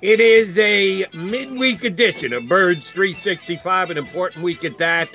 It 0.00 0.20
is 0.20 0.56
a 0.58 1.06
midweek 1.12 1.82
edition 1.82 2.32
of 2.32 2.46
Birds 2.46 2.88
365, 2.90 3.90
an 3.90 3.98
important 3.98 4.44
week 4.44 4.64
at 4.64 4.78
that. 4.78 5.08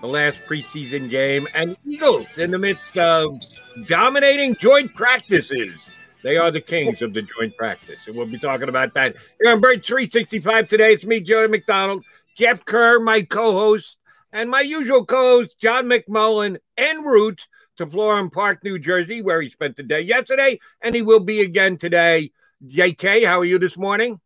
The 0.00 0.06
last 0.06 0.38
preseason 0.48 1.10
game, 1.10 1.46
and 1.52 1.76
Eagles 1.86 2.38
in 2.38 2.50
the 2.50 2.58
midst 2.58 2.96
of 2.96 3.38
dominating 3.86 4.56
joint 4.56 4.94
practices. 4.94 5.78
They 6.22 6.38
are 6.38 6.50
the 6.50 6.62
kings 6.62 7.02
of 7.02 7.12
the 7.12 7.20
joint 7.20 7.54
practice, 7.58 7.98
and 8.06 8.16
we'll 8.16 8.24
be 8.24 8.38
talking 8.38 8.70
about 8.70 8.94
that 8.94 9.14
here 9.42 9.52
on 9.52 9.60
Birds 9.60 9.86
365 9.86 10.68
today. 10.68 10.94
It's 10.94 11.04
me, 11.04 11.20
Jody 11.20 11.50
McDonald, 11.50 12.02
Jeff 12.34 12.64
Kerr, 12.64 12.98
my 12.98 13.20
co-host, 13.20 13.98
and 14.32 14.48
my 14.48 14.62
usual 14.62 15.04
co-host, 15.04 15.56
John 15.60 15.84
McMullen, 15.84 16.56
en 16.78 17.02
route 17.02 17.46
to 17.76 17.84
Florham 17.84 18.32
Park, 18.32 18.64
New 18.64 18.78
Jersey, 18.78 19.20
where 19.20 19.42
he 19.42 19.50
spent 19.50 19.76
the 19.76 19.82
day 19.82 20.00
yesterday, 20.00 20.58
and 20.80 20.94
he 20.94 21.02
will 21.02 21.20
be 21.20 21.42
again 21.42 21.76
today. 21.76 22.32
JK, 22.66 23.26
how 23.26 23.40
are 23.40 23.44
you 23.44 23.58
this 23.58 23.76
morning? 23.76 24.18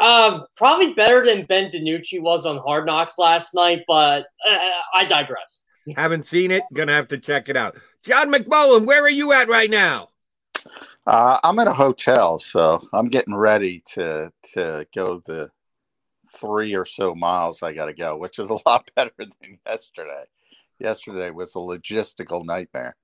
Um, 0.00 0.44
probably 0.56 0.92
better 0.92 1.24
than 1.24 1.46
Ben 1.46 1.70
DiNucci 1.70 2.20
was 2.20 2.46
on 2.46 2.58
Hard 2.58 2.86
Knocks 2.86 3.18
last 3.18 3.54
night, 3.54 3.84
but 3.86 4.26
uh, 4.48 4.70
I 4.92 5.04
digress. 5.04 5.62
Haven't 5.96 6.26
seen 6.26 6.50
it. 6.50 6.64
Gonna 6.72 6.94
have 6.94 7.08
to 7.08 7.18
check 7.18 7.48
it 7.48 7.56
out. 7.56 7.76
John 8.04 8.32
McMullen, 8.32 8.86
where 8.86 9.02
are 9.02 9.10
you 9.10 9.32
at 9.32 9.48
right 9.48 9.70
now? 9.70 10.08
Uh, 11.06 11.38
I'm 11.44 11.58
at 11.58 11.68
a 11.68 11.74
hotel, 11.74 12.38
so 12.38 12.82
I'm 12.92 13.06
getting 13.06 13.34
ready 13.34 13.82
to 13.92 14.32
to 14.54 14.86
go 14.94 15.22
the 15.26 15.50
three 16.34 16.74
or 16.74 16.84
so 16.84 17.14
miles 17.14 17.62
I 17.62 17.72
got 17.72 17.86
to 17.86 17.94
go, 17.94 18.16
which 18.16 18.38
is 18.38 18.50
a 18.50 18.58
lot 18.66 18.90
better 18.96 19.12
than 19.18 19.32
yesterday. 19.66 20.24
Yesterday 20.80 21.30
was 21.30 21.54
a 21.54 21.58
logistical 21.58 22.44
nightmare, 22.44 22.96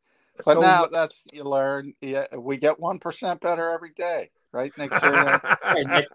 but 0.44 0.54
so, 0.54 0.60
now 0.60 0.86
that's 0.86 1.24
you 1.32 1.44
learn. 1.44 1.92
Yeah, 2.00 2.26
we 2.36 2.56
get 2.56 2.80
one 2.80 2.98
percent 2.98 3.40
better 3.40 3.70
every 3.70 3.92
day 3.92 4.30
right, 4.52 4.72
Nick 4.76 4.90
Sirianni? 4.90 6.06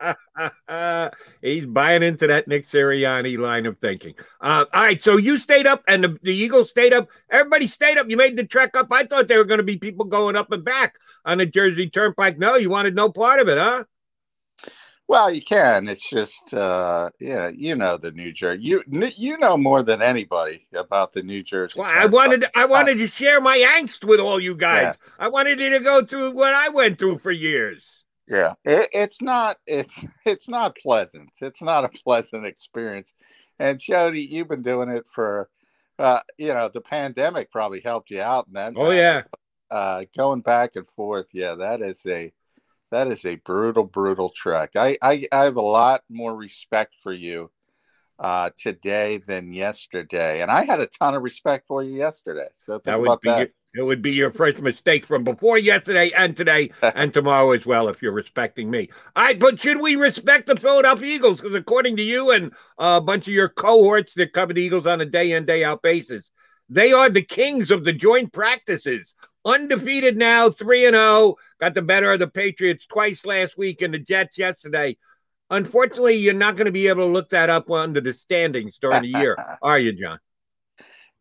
He's 1.41 1.65
buying 1.65 2.03
into 2.03 2.27
that 2.27 2.47
Nick 2.47 2.67
Sirianni 2.67 3.37
line 3.37 3.65
of 3.65 3.77
thinking. 3.79 4.13
Uh, 4.41 4.65
all 4.73 4.83
right, 4.83 5.01
so 5.01 5.17
you 5.17 5.37
stayed 5.37 5.67
up, 5.67 5.83
and 5.87 6.03
the, 6.03 6.19
the, 6.21 6.33
Eagles 6.33 6.69
stayed 6.69 6.93
up. 6.93 7.09
Everybody 7.29 7.67
stayed 7.67 7.97
up. 7.97 8.09
You 8.09 8.17
made 8.17 8.37
the 8.37 8.45
trek 8.45 8.75
up. 8.75 8.87
I 8.91 9.05
thought 9.05 9.27
there 9.27 9.37
were 9.37 9.45
going 9.45 9.59
to 9.59 9.63
be 9.63 9.77
people 9.77 10.05
going 10.05 10.35
up 10.35 10.51
and 10.51 10.63
back 10.63 10.97
on 11.25 11.37
the 11.37 11.45
Jersey 11.45 11.89
Turnpike. 11.89 12.37
No, 12.37 12.55
you 12.55 12.69
wanted 12.69 12.95
no 12.95 13.09
part 13.09 13.39
of 13.39 13.47
it, 13.47 13.57
huh? 13.57 13.85
Well, 15.07 15.29
you 15.31 15.41
can. 15.41 15.87
It's 15.87 16.09
just, 16.09 16.51
uh, 16.51 17.11
yeah, 17.19 17.49
you 17.49 17.75
know 17.75 17.97
the 17.97 18.11
New 18.11 18.33
Jersey. 18.33 18.63
You 18.63 18.83
you 18.87 19.37
know 19.37 19.55
more 19.55 19.83
than 19.83 20.01
anybody 20.01 20.67
about 20.73 21.13
the 21.13 21.21
New 21.21 21.43
Jersey. 21.43 21.79
Well, 21.79 21.91
I 21.93 22.07
wanted 22.07 22.45
I 22.55 22.65
wanted 22.65 22.97
to 22.97 23.07
share 23.07 23.39
my 23.39 23.57
angst 23.77 24.03
with 24.03 24.19
all 24.19 24.39
you 24.39 24.55
guys. 24.55 24.81
Yeah. 24.81 25.11
I 25.19 25.27
wanted 25.27 25.59
you 25.59 25.69
to 25.69 25.79
go 25.79 26.03
through 26.03 26.31
what 26.31 26.55
I 26.55 26.69
went 26.69 26.97
through 26.97 27.19
for 27.19 27.31
years. 27.31 27.83
Yeah, 28.27 28.53
it, 28.63 28.89
it's 28.91 29.21
not 29.21 29.57
it's 29.67 29.95
it's 30.25 30.49
not 30.49 30.77
pleasant. 30.77 31.29
It's 31.41 31.61
not 31.61 31.85
a 31.85 31.89
pleasant 31.89 32.45
experience. 32.45 33.13
And 33.59 33.79
Jody, 33.79 34.21
you've 34.21 34.49
been 34.49 34.61
doing 34.61 34.89
it 34.89 35.05
for, 35.13 35.49
uh, 35.97 36.19
you 36.37 36.53
know, 36.53 36.69
the 36.73 36.81
pandemic 36.81 37.51
probably 37.51 37.79
helped 37.79 38.11
you 38.11 38.21
out. 38.21 38.47
And 38.47 38.55
then, 38.55 38.73
oh 38.75 38.91
yeah, 38.91 39.23
uh, 39.71 40.05
going 40.17 40.41
back 40.41 40.75
and 40.75 40.87
forth, 40.87 41.27
yeah, 41.33 41.55
that 41.55 41.81
is 41.81 42.05
a 42.05 42.33
that 42.91 43.07
is 43.07 43.25
a 43.25 43.35
brutal, 43.35 43.83
brutal 43.83 44.29
trek. 44.29 44.71
I 44.75 44.97
I, 45.01 45.25
I 45.31 45.43
have 45.43 45.55
a 45.55 45.61
lot 45.61 46.01
more 46.09 46.35
respect 46.35 46.95
for 47.01 47.13
you 47.13 47.51
uh, 48.19 48.49
today 48.57 49.21
than 49.25 49.53
yesterday, 49.53 50.41
and 50.41 50.51
I 50.51 50.65
had 50.65 50.79
a 50.79 50.87
ton 50.87 51.15
of 51.15 51.23
respect 51.23 51.67
for 51.67 51.83
you 51.83 51.95
yesterday. 51.95 52.47
So 52.59 52.73
think 52.73 52.85
that 52.85 52.99
about 52.99 53.21
that. 53.23 53.51
It 53.75 53.83
would 53.83 54.01
be 54.01 54.11
your 54.11 54.31
first 54.31 54.61
mistake 54.61 55.05
from 55.05 55.23
before 55.23 55.57
yesterday 55.57 56.11
and 56.15 56.35
today 56.35 56.71
and 56.81 57.13
tomorrow 57.13 57.51
as 57.51 57.65
well 57.65 57.89
if 57.89 58.01
you're 58.01 58.11
respecting 58.11 58.69
me. 58.69 58.89
All 59.15 59.23
right, 59.23 59.39
but 59.39 59.59
should 59.59 59.81
we 59.81 59.95
respect 59.95 60.47
the 60.47 60.55
Philadelphia 60.55 61.15
Eagles? 61.15 61.41
Because 61.41 61.55
according 61.55 61.97
to 61.97 62.03
you 62.03 62.31
and 62.31 62.51
uh, 62.77 62.99
a 63.01 63.01
bunch 63.01 63.27
of 63.27 63.33
your 63.33 63.49
cohorts 63.49 64.13
that 64.15 64.33
cover 64.33 64.53
the 64.53 64.61
Eagles 64.61 64.87
on 64.87 65.01
a 65.01 65.05
day 65.05 65.31
in, 65.33 65.45
day 65.45 65.63
out 65.63 65.81
basis, 65.81 66.29
they 66.69 66.93
are 66.93 67.09
the 67.09 67.21
kings 67.21 67.69
of 67.71 67.83
the 67.83 67.93
joint 67.93 68.31
practices. 68.33 69.13
Undefeated 69.43 70.17
now, 70.17 70.49
3 70.49 70.87
and 70.87 70.95
0. 70.95 71.35
Got 71.59 71.75
the 71.75 71.83
better 71.83 72.11
of 72.11 72.19
the 72.19 72.27
Patriots 72.27 72.87
twice 72.87 73.25
last 73.25 73.57
week 73.57 73.81
and 73.81 73.93
the 73.93 73.99
Jets 73.99 74.37
yesterday. 74.37 74.97
Unfortunately, 75.51 76.15
you're 76.15 76.33
not 76.33 76.55
going 76.55 76.65
to 76.65 76.71
be 76.71 76.87
able 76.87 77.05
to 77.05 77.13
look 77.13 77.29
that 77.29 77.51
up 77.51 77.69
under 77.69 78.01
the 78.01 78.13
standings 78.13 78.79
during 78.81 79.03
the 79.03 79.19
year, 79.19 79.37
are 79.61 79.77
you, 79.77 79.93
John? 79.93 80.17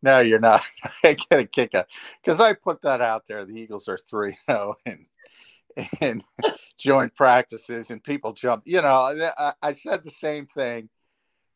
No, 0.05 0.19
you're 0.19 0.39
not. 0.39 0.61
I 1.03 1.13
get 1.13 1.39
a 1.39 1.45
kick 1.45 1.73
out 1.73 1.87
because 2.23 2.39
I 2.39 2.53
put 2.53 2.83
that 2.83 3.01
out 3.01 3.25
there. 3.27 3.43
The 3.43 3.59
Eagles 3.59 3.87
are 3.87 3.97
three 3.97 4.37
zero 4.45 4.75
in 4.85 5.07
in 5.99 6.21
joint 6.77 7.15
practices, 7.15 7.89
and 7.89 8.03
people 8.03 8.31
jump. 8.31 8.63
You 8.67 8.83
know, 8.83 9.31
I, 9.35 9.53
I, 9.63 9.71
said 9.73 10.03
the 10.03 10.11
same 10.11 10.45
thing. 10.45 10.89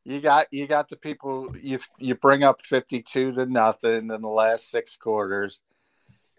You 0.03 0.19
got 0.19 0.47
you 0.51 0.65
got 0.65 0.89
the 0.89 0.97
people 0.97 1.55
you 1.61 1.77
you 1.99 2.15
bring 2.15 2.43
up 2.43 2.63
fifty 2.63 3.03
two 3.03 3.31
to 3.33 3.45
nothing 3.45 3.93
in 3.93 4.07
the 4.07 4.17
last 4.17 4.71
six 4.71 4.97
quarters, 4.97 5.61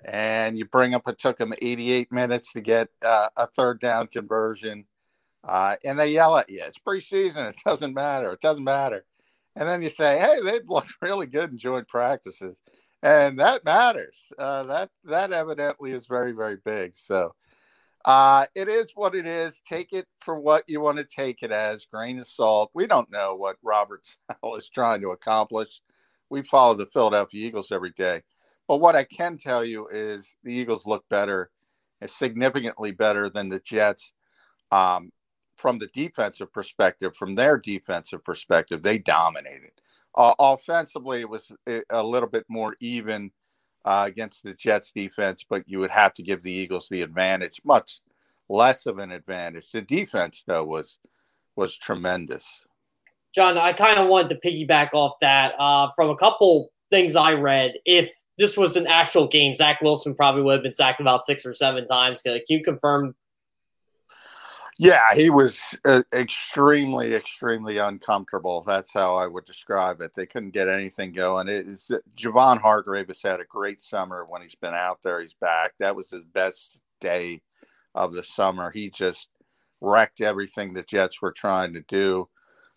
and 0.04 0.58
you 0.58 0.64
bring 0.64 0.94
up 0.94 1.06
it 1.06 1.16
took 1.16 1.38
them 1.38 1.52
eighty 1.62 1.92
eight 1.92 2.10
minutes 2.10 2.52
to 2.54 2.60
get 2.60 2.88
uh, 3.04 3.28
a 3.36 3.46
third 3.46 3.78
down 3.78 4.08
conversion, 4.08 4.84
uh, 5.44 5.76
and 5.84 5.96
they 5.96 6.10
yell 6.10 6.36
at 6.36 6.50
you. 6.50 6.60
It's 6.64 6.80
preseason. 6.80 7.50
It 7.50 7.56
doesn't 7.64 7.94
matter. 7.94 8.32
It 8.32 8.40
doesn't 8.40 8.64
matter 8.64 9.04
and 9.56 9.68
then 9.68 9.82
you 9.82 9.90
say, 9.90 10.18
"Hey, 10.18 10.40
they 10.42 10.60
look 10.66 10.86
really 11.02 11.26
good 11.26 11.50
in 11.52 11.58
joint 11.58 11.88
practices," 11.88 12.62
and 13.02 13.38
that 13.38 13.64
matters. 13.64 14.16
Uh, 14.38 14.64
that 14.64 14.90
that 15.04 15.32
evidently 15.32 15.92
is 15.92 16.06
very 16.06 16.32
very 16.32 16.56
big. 16.64 16.96
So 16.96 17.32
uh, 18.04 18.46
it 18.54 18.68
is 18.68 18.92
what 18.94 19.14
it 19.14 19.26
is. 19.26 19.60
Take 19.68 19.92
it 19.92 20.06
for 20.20 20.38
what 20.40 20.64
you 20.66 20.80
want 20.80 20.98
to 20.98 21.04
take 21.04 21.42
it 21.42 21.50
as. 21.50 21.86
Grain 21.92 22.18
of 22.18 22.26
salt. 22.26 22.70
We 22.74 22.86
don't 22.86 23.10
know 23.10 23.34
what 23.34 23.56
Robert 23.62 24.06
Saleh 24.42 24.58
is 24.58 24.68
trying 24.68 25.00
to 25.02 25.10
accomplish. 25.10 25.82
We 26.30 26.42
follow 26.42 26.74
the 26.74 26.86
Philadelphia 26.86 27.46
Eagles 27.46 27.72
every 27.72 27.90
day, 27.90 28.22
but 28.68 28.78
what 28.78 28.96
I 28.96 29.04
can 29.04 29.36
tell 29.36 29.64
you 29.64 29.88
is 29.90 30.36
the 30.44 30.54
Eagles 30.54 30.86
look 30.86 31.04
better, 31.10 31.50
significantly 32.06 32.92
better 32.92 33.28
than 33.28 33.48
the 33.48 33.58
Jets. 33.60 34.12
Um, 34.70 35.10
from 35.60 35.78
the 35.78 35.88
defensive 35.88 36.52
perspective, 36.52 37.14
from 37.14 37.34
their 37.34 37.58
defensive 37.58 38.24
perspective, 38.24 38.82
they 38.82 38.98
dominated. 38.98 39.72
Uh, 40.16 40.34
offensively, 40.38 41.20
it 41.20 41.28
was 41.28 41.52
a 41.90 42.02
little 42.02 42.28
bit 42.28 42.44
more 42.48 42.74
even 42.80 43.30
uh, 43.84 44.04
against 44.06 44.42
the 44.42 44.54
Jets 44.54 44.90
defense, 44.92 45.44
but 45.48 45.62
you 45.66 45.78
would 45.78 45.90
have 45.90 46.14
to 46.14 46.22
give 46.22 46.42
the 46.42 46.52
Eagles 46.52 46.88
the 46.88 47.02
advantage, 47.02 47.60
much 47.64 48.00
less 48.48 48.86
of 48.86 48.98
an 48.98 49.12
advantage. 49.12 49.70
The 49.70 49.82
defense, 49.82 50.44
though, 50.46 50.64
was 50.64 50.98
was 51.56 51.76
tremendous. 51.76 52.64
John, 53.34 53.58
I 53.58 53.72
kind 53.72 53.98
of 53.98 54.08
wanted 54.08 54.40
to 54.40 54.48
piggyback 54.48 54.90
off 54.92 55.14
that 55.20 55.54
uh, 55.58 55.90
from 55.94 56.10
a 56.10 56.16
couple 56.16 56.72
things 56.90 57.14
I 57.14 57.34
read. 57.34 57.74
If 57.84 58.10
this 58.38 58.56
was 58.56 58.76
an 58.76 58.86
actual 58.86 59.28
game, 59.28 59.54
Zach 59.54 59.80
Wilson 59.80 60.14
probably 60.14 60.42
would 60.42 60.54
have 60.54 60.62
been 60.62 60.72
sacked 60.72 61.00
about 61.00 61.24
six 61.24 61.46
or 61.46 61.54
seven 61.54 61.86
times. 61.86 62.22
Can 62.22 62.40
you 62.48 62.62
confirm 62.62 63.14
yeah, 64.80 65.14
he 65.14 65.28
was 65.28 65.78
uh, 65.84 66.00
extremely, 66.14 67.14
extremely 67.14 67.76
uncomfortable. 67.76 68.64
That's 68.66 68.90
how 68.90 69.14
I 69.14 69.26
would 69.26 69.44
describe 69.44 70.00
it. 70.00 70.12
They 70.16 70.24
couldn't 70.24 70.54
get 70.54 70.70
anything 70.70 71.12
going. 71.12 71.48
It 71.48 71.68
is 71.68 71.90
Javon 72.16 72.58
Hargrave 72.58 73.08
has 73.08 73.20
had 73.20 73.40
a 73.40 73.44
great 73.44 73.82
summer 73.82 74.24
when 74.26 74.40
he's 74.40 74.54
been 74.54 74.72
out 74.72 75.00
there. 75.02 75.20
He's 75.20 75.34
back. 75.34 75.74
That 75.80 75.94
was 75.94 76.08
his 76.10 76.22
best 76.32 76.80
day 76.98 77.42
of 77.94 78.14
the 78.14 78.22
summer. 78.22 78.70
He 78.70 78.88
just 78.88 79.28
wrecked 79.82 80.22
everything 80.22 80.72
the 80.72 80.82
Jets 80.82 81.20
were 81.20 81.32
trying 81.32 81.74
to 81.74 81.82
do. 81.82 82.26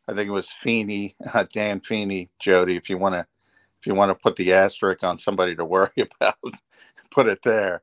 I 0.10 0.13
think 0.13 0.27
it 0.27 0.31
was 0.33 0.51
Feeney, 0.51 1.16
uh, 1.33 1.45
Dan 1.54 1.80
Feeney, 1.80 2.30
Jody. 2.38 2.75
If 2.75 2.89
you 2.89 2.98
want 2.98 3.16
to, 3.16 3.25
if 3.80 3.88
you 3.88 3.95
want 3.95 4.10
to 4.10 4.22
put 4.22 4.36
the 4.36 4.51
asterisk 4.51 5.06
on 5.06 5.18
somebody 5.18 5.56
to 5.56 5.63
worry 5.63 5.89
about, 6.19 6.36
put 7.12 7.27
it 7.27 7.44
there. 7.44 7.81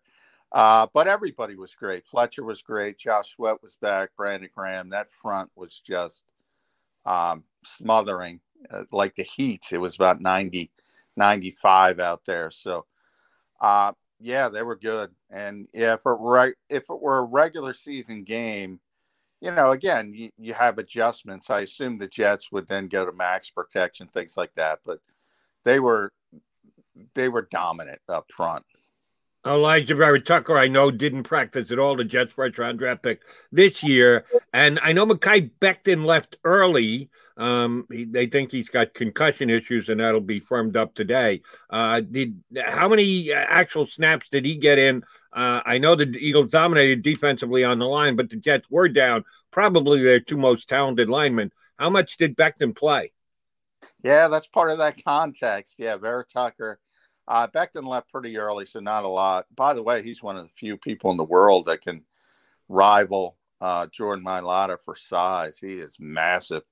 Uh, 0.53 0.87
but 0.93 1.07
everybody 1.07 1.55
was 1.55 1.75
great. 1.75 2.07
Fletcher 2.07 2.45
was 2.45 2.63
great. 2.63 2.99
Josh 2.99 3.35
Sweat 3.35 3.63
was 3.63 3.77
back. 3.77 4.11
Brandon 4.17 4.51
Graham. 4.55 4.91
That 4.91 5.13
front 5.13 5.51
was 5.55 5.81
just 5.81 6.25
um, 7.07 7.45
smothering 7.65 8.41
uh, 8.71 8.85
like 8.91 9.15
the 9.15 9.23
heat. 9.23 9.65
It 9.71 9.79
was 9.79 9.95
about 9.95 10.21
90, 10.21 10.71
95 11.17 12.01
out 12.01 12.23
there. 12.27 12.51
So 12.51 12.87
uh, 13.61 13.93
yeah, 14.21 14.49
they 14.49 14.63
were 14.63 14.77
good, 14.77 15.11
and 15.31 15.67
yeah, 15.73 15.95
if 15.95 16.01
it 16.05 16.21
were 16.21 16.55
if 16.69 16.85
it 16.91 17.01
were 17.01 17.19
a 17.19 17.25
regular 17.25 17.73
season 17.73 18.23
game, 18.23 18.81
you 19.41 19.51
know, 19.51 19.71
again, 19.71 20.13
you, 20.15 20.31
you 20.39 20.53
have 20.55 20.79
adjustments. 20.79 21.49
I 21.51 21.61
assume 21.61 21.99
the 21.99 22.07
Jets 22.09 22.53
would 22.53 22.69
then 22.69 22.89
go 22.89 23.07
to 23.07 23.13
max 23.13 23.51
protection, 23.51 24.09
things 24.09 24.37
like 24.37 24.53
that, 24.55 24.81
but 24.85 25.01
they 25.65 25.81
were 25.81 26.13
they 27.15 27.29
were 27.29 27.49
dominant 27.51 28.01
up 28.09 28.31
front. 28.31 28.65
Alijah 29.45 29.97
Vera-Tucker, 29.97 30.59
I 30.59 30.69
know, 30.69 30.91
didn't 30.91 31.23
practice 31.23 31.71
at 31.71 31.79
all. 31.79 31.97
The 31.97 32.05
Jets' 32.05 32.33
first 32.33 32.59
round 32.59 32.79
draft 32.79 33.03
pick 33.03 33.23
this 33.51 33.83
year. 33.83 34.27
And 34.53 34.79
I 34.83 34.93
know 34.93 35.07
Mekhi 35.07 35.51
Becton 35.61 36.05
left 36.05 36.37
early. 36.45 37.09
Um, 37.39 37.87
he, 37.91 38.05
they 38.05 38.27
think 38.27 38.53
he's 38.53 38.69
got 38.69 38.93
concussion 38.93 39.49
issues, 39.49 39.89
and 39.89 40.01
that'll 40.01 40.21
be 40.21 40.41
firmed 40.41 40.77
up 40.77 40.95
today. 40.95 41.41
Uh, 41.71 42.01
did 42.01 42.43
How 42.67 42.87
many 42.89 43.33
actual 43.33 43.87
snaps 43.87 44.29
did 44.31 44.45
he 44.45 44.57
get 44.57 44.79
in? 44.79 45.03
Uh, 45.33 45.63
I 45.65 45.79
know 45.79 45.95
the 45.95 46.05
Eagles 46.19 46.51
dominated 46.51 47.03
defensively 47.03 47.65
on 47.65 47.79
the 47.79 47.87
line, 47.87 48.17
but 48.17 48.29
the 48.29 48.37
Jets 48.37 48.67
were 48.69 48.89
down 48.89 49.25
probably 49.51 50.03
their 50.03 50.21
two 50.21 50.37
most 50.37 50.69
talented 50.69 51.09
linemen. 51.09 51.51
How 51.79 51.89
much 51.89 52.19
did 52.19 52.37
Becton 52.37 52.77
play? 52.77 53.13
Yeah, 54.03 54.29
that's 54.29 54.47
part 54.47 54.71
of 54.71 54.79
that 54.79 55.03
context. 55.03 55.79
Yeah, 55.79 55.97
Vera-Tucker 55.97 56.79
uh, 57.29 57.47
Becton 57.49 57.87
left 57.87 58.11
pretty 58.11 58.37
early, 58.37 58.67
so 58.67 58.81
not 58.81 59.05
a 59.05 59.09
lot. 59.09 59.47
By 59.55 59.73
the 59.73 59.83
way, 59.83 60.03
he's 60.03 60.23
one 60.23 60.37
of 60.37 60.45
the 60.45 60.51
few 60.51 60.77
people 60.77 61.11
in 61.11 61.17
the 61.17 61.25
world 61.25 61.67
that 61.67 61.83
can 61.83 62.03
rival 62.69 63.37
uh, 63.61 63.87
Jordan 63.89 64.25
Mailata 64.25 64.79
for 64.81 64.97
size. 64.97 65.59
He 65.59 65.73
is 65.73 65.97
massive. 66.01 66.63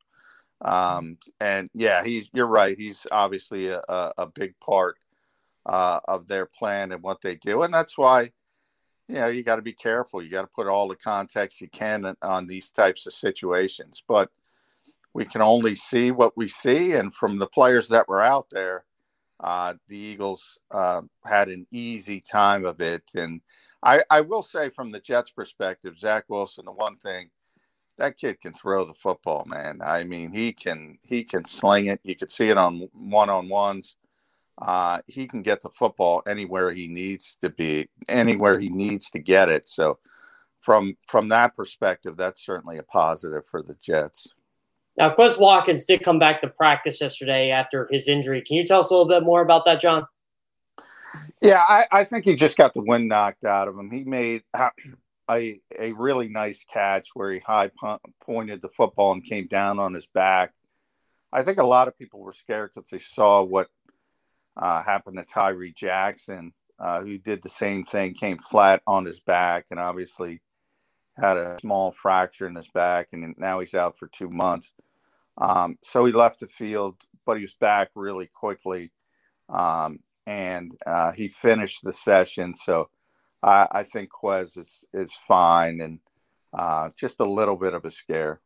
Um, 0.60 1.18
and 1.40 1.68
yeah, 1.74 2.02
he's 2.02 2.28
you're 2.32 2.46
right. 2.46 2.76
He's 2.76 3.06
obviously 3.12 3.68
a, 3.68 3.80
a, 3.88 4.12
a 4.18 4.26
big 4.26 4.58
part 4.60 4.96
uh, 5.66 6.00
of 6.06 6.26
their 6.26 6.46
plan 6.46 6.92
and 6.92 7.02
what 7.02 7.20
they 7.20 7.36
do, 7.36 7.62
and 7.62 7.72
that's 7.72 7.96
why 7.96 8.30
you 9.08 9.16
know 9.16 9.28
you 9.28 9.42
got 9.42 9.56
to 9.56 9.62
be 9.62 9.72
careful. 9.72 10.22
You 10.22 10.30
got 10.30 10.42
to 10.42 10.48
put 10.48 10.66
all 10.66 10.88
the 10.88 10.96
context 10.96 11.60
you 11.60 11.68
can 11.68 12.16
on 12.22 12.46
these 12.46 12.70
types 12.70 13.06
of 13.06 13.12
situations. 13.12 14.02
But 14.06 14.30
we 15.14 15.24
can 15.24 15.42
only 15.42 15.74
see 15.74 16.10
what 16.10 16.36
we 16.36 16.48
see, 16.48 16.94
and 16.94 17.14
from 17.14 17.38
the 17.38 17.46
players 17.46 17.88
that 17.88 18.08
were 18.08 18.22
out 18.22 18.48
there, 18.50 18.84
uh, 19.40 19.75
the 19.88 19.99
Eagles 19.99 20.58
uh, 20.70 21.02
had 21.25 21.49
an 21.49 21.67
easy 21.70 22.20
time 22.20 22.64
of 22.64 22.81
it. 22.81 23.05
And 23.14 23.40
I, 23.82 24.02
I 24.11 24.20
will 24.20 24.43
say, 24.43 24.70
from 24.70 24.90
the 24.90 25.00
Jets' 25.00 25.31
perspective, 25.31 25.99
Zach 25.99 26.25
Wilson, 26.29 26.64
the 26.64 26.73
one 26.73 26.96
thing 26.96 27.31
that 27.99 28.17
kid 28.17 28.40
can 28.40 28.52
throw 28.52 28.85
the 28.85 28.94
football, 28.94 29.44
man. 29.46 29.81
I 29.85 30.05
mean, 30.05 30.32
he 30.32 30.52
can 30.52 30.99
he 31.02 31.25
can 31.25 31.44
sling 31.44 31.87
it. 31.87 32.00
You 32.05 32.17
could 32.17 32.32
see 32.32 32.49
it 32.49 32.56
on 32.56 32.88
one 32.93 33.29
on 33.29 33.49
ones. 33.49 33.96
Uh, 34.61 35.00
he 35.06 35.26
can 35.26 35.43
get 35.43 35.62
the 35.62 35.70
football 35.70 36.23
anywhere 36.26 36.73
he 36.73 36.88
needs 36.88 37.37
to 37.43 37.50
be, 37.50 37.88
anywhere 38.08 38.58
he 38.58 38.69
needs 38.69 39.11
to 39.11 39.19
get 39.19 39.49
it. 39.49 39.69
So, 39.69 39.99
from 40.61 40.96
from 41.08 41.29
that 41.29 41.56
perspective, 41.56 42.17
that's 42.17 42.44
certainly 42.44 42.79
a 42.79 42.82
positive 42.84 43.44
for 43.46 43.62
the 43.62 43.76
Jets. 43.81 44.32
Now, 44.98 45.14
Quez 45.14 45.38
Watkins 45.38 45.84
did 45.84 46.02
come 46.02 46.18
back 46.18 46.40
to 46.40 46.48
practice 46.48 47.00
yesterday 47.00 47.50
after 47.50 47.88
his 47.90 48.08
injury. 48.08 48.42
Can 48.44 48.56
you 48.56 48.64
tell 48.64 48.80
us 48.80 48.90
a 48.90 48.94
little 48.94 49.08
bit 49.08 49.22
more 49.22 49.42
about 49.42 49.64
that, 49.66 49.80
John? 49.80 50.06
Yeah, 51.40 51.62
I, 51.66 51.86
I 51.92 52.04
think 52.04 52.24
he 52.24 52.34
just 52.34 52.56
got 52.56 52.74
the 52.74 52.82
wind 52.82 53.08
knocked 53.08 53.44
out 53.44 53.68
of 53.68 53.78
him. 53.78 53.92
He 53.92 54.02
made 54.02 54.42
a, 55.30 55.60
a 55.78 55.92
really 55.92 56.28
nice 56.28 56.64
catch 56.64 57.10
where 57.14 57.30
he 57.30 57.38
high 57.38 57.70
pointed 58.24 58.60
the 58.60 58.68
football 58.68 59.12
and 59.12 59.24
came 59.24 59.46
down 59.46 59.78
on 59.78 59.94
his 59.94 60.06
back. 60.06 60.52
I 61.32 61.44
think 61.44 61.58
a 61.58 61.66
lot 61.66 61.86
of 61.86 61.96
people 61.96 62.18
were 62.18 62.32
scared 62.32 62.72
because 62.74 62.90
they 62.90 62.98
saw 62.98 63.42
what 63.42 63.68
uh, 64.56 64.82
happened 64.82 65.18
to 65.18 65.24
Tyree 65.24 65.72
Jackson, 65.72 66.54
uh, 66.80 67.02
who 67.02 67.18
did 67.18 67.44
the 67.44 67.48
same 67.48 67.84
thing, 67.84 68.14
came 68.14 68.38
flat 68.38 68.82
on 68.84 69.04
his 69.04 69.20
back, 69.20 69.66
and 69.70 69.78
obviously 69.78 70.40
had 71.16 71.36
a 71.36 71.58
small 71.60 71.92
fracture 71.92 72.48
in 72.48 72.56
his 72.56 72.68
back, 72.68 73.08
and 73.12 73.36
now 73.38 73.60
he's 73.60 73.74
out 73.74 73.96
for 73.96 74.08
two 74.08 74.28
months. 74.28 74.72
Um, 75.40 75.79
so 75.82 76.05
he 76.05 76.12
left 76.12 76.40
the 76.40 76.49
field, 76.49 76.96
but 77.25 77.37
he 77.37 77.43
was 77.43 77.55
back 77.55 77.90
really 77.94 78.26
quickly, 78.26 78.93
um, 79.49 80.00
and 80.26 80.73
uh, 80.85 81.12
he 81.12 81.29
finished 81.29 81.81
the 81.85 81.93
session. 81.93 82.55
So 82.55 82.88
I, 83.43 83.69
I 83.70 83.82
think 83.85 84.11
Quez 84.11 84.58
is 84.58 84.85
is 84.93 85.12
fine, 85.14 85.81
and 85.81 86.00
uh, 86.52 86.90
just 86.99 87.20
a 87.20 87.25
little 87.25 87.56
bit 87.56 87.75
of 87.75 87.85
a 87.85 87.90
scare. 87.90 88.40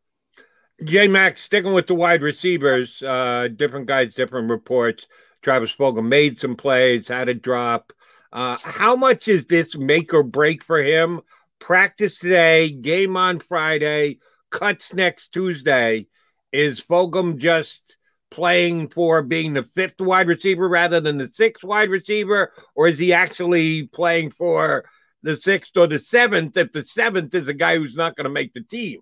J 0.84 1.08
Mac, 1.08 1.38
sticking 1.38 1.72
with 1.72 1.86
the 1.86 1.94
wide 1.94 2.22
receivers, 2.22 3.02
uh, 3.02 3.48
different 3.54 3.86
guys, 3.86 4.14
different 4.14 4.50
reports. 4.50 5.06
Travis 5.42 5.74
Fulgham 5.74 6.08
made 6.08 6.38
some 6.38 6.56
plays, 6.56 7.08
had 7.08 7.28
a 7.28 7.34
drop. 7.34 7.92
Uh, 8.32 8.56
how 8.62 8.96
much 8.96 9.28
is 9.28 9.46
this 9.46 9.76
make 9.76 10.14
or 10.14 10.22
break 10.22 10.62
for 10.62 10.82
him? 10.82 11.20
Practice 11.58 12.18
today, 12.18 12.70
game 12.70 13.16
on 13.16 13.38
Friday, 13.38 14.18
cuts 14.50 14.94
next 14.94 15.28
Tuesday. 15.32 16.06
Is 16.52 16.80
Fulgham 16.80 17.38
just 17.38 17.96
playing 18.30 18.88
for 18.88 19.22
being 19.22 19.52
the 19.52 19.62
fifth 19.62 20.00
wide 20.00 20.26
receiver 20.26 20.68
rather 20.68 21.00
than 21.00 21.18
the 21.18 21.28
sixth 21.28 21.64
wide 21.64 21.90
receiver, 21.90 22.52
or 22.74 22.88
is 22.88 22.98
he 22.98 23.12
actually 23.12 23.84
playing 23.88 24.30
for 24.30 24.84
the 25.22 25.36
sixth 25.36 25.76
or 25.76 25.86
the 25.86 25.98
seventh 25.98 26.56
if 26.56 26.72
the 26.72 26.84
seventh 26.84 27.34
is 27.34 27.48
a 27.48 27.54
guy 27.54 27.76
who's 27.76 27.96
not 27.96 28.16
going 28.16 28.24
to 28.24 28.30
make 28.30 28.52
the 28.54 28.62
team? 28.62 29.00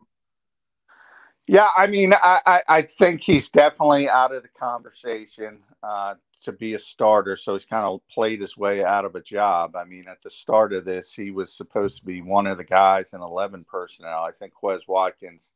Yeah, 1.46 1.68
I 1.76 1.86
mean, 1.86 2.12
I, 2.12 2.40
I, 2.46 2.60
I, 2.68 2.82
think 2.82 3.22
he's 3.22 3.50
definitely 3.50 4.08
out 4.08 4.32
of 4.32 4.44
the 4.44 4.48
conversation 4.50 5.58
uh, 5.82 6.14
to 6.44 6.52
be 6.52 6.74
a 6.74 6.78
starter. 6.78 7.34
So 7.34 7.54
he's 7.54 7.64
kind 7.64 7.84
of 7.84 8.00
played 8.08 8.40
his 8.40 8.56
way 8.56 8.84
out 8.84 9.04
of 9.04 9.16
a 9.16 9.20
job. 9.20 9.74
I 9.74 9.84
mean, 9.84 10.06
at 10.06 10.22
the 10.22 10.30
start 10.30 10.72
of 10.72 10.84
this, 10.84 11.12
he 11.12 11.32
was 11.32 11.52
supposed 11.52 11.98
to 11.98 12.04
be 12.04 12.22
one 12.22 12.46
of 12.46 12.56
the 12.56 12.64
guys 12.64 13.14
in 13.14 13.20
11 13.20 13.64
personnel. 13.68 14.22
I 14.22 14.30
think 14.30 14.52
Quez 14.54 14.86
Watkins 14.86 15.52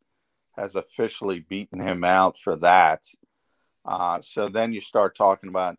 has 0.57 0.75
officially 0.75 1.41
beaten 1.41 1.81
him 1.81 2.05
out 2.05 2.37
for 2.39 2.57
that. 2.57 3.05
Uh, 3.85 4.21
so 4.23 4.49
then 4.49 4.73
you 4.73 4.81
start 4.81 5.17
talking 5.17 5.49
about 5.49 5.77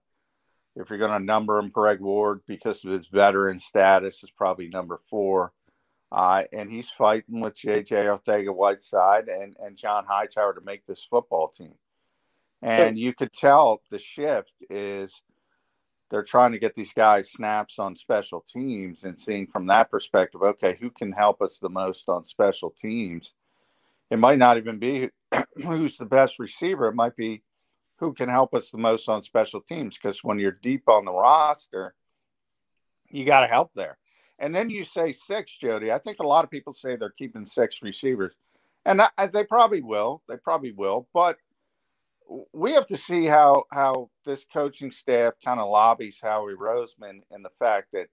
if 0.75 0.89
you're 0.89 0.99
going 0.99 1.11
to 1.11 1.19
number 1.19 1.57
him, 1.57 1.69
Greg 1.69 2.01
Ward, 2.01 2.41
because 2.47 2.83
of 2.83 2.91
his 2.91 3.07
veteran 3.07 3.59
status, 3.59 4.23
is 4.23 4.31
probably 4.31 4.67
number 4.67 4.99
four. 5.09 5.53
Uh, 6.11 6.43
and 6.53 6.69
he's 6.69 6.89
fighting 6.89 7.39
with 7.39 7.55
J.J. 7.55 7.95
Arcega-Whiteside 7.95 9.27
and, 9.27 9.55
and 9.59 9.77
John 9.77 10.05
Hightower 10.05 10.53
to 10.53 10.61
make 10.61 10.85
this 10.85 11.03
football 11.03 11.47
team. 11.47 11.73
And 12.61 12.97
so, 12.97 12.99
you 12.99 13.13
could 13.13 13.33
tell 13.33 13.81
the 13.89 13.99
shift 13.99 14.51
is 14.69 15.21
they're 16.09 16.23
trying 16.23 16.51
to 16.51 16.59
get 16.59 16.75
these 16.75 16.93
guys 16.93 17.31
snaps 17.31 17.79
on 17.79 17.95
special 17.95 18.45
teams 18.47 19.03
and 19.03 19.19
seeing 19.19 19.47
from 19.47 19.67
that 19.67 19.89
perspective, 19.89 20.41
okay, 20.41 20.77
who 20.79 20.89
can 20.89 21.11
help 21.11 21.41
us 21.41 21.57
the 21.59 21.69
most 21.69 22.07
on 22.07 22.23
special 22.23 22.69
teams? 22.69 23.33
It 24.09 24.19
might 24.19 24.39
not 24.39 24.57
even 24.57 24.79
be 24.79 25.09
who's 25.63 25.97
the 25.97 26.05
best 26.05 26.39
receiver. 26.39 26.87
It 26.87 26.95
might 26.95 27.15
be 27.15 27.43
who 27.99 28.13
can 28.13 28.29
help 28.29 28.53
us 28.53 28.71
the 28.71 28.77
most 28.77 29.07
on 29.09 29.21
special 29.21 29.61
teams. 29.61 29.97
Because 29.97 30.23
when 30.23 30.39
you're 30.39 30.57
deep 30.61 30.87
on 30.87 31.05
the 31.05 31.13
roster, 31.13 31.95
you 33.09 33.25
got 33.25 33.41
to 33.41 33.47
help 33.47 33.73
there. 33.73 33.97
And 34.37 34.53
then 34.53 34.69
you 34.69 34.83
say 34.83 35.11
six, 35.13 35.55
Jody. 35.57 35.91
I 35.91 35.97
think 35.97 36.19
a 36.19 36.27
lot 36.27 36.43
of 36.43 36.51
people 36.51 36.73
say 36.73 36.95
they're 36.95 37.09
keeping 37.09 37.45
six 37.45 37.81
receivers, 37.81 38.33
and 38.85 39.01
I, 39.01 39.27
they 39.27 39.45
probably 39.45 39.81
will. 39.81 40.23
They 40.27 40.35
probably 40.35 40.73
will. 40.73 41.07
But 41.13 41.37
we 42.51 42.73
have 42.73 42.87
to 42.87 42.97
see 42.97 43.25
how 43.25 43.63
how 43.71 44.09
this 44.25 44.45
coaching 44.51 44.91
staff 44.91 45.35
kind 45.43 45.59
of 45.59 45.69
lobbies 45.69 46.19
Howie 46.21 46.55
Roseman 46.55 47.21
and 47.31 47.45
the 47.45 47.51
fact 47.51 47.87
that 47.93 48.09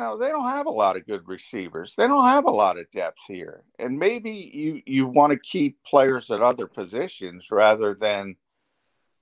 know, 0.00 0.16
they 0.16 0.28
don't 0.28 0.44
have 0.44 0.66
a 0.66 0.70
lot 0.70 0.96
of 0.96 1.06
good 1.06 1.28
receivers. 1.28 1.94
They 1.94 2.06
don't 2.06 2.24
have 2.24 2.46
a 2.46 2.50
lot 2.50 2.78
of 2.78 2.90
depth 2.90 3.20
here. 3.26 3.62
And 3.78 3.98
maybe 3.98 4.30
you 4.32 4.82
you 4.86 5.06
want 5.06 5.32
to 5.32 5.38
keep 5.38 5.82
players 5.84 6.30
at 6.30 6.42
other 6.42 6.66
positions 6.66 7.48
rather 7.50 7.94
than 7.94 8.36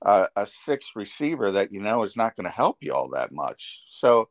a, 0.02 0.28
a 0.36 0.46
sixth 0.46 0.92
receiver 0.94 1.50
that 1.52 1.72
you 1.72 1.80
know 1.80 2.02
is 2.04 2.16
not 2.16 2.36
going 2.36 2.44
to 2.44 2.50
help 2.50 2.78
you 2.80 2.94
all 2.94 3.10
that 3.10 3.32
much. 3.32 3.82
So 3.90 4.28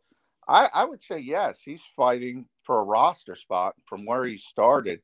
I, 0.48 0.70
I 0.74 0.86
would 0.86 1.02
say 1.02 1.20
yes, 1.20 1.62
he's 1.62 1.84
fighting 1.96 2.46
for 2.64 2.80
a 2.80 2.84
roster 2.84 3.36
spot 3.36 3.76
from 3.86 4.06
where 4.06 4.26
he 4.26 4.38
started. 4.38 5.02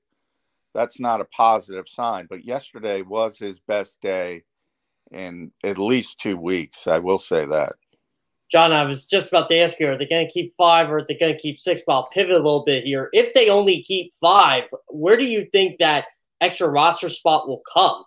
That's 0.74 1.00
not 1.00 1.22
a 1.22 1.26
positive 1.26 1.88
sign. 1.88 2.28
But 2.30 2.46
yesterday 2.46 3.02
was 3.02 3.38
his 3.38 3.60
best 3.68 4.02
day 4.02 4.44
in 5.12 5.52
at 5.64 5.78
least 5.78 6.20
two 6.20 6.38
weeks. 6.38 6.88
I 6.88 7.00
will 7.00 7.20
say 7.20 7.46
that. 7.46 7.74
John, 8.54 8.72
I 8.72 8.86
was 8.86 9.08
just 9.08 9.30
about 9.30 9.50
to 9.50 9.58
ask 9.58 9.80
you, 9.80 9.90
are 9.90 9.98
they 9.98 10.06
going 10.06 10.28
to 10.28 10.32
keep 10.32 10.54
five 10.56 10.92
or 10.92 10.98
are 10.98 11.06
they 11.08 11.18
going 11.18 11.34
to 11.34 11.42
keep 11.42 11.58
six? 11.58 11.82
But 11.88 11.94
I'll 11.94 12.10
pivot 12.14 12.34
a 12.34 12.36
little 12.36 12.64
bit 12.64 12.84
here. 12.84 13.10
If 13.12 13.34
they 13.34 13.50
only 13.50 13.82
keep 13.82 14.14
five, 14.22 14.66
where 14.90 15.18
do 15.18 15.24
you 15.24 15.48
think 15.52 15.80
that 15.80 16.06
extra 16.40 16.70
roster 16.70 17.10
spot 17.10 17.48
will 17.48 17.64
come? 17.74 18.04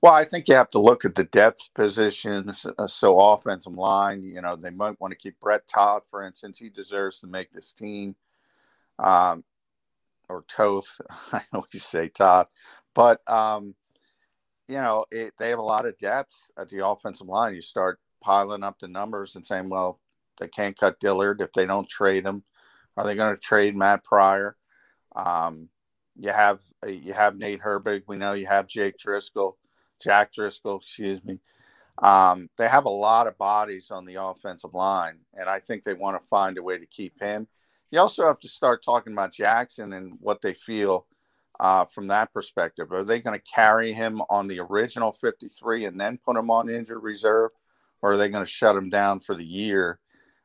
Well, 0.00 0.12
I 0.12 0.22
think 0.22 0.46
you 0.46 0.54
have 0.54 0.70
to 0.70 0.78
look 0.78 1.04
at 1.04 1.16
the 1.16 1.24
depth 1.24 1.70
positions. 1.74 2.64
Uh, 2.78 2.86
so, 2.86 3.18
offensive 3.18 3.72
line, 3.72 4.22
you 4.22 4.40
know, 4.40 4.54
they 4.54 4.70
might 4.70 5.00
want 5.00 5.10
to 5.10 5.18
keep 5.18 5.40
Brett 5.40 5.62
Toth, 5.66 6.04
for 6.08 6.22
instance. 6.22 6.60
He 6.60 6.68
deserves 6.68 7.18
to 7.18 7.26
make 7.26 7.52
this 7.52 7.72
team. 7.72 8.14
Um, 9.00 9.42
or 10.28 10.44
Toth, 10.46 11.00
I 11.32 11.42
always 11.52 11.84
say 11.84 12.10
Toth. 12.10 12.46
But, 12.94 13.28
um, 13.28 13.74
you 14.68 14.76
know, 14.76 15.04
it, 15.10 15.34
they 15.36 15.48
have 15.48 15.58
a 15.58 15.62
lot 15.62 15.84
of 15.84 15.98
depth 15.98 16.34
at 16.56 16.68
the 16.68 16.86
offensive 16.86 17.26
line. 17.26 17.56
You 17.56 17.62
start 17.62 17.98
piling 18.20 18.62
up 18.62 18.78
the 18.78 18.88
numbers 18.88 19.36
and 19.36 19.46
saying, 19.46 19.68
well, 19.68 20.00
They 20.38 20.48
can't 20.48 20.78
cut 20.78 21.00
Dillard 21.00 21.40
if 21.40 21.52
they 21.52 21.66
don't 21.66 21.88
trade 21.88 22.24
him. 22.24 22.44
Are 22.96 23.04
they 23.04 23.14
going 23.14 23.34
to 23.34 23.40
trade 23.40 23.76
Matt 23.76 24.04
Pryor? 24.04 24.56
Um, 25.14 25.68
you 26.16 26.30
have 26.30 26.60
you 26.86 27.12
have 27.12 27.36
Nate 27.36 27.60
Herbig. 27.60 28.02
We 28.06 28.16
know 28.16 28.32
you 28.32 28.46
have 28.46 28.66
Jake 28.66 28.98
Driscoll, 28.98 29.56
Jack 30.02 30.32
Driscoll, 30.32 30.78
excuse 30.78 31.22
me. 31.24 31.40
Um, 32.00 32.48
they 32.56 32.68
have 32.68 32.84
a 32.84 32.90
lot 32.90 33.26
of 33.26 33.38
bodies 33.38 33.90
on 33.90 34.04
the 34.04 34.22
offensive 34.22 34.74
line, 34.74 35.18
and 35.34 35.48
I 35.48 35.60
think 35.60 35.82
they 35.84 35.94
want 35.94 36.20
to 36.20 36.28
find 36.28 36.56
a 36.58 36.62
way 36.62 36.78
to 36.78 36.86
keep 36.86 37.20
him. 37.20 37.48
You 37.90 38.00
also 38.00 38.26
have 38.26 38.38
to 38.40 38.48
start 38.48 38.84
talking 38.84 39.12
about 39.12 39.32
Jackson 39.32 39.92
and 39.92 40.14
what 40.20 40.40
they 40.42 40.54
feel 40.54 41.06
uh, 41.58 41.86
from 41.86 42.08
that 42.08 42.32
perspective. 42.32 42.92
Are 42.92 43.04
they 43.04 43.20
going 43.20 43.38
to 43.38 43.52
carry 43.52 43.92
him 43.92 44.22
on 44.30 44.46
the 44.46 44.60
original 44.60 45.12
53 45.12 45.86
and 45.86 46.00
then 46.00 46.18
put 46.24 46.36
him 46.36 46.50
on 46.50 46.68
injured 46.68 47.02
reserve, 47.02 47.50
or 48.02 48.12
are 48.12 48.16
they 48.16 48.28
going 48.28 48.44
to 48.44 48.50
shut 48.50 48.76
him 48.76 48.90
down 48.90 49.20
for 49.20 49.36
the 49.36 49.44
year 49.44 49.98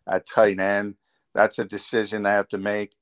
at 0.07 0.27
tight 0.27 0.59
end? 0.59 0.95
That's 1.33 1.59
a 1.59 1.65
decision 1.65 2.23
they 2.23 2.29
have 2.29 2.49
to 2.49 2.57
make. 2.57 2.93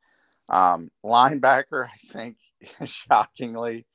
Um, 0.50 0.92
linebacker, 1.06 1.88
I 1.88 2.14
think, 2.14 2.38
shockingly, 2.86 3.86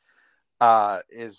uh, 0.60 1.00
is 1.10 1.38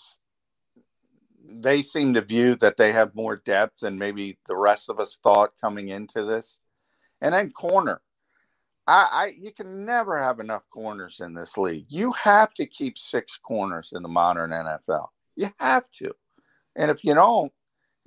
they 1.49 1.81
seem 1.81 2.13
to 2.13 2.21
view 2.21 2.55
that 2.55 2.77
they 2.77 2.91
have 2.91 3.15
more 3.15 3.37
depth 3.37 3.79
than 3.81 3.97
maybe 3.97 4.37
the 4.47 4.55
rest 4.55 4.89
of 4.89 4.99
us 4.99 5.17
thought 5.23 5.51
coming 5.61 5.89
into 5.89 6.23
this. 6.23 6.59
And 7.21 7.33
then 7.33 7.51
corner. 7.51 8.01
I, 8.85 9.07
I 9.11 9.33
you 9.39 9.51
can 9.51 9.85
never 9.85 10.21
have 10.21 10.39
enough 10.39 10.63
corners 10.71 11.19
in 11.19 11.33
this 11.33 11.57
league. 11.57 11.85
You 11.89 12.11
have 12.13 12.53
to 12.55 12.65
keep 12.65 12.97
six 12.97 13.37
corners 13.37 13.91
in 13.93 14.03
the 14.03 14.09
modern 14.09 14.51
NFL. 14.51 15.07
You 15.35 15.51
have 15.59 15.89
to. 15.97 16.13
And 16.75 16.91
if 16.91 17.03
you 17.03 17.13
don't, 17.13 17.51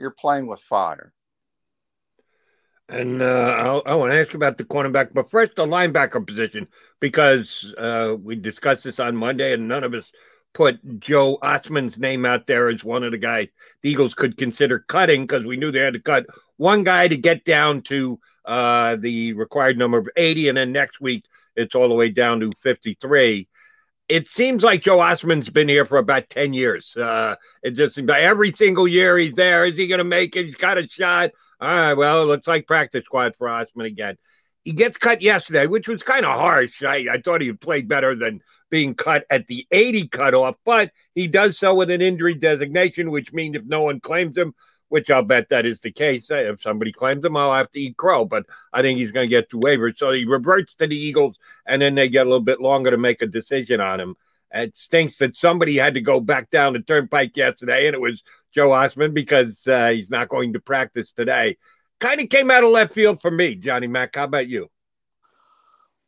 you're 0.00 0.10
playing 0.10 0.46
with 0.46 0.60
fire. 0.60 1.12
And 2.88 3.22
uh, 3.22 3.82
I 3.86 3.94
want 3.94 4.12
to 4.12 4.20
ask 4.20 4.34
about 4.34 4.58
the 4.58 4.64
cornerback, 4.64 5.10
but 5.14 5.30
first 5.30 5.54
the 5.54 5.64
linebacker 5.64 6.26
position, 6.26 6.66
because 6.98 7.72
uh, 7.78 8.16
we 8.20 8.34
discussed 8.34 8.82
this 8.82 8.98
on 8.98 9.14
Monday, 9.14 9.52
and 9.52 9.68
none 9.68 9.84
of 9.84 9.94
us 9.94 10.10
put 10.54 10.98
Joe 10.98 11.38
Ostman's 11.40 12.00
name 12.00 12.26
out 12.26 12.48
there 12.48 12.68
as 12.68 12.82
one 12.82 13.04
of 13.04 13.12
the 13.12 13.18
guys 13.18 13.46
the 13.82 13.90
Eagles 13.90 14.14
could 14.14 14.36
consider 14.36 14.80
cutting 14.80 15.22
because 15.22 15.44
we 15.44 15.56
knew 15.56 15.70
they 15.70 15.78
had 15.78 15.94
to 15.94 16.00
cut 16.00 16.26
one 16.56 16.82
guy 16.82 17.06
to 17.06 17.16
get 17.16 17.44
down 17.44 17.82
to 17.82 18.18
uh, 18.44 18.96
the 18.96 19.34
required 19.34 19.78
number 19.78 19.98
of 19.98 20.08
80, 20.16 20.48
and 20.48 20.58
then 20.58 20.72
next 20.72 21.00
week 21.00 21.24
it's 21.54 21.76
all 21.76 21.88
the 21.88 21.94
way 21.94 22.08
down 22.08 22.40
to 22.40 22.50
53. 22.60 23.48
It 24.10 24.26
seems 24.26 24.64
like 24.64 24.82
Joe 24.82 24.98
Ostman's 24.98 25.50
been 25.50 25.68
here 25.68 25.86
for 25.86 25.96
about 25.96 26.28
10 26.30 26.52
years. 26.52 26.96
Uh, 26.96 27.36
it 27.62 27.70
just 27.70 27.94
seems 27.94 28.08
like 28.08 28.24
every 28.24 28.50
single 28.50 28.88
year 28.88 29.16
he's 29.16 29.34
there. 29.34 29.64
Is 29.64 29.78
he 29.78 29.86
going 29.86 29.98
to 29.98 30.04
make 30.04 30.34
it? 30.34 30.46
He's 30.46 30.56
got 30.56 30.78
a 30.78 30.88
shot. 30.88 31.30
All 31.60 31.68
right, 31.68 31.94
well, 31.94 32.24
it 32.24 32.26
looks 32.26 32.48
like 32.48 32.66
practice 32.66 33.04
squad 33.04 33.36
for 33.36 33.46
Ostman 33.46 33.86
again. 33.86 34.16
He 34.64 34.72
gets 34.72 34.96
cut 34.96 35.22
yesterday, 35.22 35.68
which 35.68 35.86
was 35.86 36.02
kind 36.02 36.26
of 36.26 36.34
harsh. 36.34 36.82
I, 36.82 37.06
I 37.08 37.20
thought 37.24 37.40
he 37.40 37.52
played 37.52 37.86
better 37.86 38.16
than 38.16 38.40
being 38.68 38.96
cut 38.96 39.26
at 39.30 39.46
the 39.46 39.64
80 39.70 40.08
cutoff, 40.08 40.56
but 40.64 40.90
he 41.14 41.28
does 41.28 41.56
so 41.56 41.76
with 41.76 41.88
an 41.88 42.02
injury 42.02 42.34
designation, 42.34 43.12
which 43.12 43.32
means 43.32 43.54
if 43.54 43.64
no 43.64 43.82
one 43.82 44.00
claims 44.00 44.36
him, 44.36 44.54
which 44.90 45.10
I'll 45.10 45.22
bet 45.22 45.48
that 45.48 45.64
is 45.64 45.80
the 45.80 45.90
case. 45.90 46.30
If 46.30 46.60
somebody 46.60 46.92
claims 46.92 47.24
him, 47.24 47.36
I'll 47.36 47.54
have 47.54 47.70
to 47.72 47.80
eat 47.80 47.96
crow, 47.96 48.26
but 48.26 48.44
I 48.72 48.82
think 48.82 48.98
he's 48.98 49.12
going 49.12 49.24
to 49.26 49.34
get 49.34 49.48
two 49.48 49.58
waivers. 49.58 49.96
So 49.96 50.12
he 50.12 50.26
reverts 50.26 50.74
to 50.76 50.86
the 50.86 50.96
Eagles, 50.96 51.38
and 51.66 51.80
then 51.80 51.94
they 51.94 52.08
get 52.08 52.26
a 52.26 52.30
little 52.30 52.44
bit 52.44 52.60
longer 52.60 52.90
to 52.90 52.98
make 52.98 53.22
a 53.22 53.26
decision 53.26 53.80
on 53.80 53.98
him. 53.98 54.16
It 54.52 54.76
stinks 54.76 55.16
that 55.18 55.36
somebody 55.36 55.76
had 55.76 55.94
to 55.94 56.00
go 56.00 56.20
back 56.20 56.50
down 56.50 56.74
the 56.74 56.80
turnpike 56.80 57.36
yesterday, 57.36 57.86
and 57.86 57.94
it 57.94 58.00
was 58.00 58.22
Joe 58.54 58.70
Ostman 58.70 59.14
because 59.14 59.66
uh, 59.66 59.88
he's 59.88 60.10
not 60.10 60.28
going 60.28 60.52
to 60.52 60.60
practice 60.60 61.12
today 61.12 61.56
kind 62.00 62.20
of 62.20 62.28
came 62.28 62.50
out 62.50 62.64
of 62.64 62.70
left 62.70 62.94
field 62.94 63.20
for 63.20 63.30
me, 63.30 63.54
Johnny 63.54 63.86
Mack. 63.86 64.16
How 64.16 64.24
about 64.24 64.48
you? 64.48 64.68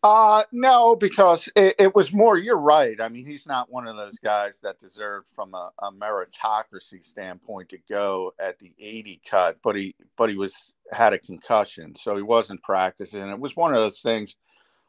Uh 0.03 0.43
no, 0.51 0.97
because 0.97 1.49
it, 1.55 1.77
it, 1.79 1.95
was 1.95 2.13
more. 2.13 2.37
You're 2.37 2.59
right. 2.59 3.01
I 3.01 3.09
mean, 3.09 3.25
he's 3.25 3.47
not 3.47 3.71
one 3.71 3.87
of 3.87 3.95
those 3.95 4.19
guys 4.19 4.59
that 4.65 4.81
deserved, 4.81 5.29
from 5.33 5.55
a, 5.55 5.71
a, 5.79 5.93
meritocracy 5.93 7.05
standpoint, 7.05 7.69
to 7.69 7.79
go 7.89 8.35
at 8.41 8.59
the 8.59 8.75
80 8.81 9.21
cut. 9.29 9.59
But 9.63 9.77
he, 9.77 9.95
but 10.17 10.29
he 10.29 10.37
was 10.37 10.73
had 10.91 11.13
a 11.13 11.21
concussion, 11.21 11.95
so 11.95 12.17
he 12.17 12.23
wasn't 12.23 12.65
practicing. 12.65 13.29
It 13.29 13.39
was 13.39 13.55
one 13.55 13.75
of 13.75 13.81
those 13.81 14.01
things 14.01 14.35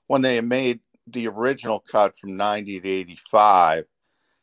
when 0.08 0.24
they 0.24 0.42
made 0.42 0.80
the 1.06 1.28
original 1.28 1.80
cut 1.80 2.18
from 2.20 2.36
90 2.36 2.80
to 2.80 2.90
85. 2.90 3.86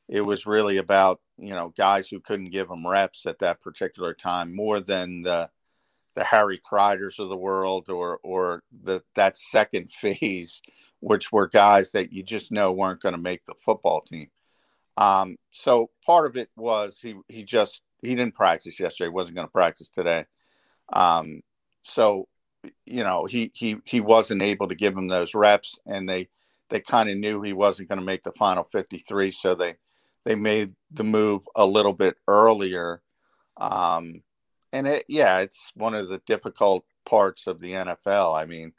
It 0.08 0.20
was 0.20 0.46
really 0.46 0.76
about 0.76 1.20
you 1.36 1.50
know 1.50 1.74
guys 1.76 2.08
who 2.08 2.20
couldn't 2.20 2.50
give 2.50 2.70
him 2.70 2.86
reps 2.86 3.26
at 3.26 3.40
that 3.40 3.60
particular 3.60 4.14
time 4.14 4.54
more 4.54 4.78
than 4.78 5.22
the 5.22 5.50
the 6.14 6.25
Harry 6.25 6.61
Kreiders 6.61 7.19
of 7.19 7.29
the 7.29 7.37
world 7.37 7.88
or 7.88 8.19
or 8.23 8.62
the 8.83 9.02
that 9.14 9.37
second 9.37 9.90
phase, 10.00 10.61
which 11.00 11.33
were 11.33 11.49
guys 11.49 11.93
that 11.93 12.12
you 12.12 12.23
just 12.23 12.52
know 12.52 12.73
weren't 12.73 13.00
going 13.00 13.14
to 13.14 13.21
make 13.21 13.45
the 13.47 13.55
football 13.55 14.02
team. 14.02 14.29
Um, 14.97 15.37
so 15.52 15.90
part 16.05 16.26
of 16.26 16.37
it 16.37 16.50
was 16.57 17.00
he 17.00 17.14
he 17.29 17.45
just 17.45 17.83
he 18.02 18.14
didn't 18.14 18.35
practice 18.35 18.81
yesterday, 18.81 19.09
wasn't 19.09 19.37
going 19.37 19.47
to 19.47 19.52
practice 19.52 19.90
today. 19.90 20.26
Um, 20.93 21.43
so 21.83 22.29
you 22.85 23.05
know 23.05 23.25
he 23.25 23.50
he 23.55 23.76
he 23.85 24.00
wasn't 24.00 24.43
able 24.43 24.69
to 24.69 24.75
give 24.75 24.97
him 24.97 25.09
those 25.09 25.35
reps, 25.35 25.79
and 25.87 26.09
they 26.09 26.29
they 26.69 26.81
kind 26.81 27.09
of 27.09 27.17
knew 27.17 27.43
he 27.43 27.52
wasn't 27.52 27.88
going 27.88 27.99
to 27.99 28.05
make 28.05 28.23
the 28.23 28.33
final 28.33 28.64
53, 28.64 29.31
so 29.31 29.55
they 29.55 29.76
they 30.25 30.35
made 30.35 30.75
the 30.90 31.05
move 31.05 31.43
a 31.57 31.67
little 31.67 31.93
bit 31.93 32.17
earlier. 32.29 33.02
Um, 33.57 34.23
and 34.72 34.86
it, 34.86 35.04
yeah, 35.08 35.38
it's 35.40 35.72
one 35.74 35.94
of 35.94 36.08
the 36.08 36.20
difficult 36.26 36.84
parts 37.04 37.46
of 37.46 37.60
the 37.60 37.72
NFL. 37.72 38.34
I 38.36 38.44
mean, 38.44 38.72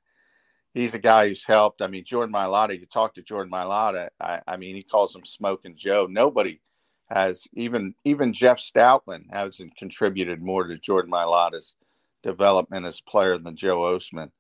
he's 0.74 0.94
a 0.94 1.00
guy 1.00 1.28
who's 1.28 1.46
helped. 1.46 1.82
I 1.82 1.88
mean, 1.88 2.06
Jordan 2.06 2.34
Mailata, 2.34 2.80
you 2.80 2.86
talk 2.86 3.16
to 3.16 3.22
Jordan 3.22 3.52
Mailata, 3.52 4.10
I, 4.20 4.42
I 4.48 4.58
mean, 4.58 4.76
he 4.76 4.84
calls 4.84 5.16
him 5.16 5.26
Smoking 5.26 5.76
Joe. 5.76 6.08
Nobody 6.10 6.62
has, 7.10 7.48
even 7.54 7.94
even 8.06 8.34
Jeff 8.34 8.60
Stoutland 8.60 9.26
hasn't 9.32 9.76
contributed 9.76 10.42
more 10.42 10.66
to 10.66 10.78
Jordan 10.78 11.12
Mailata's 11.12 11.76
development 12.24 12.86
as 12.86 13.02
a 13.06 13.10
player 13.10 13.38
than 13.38 13.56
Joe 13.56 13.80
Ostman. 13.80 14.32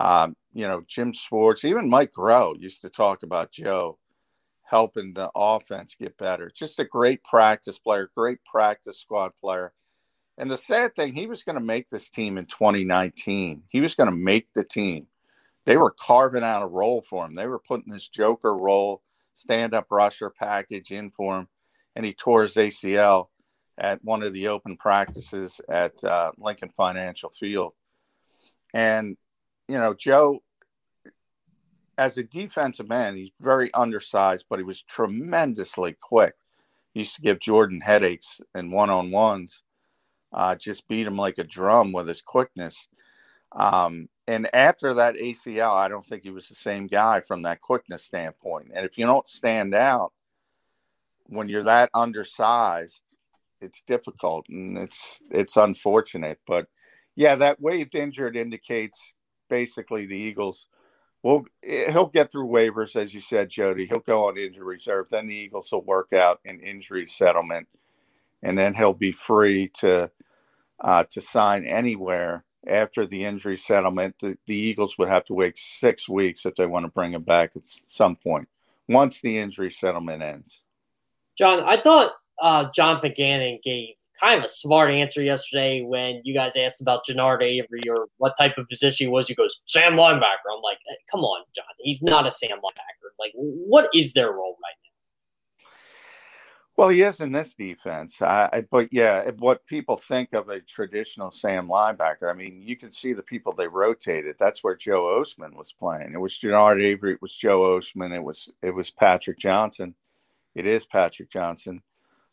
Um, 0.00 0.36
you 0.54 0.66
know, 0.66 0.84
Jim 0.86 1.12
Schwartz, 1.12 1.64
even 1.64 1.90
Mike 1.90 2.12
Groh 2.16 2.58
used 2.58 2.82
to 2.82 2.88
talk 2.88 3.22
about 3.22 3.52
Joe 3.52 3.98
helping 4.62 5.14
the 5.14 5.30
offense 5.34 5.96
get 5.98 6.16
better. 6.18 6.52
Just 6.54 6.78
a 6.78 6.84
great 6.84 7.24
practice 7.24 7.78
player, 7.78 8.10
great 8.14 8.38
practice 8.44 9.00
squad 9.00 9.32
player. 9.40 9.72
And 10.38 10.48
the 10.48 10.56
sad 10.56 10.94
thing, 10.94 11.14
he 11.14 11.26
was 11.26 11.42
going 11.42 11.58
to 11.58 11.64
make 11.64 11.90
this 11.90 12.08
team 12.08 12.38
in 12.38 12.46
2019. 12.46 13.64
He 13.68 13.80
was 13.80 13.96
going 13.96 14.08
to 14.08 14.14
make 14.14 14.46
the 14.54 14.62
team. 14.62 15.08
They 15.66 15.76
were 15.76 15.90
carving 15.90 16.44
out 16.44 16.62
a 16.62 16.68
role 16.68 17.02
for 17.02 17.26
him. 17.26 17.34
They 17.34 17.48
were 17.48 17.58
putting 17.58 17.92
this 17.92 18.08
Joker 18.08 18.56
role, 18.56 19.02
stand 19.34 19.74
up 19.74 19.88
rusher 19.90 20.30
package 20.30 20.92
in 20.92 21.10
for 21.10 21.40
him. 21.40 21.48
And 21.96 22.06
he 22.06 22.14
tore 22.14 22.44
his 22.44 22.54
ACL 22.54 23.26
at 23.76 24.02
one 24.04 24.22
of 24.22 24.32
the 24.32 24.46
open 24.46 24.76
practices 24.76 25.60
at 25.68 26.02
uh, 26.04 26.30
Lincoln 26.38 26.70
Financial 26.76 27.30
Field. 27.30 27.72
And, 28.72 29.16
you 29.66 29.76
know, 29.76 29.92
Joe, 29.92 30.38
as 31.96 32.16
a 32.16 32.22
defensive 32.22 32.88
man, 32.88 33.16
he's 33.16 33.32
very 33.40 33.74
undersized, 33.74 34.44
but 34.48 34.60
he 34.60 34.64
was 34.64 34.82
tremendously 34.82 35.96
quick. 36.00 36.34
He 36.94 37.00
used 37.00 37.16
to 37.16 37.22
give 37.22 37.40
Jordan 37.40 37.80
headaches 37.80 38.40
in 38.54 38.70
one 38.70 38.88
on 38.88 39.10
ones 39.10 39.64
uh, 40.32 40.54
just 40.54 40.86
beat 40.88 41.06
him 41.06 41.16
like 41.16 41.38
a 41.38 41.44
drum 41.44 41.92
with 41.92 42.08
his 42.08 42.22
quickness. 42.22 42.88
Um, 43.52 44.08
and 44.26 44.54
after 44.54 44.94
that 44.94 45.14
ACL, 45.14 45.72
I 45.72 45.88
don't 45.88 46.06
think 46.06 46.22
he 46.22 46.30
was 46.30 46.48
the 46.48 46.54
same 46.54 46.86
guy 46.86 47.20
from 47.20 47.42
that 47.42 47.62
quickness 47.62 48.04
standpoint. 48.04 48.70
And 48.74 48.84
if 48.84 48.98
you 48.98 49.06
don't 49.06 49.26
stand 49.26 49.74
out 49.74 50.12
when 51.26 51.48
you're 51.48 51.64
that 51.64 51.90
undersized, 51.94 53.02
it's 53.60 53.82
difficult 53.86 54.46
and 54.48 54.78
it's 54.78 55.22
it's 55.30 55.56
unfortunate. 55.56 56.38
But 56.46 56.66
yeah, 57.16 57.34
that 57.36 57.60
waived 57.60 57.94
injured 57.94 58.36
indicates 58.36 59.14
basically 59.48 60.06
the 60.06 60.16
Eagles. 60.16 60.66
Well, 61.22 61.46
he'll 61.64 62.06
get 62.06 62.30
through 62.30 62.46
waivers, 62.46 62.94
as 62.94 63.12
you 63.12 63.20
said, 63.20 63.50
Jody. 63.50 63.86
He'll 63.86 63.98
go 63.98 64.28
on 64.28 64.38
injury 64.38 64.64
reserve. 64.64 65.06
Then 65.10 65.26
the 65.26 65.34
Eagles 65.34 65.72
will 65.72 65.82
work 65.82 66.12
out 66.12 66.38
an 66.44 66.60
injury 66.60 67.06
settlement 67.06 67.66
and 68.42 68.56
then 68.56 68.74
he'll 68.74 68.92
be 68.92 69.12
free 69.12 69.70
to 69.80 70.10
uh, 70.80 71.04
to 71.10 71.20
sign 71.20 71.64
anywhere 71.64 72.44
after 72.66 73.06
the 73.06 73.24
injury 73.24 73.56
settlement. 73.56 74.16
The, 74.20 74.36
the 74.46 74.56
Eagles 74.56 74.96
would 74.98 75.08
have 75.08 75.24
to 75.26 75.34
wait 75.34 75.58
six 75.58 76.08
weeks 76.08 76.46
if 76.46 76.54
they 76.54 76.66
want 76.66 76.84
to 76.84 76.92
bring 76.92 77.12
him 77.12 77.22
back 77.22 77.52
at 77.56 77.62
some 77.64 78.16
point 78.16 78.48
once 78.88 79.20
the 79.20 79.38
injury 79.38 79.70
settlement 79.70 80.22
ends. 80.22 80.62
John, 81.36 81.60
I 81.60 81.80
thought 81.80 82.12
uh, 82.40 82.66
Jonathan 82.74 83.12
Gannon 83.16 83.58
gave 83.62 83.94
kind 84.20 84.38
of 84.38 84.44
a 84.44 84.48
smart 84.48 84.90
answer 84.90 85.22
yesterday 85.22 85.82
when 85.82 86.20
you 86.24 86.34
guys 86.34 86.56
asked 86.56 86.80
about 86.80 87.04
Genard 87.08 87.42
Avery 87.42 87.82
or 87.88 88.06
what 88.16 88.34
type 88.38 88.58
of 88.58 88.68
position 88.68 89.06
he 89.06 89.10
was. 89.10 89.28
He 89.28 89.34
goes, 89.34 89.60
Sam 89.66 89.92
linebacker. 89.92 90.48
I'm 90.52 90.62
like, 90.62 90.78
come 91.10 91.20
on, 91.20 91.44
John. 91.54 91.64
He's 91.78 92.02
not 92.02 92.26
a 92.26 92.32
Sam 92.32 92.58
linebacker. 92.58 93.10
Like, 93.18 93.32
what 93.34 93.88
is 93.94 94.12
their 94.14 94.32
role 94.32 94.56
right? 94.62 94.77
Well, 96.78 96.90
he 96.90 97.02
is 97.02 97.18
in 97.18 97.32
this 97.32 97.56
defense. 97.56 98.22
I, 98.22 98.64
but 98.70 98.92
yeah, 98.92 99.28
what 99.38 99.66
people 99.66 99.96
think 99.96 100.32
of 100.32 100.48
a 100.48 100.60
traditional 100.60 101.32
Sam 101.32 101.66
linebacker, 101.66 102.30
I 102.30 102.34
mean, 102.34 102.62
you 102.62 102.76
can 102.76 102.92
see 102.92 103.12
the 103.12 103.22
people 103.24 103.52
they 103.52 103.66
rotated. 103.66 104.36
That's 104.38 104.62
where 104.62 104.76
Joe 104.76 105.20
Ostman 105.20 105.56
was 105.56 105.72
playing. 105.72 106.12
It 106.14 106.20
was 106.20 106.34
Genard 106.34 106.80
Avery, 106.80 107.14
it 107.14 107.20
was 107.20 107.34
Joe 107.34 107.62
Ostman, 107.76 108.14
it 108.14 108.22
was 108.22 108.48
it 108.62 108.70
was 108.70 108.92
Patrick 108.92 109.38
Johnson. 109.40 109.96
It 110.54 110.66
is 110.66 110.86
Patrick 110.86 111.30
Johnson. 111.32 111.82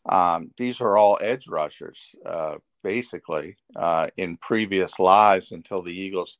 Um, 0.08 0.52
these 0.56 0.80
are 0.80 0.96
all 0.96 1.18
edge 1.20 1.48
rushers, 1.48 2.14
uh, 2.24 2.58
basically, 2.84 3.56
uh, 3.74 4.06
in 4.16 4.36
previous 4.36 5.00
lives 5.00 5.50
until 5.50 5.82
the 5.82 5.92
Eagles 5.92 6.38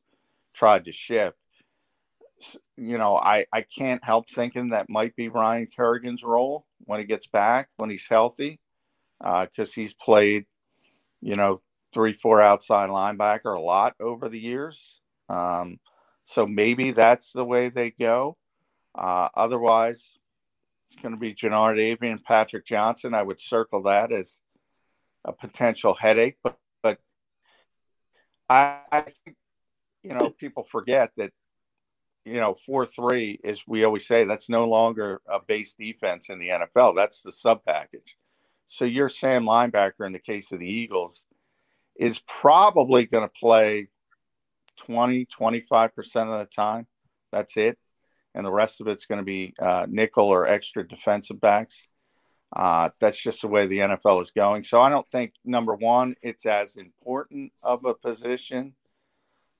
tried 0.54 0.84
to 0.84 0.92
shift. 0.92 1.38
You 2.76 2.98
know, 2.98 3.16
I, 3.16 3.46
I 3.52 3.62
can't 3.62 4.04
help 4.04 4.28
thinking 4.28 4.70
that 4.70 4.90
might 4.90 5.16
be 5.16 5.28
Ryan 5.28 5.66
Kerrigan's 5.66 6.22
role 6.22 6.66
when 6.80 7.00
he 7.00 7.06
gets 7.06 7.26
back, 7.26 7.70
when 7.76 7.90
he's 7.90 8.06
healthy, 8.08 8.60
because 9.18 9.48
uh, 9.58 9.74
he's 9.74 9.94
played, 9.94 10.44
you 11.20 11.36
know, 11.36 11.62
three, 11.94 12.12
four 12.12 12.40
outside 12.42 12.90
linebacker 12.90 13.56
a 13.56 13.60
lot 13.60 13.94
over 14.00 14.28
the 14.28 14.38
years. 14.38 15.00
Um, 15.28 15.80
so 16.24 16.46
maybe 16.46 16.90
that's 16.90 17.32
the 17.32 17.44
way 17.44 17.70
they 17.70 17.90
go. 17.90 18.36
Uh, 18.94 19.28
otherwise, 19.34 20.18
it's 20.90 21.00
going 21.00 21.14
to 21.14 21.20
be 21.20 21.34
Genard 21.34 21.78
Avery 21.78 22.10
and 22.10 22.22
Patrick 22.22 22.66
Johnson. 22.66 23.14
I 23.14 23.22
would 23.22 23.40
circle 23.40 23.82
that 23.84 24.12
as 24.12 24.40
a 25.24 25.32
potential 25.32 25.94
headache, 25.94 26.36
but 26.42 26.58
but 26.82 26.98
I, 28.48 28.80
I 28.92 29.00
think 29.00 29.36
you 30.02 30.14
know 30.14 30.30
people 30.30 30.64
forget 30.64 31.10
that 31.16 31.32
you 32.26 32.40
know 32.40 32.54
four 32.54 32.84
three 32.84 33.40
is 33.42 33.62
we 33.66 33.84
always 33.84 34.06
say 34.06 34.24
that's 34.24 34.48
no 34.48 34.66
longer 34.66 35.22
a 35.26 35.40
base 35.40 35.74
defense 35.74 36.28
in 36.28 36.38
the 36.38 36.48
NFL. 36.48 36.94
That's 36.94 37.22
the 37.22 37.32
sub 37.32 37.64
package. 37.64 38.16
So 38.66 38.84
your 38.84 39.08
Sam 39.08 39.44
linebacker 39.44 40.04
in 40.04 40.12
the 40.12 40.18
case 40.18 40.52
of 40.52 40.58
the 40.58 40.70
Eagles 40.70 41.24
is 41.94 42.20
probably 42.26 43.06
going 43.06 43.24
to 43.24 43.32
play 43.40 43.88
20 44.76 45.26
25% 45.26 45.90
of 46.22 46.38
the 46.40 46.48
time. 46.54 46.86
That's 47.32 47.56
it 47.56 47.78
and 48.36 48.44
the 48.44 48.52
rest 48.52 48.80
of 48.80 48.86
it's 48.86 49.06
going 49.06 49.18
to 49.18 49.24
be 49.24 49.54
uh, 49.58 49.86
nickel 49.88 50.28
or 50.28 50.46
extra 50.46 50.86
defensive 50.86 51.40
backs. 51.40 51.88
Uh, 52.54 52.90
that's 53.00 53.20
just 53.20 53.40
the 53.40 53.48
way 53.48 53.66
the 53.66 53.78
NFL 53.78 54.22
is 54.22 54.30
going. 54.30 54.62
So 54.62 54.80
I 54.80 54.90
don't 54.90 55.10
think 55.10 55.32
number 55.44 55.74
one, 55.74 56.14
it's 56.22 56.44
as 56.44 56.76
important 56.76 57.50
of 57.62 57.84
a 57.86 57.94
position. 57.94 58.74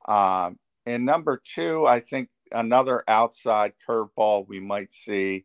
Um, 0.06 0.58
and 0.85 1.04
number 1.04 1.42
two, 1.42 1.87
I 1.87 2.00
think 2.00 2.28
another 2.53 3.03
outside 3.09 3.73
curveball 3.88 4.49
we 4.49 4.61
might 4.61 4.93
see 4.93 5.45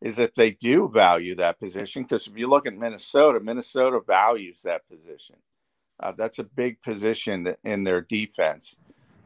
is 0.00 0.18
if 0.18 0.34
they 0.34 0.50
do 0.50 0.88
value 0.88 1.34
that 1.36 1.58
position. 1.58 2.02
Because 2.02 2.26
if 2.26 2.36
you 2.36 2.48
look 2.48 2.66
at 2.66 2.76
Minnesota, 2.76 3.40
Minnesota 3.40 4.00
values 4.06 4.62
that 4.62 4.88
position. 4.88 5.36
Uh, 5.98 6.12
that's 6.12 6.38
a 6.38 6.44
big 6.44 6.80
position 6.82 7.54
in 7.64 7.84
their 7.84 8.02
defense. 8.02 8.76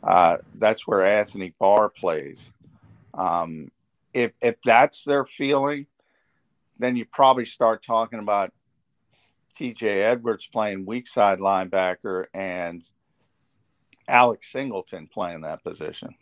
Uh, 0.03 0.39
that's 0.55 0.87
where 0.87 1.05
Anthony 1.05 1.53
Barr 1.59 1.89
plays. 1.89 2.53
Um, 3.13 3.71
if 4.15 4.33
if 4.41 4.57
that's 4.65 5.05
their 5.05 5.25
feeling, 5.25 5.87
then 6.79 6.97
you 6.97 7.05
probably 7.05 7.45
start 7.45 7.83
talking 7.83 8.21
about 8.21 8.53
T.J. 9.57 10.03
Edwards 10.03 10.47
playing 10.47 10.87
weak 10.87 11.07
side 11.07 11.39
linebacker 11.39 12.27
and 12.33 12.83
Alex 14.09 14.51
Singleton 14.51 15.09
playing 15.13 15.43
that 15.43 15.63
position. 15.63 16.15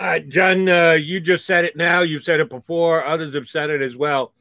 Uh, 0.00 0.20
John, 0.20 0.68
uh, 0.68 0.92
you 0.92 1.18
just 1.20 1.44
said 1.44 1.64
it 1.64 1.76
now. 1.76 2.02
You've 2.02 2.22
said 2.22 2.40
it 2.40 2.48
before. 2.48 3.04
Others 3.04 3.34
have 3.34 3.48
said 3.48 3.70
it 3.70 3.82
as 3.82 3.96
well. 3.96 4.32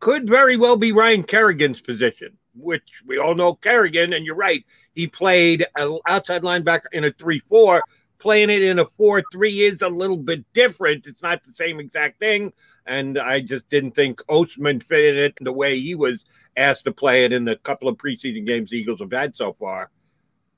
Could 0.00 0.28
very 0.28 0.56
well 0.56 0.76
be 0.76 0.92
Ryan 0.92 1.22
Kerrigan's 1.22 1.80
position, 1.80 2.36
which 2.54 3.02
we 3.06 3.18
all 3.18 3.34
know 3.34 3.54
Kerrigan, 3.54 4.12
and 4.12 4.26
you're 4.26 4.34
right. 4.34 4.64
He 4.94 5.06
played 5.06 5.66
outside 5.76 6.42
linebacker 6.42 6.86
in 6.92 7.04
a 7.04 7.12
3 7.12 7.40
4, 7.48 7.82
playing 8.18 8.50
it 8.50 8.62
in 8.62 8.80
a 8.80 8.84
4 8.84 9.22
3 9.32 9.60
is 9.60 9.82
a 9.82 9.88
little 9.88 10.16
bit 10.16 10.44
different. 10.52 11.06
It's 11.06 11.22
not 11.22 11.44
the 11.44 11.52
same 11.52 11.78
exact 11.78 12.18
thing. 12.18 12.52
And 12.84 13.18
I 13.18 13.40
just 13.40 13.68
didn't 13.68 13.92
think 13.92 14.18
Ostman 14.26 14.82
fit 14.82 15.16
in 15.16 15.24
it 15.24 15.34
the 15.40 15.52
way 15.52 15.78
he 15.78 15.94
was 15.94 16.24
asked 16.56 16.84
to 16.84 16.92
play 16.92 17.24
it 17.24 17.32
in 17.32 17.44
the 17.44 17.56
couple 17.56 17.88
of 17.88 17.98
preseason 17.98 18.46
games 18.46 18.70
the 18.70 18.78
Eagles 18.78 19.00
have 19.00 19.12
had 19.12 19.36
so 19.36 19.52
far. 19.52 19.90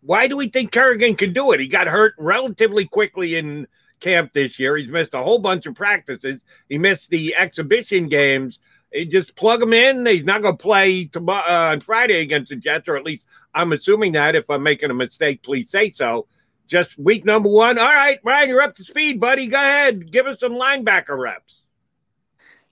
Why 0.03 0.29
do 0.29 0.37
we 0.37 0.49
think 0.49 0.71
Kerrigan 0.71 1.17
can 1.17 1.35
do 1.35 1.53
it? 1.53 1.61
He 1.61 1.69
got 1.69 1.89
hurt 1.89 2.15
relatively 2.19 2.87
quickly 2.87 3.37
in 3.37 3.67
camp 4.01 4.33
this 4.33 4.59
year. 4.59 4.77
He's 4.77 4.91
missed 4.91 5.15
a 5.15 5.19
whole 5.19 5.39
bunch 5.39 5.67
of 5.67 5.75
practices. 5.75 6.41
He 6.69 6.79
missed 6.79 7.11
the 7.11 7.35
exhibition 7.37 8.09
games. 8.09 8.59
You 8.93 9.07
just 9.07 9.37
plug 9.37 9.63
him 9.63 9.73
in. 9.73 10.05
He's 10.05 10.25
not 10.25 10.43
going 10.43 10.57
to 10.57 10.63
play 10.63 11.05
tomorrow, 11.05 11.45
uh, 11.49 11.71
on 11.73 11.81
Friday 11.81 12.21
against 12.21 12.51
the 12.51 12.57
Jets, 12.57 12.89
or 12.89 12.97
at 12.97 13.05
least 13.05 13.27
I'm 13.55 13.73
assuming 13.73 14.13
that. 14.13 14.35
If 14.35 14.51
I'm 14.51 14.63
making 14.63 14.91
a 14.91 14.95
mistake, 14.95 15.43
please 15.43 15.71
say 15.71 15.91
so 15.91 16.27
just 16.71 16.97
week 16.99 17.25
number 17.25 17.49
one. 17.49 17.79
All 17.79 17.85
right, 17.85 18.19
Ryan, 18.25 18.49
you're 18.49 18.63
up 18.63 18.77
to 18.77 18.85
speed, 18.85 19.21
buddy. 19.21 19.49
Go 19.49 19.59
ahead. 19.59 20.11
Give 20.11 20.27
us 20.27 20.41
some 20.41 20.55
linebacker 20.55 21.19
reps. 21.19 21.60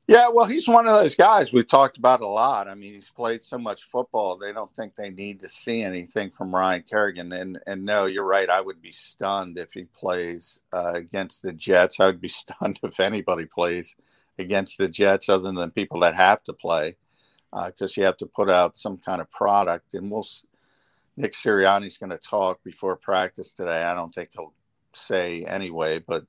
Yeah, 0.09 0.29
well, 0.33 0.47
he's 0.47 0.66
one 0.66 0.87
of 0.88 0.94
those 0.94 1.14
guys 1.14 1.53
we've 1.53 1.66
talked 1.66 1.99
about 1.99 2.23
a 2.23 2.27
lot. 2.27 2.66
I 2.66 2.75
mean, 2.75 2.94
he's 2.94 3.11
played 3.11 3.42
so 3.42 3.59
much 3.59 3.85
football; 3.85 4.38
they 4.38 4.53
don't 4.53 4.75
think 4.75 4.97
they 4.97 5.11
need 5.11 5.40
to 5.40 5.49
see 5.49 5.83
anything 5.83 6.31
from 6.31 6.55
Ryan 6.55 6.83
Kerrigan. 6.88 7.33
And 7.33 7.61
and 7.66 7.85
no, 7.85 8.07
you're 8.07 8.25
right. 8.25 8.49
I 8.49 8.62
would 8.62 8.81
be 8.83 8.90
stunned 8.90 9.59
if 9.59 9.73
he 9.75 9.85
plays 9.85 10.62
uh, 10.73 10.92
against 10.94 11.42
the 11.42 11.53
Jets. 11.53 12.01
I 12.01 12.07
would 12.07 12.23
be 12.23 12.29
stunned 12.29 12.81
if 12.83 13.01
anybody 13.01 13.47
plays 13.47 13.97
against 14.38 14.79
the 14.79 14.88
Jets, 14.88 15.29
other 15.29 15.53
than 15.53 15.71
people 15.73 16.01
that 16.01 16.14
have 16.14 16.42
to 16.44 16.55
play, 16.55 16.97
because 17.66 17.99
uh, 17.99 18.01
you 18.01 18.07
have 18.07 18.16
to 18.18 18.27
put 18.27 18.49
out 18.49 18.79
some 18.79 18.97
kind 18.97 19.21
of 19.21 19.31
product. 19.31 19.94
And 19.94 20.11
we'll 20.11 20.27
Nick 21.18 21.33
Sirianni's 21.33 21.99
going 21.99 22.11
to 22.11 22.18
talk 22.18 22.62
before 22.64 22.97
practice 22.97 23.53
today. 23.53 23.83
I 23.83 23.94
don't 23.94 24.14
think 24.14 24.31
he'll 24.33 24.55
say 24.94 25.44
anyway, 25.44 25.99
but 25.99 26.25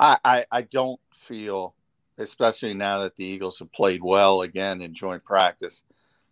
I, 0.00 0.18
I, 0.24 0.44
I 0.50 0.62
don't 0.62 1.00
feel, 1.14 1.74
especially 2.18 2.74
now 2.74 3.00
that 3.00 3.16
the 3.16 3.24
Eagles 3.24 3.58
have 3.58 3.72
played 3.72 4.02
well 4.02 4.42
again 4.42 4.80
in 4.82 4.94
joint 4.94 5.24
practice, 5.24 5.84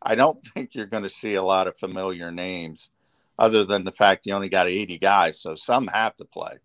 I 0.02 0.14
don't 0.14 0.44
think 0.54 0.74
you're 0.74 0.86
going 0.86 1.02
to 1.02 1.10
see 1.10 1.34
a 1.34 1.42
lot 1.42 1.66
of 1.66 1.76
familiar 1.78 2.30
names 2.30 2.90
other 3.38 3.64
than 3.64 3.84
the 3.84 3.92
fact 3.92 4.26
you 4.26 4.34
only 4.34 4.48
got 4.48 4.68
80 4.68 4.98
guys, 4.98 5.40
so 5.40 5.54
some 5.54 5.86
have 5.88 6.16
to 6.18 6.24
play. 6.24 6.58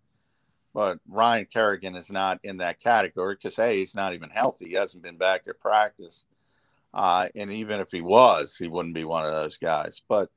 But 0.72 1.00
Ryan 1.08 1.46
Kerrigan 1.52 1.96
is 1.96 2.12
not 2.12 2.38
in 2.44 2.58
that 2.58 2.78
category 2.78 3.34
because, 3.34 3.56
hey, 3.56 3.78
he's 3.78 3.96
not 3.96 4.14
even 4.14 4.30
healthy. 4.30 4.68
He 4.68 4.74
hasn't 4.74 5.02
been 5.02 5.16
back 5.16 5.42
at 5.48 5.58
practice. 5.58 6.26
Uh, 6.94 7.28
and 7.34 7.52
even 7.52 7.80
if 7.80 7.90
he 7.90 8.00
was, 8.00 8.56
he 8.56 8.68
wouldn't 8.68 8.94
be 8.94 9.04
one 9.04 9.26
of 9.26 9.32
those 9.32 9.58
guys. 9.58 10.00
But 10.08 10.30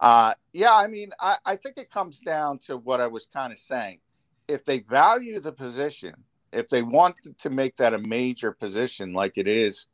uh, 0.00 0.34
yeah, 0.52 0.74
I 0.74 0.88
mean, 0.88 1.12
I, 1.20 1.36
I 1.44 1.56
think 1.56 1.78
it 1.78 1.90
comes 1.90 2.18
down 2.20 2.58
to 2.66 2.76
what 2.76 3.00
I 3.00 3.06
was 3.06 3.26
kind 3.26 3.52
of 3.52 3.58
saying. 3.58 4.00
If 4.48 4.64
they 4.64 4.80
value 4.80 5.40
the 5.40 5.52
position, 5.52 6.14
if 6.54 6.68
they 6.68 6.82
want 6.82 7.16
to 7.38 7.50
make 7.50 7.76
that 7.76 7.94
a 7.94 7.98
major 7.98 8.52
position 8.52 9.12
like 9.12 9.36
it 9.36 9.48
is 9.48 9.86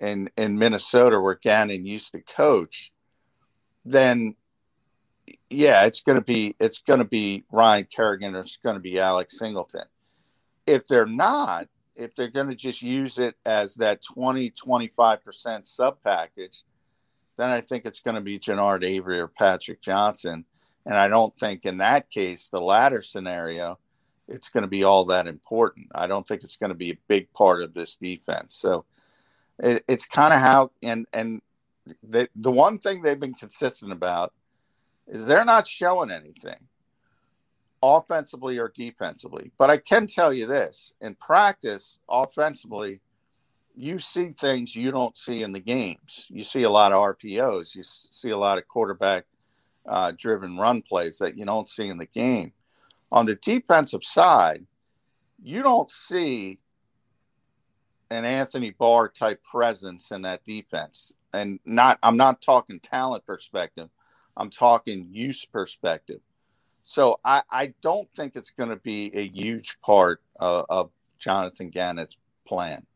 in 0.00 0.28
in 0.36 0.58
Minnesota 0.58 1.20
where 1.20 1.34
Gannon 1.34 1.86
used 1.86 2.12
to 2.12 2.20
coach, 2.20 2.92
then 3.84 4.34
yeah, 5.50 5.86
it's 5.86 6.00
gonna 6.00 6.20
be 6.20 6.54
it's 6.60 6.78
gonna 6.78 7.04
be 7.04 7.44
Ryan 7.52 7.86
Kerrigan 7.94 8.34
or 8.34 8.40
it's 8.40 8.58
gonna 8.58 8.80
be 8.80 8.98
Alex 8.98 9.38
Singleton. 9.38 9.84
If 10.66 10.86
they're 10.86 11.06
not, 11.06 11.68
if 11.94 12.14
they're 12.14 12.28
gonna 12.28 12.54
just 12.54 12.82
use 12.82 13.18
it 13.18 13.36
as 13.44 13.74
that 13.76 14.02
20, 14.02 14.50
25% 14.50 15.66
sub 15.66 16.02
package, 16.02 16.64
then 17.36 17.50
I 17.50 17.60
think 17.60 17.84
it's 17.84 18.00
going 18.00 18.14
to 18.14 18.20
be 18.20 18.38
Genard 18.38 18.84
Avery 18.84 19.20
or 19.20 19.28
Patrick 19.28 19.80
Johnson. 19.80 20.44
And 20.84 20.96
I 20.96 21.08
don't 21.08 21.34
think 21.36 21.64
in 21.64 21.78
that 21.78 22.10
case, 22.10 22.48
the 22.50 22.60
latter 22.60 23.02
scenario, 23.02 23.78
it's 24.28 24.48
going 24.48 24.62
to 24.62 24.68
be 24.68 24.84
all 24.84 25.04
that 25.06 25.26
important. 25.26 25.88
I 25.94 26.06
don't 26.06 26.26
think 26.26 26.42
it's 26.42 26.56
going 26.56 26.70
to 26.70 26.76
be 26.76 26.90
a 26.90 26.98
big 27.08 27.32
part 27.32 27.62
of 27.62 27.74
this 27.74 27.96
defense. 27.96 28.54
So 28.54 28.84
it, 29.58 29.84
it's 29.88 30.06
kind 30.06 30.34
of 30.34 30.40
how, 30.40 30.70
and, 30.82 31.06
and 31.12 31.40
the, 32.02 32.28
the 32.34 32.50
one 32.50 32.78
thing 32.78 33.02
they've 33.02 33.18
been 33.18 33.34
consistent 33.34 33.92
about 33.92 34.32
is 35.06 35.26
they're 35.26 35.44
not 35.44 35.66
showing 35.66 36.10
anything 36.10 36.58
offensively 37.82 38.58
or 38.58 38.72
defensively. 38.74 39.52
But 39.58 39.70
I 39.70 39.76
can 39.76 40.06
tell 40.06 40.32
you 40.32 40.46
this 40.46 40.94
in 41.00 41.14
practice, 41.14 41.98
offensively, 42.08 43.00
you 43.76 43.98
see 43.98 44.30
things 44.30 44.74
you 44.74 44.90
don't 44.90 45.16
see 45.16 45.42
in 45.42 45.52
the 45.52 45.60
games. 45.60 46.26
You 46.30 46.42
see 46.42 46.62
a 46.62 46.70
lot 46.70 46.92
of 46.92 47.16
RPOs. 47.16 47.74
You 47.74 47.82
see 47.84 48.30
a 48.30 48.36
lot 48.36 48.58
of 48.58 48.66
quarterback 48.66 49.24
uh, 49.86 50.12
driven 50.16 50.56
run 50.56 50.82
plays 50.82 51.18
that 51.18 51.36
you 51.36 51.44
don't 51.44 51.68
see 51.68 51.88
in 51.88 51.98
the 51.98 52.06
game. 52.06 52.52
On 53.12 53.26
the 53.26 53.36
defensive 53.36 54.04
side, 54.04 54.66
you 55.42 55.62
don't 55.62 55.90
see 55.90 56.58
an 58.10 58.24
Anthony 58.24 58.70
Barr 58.70 59.08
type 59.08 59.42
presence 59.42 60.10
in 60.10 60.22
that 60.22 60.44
defense. 60.44 61.12
And 61.32 61.60
not, 61.64 61.98
I'm 62.02 62.16
not 62.16 62.40
talking 62.40 62.80
talent 62.80 63.26
perspective. 63.26 63.88
I'm 64.36 64.50
talking 64.50 65.08
use 65.10 65.44
perspective. 65.44 66.20
So 66.82 67.18
I, 67.24 67.42
I 67.50 67.74
don't 67.82 68.08
think 68.14 68.36
it's 68.36 68.50
going 68.50 68.70
to 68.70 68.76
be 68.76 69.10
a 69.14 69.28
huge 69.28 69.78
part 69.80 70.22
of, 70.38 70.66
of 70.68 70.90
Jonathan 71.18 71.70
Gannon's 71.70 72.16
plan. 72.46 72.86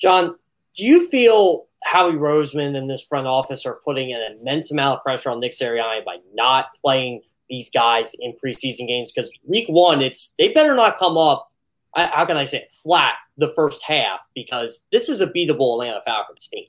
John, 0.00 0.36
do 0.74 0.84
you 0.84 1.08
feel 1.08 1.66
Howie 1.84 2.14
Roseman 2.14 2.76
and 2.76 2.90
this 2.90 3.04
front 3.04 3.26
office 3.26 3.66
are 3.66 3.80
putting 3.84 4.12
an 4.12 4.36
immense 4.38 4.72
amount 4.72 4.98
of 4.98 5.02
pressure 5.04 5.30
on 5.30 5.40
Nick 5.40 5.52
Sirianni 5.52 6.04
by 6.04 6.16
not 6.34 6.66
playing 6.82 7.22
these 7.48 7.70
guys 7.70 8.12
in 8.20 8.34
preseason 8.44 8.86
games? 8.86 9.12
Because 9.12 9.30
week 9.46 9.68
one, 9.68 10.02
it's 10.02 10.34
they 10.38 10.52
better 10.52 10.74
not 10.74 10.98
come 10.98 11.16
up. 11.16 11.50
How 11.94 12.24
can 12.24 12.36
I 12.38 12.44
say 12.44 12.58
it, 12.58 12.72
flat 12.82 13.14
the 13.36 13.52
first 13.54 13.82
half 13.84 14.20
because 14.34 14.88
this 14.92 15.08
is 15.08 15.20
a 15.20 15.26
beatable 15.26 15.74
Atlanta 15.74 16.00
Falcons 16.04 16.48
team. 16.48 16.64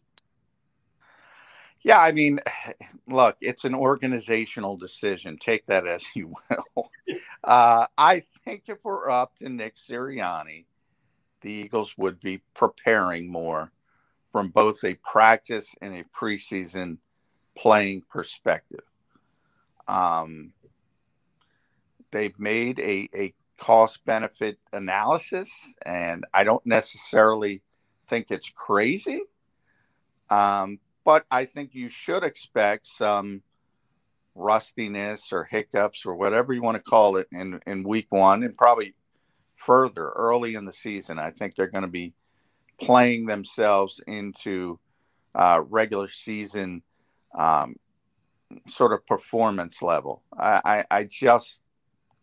Yeah, 1.83 1.99
I 1.99 2.11
mean, 2.11 2.39
look, 3.07 3.37
it's 3.41 3.65
an 3.65 3.75
organizational 3.75 4.77
decision. 4.77 5.37
Take 5.37 5.65
that 5.67 5.87
as 5.87 6.03
you 6.15 6.33
will. 6.49 6.89
Uh, 7.43 7.85
I 7.97 8.23
think 8.45 8.63
if 8.67 8.85
we're 8.85 9.09
up 9.09 9.35
to 9.39 9.49
Nick 9.49 9.75
Sirianni, 9.75 10.63
the 11.41 11.51
Eagles 11.51 11.93
would 11.97 12.21
be 12.21 12.41
preparing 12.53 13.29
more 13.29 13.73
from 14.31 14.47
both 14.47 14.81
a 14.85 14.93
practice 14.95 15.75
and 15.81 15.93
a 15.93 16.05
preseason 16.17 16.99
playing 17.57 18.03
perspective. 18.09 18.85
Um, 19.89 20.53
they've 22.13 22.37
made 22.39 22.79
a, 22.79 23.09
a 23.13 23.33
cost 23.57 24.05
benefit 24.05 24.57
analysis, 24.71 25.73
and 25.85 26.25
I 26.33 26.45
don't 26.45 26.65
necessarily 26.65 27.61
think 28.07 28.27
it's 28.29 28.49
crazy. 28.49 29.21
Um, 30.29 30.79
but 31.03 31.25
I 31.29 31.45
think 31.45 31.75
you 31.75 31.89
should 31.89 32.23
expect 32.23 32.87
some 32.87 33.41
rustiness 34.35 35.33
or 35.33 35.43
hiccups 35.43 36.05
or 36.05 36.15
whatever 36.15 36.53
you 36.53 36.61
want 36.61 36.77
to 36.77 36.89
call 36.89 37.17
it 37.17 37.27
in, 37.31 37.59
in 37.67 37.83
week 37.83 38.07
one 38.09 38.43
and 38.43 38.57
probably 38.57 38.95
further 39.55 40.09
early 40.09 40.55
in 40.55 40.65
the 40.65 40.73
season. 40.73 41.19
I 41.19 41.31
think 41.31 41.55
they're 41.55 41.67
going 41.67 41.83
to 41.83 41.87
be 41.87 42.13
playing 42.79 43.25
themselves 43.25 44.01
into 44.07 44.79
uh, 45.35 45.61
regular 45.69 46.07
season 46.07 46.83
um, 47.35 47.75
sort 48.67 48.93
of 48.93 49.05
performance 49.05 49.81
level. 49.81 50.23
I, 50.37 50.61
I, 50.63 50.99
I, 50.99 51.03
just 51.05 51.62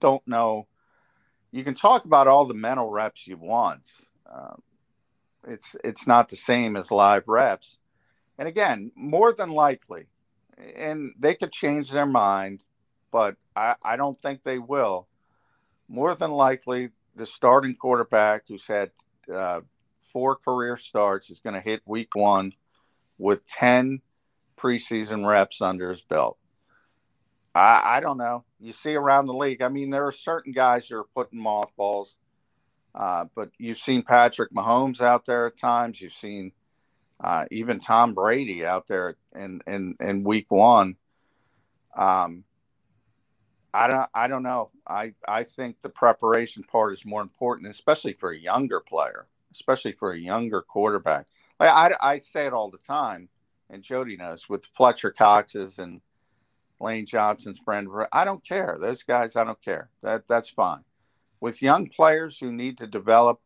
don't 0.01 0.27
know. 0.27 0.67
You 1.53 1.65
can 1.65 1.75
talk 1.75 2.05
about 2.05 2.29
all 2.29 2.45
the 2.45 2.55
mental 2.55 2.91
reps 2.91 3.27
you 3.27 3.37
want. 3.37 3.83
Uh, 4.31 4.57
it's 5.47 5.77
it's 5.83 6.07
not 6.07 6.29
the 6.29 6.37
same 6.37 6.77
as 6.77 6.91
live 6.91 7.29
reps. 7.29 7.79
And 8.39 8.49
again, 8.49 8.93
more 8.95 9.33
than 9.33 9.51
likely, 9.51 10.07
and 10.77 11.13
they 11.19 11.35
could 11.35 11.53
change 11.53 11.91
their 11.91 12.07
mind, 12.07 12.65
but 13.11 13.37
I, 13.55 13.75
I 13.83 13.97
don't 13.97 14.21
think 14.21 14.43
they 14.43 14.59
will. 14.59 15.09
More 15.89 16.15
than 16.15 16.31
likely, 16.31 16.91
the 17.15 17.27
starting 17.27 17.75
quarterback 17.75 18.45
who's 18.49 18.67
had 18.67 18.93
uh, 19.33 19.61
four 20.01 20.37
career 20.37 20.77
starts 20.77 21.31
is 21.31 21.41
going 21.41 21.55
to 21.55 21.61
hit 21.61 21.83
week 21.85 22.15
one 22.15 22.53
with 23.19 23.47
10 23.47 24.01
preseason 24.57 25.27
reps 25.27 25.61
under 25.61 25.91
his 25.91 26.03
belt. 26.03 26.39
I, 27.55 27.97
I 27.97 28.01
don't 28.01 28.19
know. 28.19 28.45
You 28.59 28.73
see 28.73 28.95
around 28.95 29.27
the 29.27 29.35
league, 29.35 29.63
I 29.63 29.69
mean, 29.69 29.91
there 29.91 30.07
are 30.07 30.13
certain 30.13 30.53
guys 30.53 30.89
who 30.89 30.97
are 30.97 31.07
putting 31.15 31.41
mothballs, 31.41 32.17
uh, 32.95 33.27
but 33.35 33.51
you've 33.59 33.79
seen 33.79 34.03
Patrick 34.03 34.53
Mahomes 34.53 35.01
out 35.01 35.27
there 35.27 35.47
at 35.47 35.57
times. 35.57 36.01
You've 36.01 36.13
seen 36.13 36.53
uh, 37.19 37.47
even 37.51 37.81
Tom 37.81 38.15
Brady 38.15 38.65
out 38.65 38.87
there 38.87 39.17
in, 39.35 39.61
in, 39.67 39.97
in 40.01 40.25
week 40.25 40.51
one. 40.51 40.97
Um, 41.97 42.45
I 43.73 43.87
don't, 43.87 44.09
I 44.15 44.29
don't 44.29 44.43
know. 44.43 44.71
I, 44.87 45.15
I 45.27 45.45
think 45.45 45.81
the 45.81 45.89
preparation 45.89 46.65
part 46.65 46.93
is 46.93 47.05
more 47.05 47.23
important, 47.23 47.71
especially 47.71 48.15
for 48.15 48.31
a 48.31 48.39
younger 48.39 48.81
player 48.81 49.27
especially 49.53 49.93
for 49.93 50.13
a 50.13 50.19
younger 50.19 50.63
quarterback. 50.63 51.27
Like 51.59 51.71
I, 51.71 51.95
I 52.01 52.19
say 52.19 52.47
it 52.47 52.53
all 52.53 52.71
the 52.71 52.79
time, 52.79 53.29
and 53.69 53.83
Jody 53.83 54.17
knows 54.17 54.49
with 54.49 54.67
Fletcher 54.67 55.11
Cox's 55.11 55.79
and 55.79 56.01
Lane 56.81 57.07
Johnson's 57.07 57.59
friend. 57.59 57.89
I 58.13 58.25
don't 58.25 58.45
care. 58.45 58.77
Those 58.81 59.03
guys, 59.03 59.37
I 59.37 59.45
don't 59.45 59.63
care. 59.63 59.91
That 60.03 60.27
that's 60.27 60.49
fine. 60.49 60.85
With 61.41 61.63
young 61.63 61.89
players 61.89 62.39
who 62.39 62.53
need 62.53 62.79
to 62.79 62.87
develop, 62.87 63.41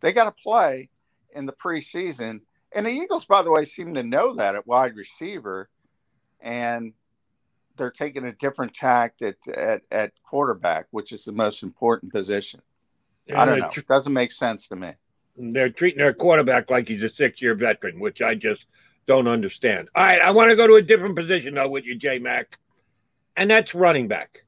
they 0.00 0.12
got 0.12 0.24
to 0.24 0.42
play 0.42 0.90
in 1.34 1.46
the 1.46 1.52
preseason. 1.52 2.40
And 2.72 2.86
the 2.86 2.90
Eagles, 2.90 3.24
by 3.24 3.42
the 3.42 3.50
way, 3.50 3.64
seem 3.64 3.94
to 3.94 4.02
know 4.02 4.34
that 4.34 4.54
at 4.54 4.66
wide 4.66 4.94
receiver, 4.94 5.70
and 6.40 6.92
they're 7.76 7.90
taking 7.90 8.24
a 8.24 8.32
different 8.32 8.74
tact 8.74 9.22
at, 9.22 9.36
at, 9.48 9.82
at 9.90 10.12
quarterback, 10.22 10.86
which 10.90 11.12
is 11.12 11.24
the 11.24 11.32
most 11.32 11.62
important 11.62 12.12
position. 12.12 12.60
I 13.34 13.44
don't 13.44 13.58
know. 13.58 13.70
It 13.74 13.86
doesn't 13.86 14.12
make 14.12 14.32
sense 14.32 14.68
to 14.68 14.76
me. 14.76 14.92
They're 15.36 15.70
treating 15.70 15.98
their 15.98 16.14
quarterback 16.14 16.70
like 16.70 16.88
he's 16.88 17.02
a 17.02 17.08
six 17.08 17.40
year 17.40 17.54
veteran, 17.54 18.00
which 18.00 18.20
I 18.20 18.34
just 18.34 18.66
don't 19.08 19.26
understand. 19.26 19.88
All 19.94 20.04
right, 20.04 20.20
I 20.20 20.30
want 20.30 20.50
to 20.50 20.56
go 20.56 20.68
to 20.68 20.74
a 20.74 20.82
different 20.82 21.16
position 21.16 21.54
though 21.54 21.68
with 21.68 21.84
you, 21.84 21.96
J 21.96 22.20
Mac, 22.20 22.56
and 23.36 23.50
that's 23.50 23.74
running 23.74 24.06
back. 24.06 24.44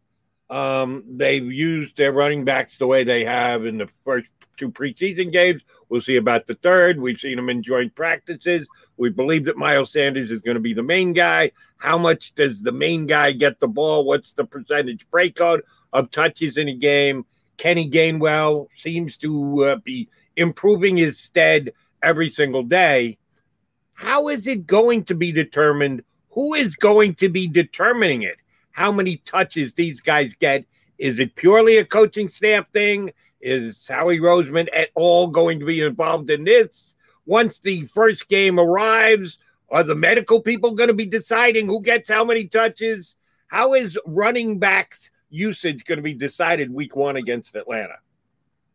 Um, 0.50 1.04
they've 1.08 1.50
used 1.50 1.96
their 1.96 2.12
running 2.12 2.44
backs 2.44 2.76
the 2.76 2.86
way 2.86 3.02
they 3.02 3.24
have 3.24 3.64
in 3.64 3.78
the 3.78 3.88
first 4.04 4.28
two 4.56 4.70
preseason 4.70 5.32
games. 5.32 5.62
We'll 5.88 6.02
see 6.02 6.16
about 6.16 6.46
the 6.46 6.54
third. 6.54 7.00
We've 7.00 7.18
seen 7.18 7.36
them 7.36 7.48
in 7.48 7.62
joint 7.62 7.94
practices. 7.94 8.68
We 8.96 9.10
believe 9.10 9.46
that 9.46 9.56
Miles 9.56 9.92
Sanders 9.92 10.30
is 10.30 10.42
going 10.42 10.56
to 10.56 10.60
be 10.60 10.74
the 10.74 10.82
main 10.82 11.14
guy. 11.14 11.52
How 11.78 11.96
much 11.96 12.34
does 12.34 12.62
the 12.62 12.72
main 12.72 13.06
guy 13.06 13.32
get 13.32 13.60
the 13.60 13.68
ball? 13.68 14.04
What's 14.04 14.34
the 14.34 14.44
percentage 14.44 15.08
breakout 15.10 15.60
of 15.92 16.10
touches 16.10 16.58
in 16.58 16.68
a 16.68 16.74
game? 16.74 17.24
Kenny 17.56 17.88
Gainwell 17.88 18.66
seems 18.76 19.16
to 19.18 19.64
uh, 19.64 19.76
be 19.76 20.08
improving 20.36 20.96
his 20.96 21.18
stead 21.18 21.72
every 22.02 22.28
single 22.28 22.62
day. 22.62 23.18
How 24.00 24.28
is 24.28 24.46
it 24.46 24.66
going 24.66 25.04
to 25.04 25.14
be 25.14 25.30
determined? 25.30 26.02
Who 26.30 26.54
is 26.54 26.74
going 26.74 27.16
to 27.16 27.28
be 27.28 27.46
determining 27.46 28.22
it? 28.22 28.38
How 28.70 28.90
many 28.90 29.18
touches 29.18 29.74
these 29.74 30.00
guys 30.00 30.32
get? 30.32 30.64
Is 30.96 31.18
it 31.18 31.36
purely 31.36 31.76
a 31.76 31.84
coaching 31.84 32.30
staff 32.30 32.64
thing? 32.72 33.12
Is 33.42 33.86
Howie 33.86 34.18
Roseman 34.18 34.68
at 34.74 34.88
all 34.94 35.26
going 35.26 35.60
to 35.60 35.66
be 35.66 35.82
involved 35.82 36.30
in 36.30 36.44
this? 36.44 36.94
Once 37.26 37.58
the 37.58 37.82
first 37.82 38.26
game 38.28 38.58
arrives, 38.58 39.36
are 39.68 39.84
the 39.84 39.94
medical 39.94 40.40
people 40.40 40.70
going 40.70 40.88
to 40.88 40.94
be 40.94 41.04
deciding 41.04 41.66
who 41.66 41.82
gets 41.82 42.08
how 42.08 42.24
many 42.24 42.46
touches? 42.46 43.16
How 43.48 43.74
is 43.74 43.98
running 44.06 44.58
backs 44.58 45.10
usage 45.28 45.84
going 45.84 45.98
to 45.98 46.02
be 46.02 46.14
decided 46.14 46.72
week 46.72 46.96
one 46.96 47.16
against 47.16 47.54
Atlanta? 47.54 47.96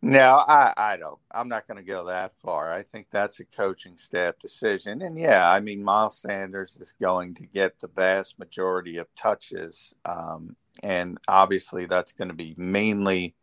No, 0.07 0.43
I, 0.47 0.71
I 0.77 0.97
don't. 0.97 1.17
I'm 1.31 1.47
not 1.47 1.67
going 1.67 1.83
to 1.83 1.91
go 1.91 2.05
that 2.05 2.37
far. 2.37 2.71
I 2.71 2.83
think 2.83 3.07
that's 3.09 3.39
a 3.39 3.45
coaching 3.45 3.97
staff 3.97 4.37
decision. 4.37 5.01
And 5.01 5.17
yeah, 5.17 5.49
I 5.49 5.59
mean, 5.59 5.83
Miles 5.83 6.19
Sanders 6.19 6.77
is 6.79 6.93
going 7.01 7.33
to 7.33 7.47
get 7.47 7.79
the 7.79 7.87
vast 7.87 8.37
majority 8.37 8.97
of 8.97 9.07
touches. 9.15 9.95
Um, 10.05 10.55
and 10.83 11.17
obviously, 11.27 11.87
that's 11.87 12.13
going 12.13 12.27
to 12.27 12.35
be 12.35 12.53
mainly 12.55 13.33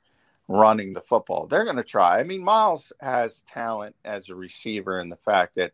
running 0.46 0.92
the 0.92 1.00
football. 1.00 1.48
They're 1.48 1.64
going 1.64 1.78
to 1.78 1.82
try. 1.82 2.20
I 2.20 2.22
mean, 2.22 2.44
Miles 2.44 2.92
has 3.00 3.42
talent 3.48 3.96
as 4.04 4.28
a 4.28 4.36
receiver 4.36 5.00
in 5.00 5.08
the 5.08 5.16
fact 5.16 5.56
that 5.56 5.72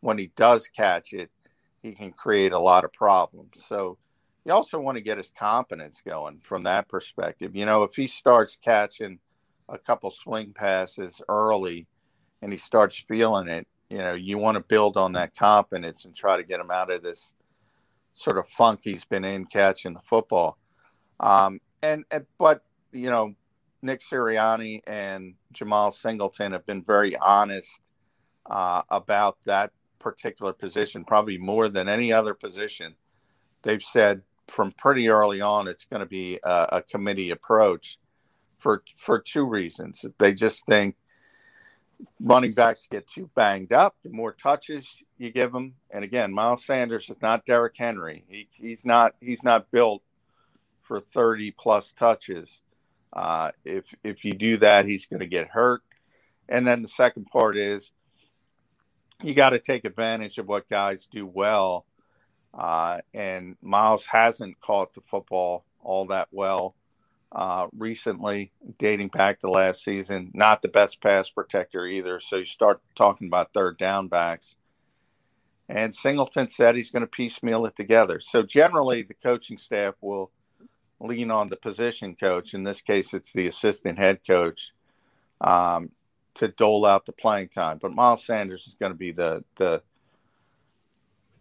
when 0.00 0.16
he 0.16 0.32
does 0.36 0.68
catch 0.68 1.12
it, 1.12 1.30
he 1.82 1.92
can 1.92 2.12
create 2.12 2.52
a 2.52 2.58
lot 2.58 2.86
of 2.86 2.94
problems. 2.94 3.62
So 3.62 3.98
you 4.46 4.54
also 4.54 4.80
want 4.80 4.96
to 4.96 5.04
get 5.04 5.18
his 5.18 5.32
confidence 5.38 6.00
going 6.00 6.40
from 6.40 6.62
that 6.62 6.88
perspective. 6.88 7.54
You 7.54 7.66
know, 7.66 7.82
if 7.82 7.94
he 7.94 8.06
starts 8.06 8.56
catching– 8.56 9.18
a 9.70 9.78
couple 9.78 10.10
swing 10.10 10.52
passes 10.52 11.22
early 11.28 11.86
and 12.42 12.52
he 12.52 12.58
starts 12.58 12.98
feeling 13.08 13.48
it, 13.48 13.66
you 13.88 13.98
know, 13.98 14.14
you 14.14 14.38
want 14.38 14.56
to 14.56 14.60
build 14.62 14.96
on 14.96 15.12
that 15.12 15.34
confidence 15.36 16.04
and 16.04 16.14
try 16.14 16.36
to 16.36 16.44
get 16.44 16.60
him 16.60 16.70
out 16.70 16.90
of 16.90 17.02
this 17.02 17.34
sort 18.12 18.38
of 18.38 18.46
funk 18.48 18.80
he's 18.82 19.04
been 19.04 19.24
in 19.24 19.46
catching 19.46 19.94
the 19.94 20.00
football. 20.00 20.58
Um, 21.18 21.60
and, 21.82 22.04
and, 22.10 22.26
but, 22.38 22.62
you 22.92 23.10
know, 23.10 23.34
Nick 23.82 24.00
Sirianni 24.00 24.80
and 24.86 25.34
Jemal 25.52 25.90
Singleton 25.90 26.52
have 26.52 26.66
been 26.66 26.82
very 26.82 27.16
honest 27.16 27.80
uh, 28.46 28.82
about 28.90 29.38
that 29.46 29.72
particular 29.98 30.52
position, 30.52 31.04
probably 31.04 31.38
more 31.38 31.68
than 31.68 31.88
any 31.88 32.12
other 32.12 32.34
position. 32.34 32.94
They've 33.62 33.82
said 33.82 34.22
from 34.48 34.72
pretty 34.72 35.08
early 35.08 35.40
on 35.40 35.68
it's 35.68 35.84
going 35.84 36.00
to 36.00 36.06
be 36.06 36.40
a, 36.44 36.66
a 36.72 36.82
committee 36.82 37.30
approach 37.30 37.98
for 38.60 38.82
for 38.96 39.18
two 39.18 39.44
reasons. 39.44 40.04
They 40.18 40.32
just 40.32 40.64
think 40.66 40.96
running 42.20 42.52
backs 42.52 42.86
get 42.90 43.08
too 43.08 43.30
banged 43.34 43.72
up. 43.72 43.96
The 44.02 44.10
more 44.10 44.32
touches 44.32 45.02
you 45.18 45.30
give 45.30 45.52
them, 45.52 45.74
and 45.90 46.04
again, 46.04 46.32
Miles 46.32 46.64
Sanders 46.64 47.10
is 47.10 47.16
not 47.20 47.44
Derrick 47.46 47.74
Henry. 47.76 48.24
He, 48.28 48.48
he's 48.52 48.84
not 48.84 49.14
he's 49.20 49.42
not 49.42 49.70
built 49.70 50.02
for 50.82 51.00
thirty 51.00 51.50
plus 51.50 51.92
touches. 51.92 52.60
Uh, 53.12 53.50
if 53.64 53.84
if 54.04 54.24
you 54.24 54.34
do 54.34 54.56
that, 54.58 54.86
he's 54.86 55.06
going 55.06 55.20
to 55.20 55.26
get 55.26 55.48
hurt. 55.48 55.82
And 56.48 56.66
then 56.66 56.82
the 56.82 56.88
second 56.88 57.26
part 57.26 57.56
is 57.56 57.92
you 59.22 59.34
got 59.34 59.50
to 59.50 59.58
take 59.58 59.84
advantage 59.84 60.38
of 60.38 60.48
what 60.48 60.68
guys 60.68 61.08
do 61.10 61.26
well. 61.26 61.86
Uh, 62.52 62.98
and 63.14 63.56
Miles 63.62 64.06
hasn't 64.06 64.60
caught 64.60 64.94
the 64.94 65.00
football 65.00 65.64
all 65.82 66.06
that 66.06 66.28
well 66.32 66.74
uh, 67.32 67.68
recently, 67.76 68.52
dating 68.78 69.08
back 69.08 69.40
to 69.40 69.50
last 69.50 69.84
season. 69.84 70.30
Not 70.34 70.62
the 70.62 70.68
best 70.68 71.00
pass 71.00 71.28
protector 71.28 71.86
either. 71.86 72.20
So 72.20 72.36
you 72.36 72.44
start 72.44 72.80
talking 72.96 73.28
about 73.28 73.52
third 73.52 73.78
down 73.78 74.08
backs. 74.08 74.56
And 75.68 75.94
Singleton 75.94 76.48
said 76.48 76.74
he's 76.74 76.90
going 76.90 77.02
to 77.02 77.06
piecemeal 77.06 77.64
it 77.66 77.76
together. 77.76 78.18
So 78.18 78.42
generally, 78.42 79.02
the 79.02 79.14
coaching 79.14 79.56
staff 79.56 79.94
will 80.00 80.32
lean 80.98 81.30
on 81.30 81.48
the 81.48 81.56
position 81.56 82.16
coach. 82.16 82.52
In 82.52 82.64
this 82.64 82.80
case, 82.80 83.14
it's 83.14 83.32
the 83.32 83.46
assistant 83.46 83.98
head 83.98 84.20
coach 84.26 84.72
um, 85.40 85.92
to 86.34 86.48
dole 86.48 86.84
out 86.84 87.06
the 87.06 87.12
playing 87.12 87.48
time. 87.48 87.78
But 87.78 87.94
Miles 87.94 88.24
Sanders 88.24 88.66
is 88.66 88.74
going 88.74 88.92
to 88.92 88.98
be 88.98 89.12
the 89.12 89.44
the 89.56 89.82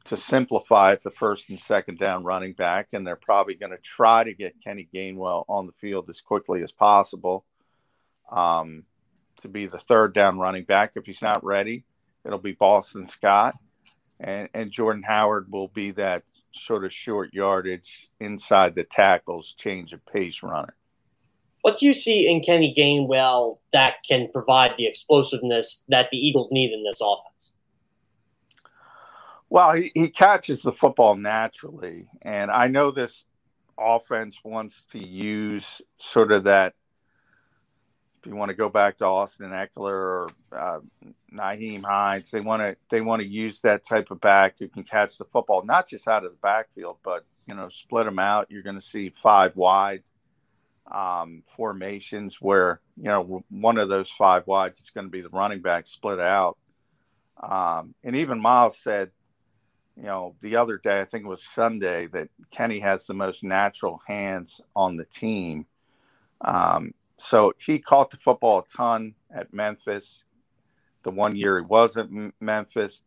to 0.09 0.17
simplify 0.17 0.93
it, 0.93 1.03
the 1.03 1.11
first 1.11 1.49
and 1.49 1.59
second 1.59 1.99
down 1.99 2.23
running 2.23 2.53
back, 2.53 2.89
and 2.93 3.05
they're 3.05 3.15
probably 3.15 3.53
going 3.53 3.71
to 3.71 3.77
try 3.77 4.23
to 4.23 4.33
get 4.33 4.61
Kenny 4.63 4.89
Gainwell 4.93 5.45
on 5.47 5.67
the 5.67 5.71
field 5.73 6.09
as 6.09 6.19
quickly 6.19 6.63
as 6.63 6.71
possible 6.71 7.45
um, 8.31 8.85
to 9.41 9.47
be 9.47 9.67
the 9.67 9.77
third 9.77 10.13
down 10.13 10.39
running 10.39 10.63
back. 10.63 10.93
If 10.95 11.05
he's 11.05 11.21
not 11.21 11.43
ready, 11.43 11.83
it'll 12.25 12.39
be 12.39 12.53
Boston 12.53 13.07
Scott, 13.07 13.55
and 14.19 14.49
and 14.53 14.71
Jordan 14.71 15.03
Howard 15.03 15.51
will 15.51 15.67
be 15.67 15.91
that 15.91 16.23
sort 16.55 16.85
of 16.85 16.91
short 16.91 17.31
yardage 17.31 18.09
inside 18.19 18.73
the 18.73 18.83
tackles, 18.83 19.53
change 19.57 19.93
of 19.93 20.03
pace 20.07 20.41
runner. 20.41 20.75
What 21.61 21.77
do 21.77 21.85
you 21.85 21.93
see 21.93 22.27
in 22.27 22.41
Kenny 22.41 22.73
Gainwell 22.75 23.59
that 23.73 23.97
can 24.07 24.29
provide 24.31 24.75
the 24.75 24.87
explosiveness 24.87 25.85
that 25.89 26.09
the 26.11 26.17
Eagles 26.17 26.51
need 26.51 26.71
in 26.71 26.83
this 26.83 26.99
offense? 26.99 27.51
Well, 29.49 29.73
he, 29.73 29.91
he 29.95 30.09
catches 30.09 30.61
the 30.61 30.71
football 30.71 31.15
naturally. 31.15 32.07
And 32.21 32.51
I 32.51 32.67
know 32.67 32.91
this 32.91 33.25
offense 33.77 34.39
wants 34.43 34.85
to 34.91 34.99
use 34.99 35.81
sort 35.97 36.31
of 36.31 36.43
that. 36.45 36.75
If 38.19 38.25
you 38.25 38.35
want 38.35 38.49
to 38.49 38.55
go 38.55 38.67
back 38.67 38.97
to 38.97 39.05
Austin 39.05 39.51
Ekeler 39.51 39.91
or 39.93 40.29
uh, 40.51 40.79
Nyheim 41.33 41.85
Hines, 41.85 42.29
they 42.31 42.41
want 42.41 42.61
to 42.61 42.75
they 42.89 42.99
want 42.99 43.21
to 43.21 43.27
use 43.27 43.61
that 43.61 43.85
type 43.85 44.11
of 44.11 44.19
back 44.19 44.55
who 44.59 44.67
can 44.67 44.83
catch 44.83 45.17
the 45.17 45.23
football, 45.23 45.63
not 45.63 45.87
just 45.87 46.05
out 46.05 46.25
of 46.25 46.31
the 46.31 46.37
backfield, 46.37 46.97
but 47.01 47.23
you 47.47 47.55
know, 47.55 47.69
split 47.69 48.03
them 48.03 48.19
out. 48.19 48.51
You're 48.51 48.61
going 48.61 48.75
to 48.75 48.81
see 48.81 49.09
five 49.09 49.55
wide 49.55 50.03
um, 50.91 51.43
formations 51.55 52.41
where 52.41 52.81
you 52.97 53.05
know 53.05 53.45
one 53.49 53.77
of 53.77 53.87
those 53.87 54.09
five 54.09 54.45
wides 54.47 54.81
is 54.81 54.89
going 54.89 55.07
to 55.07 55.11
be 55.11 55.21
the 55.21 55.29
running 55.29 55.61
back 55.61 55.87
split 55.87 56.19
out. 56.19 56.57
Um, 57.41 57.95
and 58.03 58.17
even 58.17 58.41
Miles 58.41 58.77
said 58.77 59.11
you 59.99 60.05
know, 60.05 60.35
the 60.41 60.55
other 60.55 60.77
day, 60.77 61.01
I 61.01 61.05
think 61.05 61.25
it 61.25 61.29
was 61.29 61.43
Sunday, 61.43 62.07
that 62.07 62.29
Kenny 62.51 62.79
has 62.79 63.05
the 63.05 63.13
most 63.13 63.43
natural 63.43 64.01
hands 64.07 64.61
on 64.73 64.95
the 64.95 65.03
team. 65.03 65.65
Um, 66.39 66.93
so 67.17 67.51
he 67.57 67.79
caught 67.79 68.09
the 68.09 68.17
football 68.17 68.59
a 68.59 68.77
ton 68.77 69.15
at 69.29 69.53
Memphis. 69.53 70.23
The 71.03 71.11
one 71.11 71.35
year 71.35 71.59
he 71.59 71.65
was 71.65 71.97
at 71.97 72.05
M- 72.05 72.33
Memphis, 72.39 73.01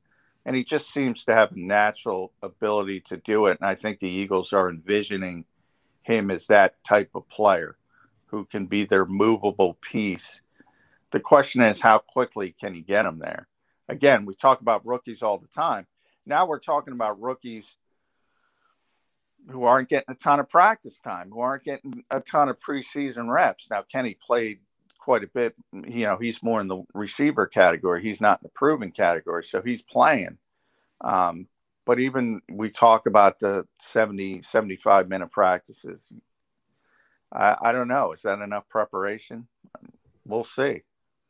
and 0.45 0.55
he 0.55 0.65
just 0.65 0.93
seems 0.93 1.25
to 1.25 1.35
have 1.35 1.53
a 1.53 1.59
natural 1.59 2.33
ability 2.43 3.01
to 3.07 3.17
do 3.17 3.47
it. 3.47 3.57
And 3.59 3.69
I 3.69 3.75
think 3.75 3.99
the 3.99 4.11
Eagles 4.11 4.53
are 4.53 4.69
envisioning 4.69 5.47
him 6.03 6.31
as 6.31 6.47
that 6.49 6.85
type 6.85 7.11
of 7.15 7.27
player 7.31 7.79
who 8.27 8.45
can 8.45 8.67
be 8.67 8.85
their 8.85 9.07
movable 9.07 9.79
piece. 9.81 10.43
The 11.11 11.21
question 11.21 11.63
is, 11.63 11.81
how 11.81 11.99
quickly 11.99 12.55
can 12.59 12.75
you 12.75 12.83
get 12.83 13.07
him 13.07 13.19
there? 13.19 13.49
Again, 13.89 14.27
we 14.27 14.35
talk 14.35 14.61
about 14.61 14.85
rookies 14.85 15.23
all 15.23 15.39
the 15.39 15.49
time 15.49 15.87
now 16.27 16.47
we're 16.47 16.59
talking 16.59 16.95
about 16.95 17.21
rookies 17.21 17.77
who 19.51 19.65
aren't 19.65 19.89
getting 19.89 20.15
a 20.15 20.19
ton 20.19 20.41
of 20.41 20.49
practice 20.49 21.01
time, 21.01 21.31
who 21.31 21.41
aren't 21.41 21.65
getting 21.65 22.05
a 22.11 22.21
ton 22.21 22.49
of 22.49 22.61
preseason 22.61 23.29
reps. 23.29 23.69
Now, 23.71 23.83
Kenny 23.83 24.15
played 24.15 24.61
quite 24.99 25.25
a 25.25 25.29
bit. 25.29 25.55
You 25.73 26.07
know, 26.07 26.17
he's 26.17 26.43
more 26.43 26.61
in 26.61 26.69
the 26.69 26.83
receiver 26.95 27.47
category. 27.47 28.03
He's 28.03 28.21
not 28.21 28.41
in 28.41 28.45
the 28.45 28.51
proven 28.51 28.93
category, 28.93 29.45
so 29.45 29.61
he's 29.61 29.83
playing. 29.83 30.39
Um, 31.01 31.49
but 31.85 31.99
even 31.99 32.41
we 32.49 32.71
talk 32.71 33.07
about 33.07 33.41
the 33.41 33.67
70, 33.81 34.43
75 34.43 35.09
minute 35.09 35.33
practices. 35.33 36.15
I, 37.33 37.57
I 37.61 37.73
don't 37.73 37.89
know. 37.89 38.13
Is 38.13 38.23
that 38.23 38.39
enough 38.39 38.69
preparation? 38.69 39.49
We'll 40.25 40.45
see. 40.45 40.83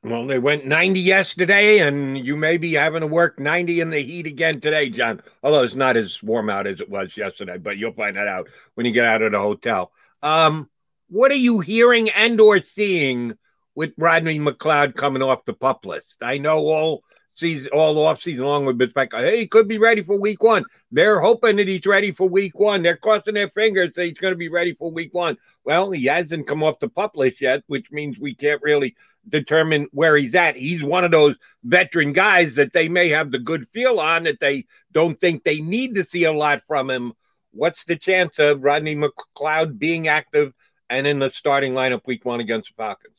Well, 0.04 0.26
they 0.26 0.40
went 0.40 0.66
90 0.66 0.98
yesterday, 0.98 1.78
and 1.78 2.18
you 2.18 2.36
may 2.36 2.56
be 2.56 2.72
having 2.72 3.02
to 3.02 3.06
work 3.06 3.38
90 3.38 3.80
in 3.80 3.90
the 3.90 4.00
heat 4.00 4.26
again 4.26 4.60
today, 4.60 4.90
John. 4.90 5.22
Although 5.44 5.62
it's 5.62 5.76
not 5.76 5.96
as 5.96 6.20
warm 6.20 6.50
out 6.50 6.66
as 6.66 6.80
it 6.80 6.90
was 6.90 7.16
yesterday, 7.16 7.56
but 7.56 7.76
you'll 7.76 7.92
find 7.92 8.16
that 8.16 8.26
out 8.26 8.48
when 8.74 8.84
you 8.84 8.90
get 8.90 9.04
out 9.04 9.22
of 9.22 9.30
the 9.30 9.38
hotel. 9.38 9.92
Um, 10.20 10.68
what 11.08 11.30
are 11.30 11.36
you 11.36 11.60
hearing 11.60 12.10
and 12.10 12.40
or 12.40 12.60
seeing 12.62 13.34
with 13.76 13.92
Rodney 13.96 14.40
McLeod 14.40 14.96
coming 14.96 15.22
off 15.22 15.44
the 15.44 15.54
pup 15.54 15.86
list? 15.86 16.16
I 16.20 16.38
know 16.38 16.58
all 16.58 17.04
season, 17.42 17.70
all 17.72 17.98
off 18.07 18.22
season 18.22 18.44
long 18.44 18.64
with 18.64 18.78
Bisbeck. 18.78 19.12
Hey, 19.12 19.40
he 19.40 19.46
could 19.46 19.68
be 19.68 19.78
ready 19.78 20.02
for 20.02 20.18
week 20.18 20.42
one. 20.42 20.64
They're 20.90 21.20
hoping 21.20 21.57
that 21.57 21.68
he's 21.68 21.85
ready 21.85 22.12
for 22.12 22.28
week 22.28 22.59
one. 22.59 22.83
They're 22.83 22.96
crossing 22.96 23.35
their 23.35 23.50
fingers 23.50 23.94
that 23.94 24.07
he's 24.07 24.18
going 24.18 24.33
to 24.33 24.38
be 24.38 24.48
ready 24.48 24.74
for 24.74 24.90
week 24.90 25.12
one. 25.12 25.37
Well, 25.64 25.90
he 25.90 26.07
hasn't 26.07 26.46
come 26.46 26.62
off 26.62 26.78
the 26.78 26.88
pup 26.88 27.16
list 27.16 27.40
yet, 27.40 27.64
which 27.66 27.90
means 27.90 28.18
we 28.18 28.35
can't 28.35 28.62
really 28.62 28.96
determine 29.28 29.88
where 29.92 30.16
he's 30.16 30.35
at. 30.35 30.57
He's 30.57 30.83
one 30.83 31.05
of 31.05 31.11
those 31.11 31.37
veteran 31.64 32.12
guys 32.12 32.55
that 32.55 32.72
they 32.72 32.88
may 32.88 33.09
have 33.11 33.33
the 33.33 33.38
good 33.38 33.66
feel 33.72 34.00
on 34.00 34.24
that 34.24 34.40
they 34.40 34.66
don't 34.92 35.20
think 35.20 35.42
they 35.42 35.61
need 35.61 35.96
to 35.96 36.05
see 36.05 36.24
a 36.24 36.33
lot 36.33 36.62
from 36.66 36.90
him. 36.90 37.12
What's 37.50 37.85
the 37.85 37.96
chance 37.96 38.38
of 38.38 38.62
Rodney 38.62 38.96
McLeod 38.96 39.78
being 39.78 40.09
active 40.09 40.55
and 40.88 41.07
in 41.07 41.18
the 41.18 41.31
starting 41.31 41.74
lineup 41.74 42.07
week 42.07 42.24
one 42.24 42.40
against 42.40 42.68
the 42.70 42.83
Falcons? 42.83 43.12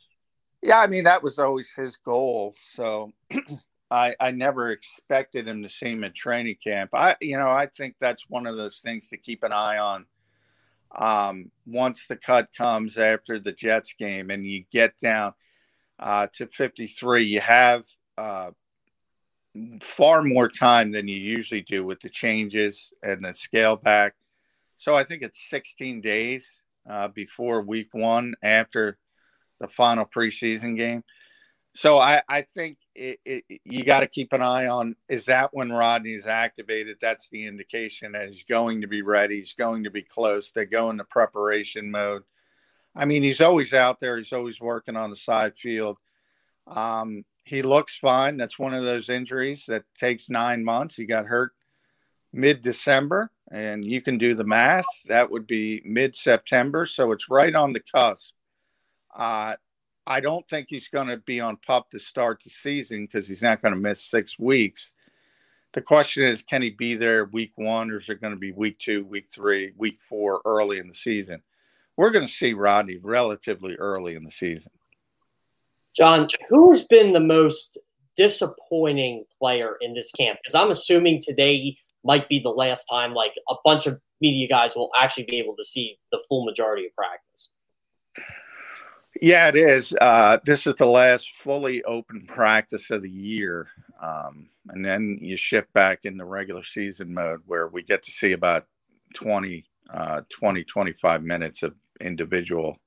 Yeah, 0.64 0.80
I 0.80 0.88
mean 0.88 1.04
that 1.04 1.22
was 1.22 1.40
always 1.40 1.74
his 1.74 1.98
goal. 1.98 2.56
So 2.62 3.12
I, 3.94 4.16
I 4.20 4.32
never 4.32 4.72
expected 4.72 5.48
him 5.48 5.62
to 5.62 5.70
see 5.70 5.90
him 5.92 6.04
in 6.04 6.14
training 6.14 6.58
camp. 6.64 6.90
I, 6.96 7.16
you 7.22 7.38
know, 7.38 7.50
I 7.50 7.68
think 7.68 7.96
that's 8.00 8.28
one 8.28 8.48
of 8.48 8.58
those 8.58 8.80
things 8.80 9.10
to 9.10 9.18
keep 9.18 9.44
an 9.44 9.54
eye 9.54 9.78
on. 9.78 10.08
Um, 10.96 11.52
once 11.68 12.08
the 12.08 12.16
cut 12.16 12.50
comes 12.58 12.98
after 12.98 13.40
the 13.40 13.52
Jets 13.52 13.94
game 13.94 14.32
and 14.32 14.48
you 14.48 14.64
get 14.72 14.98
down 15.00 15.34
uh, 16.00 16.26
to 16.34 16.48
53, 16.48 17.22
you 17.22 17.40
have 17.40 17.84
uh, 18.18 18.50
far 19.80 20.24
more 20.24 20.50
time 20.50 20.92
than 20.92 21.08
you 21.08 21.18
usually 21.18 21.62
do 21.62 21.86
with 21.86 22.00
the 22.02 22.10
changes 22.10 22.92
and 23.04 23.24
the 23.24 23.36
scale 23.36 23.76
back. 23.76 24.16
So 24.78 24.96
I 24.96 25.04
think 25.04 25.22
it's 25.22 25.40
16 25.52 26.02
days 26.02 26.60
uh, 26.90 27.10
before 27.10 27.62
week 27.62 27.90
one 27.92 28.34
after 28.42 28.98
the 29.60 29.68
final 29.68 30.06
preseason 30.06 30.76
game. 30.76 31.04
So 31.76 31.98
I, 31.98 32.22
I 32.30 32.44
think 32.44 32.78
it, 32.94 33.20
it, 33.26 33.44
you 33.66 33.84
got 33.84 34.02
to 34.02 34.08
keep 34.08 34.32
an 34.32 34.44
eye 34.44 34.68
on 34.68 34.96
is 35.10 35.26
that 35.26 35.54
when 35.54 35.72
Rodney's 35.72 36.28
activated? 36.28 36.98
That's 37.02 37.30
the 37.30 37.48
indication 37.48 38.12
that 38.12 38.30
he's 38.30 38.44
going 38.44 38.82
to 38.82 38.88
be 38.88 39.02
ready. 39.02 39.40
He's 39.40 39.54
going 39.54 39.84
to 39.86 39.90
be 39.90 40.04
close. 40.04 40.52
They 40.52 40.66
go 40.66 40.92
into 40.92 41.04
preparation 41.04 41.90
mode. 41.90 42.24
I 42.96 43.06
mean, 43.06 43.24
he's 43.24 43.42
always 43.42 43.74
out 43.74 44.00
there. 44.00 44.18
He's 44.18 44.34
always 44.34 44.62
working 44.62 44.96
on 44.96 45.10
the 45.10 45.16
side 45.16 45.58
field. 45.58 45.98
Um, 46.68 47.26
he 47.44 47.64
looks 47.64 47.98
fine. 47.98 48.38
That's 48.38 48.60
one 48.60 48.76
of 48.76 48.84
those 48.84 49.10
injuries 49.10 49.66
that 49.68 49.84
takes 50.00 50.30
nine 50.30 50.64
months. 50.64 50.96
He 50.96 51.06
got 51.06 51.26
hurt 51.26 51.54
mid 52.32 52.62
December, 52.62 53.32
and 53.52 53.84
you 53.84 54.00
can 54.00 54.20
do 54.20 54.36
the 54.36 54.44
math. 54.44 54.86
That 55.08 55.32
would 55.32 55.48
be 55.48 55.82
mid 55.84 56.16
September. 56.16 56.86
So 56.86 57.12
it's 57.12 57.30
right 57.30 57.54
on 57.54 57.74
the 57.74 57.82
cusp. 57.82 58.34
Uh, 59.14 59.56
I 60.06 60.20
don't 60.20 60.48
think 60.50 60.68
he's 60.70 60.90
going 60.90 61.08
to 61.08 61.18
be 61.18 61.40
on 61.40 61.58
pup 61.58 61.92
to 61.92 62.00
start 62.00 62.42
the 62.44 62.50
season 62.50 63.06
because 63.06 63.28
he's 63.28 63.42
not 63.42 63.62
going 63.62 63.74
to 63.74 63.80
miss 63.80 64.04
six 64.04 64.38
weeks. 64.38 64.94
The 65.74 65.82
question 65.82 66.26
is, 66.26 66.42
can 66.42 66.62
he 66.62 66.70
be 66.70 66.96
there 66.96 67.26
week 67.26 67.54
one, 67.56 67.90
or 67.90 67.98
is 67.98 68.10
it 68.10 68.22
going 68.22 68.34
to 68.34 68.40
be 68.40 68.52
week 68.52 68.78
two, 68.78 69.06
week 69.06 69.28
three, 69.34 69.74
week 69.78 70.00
four, 70.00 70.42
early 70.46 70.78
in 70.78 70.88
the 70.88 70.94
season? 70.94 71.42
We're 71.96 72.12
going 72.12 72.28
to 72.28 72.34
see 72.34 72.54
Rodney 72.54 72.98
relatively 72.98 73.76
early 73.76 74.16
in 74.16 74.24
the 74.24 74.32
season. 74.32 74.72
John, 75.96 76.28
who's 76.50 76.86
been 76.86 77.14
the 77.14 77.20
most 77.20 77.80
disappointing 78.16 79.26
player 79.40 79.78
in 79.82 79.94
this 79.94 80.12
camp? 80.12 80.40
Because 80.44 80.56
I'm 80.56 80.72
assuming 80.72 81.22
today 81.22 81.78
might 82.04 82.28
be 82.28 82.40
the 82.40 82.50
last 82.50 82.86
time, 82.86 83.14
like 83.14 83.34
a 83.50 83.56
bunch 83.64 83.88
of 83.88 84.00
media 84.22 84.48
guys 84.48 84.76
will 84.76 84.92
actually 85.00 85.26
be 85.26 85.40
able 85.40 85.56
to 85.56 85.64
see 85.64 85.98
the 86.12 86.22
full 86.28 86.46
majority 86.46 86.86
of 86.86 86.96
practice. 86.96 87.52
Yeah, 89.22 89.48
it 89.50 89.56
is. 89.56 89.96
Uh, 90.00 90.40
this 90.44 90.66
is 90.66 90.76
the 90.76 90.86
last 90.88 91.30
fully 91.32 91.84
open 91.84 92.26
practice 92.28 92.90
of 92.90 93.04
the 93.04 93.10
year. 93.10 93.68
Um, 94.02 94.50
and 94.70 94.84
then 94.84 95.18
you 95.22 95.38
shift 95.38 95.72
back 95.74 96.00
in 96.04 96.18
the 96.18 96.26
regular 96.26 96.64
season 96.64 97.14
mode 97.14 97.42
where 97.46 97.68
we 97.68 97.84
get 97.84 98.04
to 98.04 98.12
see 98.12 98.32
about 98.32 98.66
20, 99.14 99.66
uh, 99.94 100.22
20 100.32 100.64
25 100.64 101.24
minutes 101.24 101.62
of 101.64 101.76
individual 102.02 102.78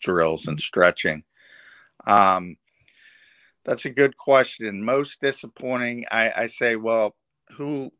drills 0.00 0.46
and 0.46 0.60
stretching. 0.60 1.24
Um, 2.06 2.56
that's 3.64 3.84
a 3.84 3.90
good 3.90 4.16
question. 4.16 4.84
Most 4.84 5.20
disappointing, 5.20 6.04
I, 6.10 6.32
I 6.36 6.46
say, 6.46 6.76
well, 6.76 7.16
who 7.56 7.92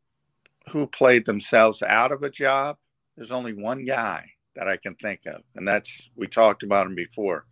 who 0.71 0.87
played 0.87 1.25
themselves 1.25 1.83
out 1.83 2.11
of 2.11 2.23
a 2.23 2.29
job? 2.31 2.77
There's 3.17 3.31
only 3.31 3.53
one 3.53 3.85
guy 3.85 4.31
that 4.55 4.67
I 4.67 4.77
can 4.77 4.95
think 4.95 5.21
of, 5.25 5.41
and 5.55 5.67
that's 5.67 6.09
we 6.15 6.27
talked 6.27 6.63
about 6.63 6.87
him 6.87 6.95
before, 6.95 7.45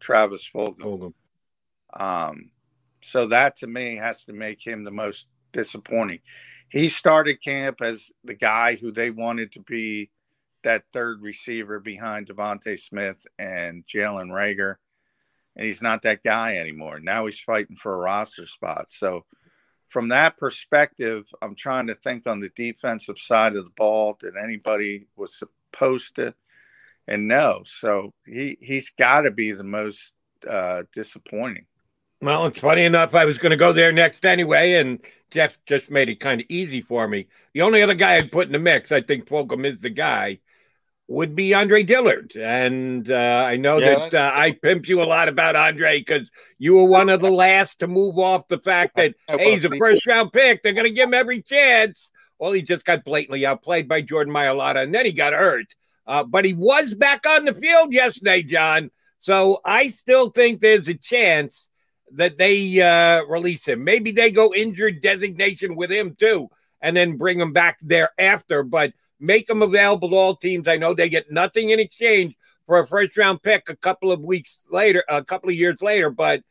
Travis 0.00 0.48
Fulgham. 0.52 1.12
Um, 1.92 2.50
so 3.02 3.26
that 3.26 3.56
to 3.58 3.66
me 3.66 3.96
has 3.96 4.24
to 4.24 4.32
make 4.32 4.64
him 4.66 4.84
the 4.84 4.90
most 4.90 5.28
disappointing. 5.52 6.20
he 6.68 6.88
started 6.88 7.42
camp 7.42 7.80
as 7.80 8.10
the 8.24 8.34
guy 8.34 8.74
who 8.74 8.90
they 8.90 9.10
wanted 9.10 9.52
to 9.52 9.60
be 9.60 10.10
that 10.66 10.82
third 10.92 11.22
receiver 11.22 11.78
behind 11.78 12.26
DeVonta 12.26 12.76
Smith 12.76 13.24
and 13.38 13.86
Jalen 13.86 14.30
Reagor, 14.30 14.74
And 15.54 15.64
he's 15.64 15.80
not 15.80 16.02
that 16.02 16.24
guy 16.24 16.56
anymore. 16.56 16.98
Now 16.98 17.26
he's 17.26 17.38
fighting 17.38 17.76
for 17.76 17.94
a 17.94 17.98
roster 17.98 18.46
spot. 18.46 18.86
So, 18.90 19.24
from 19.86 20.08
that 20.08 20.36
perspective, 20.36 21.26
I'm 21.40 21.54
trying 21.54 21.86
to 21.86 21.94
think 21.94 22.26
on 22.26 22.40
the 22.40 22.50
defensive 22.56 23.20
side 23.20 23.54
of 23.54 23.62
the 23.62 23.70
ball. 23.76 24.18
Did 24.18 24.34
anybody 24.36 25.06
was 25.14 25.40
supposed 25.72 26.18
it 26.18 26.34
And 27.06 27.28
no. 27.28 27.62
So 27.64 28.12
he 28.26 28.58
he's 28.60 28.90
got 28.90 29.22
to 29.22 29.30
be 29.30 29.52
the 29.52 29.64
most 29.64 30.12
uh, 30.48 30.84
disappointing. 30.92 31.66
Well, 32.20 32.46
it's 32.46 32.60
funny 32.60 32.84
enough. 32.84 33.14
I 33.14 33.26
was 33.26 33.38
going 33.38 33.50
to 33.50 33.56
go 33.56 33.72
there 33.72 33.92
next 33.92 34.24
anyway, 34.24 34.74
and 34.74 35.00
Jeff 35.30 35.58
just 35.66 35.90
made 35.90 36.08
it 36.08 36.18
kind 36.18 36.40
of 36.40 36.46
easy 36.48 36.80
for 36.80 37.06
me. 37.06 37.28
The 37.52 37.62
only 37.62 37.82
other 37.82 37.94
guy 37.94 38.16
I'd 38.16 38.32
put 38.32 38.46
in 38.46 38.52
the 38.52 38.58
mix, 38.58 38.90
I 38.90 39.02
think 39.02 39.26
Fulgham 39.28 39.66
is 39.70 39.80
the 39.80 39.90
guy, 39.90 40.38
would 41.08 41.36
be 41.36 41.52
Andre 41.52 41.82
Dillard. 41.82 42.34
And 42.34 43.10
uh, 43.10 43.44
I 43.46 43.56
know 43.56 43.78
yeah, 43.78 43.96
that 44.08 44.14
uh, 44.14 44.32
I 44.34 44.52
pimped 44.52 44.88
you 44.88 45.02
a 45.02 45.04
lot 45.04 45.28
about 45.28 45.56
Andre 45.56 45.98
because 45.98 46.28
you 46.58 46.76
were 46.76 46.84
one 46.84 47.10
of 47.10 47.20
the 47.20 47.30
last 47.30 47.80
to 47.80 47.86
move 47.86 48.18
off 48.18 48.48
the 48.48 48.58
fact 48.58 48.96
that, 48.96 49.14
hey, 49.28 49.52
he's 49.52 49.64
a 49.64 49.70
first 49.76 50.06
round 50.06 50.32
pick. 50.32 50.62
They're 50.62 50.72
going 50.72 50.86
to 50.86 50.92
give 50.92 51.08
him 51.08 51.14
every 51.14 51.42
chance. 51.42 52.10
Well, 52.38 52.52
he 52.52 52.62
just 52.62 52.84
got 52.84 53.04
blatantly 53.04 53.46
outplayed 53.46 53.88
by 53.88 54.02
Jordan 54.02 54.34
Mailata, 54.34 54.82
and 54.82 54.94
then 54.94 55.06
he 55.06 55.12
got 55.12 55.32
hurt. 55.32 55.66
Uh, 56.06 56.22
but 56.24 56.44
he 56.44 56.54
was 56.54 56.94
back 56.94 57.26
on 57.26 57.44
the 57.44 57.54
field 57.54 57.92
yesterday, 57.92 58.42
John. 58.42 58.90
So 59.18 59.60
I 59.64 59.88
still 59.88 60.30
think 60.30 60.60
there's 60.60 60.88
a 60.88 60.94
chance 60.94 61.68
that 62.12 62.38
they 62.38 62.80
uh, 62.80 63.24
release 63.24 63.66
him. 63.66 63.82
Maybe 63.82 64.12
they 64.12 64.30
go 64.30 64.54
injured 64.54 65.00
designation 65.00 65.74
with 65.74 65.90
him 65.90 66.14
too, 66.14 66.48
and 66.80 66.96
then 66.96 67.16
bring 67.16 67.40
him 67.40 67.52
back 67.52 67.78
thereafter. 67.82 68.62
But 68.62 68.92
make 69.18 69.48
him 69.48 69.62
available 69.62 70.10
to 70.10 70.16
all 70.16 70.36
teams. 70.36 70.68
I 70.68 70.76
know 70.76 70.94
they 70.94 71.08
get 71.08 71.32
nothing 71.32 71.70
in 71.70 71.80
exchange 71.80 72.36
for 72.66 72.78
a 72.78 72.86
first 72.86 73.16
round 73.16 73.42
pick 73.42 73.68
a 73.68 73.76
couple 73.76 74.12
of 74.12 74.20
weeks 74.20 74.60
later, 74.70 75.02
a 75.08 75.24
couple 75.24 75.48
of 75.48 75.56
years 75.56 75.80
later, 75.80 76.10
but 76.10 76.42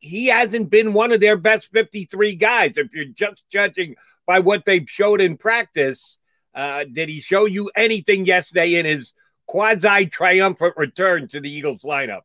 he 0.00 0.26
hasn't 0.26 0.70
been 0.70 0.92
one 0.92 1.12
of 1.12 1.20
their 1.20 1.36
best 1.36 1.70
53 1.72 2.36
guys. 2.36 2.76
If 2.76 2.92
you're 2.92 3.06
just 3.06 3.42
judging 3.50 3.96
by 4.26 4.38
what 4.38 4.64
they've 4.64 4.88
showed 4.88 5.20
in 5.20 5.36
practice, 5.36 6.18
uh, 6.54 6.84
did 6.84 7.08
he 7.08 7.20
show 7.20 7.46
you 7.46 7.70
anything 7.74 8.24
yesterday 8.24 8.74
in 8.74 8.86
his 8.86 9.12
quasi 9.46 10.06
triumphant 10.06 10.74
return 10.76 11.28
to 11.28 11.40
the 11.40 11.50
Eagles 11.50 11.82
lineup? 11.82 12.22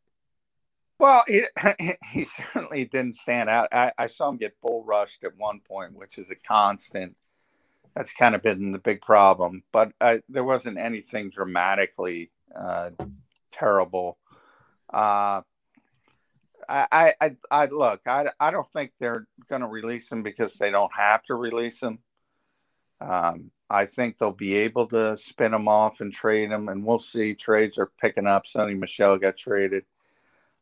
Well, 1.00 1.24
he, 1.28 1.44
he 2.12 2.26
certainly 2.26 2.86
didn't 2.86 3.16
stand 3.16 3.50
out. 3.50 3.70
I, 3.72 3.92
I, 3.98 4.08
saw 4.08 4.30
him 4.30 4.38
get 4.38 4.60
bull 4.62 4.84
rushed 4.84 5.24
at 5.24 5.38
one 5.38 5.60
point, 5.60 5.94
which 5.94 6.18
is 6.18 6.32
a 6.32 6.36
constant. 6.36 7.16
That's 7.96 8.14
kind 8.14 8.36
of 8.36 8.42
been 8.42 8.72
the 8.72 8.80
big 8.80 9.02
problem. 9.02 9.64
But 9.72 9.94
uh, 10.02 10.18
there 10.30 10.44
wasn't 10.44 10.78
anything 10.78 11.30
dramatically 11.30 12.32
uh, 12.56 12.92
terrible. 13.52 14.18
Uh, 14.92 15.42
I, 16.70 17.14
I, 17.22 17.36
I 17.50 17.66
look. 17.68 18.02
I, 18.06 18.28
I 18.40 18.52
don't 18.52 18.72
think 18.74 18.92
they're 19.00 19.28
going 19.50 19.62
to 19.62 19.68
release 19.68 20.12
him 20.12 20.24
because 20.24 20.56
they 20.56 20.72
don't 20.72 20.94
have 20.96 21.24
to 21.24 21.36
release 21.36 21.82
him. 21.82 22.00
Um, 23.00 23.52
I 23.70 23.86
think 23.86 24.18
they'll 24.18 24.32
be 24.32 24.56
able 24.56 24.88
to 24.88 25.18
spin 25.18 25.54
him 25.54 25.68
off 25.68 26.00
and 26.00 26.12
trade 26.12 26.52
him, 26.52 26.70
and 26.70 26.86
we'll 26.86 27.00
see. 27.00 27.34
Trades 27.34 27.78
are 27.78 27.92
picking 28.02 28.28
up. 28.28 28.46
Sony 28.46 28.78
Michel 28.78 29.18
got 29.18 29.38
traded 29.38 29.84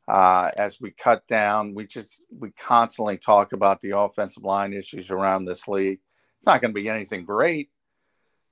uh, 0.08 0.50
as 0.58 0.80
we 0.82 0.92
cut 0.92 1.28
down. 1.28 1.74
We 1.74 1.86
just 1.86 2.22
we 2.38 2.52
constantly 2.52 3.18
talk 3.18 3.54
about 3.54 3.82
the 3.82 3.98
offensive 3.98 4.44
line 4.44 4.74
issues 4.74 5.12
around 5.12 5.46
this 5.46 5.68
league. 5.68 6.00
It's 6.38 6.48
not 6.48 6.62
going 6.62 6.74
to 6.74 6.82
be 6.82 6.90
anything 6.90 7.26
great. 7.26 7.70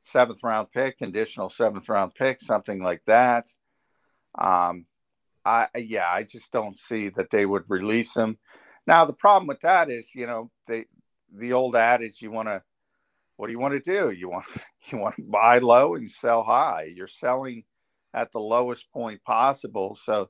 Seventh 0.03 0.43
round 0.43 0.71
pick, 0.71 0.97
conditional 0.97 1.49
seventh 1.49 1.87
round 1.89 2.13
pick, 2.13 2.41
something 2.41 2.81
like 2.81 3.03
that. 3.05 3.47
Um, 4.37 4.85
I 5.45 5.67
yeah, 5.75 6.07
I 6.09 6.23
just 6.23 6.51
don't 6.51 6.77
see 6.77 7.09
that 7.09 7.29
they 7.29 7.45
would 7.45 7.63
release 7.67 8.15
him. 8.15 8.37
Now 8.87 9.05
the 9.05 9.13
problem 9.13 9.47
with 9.47 9.61
that 9.61 9.89
is, 9.89 10.13
you 10.15 10.27
know, 10.27 10.51
they 10.67 10.85
the 11.33 11.53
old 11.53 11.75
adage, 11.75 12.21
you 12.21 12.31
want 12.31 12.47
to, 12.47 12.61
what 13.37 13.47
do 13.47 13.53
you 13.53 13.59
want 13.59 13.73
to 13.73 13.79
do? 13.79 14.11
You 14.11 14.29
want 14.29 14.45
you 14.91 14.97
want 14.97 15.15
to 15.15 15.23
buy 15.23 15.59
low 15.59 15.95
and 15.95 16.09
sell 16.09 16.43
high. 16.43 16.91
You're 16.95 17.07
selling 17.07 17.63
at 18.13 18.31
the 18.31 18.39
lowest 18.39 18.91
point 18.91 19.23
possible, 19.23 19.97
so 20.01 20.29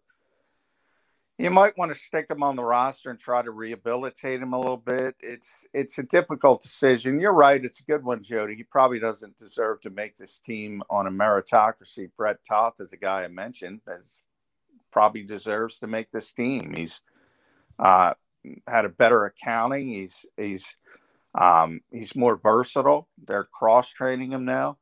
you 1.39 1.49
might 1.49 1.78
want 1.78 1.91
to 1.91 1.99
stick 1.99 2.28
him 2.30 2.43
on 2.43 2.56
the 2.56 2.63
roster 2.63 3.10
and 3.10 3.19
try 3.19 3.41
to 3.41 3.52
rehabilitate 3.52 4.41
him 4.41 4.54
a 4.54 4.58
little 4.58 4.78
bit. 4.78 5.15
It's 5.19 5.65
it's 5.73 5.97
a 5.97 6.04
difficult 6.04 6.62
decision. 6.62 7.19
You're 7.19 7.34
right. 7.34 7.63
It's 7.63 7.80
a 7.80 7.84
good 7.84 8.04
one, 8.04 8.23
Jody. 8.23 8.56
He 8.56 8.63
probably 8.63 8.99
doesn't 8.99 9.38
deserve 9.38 9.82
to 9.82 9.89
make 9.89 10.17
this 10.17 10.39
team 10.39 10.84
on 10.89 11.08
a 11.08 11.12
meritocracy. 11.12 12.12
Brett 12.15 12.38
Toth 12.47 12.80
is 12.80 12.93
a 12.93 12.97
guy 12.97 13.23
I 13.23 13.28
mentioned 13.28 13.82
as 13.88 14.21
probably 14.93 15.23
deserves 15.23 15.79
to 15.79 15.88
make 15.88 16.12
this 16.12 16.32
team. 16.32 16.73
He's 16.73 17.01
uh, 17.79 18.13
had 18.67 18.86
a 18.86 18.89
better 18.89 19.25
accounting. 19.25 19.88
He's 19.89 20.25
he's 20.38 20.77
um, 21.36 21.82
he's 21.91 22.15
more 22.15 22.38
versatile. 22.38 23.10
They're 23.25 23.43
cross 23.43 23.91
training 23.91 24.32
him 24.32 24.45
now. 24.45 24.77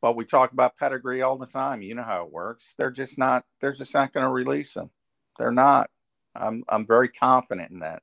But 0.00 0.16
we 0.16 0.24
talk 0.24 0.52
about 0.52 0.78
pedigree 0.78 1.22
all 1.22 1.36
the 1.36 1.46
time. 1.46 1.82
You 1.82 1.94
know 1.94 2.02
how 2.02 2.24
it 2.24 2.32
works. 2.32 2.74
They're 2.78 2.90
just 2.90 3.18
not. 3.18 3.44
They're 3.60 3.72
just 3.72 3.94
not 3.94 4.12
going 4.12 4.24
to 4.24 4.32
release 4.32 4.74
him. 4.74 4.90
They're 5.38 5.52
not. 5.52 5.90
I'm. 6.34 6.64
I'm 6.68 6.86
very 6.86 7.08
confident 7.08 7.70
in 7.70 7.80
that. 7.80 8.02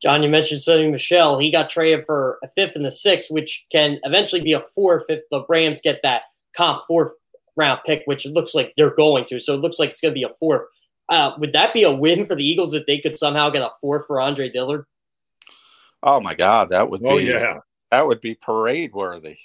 John, 0.00 0.22
you 0.22 0.28
mentioned 0.28 0.60
Sony 0.60 0.90
Michel. 0.90 1.38
He 1.38 1.52
got 1.52 1.68
traded 1.68 2.06
for 2.06 2.38
a 2.42 2.48
fifth 2.48 2.74
and 2.74 2.84
the 2.84 2.90
sixth, 2.90 3.30
which 3.30 3.66
can 3.70 4.00
eventually 4.02 4.40
be 4.40 4.54
a 4.54 4.60
fourth 4.60 5.04
if 5.08 5.22
the 5.30 5.44
Rams 5.48 5.80
get 5.80 6.00
that 6.02 6.22
comp 6.56 6.82
fourth 6.88 7.12
round 7.56 7.80
pick, 7.84 8.02
which 8.06 8.26
it 8.26 8.32
looks 8.32 8.54
like 8.54 8.72
they're 8.76 8.94
going 8.94 9.24
to. 9.26 9.40
So 9.40 9.54
it 9.54 9.60
looks 9.60 9.78
like 9.78 9.90
it's 9.90 10.00
going 10.00 10.12
to 10.12 10.18
be 10.18 10.24
a 10.24 10.34
fourth. 10.40 10.62
Uh, 11.08 11.32
would 11.38 11.52
that 11.52 11.74
be 11.74 11.82
a 11.82 11.92
win 11.92 12.24
for 12.24 12.34
the 12.34 12.44
Eagles 12.44 12.74
if 12.74 12.86
they 12.86 12.98
could 12.98 13.18
somehow 13.18 13.50
get 13.50 13.62
a 13.62 13.70
fourth 13.80 14.06
for 14.06 14.20
Andre 14.20 14.48
Dillard? 14.48 14.86
Oh 16.02 16.20
my 16.20 16.34
God, 16.34 16.70
that 16.70 16.88
would 16.88 17.02
oh, 17.04 17.18
be 17.18 17.24
yeah. 17.24 17.58
that 17.90 18.06
would 18.06 18.20
be 18.20 18.34
parade 18.34 18.92
worthy 18.92 19.36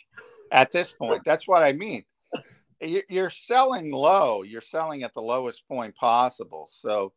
at 0.52 0.72
this 0.72 0.92
point. 0.92 1.24
That's 1.26 1.48
what 1.48 1.64
I 1.64 1.74
mean. 1.74 2.04
You're 2.80 3.32
selling 3.32 3.92
low. 3.92 4.44
You're 4.44 4.62
selling 4.62 5.04
at 5.04 5.14
the 5.14 5.22
lowest 5.22 5.68
point 5.68 5.96
possible. 5.96 6.68
So, 6.72 7.14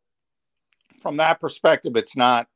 from 1.02 1.18
that 1.18 1.40
perspective, 1.40 1.96
it's 1.96 2.16
not 2.16 2.48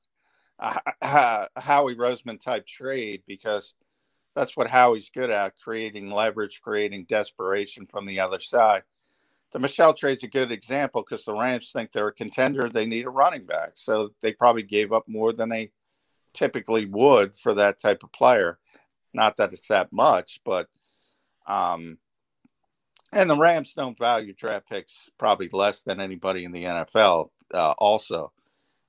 a 0.59 1.49
Howie 1.57 1.97
Roseman 1.97 2.41
type 2.41 2.67
trade 2.67 3.23
because 3.27 3.75
that's 4.35 4.57
what 4.57 4.69
Howie's 4.69 5.11
good 5.11 5.31
at 5.31 5.55
creating 5.63 6.11
leverage, 6.11 6.61
creating 6.61 7.07
desperation 7.09 7.87
from 7.87 8.07
the 8.07 8.21
other 8.21 8.41
side. 8.41 8.83
The 9.53 9.61
Michel 9.61 9.95
trade's 9.95 10.25
a 10.25 10.29
good 10.29 10.51
example 10.51 11.03
because 11.03 11.25
the 11.25 11.33
Rams 11.33 11.71
think 11.73 11.93
they're 11.93 12.09
a 12.09 12.13
contender. 12.13 12.69
They 12.69 12.87
need 12.87 13.07
a 13.07 13.11
running 13.11 13.47
back. 13.47 13.73
So 13.75 14.11
they 14.21 14.33
probably 14.33 14.65
gave 14.65 14.93
up 14.93 15.05
more 15.07 15.33
than 15.33 15.49
they 15.49 15.71
typically 16.33 16.87
would 16.87 17.37
for 17.37 17.55
that 17.55 17.81
type 17.81 18.03
of 18.03 18.13
player. 18.13 18.59
Not 19.13 19.37
that 19.37 19.53
it's 19.53 19.69
that 19.69 19.93
much, 19.93 20.41
but 20.45 20.69
um, 21.47 21.99
and 23.13 23.31
the 23.31 23.37
Rams 23.37 23.75
don't 23.75 23.97
value 23.97 24.33
draft 24.33 24.69
picks 24.69 25.09
probably 25.19 25.49
less 25.53 25.83
than 25.83 26.01
anybody 26.01 26.45
in 26.45 26.51
the 26.51 26.65
NFL, 26.65 27.31
uh, 27.53 27.75
also. 27.79 28.33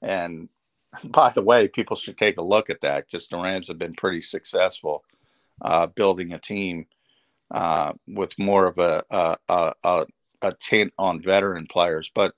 And 0.02 0.50
by 1.04 1.32
the 1.32 1.44
way, 1.44 1.68
people 1.68 1.96
should 1.96 2.18
take 2.18 2.40
a 2.40 2.44
look 2.44 2.72
at 2.72 2.82
that 2.82 3.06
because 3.06 3.28
the 3.28 3.38
Rams 3.38 3.68
have 3.68 3.78
been 3.78 3.94
pretty 3.94 4.22
successful 4.22 5.04
uh, 5.62 5.88
building 5.88 6.34
a 6.34 6.40
team 6.40 6.86
uh, 7.52 7.94
with 8.08 8.38
more 8.40 8.66
of 8.68 8.78
a, 8.78 9.04
a, 9.10 9.74
a, 9.84 10.06
a 10.42 10.54
tint 10.60 10.94
on 10.98 11.22
veteran 11.22 11.68
players. 11.68 12.12
But 12.14 12.34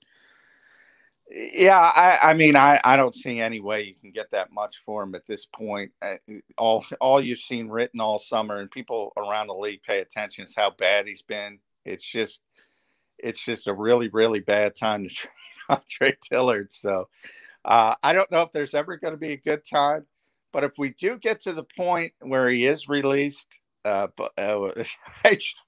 yeah, 1.30 1.78
I, 1.78 2.30
I 2.30 2.34
mean, 2.34 2.56
I, 2.56 2.80
I 2.82 2.96
don't 2.96 3.14
see 3.14 3.40
any 3.40 3.60
way 3.60 3.82
you 3.82 3.94
can 3.94 4.12
get 4.12 4.30
that 4.30 4.50
much 4.50 4.78
for 4.78 5.02
him 5.02 5.14
at 5.14 5.26
this 5.26 5.44
point. 5.44 5.92
Uh, 6.00 6.16
all 6.56 6.84
all 7.00 7.20
you've 7.20 7.38
seen 7.38 7.68
written 7.68 8.00
all 8.00 8.18
summer, 8.18 8.60
and 8.60 8.70
people 8.70 9.12
around 9.16 9.48
the 9.48 9.54
league 9.54 9.82
pay 9.82 10.00
attention 10.00 10.44
is 10.44 10.54
how 10.56 10.70
bad 10.70 11.06
he's 11.06 11.22
been. 11.22 11.58
It's 11.84 12.04
just, 12.04 12.40
it's 13.18 13.44
just 13.44 13.66
a 13.66 13.74
really 13.74 14.08
really 14.08 14.40
bad 14.40 14.74
time 14.74 15.06
to 15.06 15.08
trade 15.14 15.30
Andre 15.68 16.16
Dillard. 16.30 16.72
So, 16.72 17.08
uh, 17.64 17.94
I 18.02 18.14
don't 18.14 18.30
know 18.30 18.42
if 18.42 18.52
there's 18.52 18.74
ever 18.74 18.96
going 18.96 19.12
to 19.14 19.18
be 19.18 19.32
a 19.32 19.36
good 19.36 19.62
time, 19.68 20.06
but 20.52 20.64
if 20.64 20.78
we 20.78 20.90
do 20.90 21.18
get 21.18 21.42
to 21.42 21.52
the 21.52 21.66
point 21.76 22.12
where 22.20 22.48
he 22.48 22.66
is 22.66 22.88
released, 22.88 23.48
uh, 23.84 24.08
but 24.16 24.32
uh, 24.38 24.70
I 25.24 25.34
just, 25.34 25.66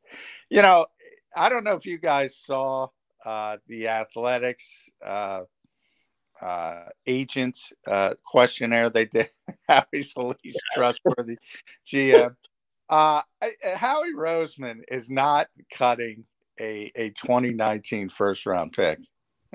you 0.48 0.62
know, 0.62 0.86
I 1.34 1.48
don't 1.48 1.64
know 1.64 1.74
if 1.74 1.86
you 1.86 1.98
guys 1.98 2.36
saw 2.36 2.88
uh, 3.24 3.58
the 3.66 3.88
athletics 3.88 4.88
uh, 5.04 5.42
uh, 6.40 6.84
agent 7.06 7.58
uh, 7.86 8.14
questionnaire 8.24 8.90
they 8.90 9.04
did. 9.04 9.30
Howie's 9.68 10.14
the 10.14 10.34
least 10.44 10.60
trustworthy 10.76 11.38
GM. 11.86 12.36
Uh, 12.90 13.22
Howie 13.76 14.12
Roseman 14.16 14.80
is 14.90 15.08
not 15.08 15.46
cutting 15.72 16.24
a, 16.58 16.90
a 16.96 17.10
2019 17.10 18.08
first 18.08 18.46
round 18.46 18.72
pick. 18.72 18.98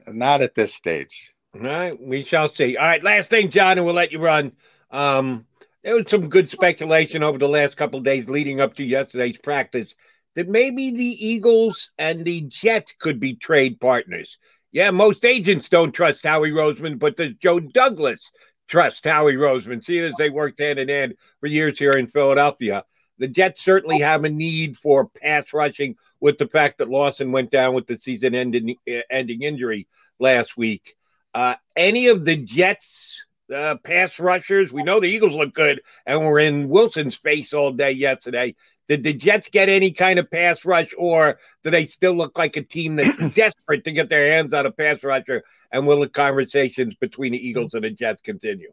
Not 0.07 0.41
at 0.41 0.55
this 0.55 0.73
stage. 0.73 1.33
All 1.53 1.61
right, 1.61 2.01
we 2.01 2.23
shall 2.23 2.47
see. 2.47 2.77
All 2.77 2.85
right, 2.85 3.03
last 3.03 3.29
thing, 3.29 3.49
John, 3.49 3.77
and 3.77 3.85
we'll 3.85 3.93
let 3.93 4.13
you 4.13 4.19
run. 4.19 4.53
Um, 4.91 5.45
there 5.83 5.95
was 5.95 6.09
some 6.09 6.29
good 6.29 6.49
speculation 6.49 7.23
over 7.23 7.37
the 7.37 7.47
last 7.47 7.77
couple 7.77 7.99
days 7.99 8.29
leading 8.29 8.59
up 8.59 8.75
to 8.75 8.83
yesterday's 8.83 9.37
practice 9.37 9.93
that 10.35 10.49
maybe 10.49 10.91
the 10.91 11.27
Eagles 11.27 11.91
and 11.97 12.25
the 12.25 12.41
Jets 12.41 12.93
could 12.99 13.19
be 13.19 13.35
trade 13.35 13.79
partners. 13.79 14.37
Yeah, 14.71 14.91
most 14.91 15.23
agents 15.23 15.69
don't 15.69 15.93
trust 15.93 16.25
Howie 16.25 16.51
Roseman, 16.51 16.99
but 16.99 17.15
does 17.15 17.33
Joe 17.41 17.59
Douglas 17.59 18.31
trust 18.67 19.05
Howie 19.05 19.35
Roseman, 19.35 19.83
seeing 19.83 20.03
as 20.03 20.15
they 20.17 20.29
worked 20.29 20.59
hand 20.59 20.79
in 20.79 20.89
hand 20.89 21.15
for 21.39 21.47
years 21.47 21.79
here 21.79 21.93
in 21.93 22.07
Philadelphia? 22.07 22.83
The 23.17 23.29
Jets 23.29 23.63
certainly 23.63 23.99
have 23.99 24.25
a 24.25 24.29
need 24.29 24.77
for 24.77 25.07
pass 25.07 25.53
rushing 25.53 25.95
with 26.19 26.37
the 26.37 26.47
fact 26.47 26.79
that 26.79 26.89
Lawson 26.89 27.31
went 27.31 27.51
down 27.51 27.73
with 27.73 27.87
the 27.87 27.97
season 27.97 28.35
ending, 28.35 28.75
ending 29.09 29.43
injury 29.43 29.87
last 30.19 30.57
week. 30.57 30.95
Uh, 31.33 31.55
any 31.77 32.07
of 32.07 32.25
the 32.25 32.35
Jets 32.35 33.25
uh, 33.53 33.75
pass 33.83 34.19
rushers, 34.19 34.73
we 34.73 34.83
know 34.83 34.99
the 34.99 35.07
Eagles 35.07 35.33
look 35.33 35.53
good 35.53 35.81
and 36.05 36.25
we're 36.25 36.39
in 36.39 36.69
Wilson's 36.69 37.15
face 37.15 37.53
all 37.53 37.71
day 37.71 37.91
yesterday. 37.91 38.55
Did 38.87 39.03
the 39.03 39.13
Jets 39.13 39.49
get 39.49 39.67
any 39.67 39.91
kind 39.91 40.19
of 40.19 40.29
pass 40.29 40.63
rush, 40.63 40.91
or 40.95 41.39
do 41.63 41.71
they 41.71 41.87
still 41.87 42.13
look 42.13 42.37
like 42.37 42.55
a 42.55 42.61
team 42.61 42.95
that's 42.95 43.17
desperate 43.33 43.83
to 43.85 43.91
get 43.91 44.09
their 44.09 44.31
hands 44.31 44.53
on 44.53 44.65
a 44.65 44.71
pass 44.71 45.03
rusher? 45.03 45.43
And 45.71 45.87
will 45.87 46.01
the 46.01 46.09
conversations 46.09 46.93
between 46.95 47.31
the 47.31 47.47
Eagles 47.47 47.73
and 47.73 47.83
the 47.83 47.89
Jets 47.89 48.21
continue? 48.21 48.71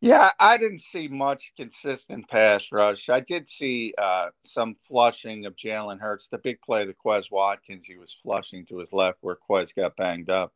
Yeah, 0.00 0.30
I 0.38 0.58
didn't 0.58 0.82
see 0.82 1.08
much 1.08 1.52
consistent 1.56 2.28
pass 2.28 2.70
rush. 2.72 3.08
I 3.08 3.20
did 3.20 3.48
see 3.48 3.94
uh, 3.96 4.30
some 4.44 4.76
flushing 4.86 5.46
of 5.46 5.56
Jalen 5.56 6.00
Hurts. 6.00 6.28
The 6.28 6.38
big 6.38 6.60
play, 6.60 6.84
the 6.84 6.92
Quez 6.92 7.30
Watkins, 7.30 7.86
he 7.86 7.96
was 7.96 8.14
flushing 8.22 8.66
to 8.66 8.78
his 8.78 8.92
left 8.92 9.18
where 9.22 9.38
Quez 9.48 9.74
got 9.74 9.96
banged 9.96 10.28
up. 10.28 10.52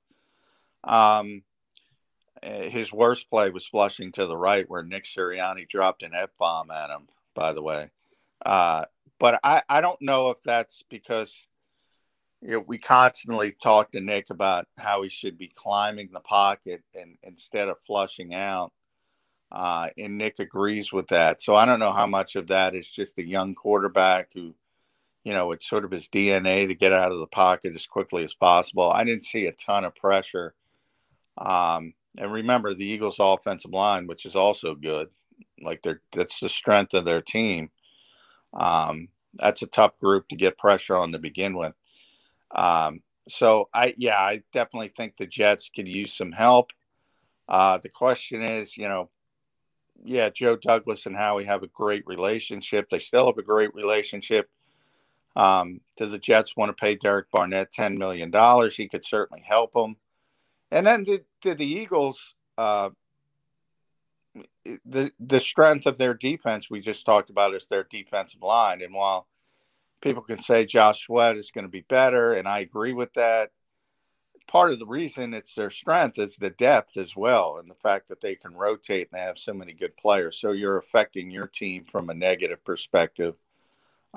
Um, 0.85 1.45
his 2.43 2.93
worst 2.93 3.31
play 3.31 3.51
was 3.51 3.67
flushing 3.67 4.13
to 4.13 4.27
the 4.27 4.37
right 4.37 4.69
where 4.69 4.83
Nick 4.83 5.05
Sirianni 5.05 5.69
dropped 5.69 6.03
an 6.03 6.13
F 6.15 6.31
bomb 6.39 6.71
at 6.71 6.91
him, 6.91 7.09
by 7.35 7.53
the 7.53 7.63
way. 7.63 7.91
Uh, 8.45 8.85
but 9.19 9.41
I, 9.43 9.63
I 9.69 9.81
don't 9.81 10.01
know 10.01 10.31
if 10.31 10.43
that's 10.43 10.83
because 10.89 11.47
you 12.41 12.53
know, 12.53 12.65
we 12.67 12.79
constantly 12.79 13.53
talk 13.61 13.91
to 13.93 14.01
Nick 14.01 14.31
about 14.31 14.67
how 14.77 15.03
he 15.03 15.09
should 15.09 15.39
be 15.39 15.51
climbing 15.55 16.11
the 16.13 16.21
pocket 16.21 16.83
and 16.95 17.17
instead 17.23 17.69
of 17.69 17.81
flushing 17.81 18.35
out. 18.35 18.73
Uh, 19.51 19.89
and 19.97 20.19
Nick 20.19 20.39
agrees 20.39 20.93
with 20.93 21.09
that. 21.09 21.41
So 21.43 21.55
I 21.55 21.65
don't 21.65 21.81
know 21.81 21.93
how 21.93 22.07
much 22.07 22.37
of 22.37 22.49
that 22.49 22.75
is 22.75 22.89
just 22.89 23.19
a 23.19 23.27
young 23.27 23.55
quarterback 23.55 24.29
who, 24.35 24.55
you 25.25 25.33
know, 25.33 25.53
it's 25.53 25.69
sort 25.69 25.85
of 25.85 25.91
his 25.91 26.09
DNA 26.09 26.69
to 26.69 26.75
get 26.75 26.93
out 26.93 27.13
of 27.13 27.19
the 27.19 27.27
pocket 27.27 27.75
as 27.75 27.87
quickly 27.87 28.25
as 28.25 28.35
possible. 28.35 28.91
I 28.91 29.05
didn't 29.05 29.25
see 29.25 29.47
a 29.47 29.53
ton 29.53 29.85
of 29.85 29.97
pressure. 29.97 30.55
Um, 31.39 31.95
and 32.19 32.33
remember 32.33 32.75
the 32.75 32.85
Eagles' 32.85 33.17
offensive 33.19 33.73
line, 33.73 34.07
which 34.07 34.27
is 34.27 34.37
also 34.37 34.75
good. 34.75 35.09
Like 35.63 35.83
they're 35.83 36.03
that's 36.13 36.41
the 36.41 36.49
strength 36.49 36.95
of 36.95 37.05
their 37.05 37.23
team. 37.23 37.71
Um, 38.53 39.09
that's 39.35 39.63
a 39.63 39.67
tough 39.67 39.99
group 39.99 40.29
to 40.29 40.37
get 40.37 40.59
pressure 40.59 40.97
on 40.97 41.13
to 41.13 41.19
begin 41.19 41.57
with. 41.57 41.75
Um, 42.51 43.03
so 43.29 43.69
I, 43.73 43.95
yeah, 43.97 44.19
I 44.19 44.43
definitely 44.53 44.93
think 44.97 45.17
the 45.17 45.27
Jets 45.27 45.71
could 45.75 45.87
use 45.87 46.13
some 46.15 46.33
help. 46.33 46.71
Uh, 47.49 47.79
the 47.79 47.89
question 47.89 48.43
is, 48.43 48.77
you 48.77 48.89
know, 48.89 49.11
yeah, 50.05 50.31
Joe 50.31 50.57
Douglas 50.57 51.07
and 51.07 51.17
Howie 51.17 51.45
have 51.45 51.63
a 51.63 51.69
great 51.69 52.05
relationship. 52.07 52.89
They 52.89 52.99
still 52.99 53.27
have 53.27 53.39
a 53.39 53.43
great 53.43 53.75
relationship. 53.75 54.49
Um, 55.37 55.81
do 55.97 56.07
the 56.07 56.19
Jets 56.19 56.57
want 56.57 56.71
to 56.71 56.73
pay 56.73 56.95
Derek 56.97 57.31
Barnett 57.31 57.73
ten 57.73 57.99
million 57.99 58.31
dollars? 58.31 58.77
He 58.77 58.89
could 58.89 59.05
certainly 59.05 59.43
help 59.47 59.73
them. 59.73 59.97
And 60.71 60.87
then 60.87 61.05
did, 61.05 61.25
did 61.41 61.59
the 61.59 61.67
Eagles 61.67 62.35
uh, 62.57 62.91
the 64.85 65.11
the 65.19 65.41
strength 65.41 65.87
of 65.87 65.99
their 65.99 66.15
defense 66.15 66.69
we 66.69 66.81
just 66.81 67.07
talked 67.07 67.31
about 67.31 67.55
is 67.55 67.67
their 67.67 67.85
defensive 67.85 68.43
line. 68.43 68.83
And 68.83 68.95
while 68.95 69.27
people 70.01 70.23
can 70.23 70.43
say 70.43 70.67
Josh 70.67 71.07
Sweat 71.07 71.37
is 71.37 71.51
going 71.51 71.65
to 71.65 71.71
be 71.71 71.85
better, 71.89 72.35
and 72.35 72.47
I 72.47 72.61
agree 72.61 72.93
with 72.93 73.13
that, 73.15 73.51
part 74.47 74.73
of 74.73 74.79
the 74.79 74.87
reason 74.87 75.35
it's 75.35 75.55
their 75.55 75.71
strength 75.71 76.19
is 76.19 76.37
the 76.37 76.51
depth 76.51 76.97
as 76.97 77.17
well, 77.17 77.59
and 77.59 77.71
the 77.71 77.75
fact 77.75 78.09
that 78.09 78.21
they 78.21 78.35
can 78.35 78.55
rotate 78.55 79.09
and 79.11 79.19
they 79.19 79.25
have 79.25 79.39
so 79.39 79.53
many 79.55 79.73
good 79.73 79.97
players. 79.97 80.39
So 80.39 80.53
you're 80.53 80.79
affecting 80.79 81.31
your 81.31 81.47
team 81.47 81.85
from 81.85 82.11
a 82.11 82.15
negative 82.15 82.65
perspective. 82.65 83.35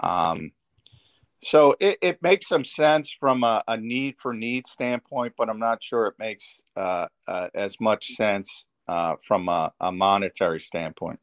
Um, 0.01 0.51
so 1.43 1.75
it, 1.79 1.97
it 2.01 2.21
makes 2.21 2.47
some 2.47 2.63
sense 2.63 3.11
from 3.11 3.43
a, 3.43 3.63
a, 3.67 3.77
need 3.77 4.15
for 4.19 4.33
need 4.33 4.67
standpoint, 4.67 5.33
but 5.37 5.49
I'm 5.49 5.59
not 5.59 5.83
sure 5.83 6.07
it 6.07 6.15
makes 6.19 6.61
uh, 6.75 7.07
uh, 7.27 7.49
as 7.55 7.79
much 7.79 8.09
sense 8.09 8.65
uh, 8.87 9.15
from 9.23 9.49
a, 9.49 9.71
a, 9.79 9.91
monetary 9.91 10.59
standpoint. 10.59 11.19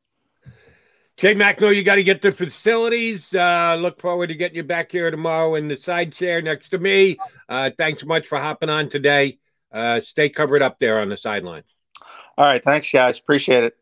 Jay 1.17 1.35
Macklow, 1.35 1.75
you 1.75 1.83
got 1.83 1.97
to 1.97 2.03
get 2.03 2.23
the 2.23 2.33
facilities. 2.33 3.33
Uh, 3.35 3.77
look 3.79 4.01
forward 4.01 4.29
to 4.29 4.35
getting 4.35 4.57
you 4.57 4.65
back 4.65 4.91
here 4.93 5.11
tomorrow 5.11 5.55
in 5.55 5.69
the 5.69 5.77
side 5.77 6.13
chair 6.13 6.41
next 6.41 6.71
to 6.71 6.79
me. 6.79 7.17
Uh, 7.49 7.71
thanks 7.77 8.01
so 8.01 8.07
much 8.07 8.27
for 8.27 8.39
hopping 8.39 8.71
on 8.71 8.89
today. 8.89 9.39
Uh, 9.73 10.01
stay 10.01 10.29
covered 10.29 10.63
up 10.63 10.79
there 10.79 11.01
on 11.01 11.09
the 11.09 11.17
sideline. 11.17 11.65
All 12.37 12.47
right. 12.47 12.63
Thanks, 12.63 12.91
guys. 12.91 13.19
Appreciate 13.19 13.65
it. 13.65 13.75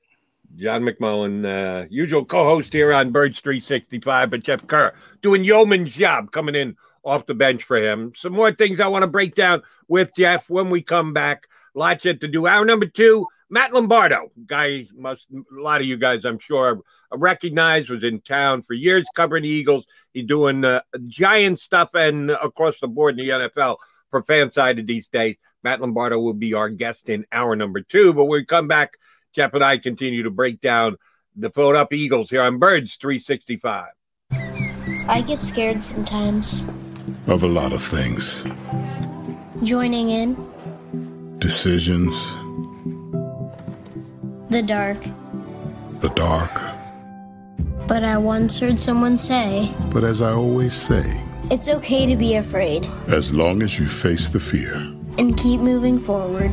John 0.55 0.83
McMullen, 0.83 1.45
uh, 1.45 1.87
usual 1.91 2.25
co-host 2.25 2.73
here 2.73 2.93
on 2.93 3.11
Birds 3.11 3.41
365, 3.41 4.31
but 4.31 4.43
Jeff 4.43 4.67
Kerr 4.67 4.95
doing 5.23 5.45
yeoman's 5.45 5.93
job 5.93 6.31
coming 6.31 6.55
in 6.55 6.77
off 7.05 7.27
the 7.27 7.35
bench 7.35 7.65
for 7.65 7.77
him. 7.77 8.13
Some 8.17 8.33
more 8.33 8.53
things 8.53 8.81
I 8.81 8.89
want 8.89 9.03
to 9.03 9.09
break 9.09 9.35
down 9.35 9.63
with 9.89 10.11
Jeff 10.17 10.49
when 10.49 10.71
we 10.71 10.83
come 10.83 11.13
back. 11.13 11.47
Lots 11.75 12.05
yet 12.05 12.21
to 12.23 12.29
do. 12.29 12.47
Hour 12.47 12.65
number 12.65 12.87
two, 12.87 13.27
Matt 13.51 13.73
Lombardo, 13.73 14.31
guy 14.47 14.87
most 14.95 15.27
a 15.31 15.61
lot 15.61 15.81
of 15.81 15.87
you 15.87 15.97
guys 15.97 16.25
I'm 16.25 16.39
sure 16.39 16.81
recognize 17.13 17.89
was 17.89 18.03
in 18.03 18.21
town 18.23 18.63
for 18.63 18.75
years 18.75 19.07
covering 19.15 19.45
the 19.45 19.49
Eagles. 19.49 19.87
He's 20.13 20.27
doing 20.27 20.65
uh, 20.65 20.81
giant 21.07 21.61
stuff 21.61 21.91
and 21.95 22.31
across 22.31 22.81
the 22.81 22.89
board 22.89 23.19
in 23.19 23.27
the 23.27 23.49
NFL 23.49 23.77
for 24.11 24.23
fan 24.23 24.51
sided 24.51 24.87
these 24.87 25.09
days. 25.09 25.37
Matt 25.63 25.81
Lombardo 25.81 26.19
will 26.19 26.35
be 26.35 26.55
our 26.55 26.69
guest 26.69 27.09
in 27.09 27.27
hour 27.31 27.55
number 27.57 27.81
two. 27.81 28.13
But 28.13 28.25
we 28.25 28.45
come 28.45 28.69
back, 28.69 28.95
Jeff 29.37 29.53
and 29.53 29.63
I 29.63 29.77
continue 29.77 30.23
to 30.23 30.31
break 30.31 30.63
down 30.63 30.97
the 31.37 31.51
Philadelphia 31.51 31.99
Eagles 31.99 32.31
here 32.31 32.41
on 32.41 32.59
Birds 32.59 32.97
365. 32.99 33.89
I 35.09 35.23
get 35.27 35.43
scared 35.45 35.83
sometimes. 35.83 36.65
Of 37.27 37.43
a 37.43 37.47
lot 37.47 37.75
of 37.75 37.83
things. 37.83 38.47
Joining 39.63 40.09
in 40.09 41.39
decisions, 41.39 42.33
the 44.49 44.63
dark. 44.63 45.03
The 45.99 46.11
dark. 46.15 46.63
But 47.87 48.05
I 48.05 48.17
once 48.17 48.59
heard 48.59 48.81
someone 48.81 49.19
say, 49.19 49.71
But 49.93 50.03
as 50.03 50.23
I 50.23 50.33
always 50.33 50.73
say, 50.73 51.05
it's 51.51 51.69
okay 51.69 52.07
to 52.07 52.17
be 52.17 52.37
afraid. 52.37 52.87
As 53.09 53.35
long 53.35 53.63
as 53.63 53.79
you 53.79 53.87
face 53.87 54.29
the 54.29 54.41
fear 54.41 54.77
and 55.19 55.37
keep 55.37 55.61
moving 55.61 55.99
forward. 55.99 56.53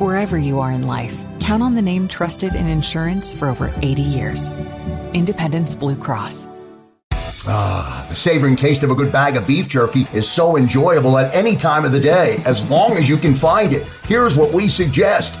Wherever 0.00 0.38
you 0.38 0.60
are 0.60 0.70
in 0.70 0.86
life, 0.86 1.24
count 1.48 1.62
on 1.62 1.74
the 1.74 1.80
name 1.80 2.06
trusted 2.06 2.54
in 2.54 2.68
insurance 2.68 3.32
for 3.32 3.48
over 3.48 3.72
80 3.80 4.02
years 4.02 4.52
Independence 5.14 5.74
Blue 5.74 5.96
Cross. 5.96 6.46
Ah, 7.46 8.04
the 8.10 8.14
savoring 8.14 8.54
taste 8.54 8.82
of 8.82 8.90
a 8.90 8.94
good 8.94 9.10
bag 9.10 9.34
of 9.34 9.46
beef 9.46 9.66
jerky 9.66 10.06
is 10.12 10.28
so 10.28 10.58
enjoyable 10.58 11.16
at 11.16 11.34
any 11.34 11.56
time 11.56 11.86
of 11.86 11.92
the 11.92 12.00
day, 12.00 12.36
as 12.44 12.68
long 12.70 12.98
as 12.98 13.08
you 13.08 13.16
can 13.16 13.34
find 13.34 13.72
it. 13.72 13.84
Here's 14.04 14.36
what 14.36 14.52
we 14.52 14.68
suggest. 14.68 15.40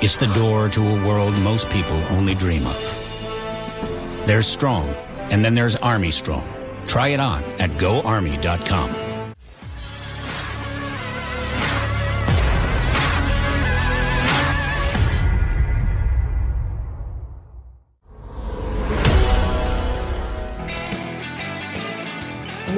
It's 0.00 0.16
the 0.16 0.28
door 0.28 0.68
to 0.68 0.80
a 0.80 1.04
world 1.04 1.34
most 1.42 1.68
people 1.70 1.96
only 2.10 2.32
dream 2.32 2.68
of. 2.68 4.22
There's 4.26 4.46
Strong, 4.46 4.88
and 5.32 5.44
then 5.44 5.54
there's 5.54 5.74
Army 5.74 6.12
Strong. 6.12 6.46
Try 6.84 7.08
it 7.08 7.18
on 7.18 7.42
at 7.58 7.70
goarmy.com. 7.78 8.94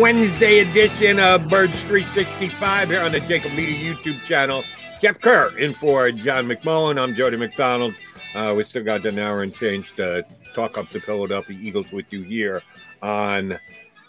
Wednesday 0.01 0.61
edition 0.61 1.21
of 1.21 1.51
Birds 1.51 1.79
365 1.83 2.89
here 2.89 3.01
on 3.03 3.13
the 3.13 3.21
Jacob 3.21 3.53
Media 3.53 3.95
YouTube 3.95 4.25
channel. 4.25 4.65
Jeff 5.01 5.19
Kerr 5.19 5.57
in 5.57 5.73
for 5.73 6.13
John 6.13 6.47
McMullen. 6.47 7.01
I'm 7.01 7.15
Jody 7.15 7.39
McDonald. 7.39 7.95
Uh, 8.35 8.53
we 8.55 8.65
still 8.65 8.85
got 8.85 9.07
an 9.07 9.19
hour 9.19 9.43
and 9.43 9.55
change 9.55 9.95
to 9.97 10.27
talk 10.55 10.77
up 10.77 10.91
the 10.91 11.01
Philadelphia 11.01 11.59
Eagles 11.59 11.91
with 11.91 12.05
you 12.13 12.21
here 12.21 12.63
on 13.01 13.59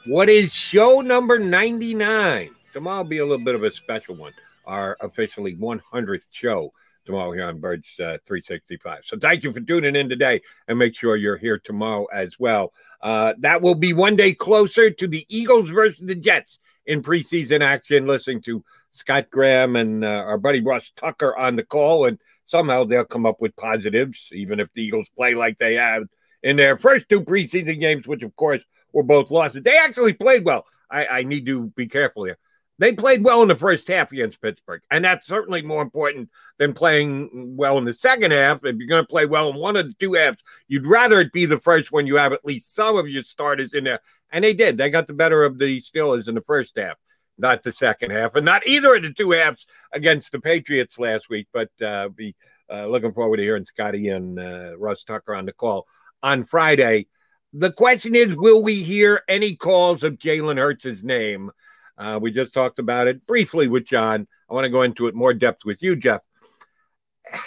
what 0.07 0.27
is 0.27 0.53
show 0.53 0.99
number 0.99 1.39
99. 1.39 2.49
Tomorrow 2.73 2.97
will 2.97 3.03
be 3.05 3.19
a 3.19 3.25
little 3.25 3.45
bit 3.45 3.55
of 3.55 3.63
a 3.63 3.71
special 3.71 4.15
one, 4.15 4.33
our 4.65 4.97
officially 4.99 5.55
100th 5.55 6.27
show 6.31 6.73
tomorrow 7.05 7.31
here 7.31 7.45
on 7.45 7.59
Birds 7.59 7.87
uh, 7.97 8.17
365. 8.25 9.03
So 9.05 9.17
thank 9.17 9.43
you 9.43 9.53
for 9.53 9.61
tuning 9.61 9.95
in 9.95 10.09
today 10.09 10.41
and 10.67 10.77
make 10.77 10.93
sure 10.93 11.15
you're 11.15 11.37
here 11.37 11.57
tomorrow 11.57 12.05
as 12.11 12.37
well. 12.37 12.73
Uh, 13.01 13.33
that 13.39 13.61
will 13.61 13.75
be 13.75 13.93
one 13.93 14.17
day 14.17 14.33
closer 14.33 14.91
to 14.91 15.07
the 15.07 15.25
Eagles 15.29 15.69
versus 15.69 16.05
the 16.05 16.15
Jets 16.15 16.59
in 16.85 17.01
preseason 17.01 17.61
action, 17.61 18.07
listening 18.07 18.41
to 18.41 18.63
Scott 18.91 19.29
Graham 19.29 19.75
and 19.75 20.03
uh, 20.03 20.07
our 20.07 20.37
buddy 20.37 20.61
Ross 20.61 20.91
Tucker 20.95 21.35
on 21.35 21.55
the 21.55 21.63
call, 21.63 22.05
and 22.05 22.19
somehow 22.45 22.83
they'll 22.83 23.05
come 23.05 23.25
up 23.25 23.41
with 23.41 23.55
positives, 23.55 24.29
even 24.31 24.59
if 24.59 24.71
the 24.73 24.83
Eagles 24.83 25.09
play 25.15 25.33
like 25.33 25.57
they 25.57 25.75
have 25.75 26.03
in 26.43 26.57
their 26.57 26.77
first 26.77 27.07
two 27.09 27.21
preseason 27.21 27.79
games, 27.79 28.07
which 28.07 28.23
of 28.23 28.35
course 28.35 28.61
were 28.91 29.03
both 29.03 29.31
losses. 29.31 29.63
They 29.63 29.77
actually 29.77 30.13
played 30.13 30.45
well. 30.45 30.65
I, 30.89 31.05
I 31.05 31.23
need 31.23 31.45
to 31.45 31.67
be 31.69 31.87
careful 31.87 32.25
here. 32.25 32.37
They 32.79 32.93
played 32.93 33.23
well 33.23 33.43
in 33.43 33.47
the 33.47 33.55
first 33.55 33.87
half 33.87 34.11
against 34.11 34.41
Pittsburgh, 34.41 34.81
and 34.89 35.05
that's 35.05 35.27
certainly 35.27 35.61
more 35.61 35.83
important 35.83 36.29
than 36.57 36.73
playing 36.73 37.55
well 37.55 37.77
in 37.77 37.85
the 37.85 37.93
second 37.93 38.31
half. 38.31 38.65
If 38.65 38.75
you're 38.77 38.87
going 38.87 39.03
to 39.03 39.07
play 39.07 39.27
well 39.27 39.51
in 39.51 39.55
one 39.55 39.75
of 39.75 39.85
the 39.85 39.93
two 39.93 40.13
halves, 40.13 40.39
you'd 40.67 40.87
rather 40.87 41.21
it 41.21 41.31
be 41.31 41.45
the 41.45 41.59
first 41.59 41.91
when 41.91 42.07
you 42.07 42.15
have 42.15 42.33
at 42.33 42.43
least 42.43 42.73
some 42.73 42.97
of 42.97 43.07
your 43.07 43.23
starters 43.23 43.75
in 43.75 43.83
there. 43.83 43.99
And 44.31 44.43
they 44.43 44.53
did. 44.53 44.77
They 44.77 44.89
got 44.89 45.05
the 45.05 45.13
better 45.13 45.43
of 45.43 45.59
the 45.59 45.79
Steelers 45.81 46.27
in 46.27 46.33
the 46.33 46.41
first 46.41 46.75
half 46.75 46.97
not 47.41 47.63
the 47.63 47.71
second 47.71 48.11
half, 48.11 48.35
and 48.35 48.45
not 48.45 48.65
either 48.65 48.95
of 48.95 49.01
the 49.01 49.11
two 49.11 49.31
halves 49.31 49.65
against 49.91 50.31
the 50.31 50.39
Patriots 50.39 50.99
last 50.99 51.29
week. 51.29 51.47
But 51.51 51.69
uh, 51.81 52.09
be 52.09 52.35
uh, 52.71 52.87
looking 52.87 53.13
forward 53.13 53.37
to 53.37 53.43
hearing 53.43 53.65
Scotty 53.65 54.09
and 54.09 54.39
uh, 54.39 54.77
Ross 54.77 55.03
Tucker 55.03 55.35
on 55.35 55.45
the 55.45 55.53
call 55.53 55.87
on 56.23 56.45
Friday. 56.45 57.07
The 57.53 57.71
question 57.71 58.15
is, 58.15 58.35
will 58.35 58.63
we 58.63 58.75
hear 58.75 59.23
any 59.27 59.55
calls 59.55 60.03
of 60.03 60.13
Jalen 60.13 60.57
Hurts' 60.57 61.03
name? 61.03 61.51
Uh, 61.97 62.17
we 62.21 62.31
just 62.31 62.53
talked 62.53 62.79
about 62.79 63.07
it 63.07 63.27
briefly 63.27 63.67
with 63.67 63.85
John. 63.85 64.25
I 64.49 64.53
want 64.53 64.65
to 64.65 64.71
go 64.71 64.83
into 64.83 65.07
it 65.07 65.15
more 65.15 65.33
depth 65.33 65.65
with 65.65 65.79
you, 65.81 65.95
Jeff. 65.95 66.21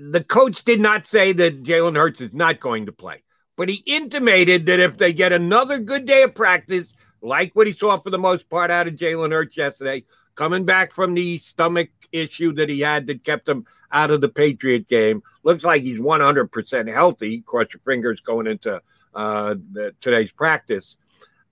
The 0.00 0.22
coach 0.22 0.62
did 0.62 0.80
not 0.80 1.06
say 1.06 1.32
that 1.32 1.64
Jalen 1.64 1.96
Hurts 1.96 2.20
is 2.20 2.32
not 2.32 2.60
going 2.60 2.86
to 2.86 2.92
play, 2.92 3.24
but 3.56 3.68
he 3.68 3.82
intimated 3.84 4.66
that 4.66 4.78
if 4.78 4.96
they 4.96 5.12
get 5.12 5.32
another 5.32 5.80
good 5.80 6.06
day 6.06 6.22
of 6.22 6.36
practice, 6.36 6.94
like 7.20 7.54
what 7.54 7.66
he 7.66 7.72
saw 7.72 7.96
for 7.98 8.10
the 8.10 8.18
most 8.18 8.48
part 8.48 8.70
out 8.70 8.88
of 8.88 8.94
Jalen 8.94 9.32
Hurts 9.32 9.56
yesterday, 9.56 10.04
coming 10.34 10.64
back 10.64 10.92
from 10.92 11.14
the 11.14 11.38
stomach 11.38 11.90
issue 12.12 12.52
that 12.54 12.68
he 12.68 12.80
had 12.80 13.06
that 13.08 13.24
kept 13.24 13.48
him 13.48 13.66
out 13.90 14.10
of 14.10 14.20
the 14.20 14.28
Patriot 14.28 14.88
game. 14.88 15.22
Looks 15.42 15.64
like 15.64 15.82
he's 15.82 15.98
100% 15.98 16.92
healthy. 16.92 17.40
Cross 17.40 17.68
your 17.72 17.80
fingers 17.84 18.20
going 18.20 18.46
into 18.46 18.80
uh, 19.14 19.54
the, 19.72 19.94
today's 20.00 20.32
practice. 20.32 20.96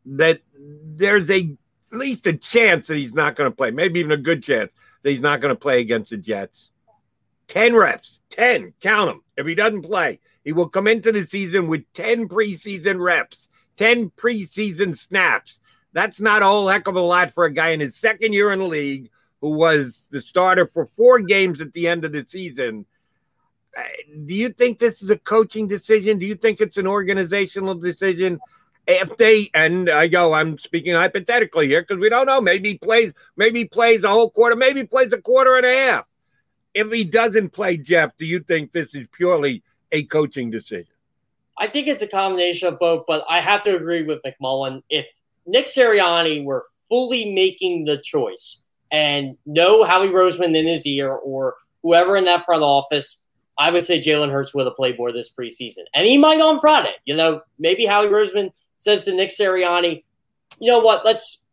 That 0.05 0.41
there's 0.57 1.31
a 1.31 1.57
at 1.93 1.99
least 1.99 2.27
a 2.27 2.33
chance 2.33 2.89
that 2.89 2.97
he's 2.97 3.15
not 3.15 3.37
going 3.37 3.51
to 3.51 3.57
play, 3.57 3.71
maybe 3.71 4.01
even 4.01 4.13
a 4.13 4.17
good 4.17 4.43
chance 4.43 4.71
that 5.03 5.11
he's 5.11 5.21
not 5.21 5.41
going 5.41 5.55
to 5.55 5.59
play 5.59 5.81
against 5.81 6.11
the 6.11 6.17
Jets. 6.17 6.71
10 7.49 7.75
reps, 7.75 8.23
10, 8.31 8.75
count 8.81 9.09
them. 9.09 9.23
If 9.37 9.47
he 9.47 9.55
doesn't 9.55 9.83
play, 9.83 10.21
he 10.45 10.53
will 10.53 10.69
come 10.69 10.89
into 10.89 11.13
the 11.13 11.27
season 11.27 11.69
with 11.69 11.85
10 11.95 12.29
preseason 12.29 13.01
reps. 13.01 13.49
10 13.77 14.11
preseason 14.11 14.97
snaps. 14.97 15.59
That's 15.93 16.21
not 16.21 16.43
a 16.43 16.47
whole 16.47 16.69
heck 16.69 16.89
of 16.89 16.97
a 16.97 17.01
lot 17.01 17.31
for 17.31 17.45
a 17.45 17.53
guy 17.53 17.71
in 17.71 17.81
his 17.81 17.97
second 17.97 18.33
year 18.33 18.53
in 18.53 18.59
the 18.59 18.67
league 18.67 19.11
who 19.41 19.51
was 19.51 20.09
the 20.11 20.21
starter 20.21 20.67
for 20.67 20.87
four 20.87 21.21
games 21.21 21.61
at 21.61 21.73
the 21.73 21.89
end 21.89 22.05
of 22.05 22.13
the 22.13 22.25
season. 22.27 22.87
Uh, 23.77 23.83
do 24.25 24.35
you 24.35 24.51
think 24.51 24.79
this 24.79 25.03
is 25.03 25.11
a 25.11 25.19
coaching 25.19 25.67
decision? 25.67 26.19
Do 26.19 26.27
you 26.27 26.35
think 26.35 26.61
it's 26.61 26.79
an 26.79 26.87
organizational 26.87 27.75
decision? 27.75 28.41
If 28.87 29.17
they 29.17 29.51
and 29.53 29.91
I 29.91 30.07
go, 30.07 30.33
I'm 30.33 30.59
speaking 30.59 30.95
hypothetically 30.95 31.67
here 31.67 31.83
because 31.83 31.99
we 32.01 32.09
don't 32.09 32.27
know. 32.27 32.41
Maybe 32.41 32.79
plays, 32.79 33.13
maybe 33.37 33.65
plays 33.65 34.05
a 34.05 34.09
whole 34.09 34.31
quarter, 34.31 34.57
maybe 34.57 34.85
plays 34.85 35.13
a 35.13 35.21
quarter 35.21 35.57
and 35.57 35.67
a 35.67 35.77
half. 35.77 36.07
If 36.73 36.93
he 36.93 37.05
doesn't 37.05 37.51
play, 37.51 37.77
Jeff, 37.79 38.17
do 38.17 38.27
you 38.27 38.41
think 38.41 38.73
this 38.73 38.95
is 38.95 39.07
purely 39.13 39.63
a 39.93 40.05
coaching 40.05 40.51
decision? 40.51 40.96
I 41.59 41.69
think 41.69 41.87
it's 41.87 42.03
a 42.03 42.09
combination 42.09 42.69
of 42.69 42.79
both, 42.79 43.05
but 43.07 43.25
I 43.29 43.41
have 43.41 43.63
to 43.65 43.75
agree 43.75 44.03
with 44.03 44.21
McMullen. 44.23 44.83
If 44.91 45.07
Nick 45.47 45.67
Sirianni 45.67 46.45
were 46.45 46.67
fully 46.89 47.33
making 47.33 47.85
the 47.85 47.99
choice 47.99 48.61
and 48.91 49.37
no 49.47 49.85
Howie 49.85 50.09
Roseman 50.09 50.57
in 50.57 50.67
his 50.67 50.87
ear 50.87 51.11
or 51.11 51.55
whoever 51.83 52.17
in 52.17 52.25
that 52.27 52.45
front 52.45 52.63
office, 52.63 53.23
I 53.59 53.71
would 53.71 53.85
say 53.85 54.01
Jalen 54.01 54.31
Hurts 54.31 54.55
would 54.55 54.67
have 54.67 54.77
played 54.77 54.99
more 54.99 55.13
this 55.13 55.33
preseason. 55.33 55.85
And 55.95 56.07
he 56.07 56.19
might 56.19 56.41
on 56.41 56.61
Friday. 56.61 56.95
You 57.05 57.17
know, 57.17 57.41
maybe 57.59 57.87
Howie 57.87 58.09
Roseman 58.09 58.51
says 58.77 59.05
to 59.05 59.15
Nick 59.15 59.31
Sirianni, 59.31 60.05
you 60.59 60.71
know 60.71 60.81
what, 60.81 61.05
let's 61.05 61.45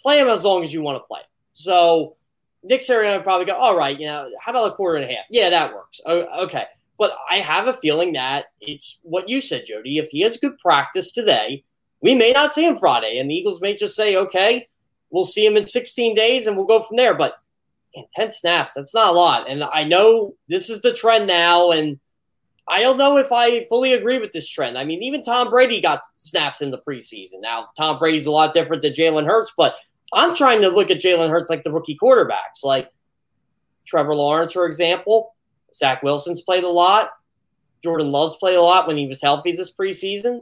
play 0.00 0.18
him 0.18 0.28
as 0.28 0.44
long 0.44 0.62
as 0.62 0.72
you 0.72 0.80
want 0.80 1.02
to 1.02 1.06
play. 1.06 1.20
So 1.52 2.16
Nick 2.62 2.80
Sirianni 2.80 3.16
would 3.16 3.24
probably 3.24 3.46
go, 3.46 3.56
all 3.56 3.76
right, 3.76 3.98
you 3.98 4.06
know, 4.06 4.30
how 4.40 4.52
about 4.52 4.72
a 4.72 4.74
quarter 4.74 4.96
and 4.96 5.10
a 5.10 5.14
half? 5.14 5.26
Yeah, 5.30 5.50
that 5.50 5.74
works. 5.74 6.00
okay. 6.06 6.64
But 7.00 7.16
I 7.30 7.36
have 7.36 7.66
a 7.66 7.72
feeling 7.72 8.12
that 8.12 8.52
it's 8.60 9.00
what 9.02 9.26
you 9.26 9.40
said, 9.40 9.64
Jody. 9.64 9.96
If 9.96 10.10
he 10.10 10.20
has 10.20 10.36
good 10.36 10.58
practice 10.58 11.12
today, 11.12 11.64
we 12.02 12.14
may 12.14 12.32
not 12.32 12.52
see 12.52 12.66
him 12.66 12.76
Friday, 12.76 13.18
and 13.18 13.30
the 13.30 13.34
Eagles 13.34 13.62
may 13.62 13.74
just 13.74 13.96
say, 13.96 14.16
okay, 14.16 14.68
we'll 15.08 15.24
see 15.24 15.46
him 15.46 15.56
in 15.56 15.66
16 15.66 16.14
days 16.14 16.46
and 16.46 16.58
we'll 16.58 16.66
go 16.66 16.82
from 16.82 16.98
there. 16.98 17.14
But 17.14 17.38
in 17.94 18.04
10 18.14 18.30
snaps, 18.30 18.74
that's 18.74 18.94
not 18.94 19.08
a 19.08 19.12
lot. 19.12 19.48
And 19.48 19.64
I 19.64 19.84
know 19.84 20.34
this 20.50 20.68
is 20.68 20.82
the 20.82 20.92
trend 20.92 21.26
now, 21.26 21.70
and 21.70 21.98
I 22.68 22.82
don't 22.82 22.98
know 22.98 23.16
if 23.16 23.32
I 23.32 23.64
fully 23.64 23.94
agree 23.94 24.18
with 24.18 24.32
this 24.32 24.50
trend. 24.50 24.76
I 24.76 24.84
mean, 24.84 25.02
even 25.02 25.22
Tom 25.22 25.48
Brady 25.48 25.80
got 25.80 26.02
snaps 26.12 26.60
in 26.60 26.70
the 26.70 26.82
preseason. 26.86 27.40
Now, 27.40 27.68
Tom 27.78 27.98
Brady's 27.98 28.26
a 28.26 28.30
lot 28.30 28.52
different 28.52 28.82
than 28.82 28.92
Jalen 28.92 29.26
Hurts, 29.26 29.54
but 29.56 29.74
I'm 30.12 30.34
trying 30.34 30.60
to 30.60 30.68
look 30.68 30.90
at 30.90 31.00
Jalen 31.00 31.30
Hurts 31.30 31.48
like 31.48 31.64
the 31.64 31.72
rookie 31.72 31.96
quarterbacks, 32.00 32.62
like 32.62 32.90
Trevor 33.86 34.14
Lawrence, 34.14 34.52
for 34.52 34.66
example. 34.66 35.34
Zach 35.74 36.02
Wilson's 36.02 36.42
played 36.42 36.64
a 36.64 36.68
lot. 36.68 37.10
Jordan 37.82 38.12
Love's 38.12 38.36
played 38.36 38.56
a 38.56 38.62
lot 38.62 38.86
when 38.86 38.96
he 38.96 39.06
was 39.06 39.22
healthy 39.22 39.52
this 39.52 39.74
preseason. 39.74 40.40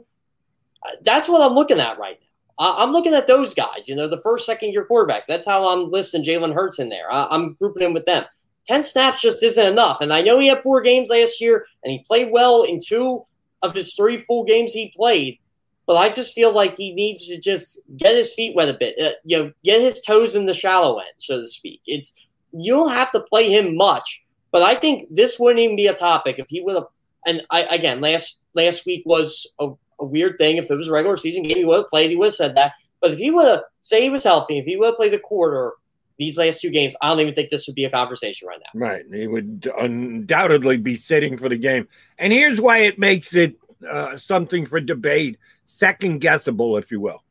Uh, 0.85 0.95
that's 1.03 1.29
what 1.29 1.41
I'm 1.41 1.55
looking 1.55 1.79
at 1.79 1.99
right 1.99 2.19
now. 2.19 2.29
I'm 2.59 2.91
looking 2.91 3.13
at 3.13 3.27
those 3.27 3.53
guys, 3.53 3.87
you 3.87 3.95
know, 3.95 4.09
the 4.09 4.19
first, 4.19 4.45
second 4.45 4.73
year 4.73 4.85
quarterbacks. 4.89 5.25
That's 5.25 5.47
how 5.47 5.67
I'm 5.69 5.91
listing 5.91 6.25
Jalen 6.25 6.53
Hurts 6.53 6.79
in 6.79 6.89
there. 6.89 7.09
I'm 7.09 7.53
grouping 7.53 7.83
him 7.83 7.93
with 7.93 8.05
them. 8.05 8.25
10 8.67 8.83
snaps 8.83 9.21
just 9.21 9.41
isn't 9.41 9.67
enough. 9.67 10.01
And 10.01 10.11
I 10.11 10.21
know 10.21 10.39
he 10.39 10.47
had 10.47 10.61
four 10.61 10.81
games 10.81 11.09
last 11.09 11.39
year 11.39 11.65
and 11.83 11.91
he 11.91 12.03
played 12.05 12.31
well 12.31 12.63
in 12.63 12.79
two 12.85 13.25
of 13.61 13.73
his 13.73 13.95
three 13.95 14.17
full 14.17 14.43
games 14.43 14.73
he 14.73 14.93
played. 14.95 15.39
But 15.87 15.97
I 15.97 16.09
just 16.09 16.35
feel 16.35 16.53
like 16.53 16.75
he 16.75 16.93
needs 16.93 17.27
to 17.29 17.39
just 17.39 17.79
get 17.97 18.15
his 18.15 18.33
feet 18.33 18.55
wet 18.55 18.69
a 18.69 18.75
bit, 18.75 18.99
uh, 18.99 19.15
you 19.23 19.37
know, 19.37 19.51
get 19.63 19.81
his 19.81 20.01
toes 20.01 20.35
in 20.35 20.45
the 20.45 20.53
shallow 20.53 20.99
end, 20.99 21.09
so 21.17 21.39
to 21.39 21.47
speak. 21.47 21.81
It's 21.87 22.13
you 22.51 22.75
don't 22.75 22.91
have 22.91 23.11
to 23.13 23.21
play 23.21 23.49
him 23.49 23.75
much, 23.75 24.21
but 24.51 24.61
I 24.61 24.75
think 24.75 25.03
this 25.09 25.39
wouldn't 25.39 25.59
even 25.59 25.75
be 25.75 25.87
a 25.87 25.93
topic 25.93 26.39
if 26.39 26.47
he 26.49 26.61
would 26.61 26.75
have. 26.75 26.85
And 27.25 27.43
I 27.49 27.61
again, 27.63 28.01
last 28.01 28.43
last 28.53 28.85
week 28.85 29.03
was 29.05 29.51
a, 29.59 29.69
a 29.99 30.05
weird 30.05 30.37
thing. 30.37 30.57
If 30.57 30.71
it 30.71 30.75
was 30.75 30.87
a 30.87 30.91
regular 30.91 31.17
season 31.17 31.43
game, 31.43 31.57
he 31.57 31.65
would 31.65 31.77
have 31.77 31.87
played. 31.87 32.09
He 32.09 32.15
would 32.15 32.27
have 32.27 32.33
said 32.33 32.55
that. 32.55 32.73
But 33.01 33.11
if 33.11 33.19
he 33.19 33.31
would 33.31 33.47
have 33.47 33.61
say 33.81 34.01
he 34.01 34.09
was 34.09 34.23
healthy, 34.23 34.59
if 34.59 34.65
he 34.65 34.77
would 34.77 34.87
have 34.87 34.95
played 34.95 35.13
a 35.13 35.19
quarter 35.19 35.73
these 36.17 36.37
last 36.37 36.61
two 36.61 36.69
games, 36.69 36.95
I 37.01 37.09
don't 37.09 37.21
even 37.21 37.33
think 37.33 37.49
this 37.49 37.65
would 37.65 37.75
be 37.75 37.85
a 37.85 37.89
conversation 37.89 38.47
right 38.47 38.59
now. 38.59 38.79
Right. 38.79 39.05
He 39.11 39.25
would 39.25 39.71
undoubtedly 39.77 40.77
be 40.77 40.97
sitting 40.97 41.37
for 41.37 41.47
the 41.47 41.55
game. 41.55 41.87
And 42.17 42.33
here's 42.33 42.59
why 42.59 42.79
it 42.79 42.99
makes 42.99 43.35
it 43.35 43.55
uh, 43.89 44.17
something 44.17 44.65
for 44.65 44.81
debate, 44.81 45.39
second 45.63 46.19
guessable, 46.19 46.77
if 46.77 46.91
you 46.91 46.99
will. 46.99 47.23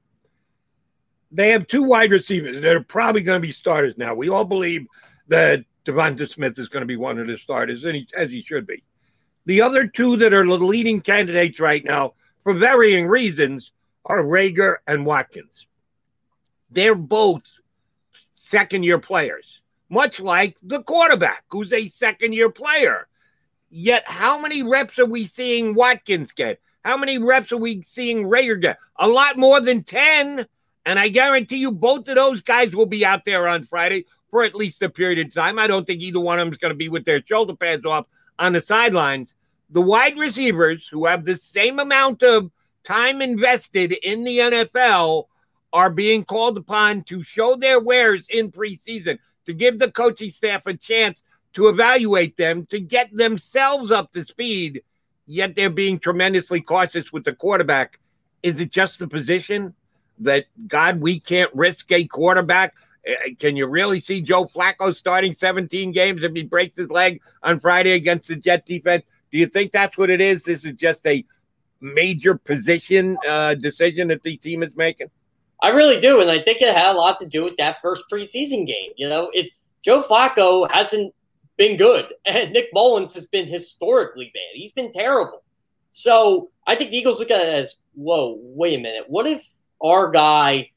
They 1.30 1.50
have 1.50 1.66
two 1.66 1.82
wide 1.82 2.10
receivers 2.10 2.62
that 2.62 2.74
are 2.74 2.82
probably 2.82 3.20
going 3.20 3.40
to 3.40 3.46
be 3.46 3.52
starters 3.52 3.98
now. 3.98 4.14
We 4.14 4.30
all 4.30 4.46
believe 4.46 4.86
that 5.28 5.64
Devonta 5.84 6.28
Smith 6.28 6.58
is 6.58 6.68
going 6.68 6.82
to 6.82 6.86
be 6.86 6.96
one 6.96 7.18
of 7.18 7.26
the 7.26 7.38
starters, 7.38 7.84
and 7.84 7.96
he, 7.96 8.08
as 8.16 8.30
he 8.30 8.42
should 8.42 8.66
be. 8.66 8.82
The 9.46 9.62
other 9.62 9.86
two 9.86 10.16
that 10.18 10.34
are 10.34 10.46
the 10.46 10.58
leading 10.58 11.00
candidates 11.00 11.58
right 11.58 11.84
now, 11.84 12.14
for 12.44 12.52
varying 12.52 13.06
reasons, 13.06 13.72
are 14.04 14.22
Reagor 14.22 14.76
and 14.86 15.06
Watkins. 15.06 15.66
They're 16.70 16.94
both 16.94 17.60
second 18.32 18.82
year 18.82 18.98
players, 18.98 19.62
much 19.88 20.20
like 20.20 20.56
the 20.62 20.82
quarterback, 20.82 21.44
who's 21.48 21.72
a 21.72 21.88
second 21.88 22.34
year 22.34 22.50
player. 22.50 23.08
Yet, 23.70 24.04
how 24.06 24.40
many 24.40 24.62
reps 24.62 24.98
are 24.98 25.06
we 25.06 25.26
seeing 25.26 25.74
Watkins 25.74 26.32
get? 26.32 26.60
How 26.84 26.96
many 26.96 27.18
reps 27.18 27.52
are 27.52 27.58
we 27.58 27.82
seeing 27.82 28.24
Reagor 28.24 28.60
get? 28.60 28.78
A 28.96 29.08
lot 29.08 29.36
more 29.36 29.60
than 29.60 29.82
10. 29.82 30.46
And 30.86 30.98
I 30.98 31.08
guarantee 31.08 31.58
you, 31.58 31.70
both 31.70 32.08
of 32.08 32.14
those 32.14 32.40
guys 32.40 32.74
will 32.74 32.86
be 32.86 33.04
out 33.04 33.26
there 33.26 33.46
on 33.46 33.64
Friday 33.64 34.06
for 34.30 34.44
at 34.44 34.54
least 34.54 34.82
a 34.82 34.88
period 34.88 35.18
of 35.18 35.32
time. 35.32 35.58
I 35.58 35.66
don't 35.66 35.86
think 35.86 36.02
either 36.02 36.20
one 36.20 36.38
of 36.38 36.46
them 36.46 36.52
is 36.52 36.58
going 36.58 36.72
to 36.72 36.76
be 36.76 36.88
with 36.88 37.04
their 37.04 37.22
shoulder 37.24 37.54
pads 37.54 37.84
off 37.84 38.06
on 38.38 38.52
the 38.52 38.60
sidelines. 38.60 39.34
The 39.70 39.82
wide 39.82 40.18
receivers 40.18 40.86
who 40.88 41.06
have 41.06 41.24
the 41.24 41.36
same 41.36 41.78
amount 41.78 42.22
of 42.22 42.50
time 42.84 43.20
invested 43.20 43.92
in 43.92 44.24
the 44.24 44.38
NFL 44.38 45.26
are 45.72 45.90
being 45.90 46.24
called 46.24 46.56
upon 46.56 47.02
to 47.04 47.22
show 47.22 47.54
their 47.54 47.80
wares 47.80 48.26
in 48.30 48.50
preseason, 48.50 49.18
to 49.46 49.52
give 49.52 49.78
the 49.78 49.90
coaching 49.90 50.30
staff 50.30 50.66
a 50.66 50.74
chance 50.74 51.22
to 51.54 51.68
evaluate 51.68 52.36
them, 52.36 52.66
to 52.66 52.80
get 52.80 53.14
themselves 53.14 53.90
up 53.90 54.12
to 54.12 54.24
speed, 54.24 54.82
yet 55.26 55.54
they're 55.54 55.70
being 55.70 55.98
tremendously 55.98 56.60
cautious 56.60 57.12
with 57.12 57.24
the 57.24 57.32
quarterback. 57.32 57.98
Is 58.42 58.60
it 58.60 58.70
just 58.70 58.98
the 58.98 59.08
position 59.08 59.74
that, 60.20 60.46
God, 60.66 61.00
we 61.00 61.20
can't 61.20 61.54
risk 61.54 61.90
a 61.92 62.04
quarterback? 62.04 62.74
Eh, 63.08 63.14
eh, 63.24 63.30
can 63.38 63.56
you 63.56 63.66
really 63.66 64.00
see 64.00 64.20
Joe 64.20 64.44
Flacco 64.44 64.94
starting 64.94 65.32
17 65.32 65.92
games 65.92 66.22
if 66.22 66.32
he 66.32 66.42
breaks 66.42 66.76
his 66.76 66.90
leg 66.90 67.20
on 67.42 67.58
Friday 67.58 67.92
against 67.92 68.28
the 68.28 68.36
Jet 68.36 68.66
defense? 68.66 69.04
Do 69.30 69.38
you 69.38 69.46
think 69.46 69.72
that's 69.72 69.96
what 69.96 70.10
it 70.10 70.20
is? 70.20 70.44
This 70.44 70.64
is 70.64 70.74
just 70.74 71.06
a 71.06 71.24
major 71.80 72.36
position 72.36 73.16
uh, 73.26 73.54
decision 73.54 74.08
that 74.08 74.22
the 74.22 74.36
team 74.36 74.62
is 74.62 74.76
making? 74.76 75.08
I 75.62 75.70
really 75.70 75.98
do, 75.98 76.20
and 76.20 76.30
I 76.30 76.38
think 76.38 76.60
it 76.60 76.74
had 76.74 76.94
a 76.94 76.98
lot 76.98 77.18
to 77.20 77.26
do 77.26 77.44
with 77.44 77.56
that 77.56 77.78
first 77.82 78.04
preseason 78.12 78.66
game. 78.66 78.92
You 78.96 79.08
know, 79.08 79.30
it's 79.32 79.50
Joe 79.82 80.02
Flacco 80.02 80.70
hasn't 80.70 81.14
been 81.56 81.76
good, 81.76 82.12
and 82.26 82.52
Nick 82.52 82.68
Mullens 82.74 83.14
has 83.14 83.26
been 83.26 83.46
historically 83.46 84.30
bad. 84.34 84.54
He's 84.54 84.72
been 84.72 84.92
terrible. 84.92 85.42
So 85.90 86.50
I 86.66 86.74
think 86.74 86.90
the 86.90 86.98
Eagles 86.98 87.18
look 87.18 87.30
at 87.30 87.40
it 87.40 87.48
as, 87.48 87.76
whoa, 87.94 88.38
wait 88.40 88.78
a 88.78 88.82
minute. 88.82 89.04
What 89.08 89.26
if 89.26 89.44
our 89.82 90.10
guy 90.10 90.70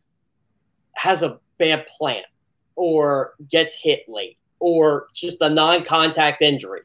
has 0.94 1.22
a 1.22 1.41
bad 1.62 1.88
plant 1.98 2.26
or 2.76 3.34
gets 3.50 3.82
hit 3.82 4.04
late 4.08 4.38
or 4.60 5.08
just 5.14 5.42
a 5.42 5.50
non 5.50 5.84
contact 5.84 6.42
injury? 6.42 6.82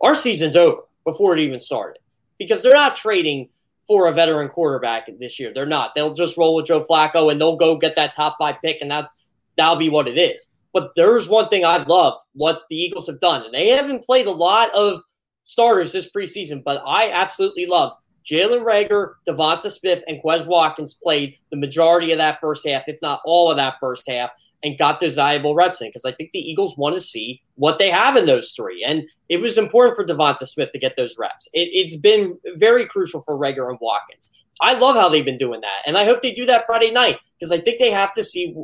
Our 0.00 0.14
season's 0.14 0.56
over 0.56 0.82
before 1.04 1.34
it 1.34 1.40
even 1.40 1.58
started 1.58 2.00
because 2.38 2.62
they're 2.62 2.74
not 2.74 2.96
trading 2.96 3.48
for 3.86 4.06
a 4.06 4.12
veteran 4.12 4.48
quarterback 4.48 5.06
this 5.18 5.38
year. 5.38 5.52
They're 5.54 5.66
not. 5.66 5.94
They'll 5.94 6.14
just 6.14 6.36
roll 6.36 6.56
with 6.56 6.66
Joe 6.66 6.84
Flacco 6.84 7.30
and 7.30 7.40
they'll 7.40 7.56
go 7.56 7.76
get 7.76 7.96
that 7.96 8.14
top 8.14 8.36
five 8.38 8.56
pick, 8.62 8.80
and 8.80 8.90
that 8.90 9.10
that'll 9.56 9.76
be 9.76 9.90
what 9.90 10.08
it 10.08 10.18
is. 10.18 10.48
But 10.72 10.92
there's 10.96 11.28
one 11.28 11.48
thing 11.48 11.64
I've 11.64 11.86
loved 11.86 12.22
what 12.32 12.62
the 12.70 12.76
Eagles 12.76 13.06
have 13.08 13.20
done, 13.20 13.44
and 13.44 13.54
they 13.54 13.68
haven't 13.68 14.04
played 14.04 14.26
a 14.26 14.32
lot 14.32 14.74
of 14.74 15.02
starters 15.44 15.92
this 15.92 16.10
preseason, 16.10 16.62
but 16.64 16.82
I 16.86 17.10
absolutely 17.10 17.66
loved 17.66 17.96
Jalen 18.24 18.64
Reagor, 18.64 19.14
Devonta 19.28 19.70
Smith, 19.70 20.02
and 20.06 20.22
Quez 20.22 20.46
Watkins 20.46 20.94
played 20.94 21.38
the 21.50 21.56
majority 21.56 22.12
of 22.12 22.18
that 22.18 22.40
first 22.40 22.66
half, 22.66 22.84
if 22.86 23.00
not 23.02 23.20
all 23.24 23.50
of 23.50 23.56
that 23.56 23.76
first 23.80 24.08
half, 24.08 24.30
and 24.62 24.78
got 24.78 25.00
those 25.00 25.14
valuable 25.14 25.54
reps 25.54 25.80
in 25.80 25.88
because 25.88 26.04
I 26.04 26.12
think 26.12 26.30
the 26.32 26.38
Eagles 26.38 26.78
want 26.78 26.94
to 26.94 27.00
see 27.00 27.42
what 27.56 27.78
they 27.78 27.90
have 27.90 28.16
in 28.16 28.26
those 28.26 28.52
three. 28.52 28.84
And 28.84 29.08
it 29.28 29.40
was 29.40 29.58
important 29.58 29.96
for 29.96 30.04
Devonta 30.04 30.46
Smith 30.46 30.70
to 30.72 30.78
get 30.78 30.96
those 30.96 31.16
reps. 31.18 31.48
It, 31.52 31.90
has 31.90 32.00
been 32.00 32.38
very 32.56 32.86
crucial 32.86 33.22
for 33.22 33.36
Reagor 33.36 33.68
and 33.68 33.78
Watkins. 33.80 34.32
I 34.60 34.74
love 34.74 34.94
how 34.94 35.08
they've 35.08 35.24
been 35.24 35.36
doing 35.36 35.60
that. 35.62 35.82
And 35.86 35.98
I 35.98 36.04
hope 36.04 36.22
they 36.22 36.32
do 36.32 36.46
that 36.46 36.66
Friday 36.66 36.92
night 36.92 37.18
because 37.38 37.50
I 37.50 37.58
think 37.58 37.78
they 37.78 37.90
have 37.90 38.12
to 38.12 38.22
see 38.22 38.54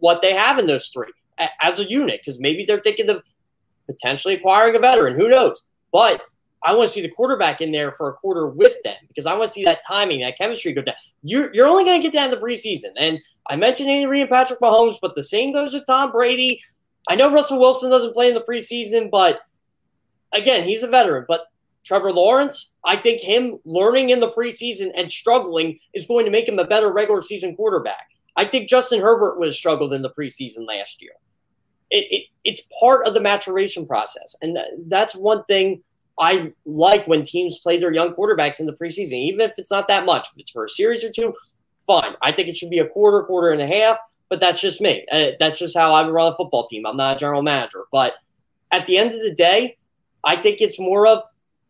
what 0.00 0.20
they 0.20 0.34
have 0.34 0.58
in 0.58 0.66
those 0.66 0.88
three 0.88 1.12
as 1.62 1.78
a 1.78 1.88
unit 1.88 2.20
because 2.20 2.40
maybe 2.40 2.64
they're 2.64 2.80
thinking 2.80 3.08
of 3.08 3.22
potentially 3.86 4.34
acquiring 4.34 4.76
a 4.76 4.80
veteran. 4.80 5.18
Who 5.18 5.28
knows? 5.28 5.62
But 5.92 6.22
I 6.62 6.74
want 6.74 6.88
to 6.88 6.92
see 6.92 7.02
the 7.02 7.08
quarterback 7.08 7.60
in 7.60 7.70
there 7.70 7.92
for 7.92 8.08
a 8.08 8.14
quarter 8.14 8.48
with 8.48 8.82
them 8.82 8.96
because 9.06 9.26
I 9.26 9.34
want 9.34 9.48
to 9.48 9.52
see 9.52 9.64
that 9.64 9.80
timing, 9.86 10.20
that 10.20 10.36
chemistry 10.36 10.72
go 10.72 10.82
down. 10.82 10.96
You're, 11.22 11.54
you're 11.54 11.68
only 11.68 11.84
going 11.84 12.00
to 12.00 12.02
get 12.02 12.12
down 12.12 12.30
the 12.30 12.36
preseason. 12.36 12.90
And 12.96 13.20
I 13.48 13.56
mentioned 13.56 13.88
Andy 13.88 14.06
Reid 14.06 14.22
and 14.22 14.30
Patrick 14.30 14.60
Mahomes, 14.60 14.96
but 15.00 15.14
the 15.14 15.22
same 15.22 15.52
goes 15.52 15.74
with 15.74 15.86
Tom 15.86 16.10
Brady. 16.10 16.60
I 17.08 17.14
know 17.14 17.32
Russell 17.32 17.60
Wilson 17.60 17.90
doesn't 17.90 18.12
play 18.12 18.28
in 18.28 18.34
the 18.34 18.44
preseason, 18.48 19.10
but 19.10 19.40
again, 20.32 20.64
he's 20.64 20.82
a 20.82 20.88
veteran. 20.88 21.24
But 21.28 21.46
Trevor 21.84 22.12
Lawrence, 22.12 22.74
I 22.84 22.96
think 22.96 23.20
him 23.20 23.58
learning 23.64 24.10
in 24.10 24.20
the 24.20 24.30
preseason 24.32 24.90
and 24.96 25.10
struggling 25.10 25.78
is 25.94 26.06
going 26.06 26.24
to 26.24 26.30
make 26.30 26.48
him 26.48 26.58
a 26.58 26.66
better 26.66 26.92
regular 26.92 27.22
season 27.22 27.56
quarterback. 27.56 28.08
I 28.36 28.44
think 28.44 28.68
Justin 28.68 29.00
Herbert 29.00 29.38
would 29.38 29.48
have 29.48 29.54
struggled 29.54 29.94
in 29.94 30.02
the 30.02 30.10
preseason 30.10 30.66
last 30.66 31.02
year. 31.02 31.12
It, 31.90 32.06
it, 32.10 32.24
it's 32.44 32.68
part 32.78 33.06
of 33.06 33.14
the 33.14 33.20
maturation 33.20 33.86
process. 33.86 34.36
And 34.42 34.58
that's 34.88 35.16
one 35.16 35.44
thing 35.44 35.82
I 36.18 36.52
like 36.66 37.06
when 37.06 37.22
teams 37.22 37.58
play 37.58 37.78
their 37.78 37.92
young 37.92 38.14
quarterbacks 38.14 38.60
in 38.60 38.66
the 38.66 38.72
preseason, 38.72 39.12
even 39.12 39.40
if 39.40 39.52
it's 39.56 39.70
not 39.70 39.88
that 39.88 40.04
much. 40.04 40.28
If 40.32 40.38
it's 40.38 40.50
for 40.50 40.64
a 40.64 40.68
series 40.68 41.04
or 41.04 41.10
two, 41.10 41.34
fine. 41.86 42.14
I 42.22 42.32
think 42.32 42.48
it 42.48 42.56
should 42.56 42.70
be 42.70 42.80
a 42.80 42.88
quarter, 42.88 43.22
quarter 43.24 43.50
and 43.50 43.62
a 43.62 43.66
half, 43.66 43.98
but 44.28 44.40
that's 44.40 44.60
just 44.60 44.80
me. 44.80 45.06
Uh, 45.10 45.30
that's 45.38 45.58
just 45.58 45.76
how 45.76 45.92
I 45.92 46.02
would 46.02 46.12
run 46.12 46.32
a 46.32 46.36
football 46.36 46.66
team. 46.66 46.86
I'm 46.86 46.96
not 46.96 47.16
a 47.16 47.18
general 47.18 47.42
manager. 47.42 47.84
But 47.92 48.14
at 48.70 48.86
the 48.86 48.98
end 48.98 49.12
of 49.12 49.20
the 49.20 49.34
day, 49.34 49.76
I 50.24 50.36
think 50.36 50.60
it's 50.60 50.80
more 50.80 51.06
of 51.06 51.22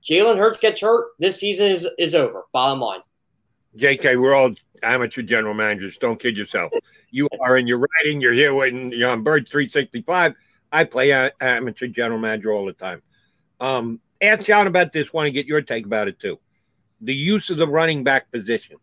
Jalen 0.02 0.38
Hurts 0.38 0.58
gets 0.58 0.80
hurt. 0.80 1.08
This 1.18 1.38
season 1.38 1.66
is, 1.66 1.86
is 1.98 2.14
over, 2.14 2.44
bottom 2.52 2.80
line. 2.80 3.00
JK, 3.76 4.20
we're 4.20 4.34
all 4.34 4.54
amateur 4.82 5.22
general 5.22 5.54
managers. 5.54 5.98
Don't 5.98 6.18
kid 6.18 6.36
yourself. 6.36 6.72
You 7.10 7.28
are 7.40 7.56
in 7.56 7.66
your 7.66 7.78
writing. 7.78 8.20
You're 8.20 8.32
here 8.32 8.54
when 8.54 8.90
you're 8.90 9.10
on 9.10 9.22
Bird 9.22 9.48
365. 9.48 10.34
I 10.72 10.84
play 10.84 11.12
amateur 11.40 11.86
general 11.86 12.18
manager 12.18 12.52
all 12.52 12.66
the 12.66 12.72
time. 12.72 13.02
Um, 13.60 14.00
ask 14.20 14.44
John 14.44 14.66
about 14.66 14.92
this. 14.92 15.12
Want 15.12 15.26
to 15.26 15.30
get 15.30 15.46
your 15.46 15.62
take 15.62 15.86
about 15.86 16.08
it 16.08 16.18
too. 16.18 16.38
The 17.00 17.14
use 17.14 17.50
of 17.50 17.58
the 17.58 17.68
running 17.68 18.04
back 18.04 18.30
position. 18.30 18.76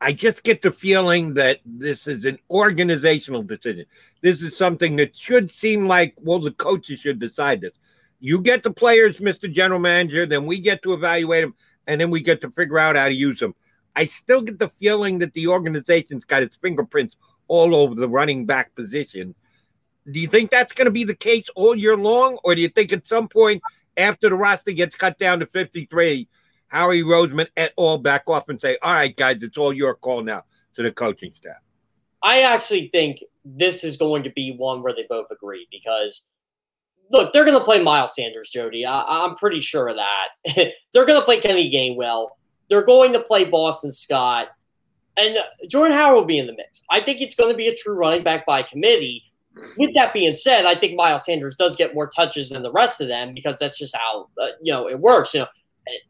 I 0.00 0.12
just 0.12 0.42
get 0.42 0.60
the 0.60 0.70
feeling 0.70 1.32
that 1.34 1.60
this 1.64 2.06
is 2.06 2.26
an 2.26 2.38
organizational 2.50 3.42
decision. 3.42 3.86
This 4.20 4.42
is 4.42 4.54
something 4.54 4.96
that 4.96 5.16
should 5.16 5.50
seem 5.50 5.86
like, 5.86 6.14
well, 6.20 6.40
the 6.40 6.50
coaches 6.52 7.00
should 7.00 7.18
decide 7.18 7.62
this. 7.62 7.72
You 8.20 8.40
get 8.40 8.62
the 8.62 8.70
players, 8.70 9.18
Mr. 9.20 9.50
General 9.50 9.80
Manager, 9.80 10.26
then 10.26 10.44
we 10.44 10.58
get 10.58 10.82
to 10.82 10.92
evaluate 10.92 11.44
them, 11.44 11.54
and 11.86 12.00
then 12.00 12.10
we 12.10 12.20
get 12.20 12.40
to 12.42 12.50
figure 12.50 12.78
out 12.78 12.96
how 12.96 13.08
to 13.08 13.14
use 13.14 13.38
them. 13.38 13.54
I 13.96 14.06
still 14.06 14.42
get 14.42 14.58
the 14.58 14.68
feeling 14.68 15.18
that 15.20 15.32
the 15.32 15.46
organization's 15.46 16.24
got 16.24 16.42
its 16.42 16.56
fingerprints 16.56 17.16
all 17.48 17.74
over 17.74 17.94
the 17.94 18.08
running 18.08 18.44
back 18.44 18.74
position 18.74 19.34
do 20.10 20.20
you 20.20 20.28
think 20.28 20.50
that's 20.50 20.72
going 20.72 20.86
to 20.86 20.90
be 20.90 21.04
the 21.04 21.14
case 21.14 21.48
all 21.54 21.74
year 21.74 21.96
long, 21.96 22.38
or 22.44 22.54
do 22.54 22.60
you 22.60 22.68
think 22.68 22.92
at 22.92 23.06
some 23.06 23.28
point 23.28 23.62
after 23.96 24.28
the 24.28 24.34
roster 24.34 24.72
gets 24.72 24.96
cut 24.96 25.18
down 25.18 25.40
to 25.40 25.46
53, 25.46 26.28
Howie 26.68 27.02
Roseman 27.02 27.46
et 27.56 27.72
al. 27.78 27.98
back 27.98 28.24
off 28.26 28.48
and 28.48 28.60
say, 28.60 28.76
all 28.82 28.92
right, 28.92 29.16
guys, 29.16 29.42
it's 29.42 29.56
all 29.56 29.72
your 29.72 29.94
call 29.94 30.22
now 30.22 30.44
to 30.76 30.82
the 30.82 30.92
coaching 30.92 31.32
staff? 31.36 31.60
I 32.22 32.42
actually 32.42 32.88
think 32.88 33.20
this 33.44 33.84
is 33.84 33.96
going 33.96 34.22
to 34.24 34.30
be 34.30 34.56
one 34.56 34.82
where 34.82 34.94
they 34.94 35.06
both 35.08 35.26
agree 35.30 35.68
because 35.70 36.28
look, 37.10 37.32
they're 37.32 37.44
going 37.44 37.58
to 37.58 37.64
play 37.64 37.80
Miles 37.80 38.14
Sanders, 38.14 38.50
Jody. 38.50 38.84
I, 38.84 39.24
am 39.24 39.36
pretty 39.36 39.60
sure 39.60 39.88
of 39.88 39.96
that. 39.96 40.72
they're 40.92 41.06
going 41.06 41.20
to 41.20 41.24
play 41.24 41.40
Kenny 41.40 41.70
Gainwell. 41.70 42.30
They're 42.68 42.84
going 42.84 43.12
to 43.12 43.20
play 43.20 43.44
Boston 43.44 43.92
Scott. 43.92 44.48
And 45.16 45.36
Jordan 45.68 45.96
Howard 45.96 46.16
will 46.16 46.24
be 46.24 46.38
in 46.38 46.46
the 46.46 46.54
mix. 46.54 46.82
I 46.90 47.00
think 47.00 47.20
it's 47.20 47.36
going 47.36 47.50
to 47.50 47.56
be 47.56 47.68
a 47.68 47.76
true 47.76 47.94
running 47.94 48.24
back 48.24 48.46
by 48.46 48.62
committee. 48.62 49.22
With 49.78 49.94
that 49.94 50.12
being 50.12 50.32
said, 50.32 50.64
I 50.64 50.74
think 50.74 50.96
Miles 50.96 51.26
Sanders 51.26 51.56
does 51.56 51.76
get 51.76 51.94
more 51.94 52.08
touches 52.08 52.50
than 52.50 52.62
the 52.62 52.72
rest 52.72 53.00
of 53.00 53.08
them 53.08 53.34
because 53.34 53.58
that's 53.58 53.78
just 53.78 53.96
how 53.96 54.28
uh, 54.40 54.48
you 54.60 54.72
know 54.72 54.88
it 54.88 54.98
works. 54.98 55.32
You 55.34 55.40
know, 55.40 55.46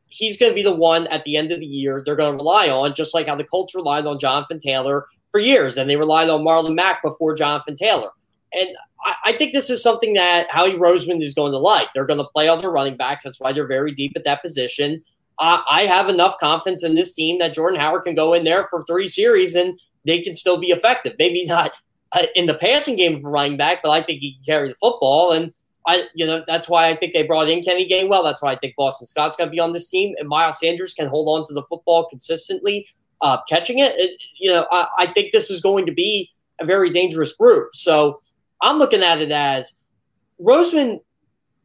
he's 0.08 0.38
going 0.38 0.50
to 0.50 0.56
be 0.56 0.62
the 0.62 0.74
one 0.74 1.06
at 1.08 1.24
the 1.24 1.36
end 1.36 1.50
of 1.52 1.60
the 1.60 1.66
year 1.66 2.02
they're 2.04 2.16
going 2.16 2.32
to 2.32 2.36
rely 2.36 2.68
on, 2.68 2.94
just 2.94 3.14
like 3.14 3.26
how 3.26 3.36
the 3.36 3.44
Colts 3.44 3.74
relied 3.74 4.06
on 4.06 4.18
Jonathan 4.18 4.58
Taylor 4.58 5.06
for 5.30 5.40
years, 5.40 5.76
and 5.76 5.90
they 5.90 5.96
relied 5.96 6.28
on 6.28 6.42
Marlon 6.42 6.74
Mack 6.74 7.02
before 7.02 7.34
Jonathan 7.34 7.76
Taylor. 7.76 8.10
And 8.52 8.68
I, 9.04 9.14
I 9.26 9.32
think 9.32 9.52
this 9.52 9.68
is 9.68 9.82
something 9.82 10.14
that 10.14 10.50
Howie 10.50 10.78
Roseman 10.78 11.20
is 11.20 11.34
going 11.34 11.52
to 11.52 11.58
like. 11.58 11.88
They're 11.92 12.06
going 12.06 12.20
to 12.20 12.28
play 12.32 12.48
all 12.48 12.60
their 12.60 12.70
running 12.70 12.96
backs. 12.96 13.24
That's 13.24 13.40
why 13.40 13.52
they're 13.52 13.66
very 13.66 13.92
deep 13.92 14.12
at 14.16 14.24
that 14.24 14.42
position. 14.42 15.02
I 15.38 15.86
have 15.88 16.08
enough 16.08 16.36
confidence 16.38 16.84
in 16.84 16.94
this 16.94 17.12
team 17.12 17.40
that 17.40 17.54
Jordan 17.54 17.80
Howard 17.80 18.04
can 18.04 18.14
go 18.14 18.34
in 18.34 18.44
there 18.44 18.68
for 18.68 18.84
three 18.84 19.08
series 19.08 19.56
and 19.56 19.76
they 20.06 20.20
can 20.20 20.32
still 20.32 20.58
be 20.58 20.68
effective. 20.68 21.14
Maybe 21.18 21.44
not 21.44 21.72
in 22.34 22.46
the 22.46 22.54
passing 22.54 22.96
game 22.96 23.20
for 23.20 23.30
running 23.30 23.56
back, 23.56 23.82
but 23.82 23.90
I 23.90 24.02
think 24.02 24.20
he 24.20 24.34
can 24.34 24.44
carry 24.44 24.68
the 24.68 24.76
football. 24.80 25.32
And 25.32 25.52
I, 25.86 26.06
you 26.14 26.26
know, 26.26 26.42
that's 26.46 26.68
why 26.68 26.88
I 26.88 26.96
think 26.96 27.12
they 27.12 27.24
brought 27.24 27.48
in 27.48 27.62
Kenny 27.62 27.88
Gainwell. 27.88 28.24
That's 28.24 28.42
why 28.42 28.52
I 28.52 28.58
think 28.58 28.74
Boston 28.76 29.06
Scott's 29.06 29.36
going 29.36 29.48
to 29.48 29.52
be 29.52 29.60
on 29.60 29.72
this 29.72 29.88
team, 29.88 30.14
and 30.18 30.28
Miles 30.28 30.58
Sanders 30.58 30.94
can 30.94 31.08
hold 31.08 31.28
on 31.38 31.46
to 31.46 31.54
the 31.54 31.62
football 31.68 32.08
consistently, 32.08 32.86
uh, 33.20 33.38
catching 33.48 33.78
it. 33.78 33.92
it 33.96 34.22
you 34.38 34.50
know, 34.50 34.66
I, 34.70 34.88
I 34.98 35.06
think 35.08 35.32
this 35.32 35.50
is 35.50 35.60
going 35.60 35.86
to 35.86 35.92
be 35.92 36.30
a 36.60 36.64
very 36.64 36.90
dangerous 36.90 37.34
group. 37.34 37.74
So 37.74 38.22
I'm 38.60 38.78
looking 38.78 39.02
at 39.02 39.20
it 39.20 39.30
as 39.30 39.78
Roseman 40.40 41.00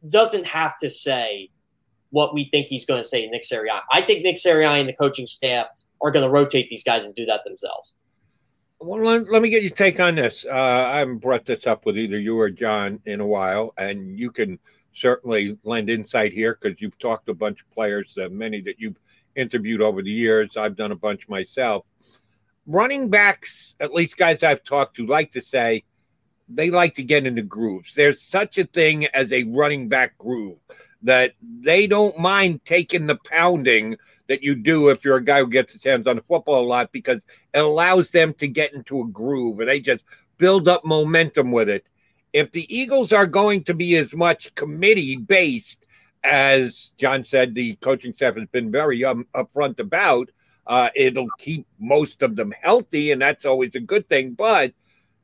doesn't 0.08 0.46
have 0.46 0.78
to 0.78 0.90
say 0.90 1.50
what 2.10 2.34
we 2.34 2.44
think 2.44 2.66
he's 2.66 2.84
going 2.84 3.00
to 3.00 3.08
say 3.08 3.26
Nick 3.28 3.42
Sirianni. 3.42 3.80
I 3.92 4.02
think 4.02 4.24
Nick 4.24 4.36
Sirianni 4.36 4.80
and 4.80 4.88
the 4.88 4.94
coaching 4.94 5.26
staff 5.26 5.68
are 6.02 6.10
going 6.10 6.24
to 6.24 6.30
rotate 6.30 6.68
these 6.68 6.82
guys 6.82 7.04
and 7.04 7.14
do 7.14 7.24
that 7.26 7.42
themselves. 7.44 7.94
Well, 8.82 9.02
let, 9.02 9.30
let 9.30 9.42
me 9.42 9.50
get 9.50 9.62
your 9.62 9.72
take 9.72 10.00
on 10.00 10.14
this. 10.14 10.46
Uh, 10.46 10.54
I 10.54 11.00
haven't 11.00 11.18
brought 11.18 11.44
this 11.44 11.66
up 11.66 11.84
with 11.84 11.98
either 11.98 12.18
you 12.18 12.40
or 12.40 12.48
John 12.48 12.98
in 13.04 13.20
a 13.20 13.26
while, 13.26 13.74
and 13.76 14.18
you 14.18 14.30
can 14.30 14.58
certainly 14.94 15.58
lend 15.64 15.90
insight 15.90 16.32
here 16.32 16.58
because 16.58 16.80
you've 16.80 16.98
talked 16.98 17.26
to 17.26 17.32
a 17.32 17.34
bunch 17.34 17.60
of 17.60 17.70
players, 17.74 18.16
uh, 18.16 18.30
many 18.30 18.62
that 18.62 18.76
you've 18.78 18.96
interviewed 19.36 19.82
over 19.82 20.02
the 20.02 20.10
years. 20.10 20.56
I've 20.56 20.76
done 20.76 20.92
a 20.92 20.96
bunch 20.96 21.28
myself. 21.28 21.84
Running 22.66 23.10
backs, 23.10 23.76
at 23.80 23.92
least 23.92 24.16
guys 24.16 24.42
I've 24.42 24.62
talked 24.62 24.96
to, 24.96 25.06
like 25.06 25.30
to 25.32 25.42
say 25.42 25.84
they 26.48 26.70
like 26.70 26.94
to 26.94 27.04
get 27.04 27.26
into 27.26 27.42
grooves. 27.42 27.94
There's 27.94 28.22
such 28.22 28.56
a 28.56 28.64
thing 28.64 29.04
as 29.08 29.30
a 29.32 29.44
running 29.44 29.90
back 29.90 30.16
groove 30.16 30.58
that 31.02 31.34
they 31.42 31.86
don't 31.86 32.18
mind 32.18 32.64
taking 32.64 33.06
the 33.06 33.18
pounding 33.24 33.96
that 34.30 34.42
you 34.44 34.54
do 34.54 34.88
if 34.88 35.04
you're 35.04 35.16
a 35.16 35.24
guy 35.24 35.40
who 35.40 35.48
gets 35.48 35.72
his 35.72 35.82
hands 35.82 36.06
on 36.06 36.14
the 36.16 36.22
football 36.22 36.64
a 36.64 36.66
lot 36.66 36.92
because 36.92 37.20
it 37.52 37.58
allows 37.58 38.10
them 38.12 38.32
to 38.34 38.46
get 38.46 38.72
into 38.72 39.02
a 39.02 39.06
groove 39.08 39.58
and 39.58 39.68
they 39.68 39.80
just 39.80 40.04
build 40.38 40.68
up 40.68 40.84
momentum 40.84 41.50
with 41.50 41.68
it. 41.68 41.84
If 42.32 42.52
the 42.52 42.64
Eagles 42.74 43.12
are 43.12 43.26
going 43.26 43.64
to 43.64 43.74
be 43.74 43.96
as 43.96 44.14
much 44.14 44.54
committee 44.54 45.16
based 45.16 45.84
as 46.22 46.92
John 46.96 47.24
said, 47.24 47.54
the 47.54 47.74
coaching 47.76 48.12
staff 48.14 48.36
has 48.36 48.46
been 48.48 48.70
very 48.70 49.04
um, 49.04 49.26
upfront 49.34 49.80
about, 49.80 50.30
uh, 50.66 50.90
it'll 50.94 51.28
keep 51.38 51.66
most 51.80 52.22
of 52.22 52.36
them 52.36 52.52
healthy, 52.62 53.10
and 53.10 53.20
that's 53.20 53.44
always 53.44 53.74
a 53.74 53.80
good 53.80 54.08
thing. 54.08 54.34
But 54.34 54.72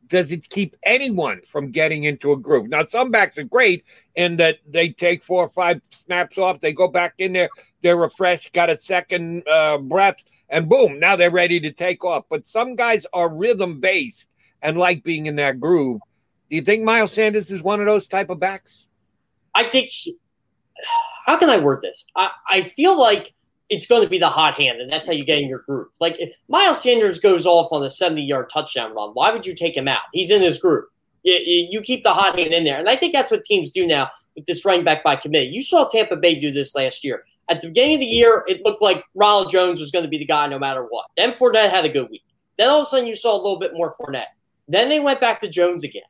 does 0.08 0.32
it 0.32 0.48
keep 0.48 0.76
anyone 0.82 1.40
from 1.42 1.70
getting 1.70 2.04
into 2.04 2.32
a 2.32 2.36
groove? 2.36 2.68
Now, 2.68 2.84
some 2.84 3.10
backs 3.10 3.38
are 3.38 3.44
great 3.44 3.84
in 4.14 4.36
that 4.36 4.58
they 4.68 4.90
take 4.90 5.22
four 5.22 5.44
or 5.44 5.50
five 5.50 5.80
snaps 5.90 6.38
off, 6.38 6.60
they 6.60 6.72
go 6.72 6.88
back 6.88 7.14
in 7.18 7.32
there, 7.32 7.48
they're 7.82 7.96
refreshed, 7.96 8.52
got 8.52 8.70
a 8.70 8.76
second 8.76 9.46
uh, 9.48 9.78
breath, 9.78 10.24
and 10.48 10.68
boom, 10.68 10.98
now 10.98 11.16
they're 11.16 11.30
ready 11.30 11.60
to 11.60 11.72
take 11.72 12.04
off. 12.04 12.24
But 12.28 12.46
some 12.46 12.76
guys 12.76 13.06
are 13.12 13.28
rhythm 13.28 13.80
based 13.80 14.30
and 14.62 14.78
like 14.78 15.02
being 15.02 15.26
in 15.26 15.36
that 15.36 15.60
groove. 15.60 16.00
Do 16.50 16.56
you 16.56 16.62
think 16.62 16.84
Miles 16.84 17.12
Sanders 17.12 17.50
is 17.50 17.62
one 17.62 17.80
of 17.80 17.86
those 17.86 18.06
type 18.08 18.30
of 18.30 18.38
backs? 18.38 18.86
I 19.54 19.64
think. 19.64 19.90
How 21.24 21.38
can 21.38 21.50
I 21.50 21.58
word 21.58 21.80
this? 21.82 22.06
I, 22.14 22.30
I 22.48 22.62
feel 22.62 22.98
like 22.98 23.34
it's 23.68 23.86
going 23.86 24.02
to 24.02 24.08
be 24.08 24.18
the 24.18 24.28
hot 24.28 24.54
hand, 24.54 24.80
and 24.80 24.90
that's 24.90 25.06
how 25.06 25.12
you 25.12 25.24
get 25.24 25.38
in 25.38 25.48
your 25.48 25.60
group. 25.60 25.90
Like 26.00 26.18
Miles 26.48 26.82
Sanders 26.82 27.18
goes 27.18 27.46
off 27.46 27.72
on 27.72 27.82
a 27.82 27.90
70 27.90 28.22
yard 28.22 28.50
touchdown 28.50 28.94
run, 28.94 29.10
why 29.10 29.32
would 29.32 29.46
you 29.46 29.54
take 29.54 29.76
him 29.76 29.88
out? 29.88 30.02
He's 30.12 30.30
in 30.30 30.40
this 30.40 30.58
group. 30.58 30.88
You, 31.24 31.34
you, 31.34 31.80
keep 31.80 32.04
the 32.04 32.12
hot 32.12 32.38
hand 32.38 32.54
in 32.54 32.62
there. 32.62 32.78
And 32.78 32.88
I 32.88 32.94
think 32.94 33.12
that's 33.12 33.32
what 33.32 33.42
teams 33.42 33.72
do 33.72 33.84
now 33.84 34.10
with 34.36 34.46
this 34.46 34.64
running 34.64 34.84
back 34.84 35.02
by 35.02 35.16
committee. 35.16 35.48
You 35.48 35.60
saw 35.60 35.88
Tampa 35.88 36.14
Bay 36.14 36.38
do 36.38 36.52
this 36.52 36.76
last 36.76 37.02
year. 37.02 37.24
At 37.48 37.60
the 37.60 37.66
beginning 37.66 37.94
of 37.94 38.00
the 38.00 38.06
year, 38.06 38.44
it 38.46 38.64
looked 38.64 38.80
like 38.82 39.02
Ronald 39.14 39.50
Jones 39.50 39.80
was 39.80 39.90
going 39.90 40.04
to 40.04 40.08
be 40.08 40.18
the 40.18 40.24
guy 40.24 40.46
no 40.46 40.58
matter 40.58 40.84
what. 40.84 41.06
Then 41.16 41.32
Fournette 41.32 41.70
had 41.70 41.84
a 41.84 41.88
good 41.88 42.08
week. 42.10 42.22
Then 42.58 42.68
all 42.68 42.78
of 42.78 42.82
a 42.82 42.84
sudden, 42.86 43.06
you 43.06 43.16
saw 43.16 43.34
a 43.34 43.42
little 43.42 43.58
bit 43.58 43.72
more 43.74 43.94
Fournette. 43.98 44.26
Then 44.68 44.88
they 44.88 45.00
went 45.00 45.20
back 45.20 45.40
to 45.40 45.48
Jones 45.48 45.82
again. 45.82 46.02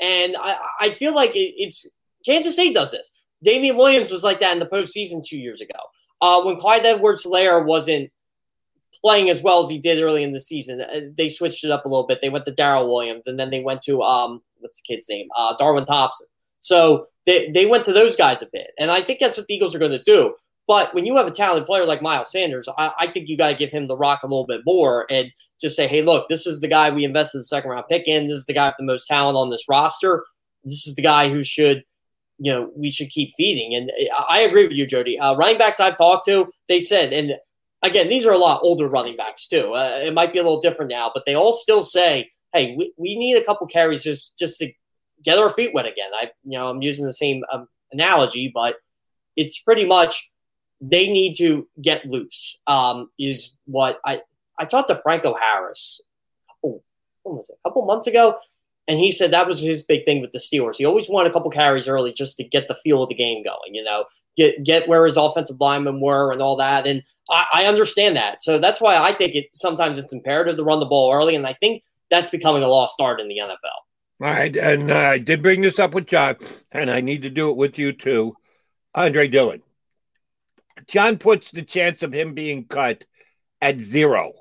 And 0.00 0.36
I, 0.38 0.56
I 0.80 0.90
feel 0.90 1.14
like 1.14 1.36
it, 1.36 1.54
it's 1.56 1.86
Kansas 2.24 2.54
State 2.54 2.74
does 2.74 2.92
this. 2.92 3.10
Damien 3.42 3.76
Williams 3.76 4.10
was 4.10 4.24
like 4.24 4.40
that 4.40 4.52
in 4.52 4.58
the 4.58 4.66
postseason 4.66 5.22
two 5.22 5.38
years 5.38 5.60
ago. 5.60 5.78
Uh, 6.22 6.42
when 6.44 6.56
Clyde 6.56 6.86
Edwards-Helaire 6.86 7.66
wasn't 7.66 8.10
playing 9.02 9.28
as 9.28 9.42
well 9.42 9.58
as 9.58 9.68
he 9.68 9.78
did 9.78 10.00
early 10.00 10.22
in 10.22 10.32
the 10.32 10.40
season, 10.40 10.80
uh, 10.80 11.00
they 11.18 11.28
switched 11.28 11.64
it 11.64 11.70
up 11.72 11.84
a 11.84 11.88
little 11.88 12.06
bit. 12.06 12.20
They 12.22 12.30
went 12.30 12.44
to 12.44 12.52
Darrel 12.52 12.88
Williams, 12.88 13.26
and 13.26 13.38
then 13.38 13.50
they 13.50 13.60
went 13.60 13.82
to 13.82 14.00
um, 14.02 14.40
what's 14.60 14.80
the 14.80 14.94
kid's 14.94 15.08
name? 15.08 15.28
Uh, 15.36 15.54
Darwin 15.58 15.84
Thompson. 15.84 16.28
So 16.60 17.08
they, 17.26 17.50
they 17.50 17.66
went 17.66 17.84
to 17.86 17.92
those 17.92 18.14
guys 18.14 18.40
a 18.40 18.46
bit, 18.52 18.68
and 18.78 18.90
I 18.90 19.02
think 19.02 19.18
that's 19.18 19.36
what 19.36 19.46
the 19.48 19.54
Eagles 19.54 19.74
are 19.74 19.80
going 19.80 19.90
to 19.90 20.02
do. 20.02 20.34
But 20.68 20.94
when 20.94 21.04
you 21.04 21.16
have 21.16 21.26
a 21.26 21.32
talented 21.32 21.66
player 21.66 21.84
like 21.84 22.02
Miles 22.02 22.30
Sanders, 22.30 22.68
I, 22.78 22.92
I 22.98 23.06
think 23.08 23.28
you 23.28 23.36
got 23.36 23.48
to 23.48 23.56
give 23.56 23.70
him 23.70 23.88
the 23.88 23.96
rock 23.96 24.20
a 24.22 24.28
little 24.28 24.46
bit 24.46 24.60
more 24.64 25.06
and 25.10 25.32
just 25.60 25.74
say, 25.74 25.88
hey, 25.88 26.02
look, 26.02 26.28
this 26.28 26.46
is 26.46 26.60
the 26.60 26.68
guy 26.68 26.88
we 26.90 27.04
invested 27.04 27.38
the 27.38 27.44
second 27.44 27.70
round 27.70 27.86
pick 27.90 28.06
in. 28.06 28.28
This 28.28 28.38
is 28.38 28.46
the 28.46 28.54
guy 28.54 28.68
with 28.68 28.76
the 28.78 28.84
most 28.84 29.08
talent 29.08 29.36
on 29.36 29.50
this 29.50 29.64
roster. 29.68 30.24
This 30.62 30.86
is 30.86 30.94
the 30.94 31.02
guy 31.02 31.28
who 31.28 31.42
should 31.42 31.82
you 32.42 32.52
know 32.52 32.70
we 32.74 32.90
should 32.90 33.08
keep 33.08 33.30
feeding. 33.36 33.74
And 33.74 33.92
I 34.28 34.40
agree 34.40 34.64
with 34.64 34.76
you, 34.76 34.84
Jody. 34.84 35.16
Uh, 35.18 35.36
running 35.36 35.58
backs 35.58 35.78
I've 35.78 35.96
talked 35.96 36.26
to, 36.26 36.50
they 36.68 36.80
said, 36.80 37.12
and 37.12 37.34
again, 37.82 38.08
these 38.08 38.26
are 38.26 38.32
a 38.32 38.38
lot 38.38 38.60
older 38.64 38.88
running 38.88 39.14
backs 39.14 39.46
too. 39.46 39.72
Uh, 39.72 40.00
it 40.02 40.12
might 40.12 40.32
be 40.32 40.40
a 40.40 40.42
little 40.42 40.60
different 40.60 40.90
now, 40.90 41.12
but 41.14 41.22
they 41.24 41.36
all 41.36 41.52
still 41.52 41.84
say, 41.84 42.30
"Hey, 42.52 42.74
we, 42.76 42.92
we 42.98 43.16
need 43.16 43.36
a 43.36 43.44
couple 43.44 43.68
carries 43.68 44.02
just 44.02 44.36
just 44.40 44.58
to 44.58 44.72
get 45.22 45.38
our 45.38 45.50
feet 45.50 45.72
wet 45.72 45.86
again." 45.86 46.10
I 46.12 46.32
you 46.42 46.58
know 46.58 46.68
I'm 46.68 46.82
using 46.82 47.06
the 47.06 47.12
same 47.12 47.44
um, 47.52 47.68
analogy, 47.92 48.50
but 48.52 48.74
it's 49.36 49.60
pretty 49.60 49.86
much 49.86 50.28
they 50.80 51.08
need 51.08 51.34
to 51.34 51.68
get 51.80 52.06
loose. 52.06 52.58
Um, 52.66 53.08
is 53.20 53.56
what 53.66 54.00
I 54.04 54.22
I 54.58 54.64
talked 54.64 54.88
to 54.88 54.96
Franco 54.96 55.34
Harris 55.34 56.00
a 56.64 56.68
was 57.24 57.50
it, 57.50 57.56
a 57.64 57.68
couple 57.68 57.86
months 57.86 58.08
ago 58.08 58.36
and 58.88 58.98
he 58.98 59.12
said 59.12 59.30
that 59.30 59.46
was 59.46 59.60
his 59.60 59.84
big 59.84 60.04
thing 60.04 60.20
with 60.20 60.32
the 60.32 60.38
Steelers. 60.38 60.76
He 60.76 60.84
always 60.84 61.08
wanted 61.08 61.30
a 61.30 61.32
couple 61.32 61.50
carries 61.50 61.88
early 61.88 62.12
just 62.12 62.36
to 62.38 62.44
get 62.44 62.68
the 62.68 62.78
feel 62.82 63.02
of 63.02 63.08
the 63.08 63.14
game 63.14 63.42
going, 63.42 63.74
you 63.74 63.84
know, 63.84 64.04
get 64.36 64.62
get 64.64 64.88
where 64.88 65.04
his 65.04 65.16
offensive 65.16 65.60
linemen 65.60 66.00
were 66.00 66.32
and 66.32 66.42
all 66.42 66.56
that. 66.56 66.86
And 66.86 67.02
I, 67.30 67.46
I 67.52 67.64
understand 67.66 68.16
that. 68.16 68.42
So 68.42 68.58
that's 68.58 68.80
why 68.80 68.96
I 68.96 69.12
think 69.12 69.34
it 69.34 69.46
sometimes 69.52 69.98
it's 69.98 70.12
imperative 70.12 70.56
to 70.56 70.64
run 70.64 70.80
the 70.80 70.86
ball 70.86 71.12
early. 71.12 71.36
And 71.36 71.46
I 71.46 71.54
think 71.54 71.82
that's 72.10 72.30
becoming 72.30 72.62
a 72.62 72.68
lost 72.68 73.00
art 73.00 73.20
in 73.20 73.28
the 73.28 73.38
NFL. 73.38 73.56
All 74.20 74.28
right. 74.28 74.54
And 74.56 74.90
uh, 74.90 74.96
I 74.96 75.18
did 75.18 75.42
bring 75.42 75.62
this 75.62 75.78
up 75.78 75.94
with 75.94 76.06
John, 76.06 76.36
and 76.70 76.90
I 76.90 77.00
need 77.00 77.22
to 77.22 77.30
do 77.30 77.50
it 77.50 77.56
with 77.56 77.78
you 77.78 77.92
too. 77.92 78.36
Andre 78.94 79.28
Dillard. 79.28 79.62
John 80.86 81.18
puts 81.18 81.50
the 81.50 81.62
chance 81.62 82.02
of 82.02 82.12
him 82.12 82.34
being 82.34 82.66
cut 82.66 83.04
at 83.60 83.80
zero. 83.80 84.32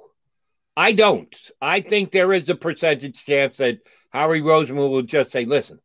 I 0.82 0.94
don't. 0.94 1.36
I 1.62 1.82
think 1.82 2.10
there 2.10 2.34
is 2.34 2.50
a 2.50 2.56
percentage 2.56 3.24
chance 3.24 3.58
that 3.58 3.82
Howie 4.10 4.42
Roseman 4.42 4.90
will 4.90 5.04
just 5.04 5.30
say, 5.32 5.46
listen, 5.46 5.80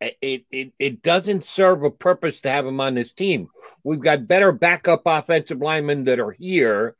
it, 0.00 0.46
it, 0.52 0.72
it 0.78 1.02
doesn't 1.02 1.44
serve 1.44 1.82
a 1.82 1.90
purpose 1.90 2.40
to 2.42 2.50
have 2.50 2.64
him 2.64 2.80
on 2.80 2.94
this 2.94 3.12
team. 3.12 3.48
We've 3.82 3.98
got 3.98 4.28
better 4.28 4.52
backup 4.52 5.02
offensive 5.04 5.58
linemen 5.58 6.04
that 6.04 6.20
are 6.20 6.30
here. 6.30 6.94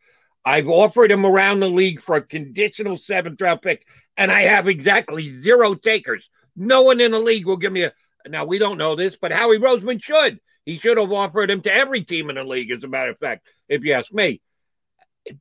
I've 0.45 0.69
offered 0.69 1.13
him 1.13 1.25
around 1.25 1.61
the 1.61 1.69
league 1.71 2.01
for 2.01 2.17
a 2.17 2.21
conditional 2.21 2.97
seventh 2.97 3.41
round 3.41 3.63
pick, 3.63 3.87
and 4.17 4.33
I 4.33 4.43
have 4.43 4.67
exactly 4.67 5.33
zero 5.33 5.75
takers. 5.75 6.29
No 6.57 6.83
one 6.83 7.01
in 7.01 7.13
the 7.13 7.21
league 7.21 7.47
will 7.47 7.59
give 7.59 7.73
me 7.73 7.85
a. 7.85 7.93
Now, 8.27 8.45
we 8.45 8.59
don't 8.59 8.77
know 8.77 8.97
this, 8.97 9.17
but 9.17 9.31
Howie 9.31 9.61
Roseman 9.61 10.03
should. 10.03 10.41
He 10.65 10.79
should 10.79 10.99
have 10.99 11.13
offered 11.13 11.49
him 11.49 11.61
to 11.61 11.73
every 11.73 12.03
team 12.03 12.29
in 12.29 12.35
the 12.35 12.43
league, 12.43 12.73
as 12.73 12.83
a 12.83 12.89
matter 12.89 13.13
of 13.13 13.19
fact, 13.19 13.47
if 13.69 13.85
you 13.85 13.93
ask 13.93 14.13
me. 14.13 14.41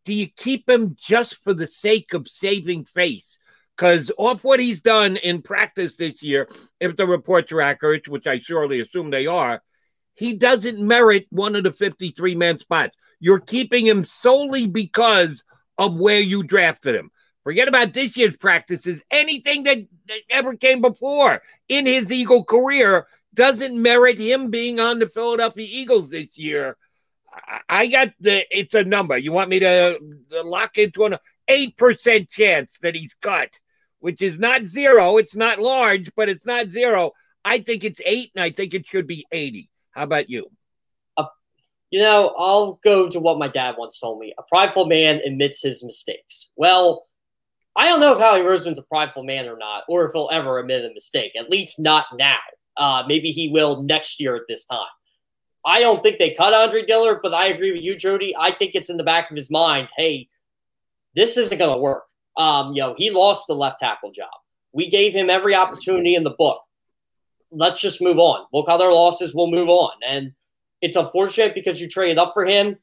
Do 0.04 0.14
you 0.14 0.28
keep 0.28 0.70
him 0.70 0.96
just 1.00 1.44
for 1.44 1.54
the 1.54 1.68
sake 1.68 2.14
of 2.14 2.28
saving 2.28 2.86
face? 2.86 3.40
because 3.80 4.12
off 4.18 4.44
what 4.44 4.60
he's 4.60 4.82
done 4.82 5.16
in 5.16 5.42
practice 5.42 5.96
this 5.96 6.22
year, 6.22 6.50
if 6.82 6.98
the 6.98 7.08
reports 7.08 7.50
are 7.54 7.62
accurate, 7.62 8.10
which 8.10 8.28
I 8.28 8.40
surely 8.40 8.82
assume 8.82 9.10
they 9.10 9.26
are, 9.26 9.62
he 10.16 10.34
doesn't 10.34 10.86
merit 10.86 11.28
one 11.30 11.56
of 11.56 11.64
the 11.64 11.72
53 11.72 12.36
man 12.36 12.60
spots. 12.60 12.98
You're 13.22 13.40
keeping 13.40 13.86
him 13.86 14.04
solely 14.04 14.68
because 14.68 15.46
of 15.78 15.96
where 15.96 16.20
you 16.20 16.44
drafted 16.44 16.94
him. 16.94 17.10
Forget 17.46 17.70
about 17.70 17.94
this 17.94 18.18
year's 18.18 18.36
practices. 18.36 19.02
Anything 19.10 19.64
that, 19.64 19.78
that 20.10 20.22
ever 20.30 20.58
came 20.58 20.82
before 20.82 21.42
in 21.70 21.86
his 21.86 22.12
Eagle 22.12 22.44
career, 22.44 23.08
doesn't 23.34 23.82
merit 23.82 24.18
him 24.18 24.50
being 24.50 24.82
on 24.82 25.00
the 25.00 25.08
Philadelphia 25.08 25.68
Eagles 25.70 26.10
this 26.10 26.38
year. 26.38 26.76
I 27.68 27.88
got 27.88 28.10
the 28.20 28.46
it's 28.52 28.74
a 28.74 28.84
number. 28.84 29.18
You 29.18 29.32
want 29.32 29.50
me 29.50 29.60
to 29.60 30.00
lock 30.44 30.78
into 30.78 31.06
an 31.06 31.18
eight 31.48 31.78
percent 31.78 32.30
chance 32.30 32.78
that 32.82 32.96
he's 32.96 33.14
cut, 33.14 33.54
which 34.00 34.22
is 34.22 34.38
not 34.38 34.66
zero. 34.66 35.18
It's 35.18 35.36
not 35.36 35.60
large, 35.60 36.12
but 36.16 36.30
it's 36.30 36.46
not 36.46 36.70
zero. 36.70 37.12
I 37.46 37.60
think 37.60 37.84
it's 37.84 38.02
eight, 38.06 38.32
and 38.36 38.44
I 38.44 38.52
think 38.52 38.74
it 38.74 38.86
should 38.86 39.08
be 39.08 39.26
eighty. 39.32 39.70
How 39.92 40.04
about 40.04 40.30
you? 40.30 40.48
Uh, 41.18 41.26
you 41.90 42.00
know, 42.00 42.34
I'll 42.38 42.80
go 42.84 43.10
to 43.10 43.20
what 43.20 43.40
my 43.40 43.48
dad 43.48 43.76
once 43.78 44.00
told 44.00 44.20
me: 44.20 44.34
a 44.38 44.44
prideful 44.44 44.86
man 44.86 45.22
admits 45.26 45.62
his 45.62 45.84
mistakes. 45.84 46.52
Well, 46.56 47.08
I 47.76 47.88
don't 47.88 48.00
know 48.00 48.14
if 48.14 48.20
Howie 48.20 48.42
Roseman's 48.42 48.80
a 48.80 48.84
prideful 48.84 49.24
man 49.24 49.48
or 49.48 49.58
not, 49.58 49.84
or 49.88 50.06
if 50.06 50.12
he'll 50.14 50.30
ever 50.32 50.60
admit 50.60 50.86
a 50.86 50.94
mistake. 50.94 51.34
At 51.38 51.50
least 51.50 51.80
not 51.80 52.06
now. 52.18 52.40
Uh, 52.76 53.04
maybe 53.08 53.32
he 53.32 53.50
will 53.50 53.84
next 53.84 54.20
year 54.20 54.36
at 54.36 54.44
this 54.48 54.66
time. 54.66 54.88
I 55.66 55.80
don't 55.82 56.02
think 56.02 56.20
they 56.20 56.34
cut 56.34 56.54
Andre 56.54 56.86
Dillard, 56.86 57.20
but 57.22 57.34
I 57.34 57.48
agree 57.48 57.72
with 57.72 57.84
you, 57.84 57.96
Jody. 57.96 58.36
I 58.38 58.52
think 58.52 58.76
it's 58.76 58.90
in 58.90 58.98
the 58.98 59.04
back 59.04 59.30
of 59.30 59.36
his 59.36 59.52
mind. 59.52 59.90
Hey, 59.96 60.30
this 61.16 61.38
isn't 61.38 61.58
going 61.58 61.72
to 61.72 61.78
work. 61.78 62.04
Um, 62.38 62.74
you 62.74 62.82
know, 62.82 62.96
he 62.98 63.12
lost 63.12 63.48
the 63.48 63.54
left 63.54 63.80
tackle 63.80 64.12
job. 64.12 64.30
We 64.72 64.90
gave 64.90 65.14
him 65.14 65.30
every 65.30 65.56
opportunity 65.56 66.16
in 66.16 66.24
the 66.24 66.30
book. 66.30 66.62
Let's 67.52 67.82
just 67.82 68.02
move 68.02 68.20
on. 68.20 68.46
Look 68.54 68.70
other 68.70 68.92
losses. 68.92 69.34
We'll 69.34 69.52
move 69.52 69.70
on. 69.70 69.92
And 70.06 70.34
it's 70.82 70.96
unfortunate 70.96 71.56
because 71.56 71.82
you 71.82 71.88
traded 71.88 72.18
up 72.18 72.34
for 72.34 72.46
him. 72.46 72.78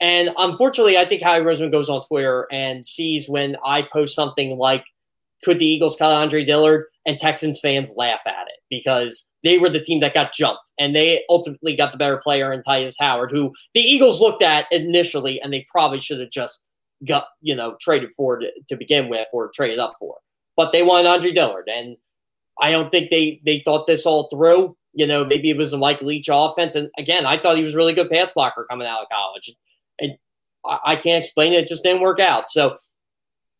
And 0.00 0.30
unfortunately, 0.36 0.98
I 0.98 1.06
think 1.06 1.22
Howie 1.22 1.40
Roseman 1.40 1.72
goes 1.72 1.88
on 1.88 2.02
Twitter 2.02 2.46
and 2.50 2.84
sees 2.84 3.28
when 3.28 3.56
I 3.64 3.82
post 3.82 4.14
something 4.14 4.56
like, 4.58 4.84
could 5.42 5.58
the 5.58 5.66
Eagles 5.66 5.96
cut 5.96 6.12
Andre 6.12 6.44
Dillard? 6.44 6.86
And 7.06 7.18
Texans 7.18 7.60
fans 7.60 7.92
laugh 7.96 8.20
at 8.26 8.46
it 8.48 8.60
because 8.70 9.28
they 9.42 9.58
were 9.58 9.68
the 9.68 9.80
team 9.80 10.00
that 10.00 10.14
got 10.14 10.32
jumped 10.32 10.72
and 10.78 10.96
they 10.96 11.22
ultimately 11.28 11.76
got 11.76 11.92
the 11.92 11.98
better 11.98 12.16
player 12.16 12.52
in 12.52 12.62
Tytus 12.62 12.94
Howard, 12.98 13.30
who 13.30 13.52
the 13.74 13.80
Eagles 13.80 14.20
looked 14.20 14.42
at 14.42 14.66
initially 14.70 15.40
and 15.40 15.52
they 15.52 15.66
probably 15.70 16.00
should 16.00 16.20
have 16.20 16.30
just 16.30 16.66
got, 17.06 17.26
you 17.42 17.54
know, 17.54 17.76
traded 17.80 18.10
for 18.16 18.38
to, 18.38 18.50
to 18.68 18.76
begin 18.76 19.08
with 19.08 19.28
or 19.32 19.50
traded 19.54 19.78
up 19.78 19.94
for. 19.98 20.16
But 20.56 20.72
they 20.72 20.82
wanted 20.82 21.08
Andre 21.08 21.32
Dillard. 21.32 21.68
And 21.68 21.96
I 22.60 22.70
don't 22.70 22.90
think 22.90 23.10
they 23.10 23.40
they 23.44 23.60
thought 23.60 23.86
this 23.86 24.06
all 24.06 24.28
through. 24.28 24.76
You 24.92 25.06
know, 25.06 25.24
maybe 25.24 25.50
it 25.50 25.56
was 25.56 25.72
a 25.72 25.78
Mike 25.78 26.00
Leach 26.02 26.28
offense. 26.30 26.74
And 26.74 26.88
again, 26.96 27.26
I 27.26 27.36
thought 27.36 27.56
he 27.56 27.64
was 27.64 27.74
really 27.74 27.94
good 27.94 28.10
pass 28.10 28.30
blocker 28.30 28.66
coming 28.70 28.86
out 28.86 29.02
of 29.02 29.08
college. 29.12 29.50
And 30.00 30.12
I, 30.64 30.78
I 30.92 30.96
can't 30.96 31.24
explain 31.24 31.52
it. 31.52 31.64
It 31.64 31.68
just 31.68 31.82
didn't 31.82 32.02
work 32.02 32.20
out. 32.20 32.48
So 32.48 32.76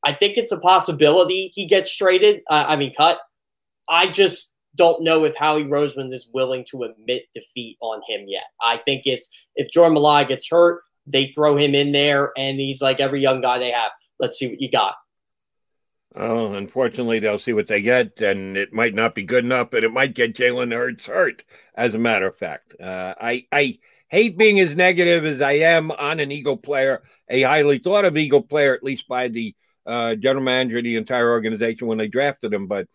I 0.04 0.14
think 0.14 0.36
it's 0.36 0.52
a 0.52 0.60
possibility 0.60 1.50
he 1.54 1.66
gets 1.66 1.94
traded. 1.94 2.42
Uh, 2.48 2.64
I 2.68 2.76
mean, 2.76 2.94
cut. 2.94 3.18
I 3.88 4.08
just 4.08 4.56
don't 4.76 5.02
know 5.04 5.24
if 5.24 5.36
Howie 5.36 5.64
Roseman 5.64 6.12
is 6.12 6.28
willing 6.32 6.64
to 6.70 6.84
admit 6.84 7.24
defeat 7.34 7.76
on 7.80 8.00
him 8.08 8.26
yet. 8.26 8.44
I 8.60 8.78
think 8.78 9.02
it's 9.04 9.28
if 9.54 9.70
Jordan 9.70 9.96
Mailata 9.96 10.28
gets 10.28 10.48
hurt, 10.50 10.82
they 11.06 11.26
throw 11.26 11.56
him 11.56 11.74
in 11.74 11.92
there, 11.92 12.32
and 12.36 12.58
he's 12.58 12.82
like 12.82 13.00
every 13.00 13.20
young 13.20 13.40
guy 13.40 13.58
they 13.58 13.70
have. 13.70 13.92
Let's 14.18 14.38
see 14.38 14.48
what 14.48 14.60
you 14.60 14.70
got. 14.70 14.94
Oh, 16.16 16.54
unfortunately, 16.54 17.18
they'll 17.18 17.40
see 17.40 17.52
what 17.52 17.66
they 17.66 17.82
get, 17.82 18.20
and 18.20 18.56
it 18.56 18.72
might 18.72 18.94
not 18.94 19.14
be 19.16 19.24
good 19.24 19.44
enough, 19.44 19.72
and 19.72 19.82
it 19.82 19.92
might 19.92 20.14
get 20.14 20.34
Jalen 20.34 20.72
Hurts 20.72 21.06
hurt. 21.06 21.42
As 21.74 21.94
a 21.94 21.98
matter 21.98 22.28
of 22.28 22.36
fact, 22.36 22.80
uh, 22.80 23.14
I 23.20 23.46
I 23.50 23.78
hate 24.08 24.38
being 24.38 24.60
as 24.60 24.76
negative 24.76 25.24
as 25.24 25.40
I 25.40 25.52
am 25.52 25.90
on 25.90 26.20
an 26.20 26.30
Eagle 26.30 26.56
player, 26.56 27.02
a 27.28 27.42
highly 27.42 27.78
thought 27.78 28.04
of 28.04 28.16
Eagle 28.16 28.42
player, 28.42 28.74
at 28.74 28.84
least 28.84 29.08
by 29.08 29.26
the 29.26 29.56
uh, 29.86 30.14
general 30.14 30.44
manager, 30.44 30.80
the 30.80 30.96
entire 30.96 31.30
organization 31.30 31.88
when 31.88 31.98
they 31.98 32.08
drafted 32.08 32.54
him. 32.54 32.68
But 32.68 32.86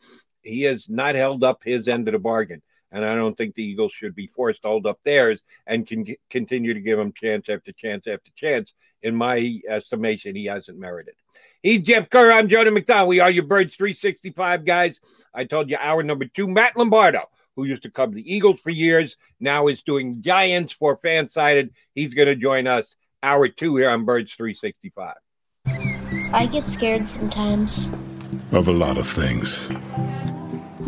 he 0.44 0.64
has 0.64 0.90
not 0.90 1.16
held 1.16 1.44
up 1.44 1.64
his 1.64 1.88
end 1.88 2.08
of 2.08 2.14
the 2.14 2.20
bargain. 2.20 2.62
And 2.92 3.06
I 3.06 3.16
don't 3.16 3.38
think 3.38 3.54
the 3.54 3.64
Eagles 3.64 3.94
should 3.94 4.16
be 4.16 4.28
forced 4.28 4.64
to 4.64 4.70
hold 4.70 4.88
up 4.88 5.00
theirs 5.04 5.44
and 5.68 5.86
can 5.86 6.06
continue 6.30 6.74
to 6.74 6.82
give 6.82 6.98
him 6.98 7.14
chance 7.14 7.48
after 7.48 7.72
chance 7.72 8.08
after 8.08 8.32
chance. 8.36 8.74
In 9.02 9.16
my 9.16 9.62
estimation, 9.68 10.36
he 10.36 10.46
hasn't 10.46 10.78
merited. 10.78 11.14
He's 11.62 11.80
Jeff 11.80 12.10
Kerr. 12.10 12.32
I'm 12.32 12.50
Jody 12.50 12.72
McDonald. 12.72 13.10
We 13.10 13.20
are 13.20 13.30
your 13.30 13.46
Birds 13.46 13.76
365 13.76 14.66
guys. 14.66 15.00
I 15.34 15.46
told 15.46 15.70
you 15.70 15.78
hour 15.80 16.04
number 16.04 16.26
two, 16.26 16.48
Matt 16.48 16.76
Lombardo, 16.76 17.30
who 17.56 17.66
used 17.66 17.84
to 17.84 17.92
cover 17.92 18.14
the 18.14 18.34
Eagles 18.34 18.60
for 18.60 18.72
years, 18.72 19.16
now 19.40 19.68
is 19.68 19.84
doing 19.84 20.22
Giants 20.22 20.74
for 20.74 20.98
Fansided. 20.98 21.70
He's 21.94 22.14
going 22.14 22.28
to 22.28 22.36
join 22.36 22.68
us 22.68 22.96
hour 23.22 23.48
two 23.48 23.78
here 23.78 23.90
on 23.90 24.04
Birds 24.04 24.34
365. 24.34 25.16
I 26.34 26.46
get 26.48 26.68
scared 26.68 27.08
sometimes. 27.08 27.88
Of 28.52 28.68
a 28.68 28.74
lot 28.74 28.98
of 28.98 29.08
things. 29.08 29.70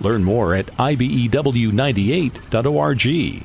Learn 0.00 0.24
more 0.24 0.54
at 0.54 0.66
ibew98.org. 0.76 3.42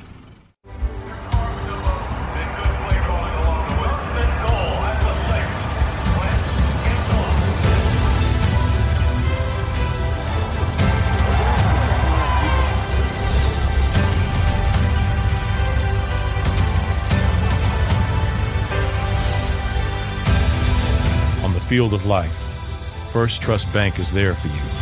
On 21.42 21.52
the 21.52 21.60
field 21.60 21.92
of 21.94 22.06
life, 22.06 22.32
First 23.12 23.42
Trust 23.42 23.72
Bank 23.72 23.98
is 23.98 24.12
there 24.12 24.34
for 24.34 24.46
you 24.48 24.81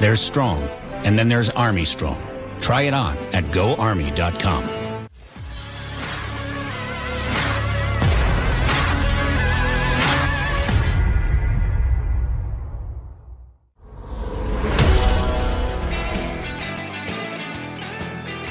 There's 0.00 0.22
Strong, 0.22 0.62
and 1.04 1.18
then 1.18 1.28
there's 1.28 1.50
Army 1.50 1.84
Strong. 1.84 2.18
Try 2.58 2.82
it 2.82 2.94
on 2.94 3.18
at 3.34 3.44
goarmy.com. 3.52 4.64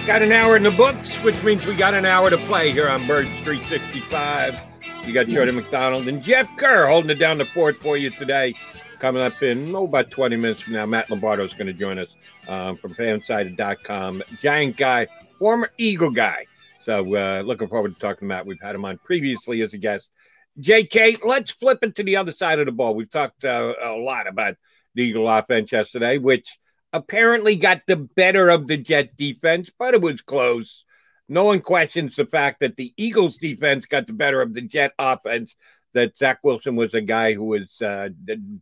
Got 0.05 0.21
an 0.21 0.31
hour 0.31 0.55
in 0.55 0.61
the 0.61 0.69
books, 0.69 1.11
which 1.23 1.41
means 1.43 1.65
we 1.65 1.75
got 1.75 1.95
an 1.95 2.05
hour 2.05 2.29
to 2.29 2.37
play 2.45 2.71
here 2.71 2.87
on 2.87 3.07
Birds 3.07 3.29
365. 3.43 4.59
You 5.03 5.13
got 5.13 5.25
Jordan 5.25 5.55
McDonald 5.55 6.07
and 6.07 6.21
Jeff 6.21 6.47
Kerr 6.57 6.85
holding 6.85 7.09
it 7.09 7.15
down 7.15 7.39
the 7.39 7.45
fort 7.45 7.81
for 7.81 7.97
you 7.97 8.11
today. 8.11 8.53
Coming 8.99 9.21
up 9.21 9.41
in 9.41 9.73
oh, 9.73 9.85
about 9.85 10.11
20 10.11 10.35
minutes 10.35 10.61
from 10.61 10.73
now, 10.73 10.85
Matt 10.85 11.09
Lombardo 11.09 11.45
is 11.45 11.53
going 11.53 11.67
to 11.67 11.73
join 11.73 11.97
us 11.97 12.15
um, 12.49 12.75
from 12.75 12.93
fansided.com. 12.93 14.23
Giant 14.41 14.75
guy, 14.75 15.07
former 15.37 15.71
Eagle 15.77 16.11
guy. 16.11 16.45
So 16.83 17.15
uh, 17.15 17.41
looking 17.41 17.69
forward 17.69 17.93
to 17.93 17.99
talking 17.99 18.19
to 18.19 18.25
Matt. 18.25 18.45
We've 18.45 18.61
had 18.61 18.75
him 18.75 18.83
on 18.83 18.97
previously 18.97 19.61
as 19.61 19.73
a 19.73 19.77
guest. 19.77 20.11
JK, 20.59 21.23
let's 21.23 21.51
flip 21.51 21.79
it 21.81 21.95
to 21.95 22.03
the 22.03 22.17
other 22.17 22.33
side 22.33 22.59
of 22.59 22.65
the 22.65 22.73
ball. 22.73 22.93
We've 22.93 23.09
talked 23.09 23.45
uh, 23.45 23.73
a 23.81 23.91
lot 23.91 24.27
about 24.27 24.55
the 24.95 25.03
Eagle 25.03 25.29
offense 25.29 25.71
yesterday, 25.71 26.17
which 26.17 26.57
apparently 26.91 27.55
got 27.55 27.83
the 27.87 27.95
better 27.95 28.49
of 28.49 28.67
the 28.67 28.75
Jet 28.75 29.15
defense, 29.15 29.71
but 29.79 29.93
it 29.93 30.01
was 30.01 30.21
close. 30.21 30.83
No 31.29 31.45
one 31.45 31.61
questions 31.61 32.15
the 32.15 32.25
fact 32.25 32.59
that 32.59 32.75
the 32.75 32.91
Eagles 32.97 33.37
defense 33.37 33.85
got 33.85 34.07
the 34.07 34.13
better 34.13 34.41
of 34.41 34.53
the 34.53 34.61
Jet 34.61 34.91
offense. 34.99 35.55
That 35.93 36.17
Zach 36.17 36.39
Wilson 36.43 36.75
was 36.75 36.93
a 36.93 37.01
guy 37.01 37.33
who 37.33 37.45
was 37.45 37.81
uh, 37.81 38.09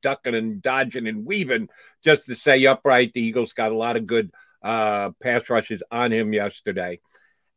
ducking 0.02 0.36
and 0.36 0.62
dodging 0.62 1.08
and 1.08 1.26
weaving 1.26 1.68
just 2.04 2.26
to 2.26 2.36
stay 2.36 2.66
upright. 2.66 3.14
The 3.14 3.22
Eagles 3.22 3.54
got 3.54 3.72
a 3.72 3.78
lot 3.78 3.98
of 3.98 4.08
good 4.08 4.32
uh, 4.62 5.12
pass 5.22 5.50
rushes 5.50 5.84
on 5.92 6.12
him 6.12 6.34
yesterday. 6.34 7.00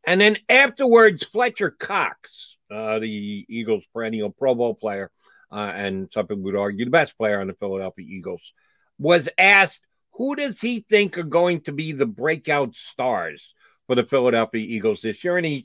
And 0.07 0.21
then 0.21 0.39
afterwards, 0.49 1.25
Fletcher 1.25 1.71
Cox, 1.71 2.57
uh, 2.71 2.99
the 2.99 3.47
Eagles' 3.49 3.85
perennial 3.93 4.31
Pro 4.31 4.55
Bowl 4.55 4.75
player, 4.75 5.11
uh, 5.53 5.73
and 5.75 6.09
some 6.13 6.27
would 6.31 6.57
argue 6.57 6.85
the 6.85 6.91
best 6.91 7.17
player 7.19 7.41
on 7.41 7.47
the 7.47 7.55
Philadelphia 7.55 8.07
Eagles, 8.09 8.53
was 8.99 9.29
asked 9.39 9.87
who 10.13 10.37
does 10.37 10.61
he 10.61 10.85
think 10.89 11.17
are 11.17 11.23
going 11.23 11.63
to 11.63 11.73
be 11.73 11.93
the 11.93 12.07
breakout 12.07 12.75
stars 12.75 13.55
for 13.87 13.95
the 13.95 14.05
Philadelphia 14.05 14.61
Eagles 14.61 15.03
this 15.03 15.25
year? 15.25 15.37
And 15.37 15.47
he 15.47 15.65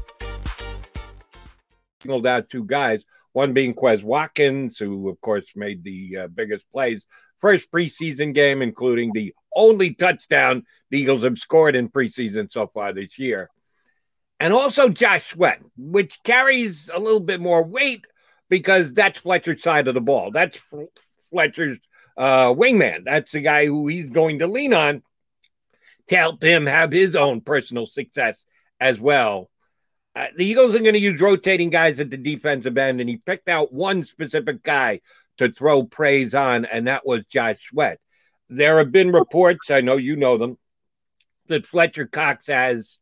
Singled 2.01 2.25
out 2.27 2.49
two 2.49 2.63
guys, 2.65 3.05
one 3.33 3.53
being 3.53 3.73
Quez 3.73 4.03
Watkins, 4.03 4.77
who, 4.77 5.09
of 5.09 5.21
course, 5.21 5.53
made 5.55 5.83
the 5.83 6.17
uh, 6.17 6.27
biggest 6.27 6.69
plays. 6.71 7.05
First 7.39 7.71
preseason 7.71 8.33
game, 8.33 8.61
including 8.61 9.11
the 9.13 9.33
only 9.55 9.93
touchdown 9.93 10.63
the 10.89 10.99
Eagles 10.99 11.23
have 11.23 11.37
scored 11.37 11.75
in 11.75 11.89
preseason 11.89 12.51
so 12.51 12.67
far 12.67 12.93
this 12.93 13.19
year. 13.19 13.49
And 14.39 14.53
also 14.53 14.89
Josh 14.89 15.29
Sweat, 15.31 15.61
which 15.77 16.23
carries 16.23 16.89
a 16.91 16.99
little 16.99 17.19
bit 17.19 17.39
more 17.39 17.63
weight 17.63 18.05
because 18.49 18.93
that's 18.93 19.19
Fletcher's 19.19 19.61
side 19.61 19.87
of 19.87 19.93
the 19.93 20.01
ball. 20.01 20.31
That's 20.31 20.59
Fletcher's 21.29 21.77
uh, 22.17 22.47
wingman. 22.47 23.05
That's 23.05 23.33
the 23.33 23.41
guy 23.41 23.67
who 23.67 23.87
he's 23.87 24.09
going 24.09 24.39
to 24.39 24.47
lean 24.47 24.73
on 24.73 25.03
to 26.07 26.15
help 26.15 26.43
him 26.43 26.65
have 26.65 26.91
his 26.91 27.15
own 27.15 27.41
personal 27.41 27.85
success 27.85 28.43
as 28.79 28.99
well. 28.99 29.50
Uh, 30.15 30.27
the 30.35 30.45
Eagles 30.45 30.75
are 30.75 30.79
going 30.79 30.93
to 30.93 30.99
use 30.99 31.21
rotating 31.21 31.69
guys 31.69 31.99
at 31.99 32.09
the 32.09 32.17
defensive 32.17 32.77
end, 32.77 32.99
and 32.99 33.09
he 33.09 33.17
picked 33.17 33.47
out 33.47 33.73
one 33.73 34.03
specific 34.03 34.61
guy 34.61 34.99
to 35.37 35.51
throw 35.51 35.83
praise 35.83 36.35
on, 36.35 36.65
and 36.65 36.87
that 36.87 37.05
was 37.05 37.25
Josh 37.25 37.57
Sweat. 37.69 37.99
There 38.49 38.79
have 38.79 38.91
been 38.91 39.11
reports, 39.11 39.71
I 39.71 39.81
know 39.81 39.95
you 39.95 40.17
know 40.17 40.37
them, 40.37 40.57
that 41.47 41.65
Fletcher 41.65 42.05
Cox 42.05 42.47
has, 42.47 42.99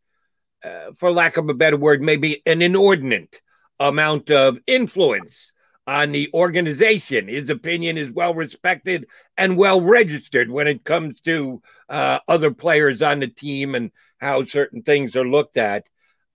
uh, 0.64 0.92
for 0.98 1.12
lack 1.12 1.38
of 1.38 1.50
a 1.50 1.54
better 1.54 1.78
word, 1.78 2.02
maybe 2.02 2.44
an 2.46 2.62
inordinate 2.62 3.42
amount 3.80 4.30
of 4.30 4.58
influence 4.68 5.52
on 5.88 6.12
the 6.12 6.30
organization. 6.36 7.28
His 7.28 7.50
opinion 7.50 7.98
is 7.98 8.12
well 8.12 8.36
respected 8.36 9.08
and 9.36 9.58
well 9.58 9.82
registered 9.82 10.52
when 10.52 10.68
it 10.68 10.84
comes 10.84 11.20
to 11.22 11.64
uh, 11.90 12.20
other 12.28 12.52
players 12.52 13.02
on 13.02 13.20
the 13.20 13.28
team 13.28 13.74
and 13.74 13.90
how 14.20 14.46
certain 14.46 14.84
things 14.84 15.16
are 15.16 15.28
looked 15.28 15.58
at. 15.58 15.88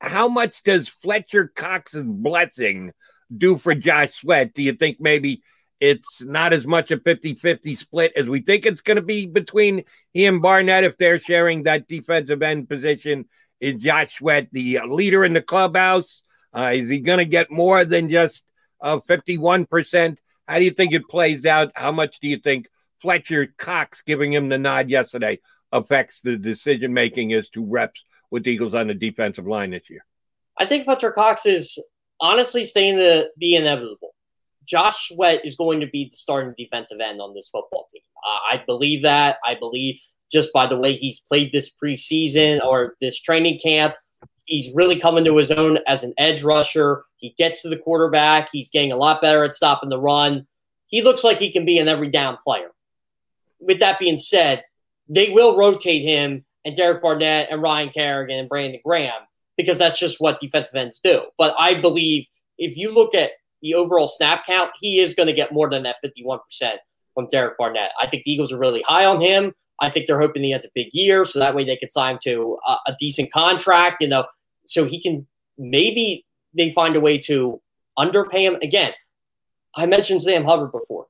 How 0.05 0.29
much 0.29 0.63
does 0.63 0.89
Fletcher 0.89 1.51
Cox's 1.55 2.05
blessing 2.05 2.93
do 3.37 3.57
for 3.57 3.75
Josh 3.75 4.21
Sweat? 4.21 4.53
Do 4.53 4.63
you 4.63 4.75
think 4.75 4.99
maybe 5.01 5.43
it's 5.81 6.23
not 6.23 6.53
as 6.53 6.67
much 6.67 6.91
a 6.91 6.99
50 6.99 7.35
50 7.35 7.75
split 7.75 8.13
as 8.15 8.27
we 8.29 8.41
think 8.41 8.67
it's 8.67 8.83
going 8.83 8.97
to 8.97 9.03
be 9.03 9.27
between 9.27 9.85
he 10.13 10.27
and 10.27 10.43
Barnett 10.43 10.85
if 10.85 10.97
they're 10.97 11.19
sharing 11.19 11.63
that 11.63 11.89
defensive 11.89 12.43
end 12.43 12.69
position? 12.69 13.27
Is 13.61 13.83
Josh 13.83 14.19
Sweat 14.19 14.49
the 14.53 14.81
leader 14.87 15.25
in 15.25 15.33
the 15.33 15.43
clubhouse? 15.43 16.23
Uh, 16.55 16.73
is 16.75 16.89
he 16.89 17.01
going 17.01 17.19
to 17.19 17.25
get 17.25 17.51
more 17.51 17.85
than 17.85 18.09
just 18.09 18.45
of 18.85 19.05
51%. 19.07 20.19
How 20.47 20.59
do 20.59 20.65
you 20.65 20.71
think 20.71 20.93
it 20.93 21.09
plays 21.09 21.47
out? 21.47 21.73
How 21.75 21.91
much 21.91 22.21
do 22.21 22.29
you 22.29 22.37
think 22.37 22.69
Fletcher 23.01 23.49
Cox 23.57 24.03
giving 24.03 24.33
him 24.33 24.51
the 24.51 24.59
nod 24.59 24.91
yesterday 24.91 25.41
affects 25.73 26.21
the 26.21 26.37
decision 26.37 26.93
making 26.93 27.33
as 27.33 27.49
to 27.51 27.65
reps 27.65 28.05
with 28.31 28.47
Eagles 28.47 28.75
on 28.75 28.89
the 28.89 28.95
defensive 28.95 29.47
line 29.47 29.71
this 29.71 29.89
year? 29.89 30.05
I 30.59 30.67
think 30.67 30.85
Fletcher 30.85 31.11
Cox 31.11 31.47
is 31.47 31.79
honestly 32.21 32.65
staying 32.65 32.97
the 32.97 33.31
the 33.37 33.57
inevitable. 33.57 34.15
Josh 34.67 35.09
Sweat 35.09 35.45
is 35.45 35.57
going 35.57 35.81
to 35.81 35.87
be 35.87 36.07
the 36.07 36.17
starting 36.17 36.55
defensive 36.57 37.01
end 37.01 37.21
on 37.21 37.35
this 37.35 37.49
football 37.51 37.87
team. 37.93 38.03
Uh, 38.17 38.55
I 38.55 38.65
believe 38.65 39.03
that. 39.03 39.39
I 39.45 39.55
believe 39.55 40.01
just 40.33 40.53
by 40.53 40.67
the 40.67 40.79
way 40.79 40.95
he's 40.95 41.21
played 41.21 41.53
this 41.53 41.73
preseason 41.75 42.65
or 42.65 42.97
this 43.01 43.21
training 43.21 43.61
camp, 43.63 43.95
he's 44.47 44.75
really 44.75 44.99
coming 44.99 45.25
to 45.25 45.37
his 45.37 45.51
own 45.51 45.79
as 45.87 46.03
an 46.03 46.15
edge 46.17 46.43
rusher. 46.43 47.05
He 47.17 47.35
gets 47.37 47.63
to 47.63 47.69
the 47.69 47.77
quarterback. 47.77 48.49
He's 48.51 48.71
getting 48.71 48.93
a 48.93 48.97
lot 48.97 49.23
better 49.23 49.45
at 49.45 49.53
stopping 49.53 49.91
the 49.91 50.01
run. 50.01 50.47
He 50.87 51.03
looks 51.03 51.25
like 51.25 51.39
he 51.39 51.53
can 51.53 51.65
be 51.65 51.79
an 51.79 51.89
every 51.89 52.11
down 52.11 52.39
player. 52.43 52.71
With 53.61 53.81
that 53.81 53.99
being 53.99 54.17
said, 54.17 54.65
they 55.09 55.31
will 55.31 55.57
rotate 55.57 56.03
him 56.03 56.45
and 56.65 56.77
Derek 56.77 57.03
Barnett 57.03 57.49
and 57.51 57.63
Ryan 57.63 57.89
Kerrigan 57.91 58.39
and 58.39 58.49
Brandon 58.49 58.81
Graham 58.85 59.23
because 59.57 59.79
that's 59.79 59.99
just 59.99 60.21
what 60.21 60.41
defensive 60.41 60.75
ends 60.75 61.01
do. 61.03 61.23
But 61.39 61.55
I 61.59 61.81
believe 61.81 62.27
if 62.59 62.77
you 62.77 62.93
look 62.93 63.15
at 63.15 63.31
the 63.63 63.75
overall 63.75 64.09
snap 64.09 64.45
count, 64.45 64.71
he 64.79 64.99
is 64.99 65.15
going 65.15 65.27
to 65.27 65.33
get 65.33 65.53
more 65.53 65.69
than 65.71 65.85
that 65.85 65.97
51% 66.05 66.41
from 67.15 67.29
Derek 67.31 67.57
Barnett. 67.57 67.91
I 68.01 68.07
think 68.09 68.25
the 68.25 68.33
Eagles 68.33 68.53
are 68.53 68.59
really 68.59 68.83
high 68.83 69.07
on 69.07 69.21
him. 69.21 69.53
I 69.81 69.91
think 69.91 70.07
they're 70.07 70.21
hoping 70.21 70.43
he 70.43 70.53
has 70.53 70.65
a 70.65 70.69
big 70.75 70.89
year, 70.93 71.25
so 71.25 71.39
that 71.39 71.55
way 71.55 71.65
they 71.65 71.77
can 71.77 71.91
sign 71.91 72.19
to 72.23 72.59
a, 72.67 72.77
a 72.89 72.97
decent 72.99 73.33
contract. 73.33 73.97
You 74.01 74.09
know, 74.09 74.25
so 74.67 74.85
he 74.85 75.01
can 75.01 75.27
maybe 75.59 76.25
they 76.57 76.73
find 76.73 76.95
a 76.95 77.01
way 77.01 77.19
to 77.19 77.61
underpay 77.97 78.45
him 78.45 78.57
again. 78.63 78.93
I 79.75 79.87
mentioned 79.87 80.23
Sam 80.23 80.45
Hubbard 80.45 80.71
before. 80.71 81.07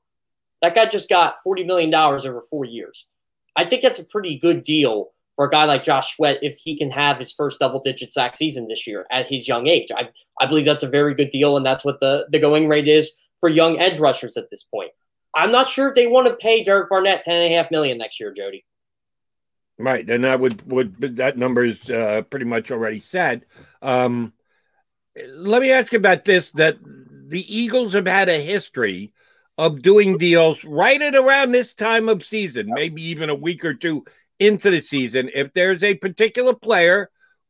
That 0.61 0.73
guy 0.73 0.87
just 0.87 1.09
got 1.09 1.35
forty 1.43 1.63
million 1.63 1.91
dollars 1.91 2.25
over 2.25 2.43
four 2.49 2.65
years. 2.65 3.07
I 3.55 3.65
think 3.65 3.83
that's 3.83 3.99
a 3.99 4.05
pretty 4.05 4.39
good 4.39 4.63
deal 4.63 5.11
for 5.35 5.45
a 5.45 5.49
guy 5.49 5.65
like 5.65 5.83
Josh 5.83 6.15
Sweat 6.15 6.39
if 6.41 6.57
he 6.57 6.77
can 6.77 6.89
have 6.91 7.17
his 7.17 7.33
first 7.33 7.59
double 7.59 7.81
digit 7.81 8.13
sack 8.13 8.37
season 8.37 8.67
this 8.67 8.87
year 8.87 9.05
at 9.11 9.27
his 9.27 9.47
young 9.47 9.67
age. 9.67 9.89
I, 9.95 10.09
I 10.39 10.45
believe 10.45 10.65
that's 10.65 10.83
a 10.83 10.89
very 10.89 11.13
good 11.13 11.29
deal, 11.29 11.57
and 11.57 11.65
that's 11.65 11.83
what 11.83 11.99
the, 11.99 12.25
the 12.31 12.39
going 12.39 12.67
rate 12.67 12.87
is 12.87 13.17
for 13.39 13.49
young 13.49 13.79
edge 13.79 13.99
rushers 13.99 14.37
at 14.37 14.49
this 14.49 14.63
point. 14.63 14.91
I'm 15.35 15.51
not 15.51 15.67
sure 15.67 15.89
if 15.89 15.95
they 15.95 16.07
want 16.07 16.27
to 16.27 16.35
pay 16.35 16.63
Derek 16.63 16.89
Barnett 16.89 17.23
ten 17.23 17.41
and 17.41 17.53
a 17.53 17.57
half 17.57 17.69
million 17.69 17.97
next 17.97 18.19
year, 18.19 18.33
Jody. 18.33 18.65
Right, 19.77 20.09
and 20.09 20.23
that 20.23 20.39
would 20.39 20.65
would 20.71 21.17
that 21.17 21.37
number 21.37 21.65
is 21.65 21.89
uh, 21.89 22.21
pretty 22.29 22.45
much 22.45 22.71
already 22.71 23.01
said. 23.01 23.45
Um, 23.81 24.31
let 25.27 25.61
me 25.61 25.71
ask 25.71 25.91
you 25.91 25.97
about 25.97 26.23
this: 26.23 26.51
that 26.51 26.77
the 26.81 27.57
Eagles 27.57 27.91
have 27.91 28.07
had 28.07 28.29
a 28.29 28.39
history 28.39 29.11
of 29.57 29.81
doing 29.81 30.17
deals 30.17 30.63
right 30.63 31.01
at 31.01 31.15
around 31.15 31.51
this 31.51 31.73
time 31.73 32.07
of 32.07 32.25
season, 32.25 32.67
maybe 32.73 33.03
even 33.03 33.29
a 33.29 33.35
week 33.35 33.65
or 33.65 33.73
two 33.73 34.05
into 34.39 34.69
the 34.69 34.81
season. 34.81 35.29
If 35.33 35.53
there's 35.53 35.83
a 35.83 35.95
particular 35.95 36.53
player 36.53 37.09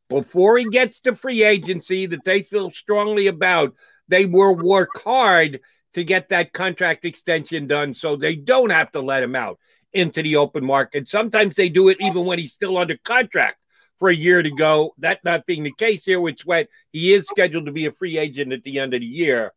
before 0.10 0.58
he 0.58 0.66
gets 0.66 1.00
to 1.02 1.16
free 1.16 1.44
agency 1.44 2.06
that 2.08 2.24
they 2.24 2.42
feel 2.42 2.72
strongly 2.72 3.28
about, 3.28 3.74
they 4.08 4.26
will 4.26 4.56
work 4.56 4.90
hard 5.04 5.62
to 5.94 6.04
get 6.04 6.30
that 6.30 6.54
contract 6.54 7.06
extension 7.06 7.68
done 7.68 7.94
so 7.94 8.16
they 8.16 8.36
don't 8.36 8.70
have 8.70 8.92
to 8.92 9.02
let 9.02 9.24
him 9.24 9.36
out 9.36 9.60
into 9.94 10.22
the 10.22 10.36
open 10.36 10.64
market. 10.64 11.08
Sometimes 11.08 11.56
they 11.56 11.70
do 11.70 11.88
it 11.90 11.98
even 12.02 12.26
when 12.26 12.38
he's 12.38 12.54
still 12.54 12.78
under 12.78 12.98
contract 13.04 13.58
for 13.98 14.10
a 14.10 14.16
year 14.16 14.44
to 14.44 14.52
go. 14.52 14.94
That 14.98 15.24
not 15.24 15.46
being 15.46 15.64
the 15.64 15.74
case 15.74 16.06
here 16.06 16.20
with 16.20 16.40
Sweat, 16.40 16.68
he 16.92 17.14
is 17.14 17.26
scheduled 17.28 17.66
to 17.68 17.72
be 17.72 17.86
a 17.86 17.92
free 17.92 18.18
agent 18.18 18.52
at 18.52 18.64
the 18.64 18.80
end 18.80 18.94
of 18.94 19.00
the 19.00 19.06
year. 19.06 19.54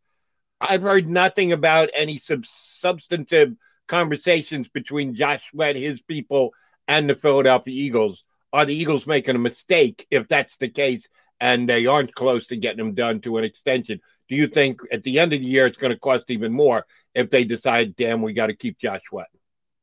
I've 0.60 0.82
heard 0.82 1.08
nothing 1.08 1.52
about 1.52 1.90
any 1.94 2.18
sub- 2.18 2.46
substantive 2.46 3.54
conversations 3.86 4.68
between 4.68 5.14
Josh 5.14 5.42
Sweat, 5.50 5.76
his 5.76 6.00
people, 6.02 6.52
and 6.88 7.08
the 7.08 7.14
Philadelphia 7.14 7.74
Eagles. 7.74 8.24
Are 8.52 8.64
the 8.64 8.74
Eagles 8.74 9.06
making 9.06 9.36
a 9.36 9.38
mistake 9.38 10.06
if 10.10 10.26
that's 10.26 10.56
the 10.56 10.70
case 10.70 11.08
and 11.38 11.68
they 11.68 11.86
aren't 11.86 12.14
close 12.14 12.46
to 12.48 12.56
getting 12.56 12.78
them 12.78 12.94
done 12.94 13.20
to 13.20 13.36
an 13.36 13.44
extension? 13.44 14.00
Do 14.28 14.34
you 14.36 14.48
think 14.48 14.80
at 14.90 15.02
the 15.02 15.18
end 15.18 15.34
of 15.34 15.40
the 15.40 15.46
year 15.46 15.66
it's 15.66 15.76
going 15.76 15.92
to 15.92 15.98
cost 15.98 16.30
even 16.30 16.52
more 16.52 16.86
if 17.14 17.30
they 17.30 17.44
decide, 17.44 17.94
damn, 17.94 18.22
we 18.22 18.32
got 18.32 18.46
to 18.46 18.56
keep 18.56 18.78
Josh 18.78 19.02
Sweat? 19.08 19.28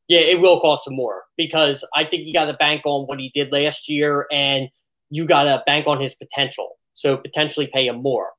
Yeah, 0.08 0.20
it 0.20 0.42
will 0.42 0.60
cost 0.60 0.88
him 0.88 0.96
more 0.96 1.24
because 1.38 1.88
I 1.96 2.06
think 2.06 2.26
you 2.26 2.34
got 2.34 2.46
to 2.46 2.54
bank 2.54 2.82
on 2.86 3.06
what 3.06 3.20
he 3.20 3.32
did 3.34 3.52
last 3.52 3.88
year 3.88 4.28
and 4.32 4.68
you 5.10 5.26
got 5.26 5.44
to 5.44 5.64
bank 5.66 5.88
on 5.88 6.02
his 6.02 6.16
potential. 6.16 6.78
So 6.96 7.18
potentially 7.18 7.68
pay 7.72 7.88
him 7.88 8.02
more. 8.02 8.30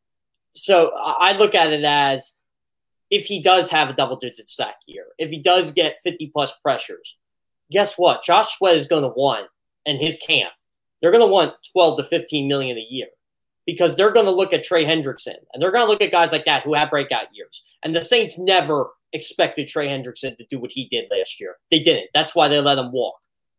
So 0.53 0.91
I 0.95 1.37
look 1.37 1.55
at 1.55 1.73
it 1.73 1.85
as 1.85 2.39
if 3.11 3.27
he 3.27 3.43
does 3.43 3.71
have 3.71 3.91
a 3.91 3.93
double 3.93 4.17
digit 4.17 4.49
sack 4.49 4.77
year, 4.87 5.07
if 5.19 5.31
he 5.31 5.39
does 5.39 5.73
get 5.73 5.99
50 6.03 6.31
plus 6.33 6.57
pressures, 6.59 7.17
guess 7.71 7.97
what? 7.97 8.23
Josh 8.23 8.57
Sweat 8.57 8.77
is 8.77 8.89
going 8.89 9.03
to 9.03 9.09
want, 9.09 9.49
and 9.87 10.01
his 10.01 10.19
camp, 10.19 10.53
they're 11.01 11.13
going 11.13 11.27
to 11.27 11.33
want 11.33 11.55
12 11.73 11.99
to 11.99 12.05
15 12.05 12.49
million 12.49 12.79
a 12.79 12.87
year 12.89 13.09
because 13.67 13.97
they're 13.97 14.13
going 14.13 14.27
to 14.27 14.33
look 14.33 14.53
at 14.53 14.63
Trey 14.63 14.85
Hendrickson 14.85 15.35
and 15.53 15.61
they're 15.61 15.73
going 15.73 15.85
to 15.85 15.91
look 15.91 16.01
at 16.01 16.13
guys 16.13 16.33
like 16.33 16.45
that 16.45 16.63
who 16.63 16.75
have 16.75 16.91
breakout 16.91 17.27
years. 17.35 17.65
And 17.83 17.95
the 17.95 18.03
Saints 18.03 18.39
never 18.39 18.91
expected 19.13 19.69
Trey 19.69 19.89
Hendrickson 19.89 20.37
to 20.37 20.47
do 20.47 20.59
what 20.59 20.71
he 20.71 20.87
did 20.89 21.07
last 21.11 21.41
year. 21.41 21.57
They 21.71 21.81
didn't. 21.81 22.11
That's 22.15 22.35
why 22.35 22.49
they 22.49 22.61
let 22.61 22.79
him 22.79 22.93
walk. 22.93 23.17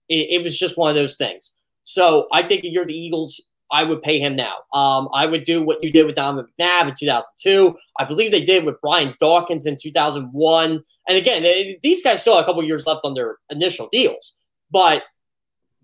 It, 0.10 0.40
it 0.40 0.44
was 0.44 0.58
just 0.58 0.78
one 0.78 0.90
of 0.90 0.96
those 0.96 1.18
things. 1.18 1.56
So 1.84 2.28
I 2.32 2.48
think 2.48 2.64
if 2.64 2.72
you're 2.72 2.86
the 2.86 2.98
Eagles, 2.98 3.42
I 3.72 3.84
would 3.84 4.02
pay 4.02 4.20
him 4.20 4.36
now. 4.36 4.56
Um, 4.74 5.10
I 5.14 5.26
would 5.26 5.44
do 5.44 5.62
what 5.62 5.84
you 5.84 5.92
did 5.92 6.06
with 6.06 6.16
Donovan 6.16 6.50
McNabb 6.60 6.90
in 6.90 6.96
2002. 6.98 7.78
I 7.98 8.06
believe 8.06 8.32
they 8.32 8.44
did 8.44 8.66
with 8.66 8.80
Brian 8.82 9.14
Dawkins 9.20 9.66
in 9.66 9.76
2001. 9.82 10.84
And 11.08 11.18
again, 11.18 11.44
they, 11.44 11.80
these 11.84 12.04
guys 12.04 12.22
still 12.22 12.36
have 12.36 12.44
a 12.44 12.46
couple 12.46 12.64
years 12.64 12.86
left 12.86 13.02
on 13.04 13.14
their 13.14 13.38
initial 13.50 13.88
deals, 13.92 14.36
but 14.72 15.04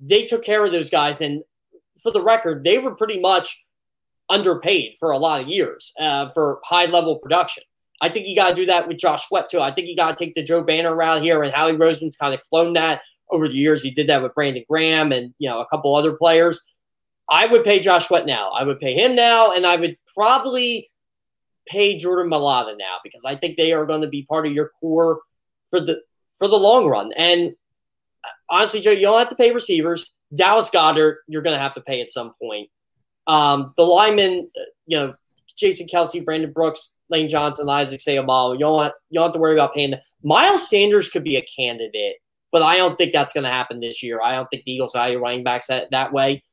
they 0.01 0.23
took 0.23 0.43
care 0.43 0.63
of 0.63 0.71
those 0.71 0.89
guys. 0.89 1.21
And 1.21 1.43
for 2.01 2.11
the 2.11 2.21
record, 2.21 2.63
they 2.63 2.77
were 2.77 2.95
pretty 2.95 3.19
much 3.19 3.63
underpaid 4.29 4.95
for 4.99 5.11
a 5.11 5.17
lot 5.17 5.41
of 5.41 5.47
years 5.47 5.93
uh, 5.99 6.29
for 6.29 6.59
high 6.63 6.85
level 6.85 7.19
production. 7.19 7.63
I 8.01 8.09
think 8.09 8.27
you 8.27 8.35
got 8.35 8.49
to 8.49 8.55
do 8.55 8.65
that 8.65 8.87
with 8.87 8.97
Josh 8.97 9.27
Sweat 9.27 9.49
too. 9.49 9.61
I 9.61 9.71
think 9.71 9.87
you 9.87 9.95
got 9.95 10.17
to 10.17 10.25
take 10.25 10.35
the 10.35 10.43
Joe 10.43 10.61
Banner 10.61 10.93
route 10.93 11.21
here, 11.21 11.41
and 11.41 11.53
Howie 11.53 11.73
Roseman's 11.73 12.17
kind 12.17 12.33
of 12.33 12.41
cloned 12.51 12.75
that 12.75 13.01
over 13.31 13.47
the 13.47 13.55
years. 13.55 13.81
He 13.81 13.91
did 13.91 14.07
that 14.07 14.21
with 14.21 14.35
Brandon 14.35 14.65
Graham 14.69 15.11
and 15.11 15.33
you 15.39 15.49
know 15.49 15.61
a 15.61 15.67
couple 15.67 15.95
other 15.95 16.13
players. 16.13 16.65
I 17.29 17.45
would 17.45 17.63
pay 17.63 17.79
Josh 17.79 18.07
Sweat 18.07 18.25
now. 18.25 18.51
I 18.51 18.63
would 18.63 18.79
pay 18.79 18.93
him 18.93 19.15
now, 19.15 19.53
and 19.53 19.65
I 19.65 19.75
would 19.75 19.97
probably 20.13 20.91
pay 21.65 21.97
Jordan 21.97 22.31
Mailata 22.31 22.77
now 22.77 22.97
because 23.03 23.23
I 23.25 23.35
think 23.35 23.55
they 23.55 23.73
are 23.73 23.85
going 23.85 24.01
to 24.01 24.09
be 24.09 24.23
part 24.23 24.45
of 24.45 24.51
your 24.51 24.71
core 24.79 25.21
for 25.69 25.79
the 25.79 26.01
for 26.37 26.47
the 26.47 26.57
long 26.57 26.87
run. 26.87 27.11
And 27.15 27.55
honestly, 28.49 28.81
Joe, 28.81 28.91
you 28.91 29.01
don't 29.01 29.19
have 29.19 29.29
to 29.29 29.35
pay 29.35 29.51
receivers. 29.51 30.13
Dallas 30.35 30.69
Goedert, 30.69 31.17
you're 31.27 31.41
going 31.41 31.55
to 31.55 31.61
have 31.61 31.75
to 31.75 31.81
pay 31.81 32.01
at 32.01 32.09
some 32.09 32.33
point. 32.41 32.69
Um, 33.27 33.73
the 33.77 33.83
linemen, 33.83 34.49
you 34.85 34.97
know, 34.97 35.13
Jason 35.55 35.87
Kelce, 35.87 36.23
Brandon 36.23 36.51
Brooks, 36.51 36.95
Lane 37.09 37.29
Johnson, 37.29 37.69
Isaac 37.69 37.99
Seumalo, 37.99 38.53
you 38.53 38.59
don't, 38.59 38.73
want, 38.73 38.93
you 39.09 39.19
don't 39.19 39.27
have 39.27 39.33
to 39.33 39.39
worry 39.39 39.53
about 39.53 39.73
paying 39.73 39.91
them. 39.91 39.99
Miles 40.23 40.69
Sanders 40.69 41.09
could 41.09 41.23
be 41.23 41.37
a 41.37 41.45
candidate, 41.55 42.15
but 42.51 42.63
I 42.63 42.77
don't 42.77 42.97
think 42.97 43.13
that's 43.13 43.33
going 43.33 43.43
to 43.43 43.49
happen 43.49 43.79
this 43.79 44.01
year. 44.01 44.21
I 44.21 44.35
don't 44.35 44.47
think 44.49 44.63
the 44.63 44.71
Eagles 44.71 44.93
value 44.93 45.19
running 45.19 45.43
backs 45.43 45.67
that, 45.67 45.91
that 45.91 46.11
way. 46.11 46.43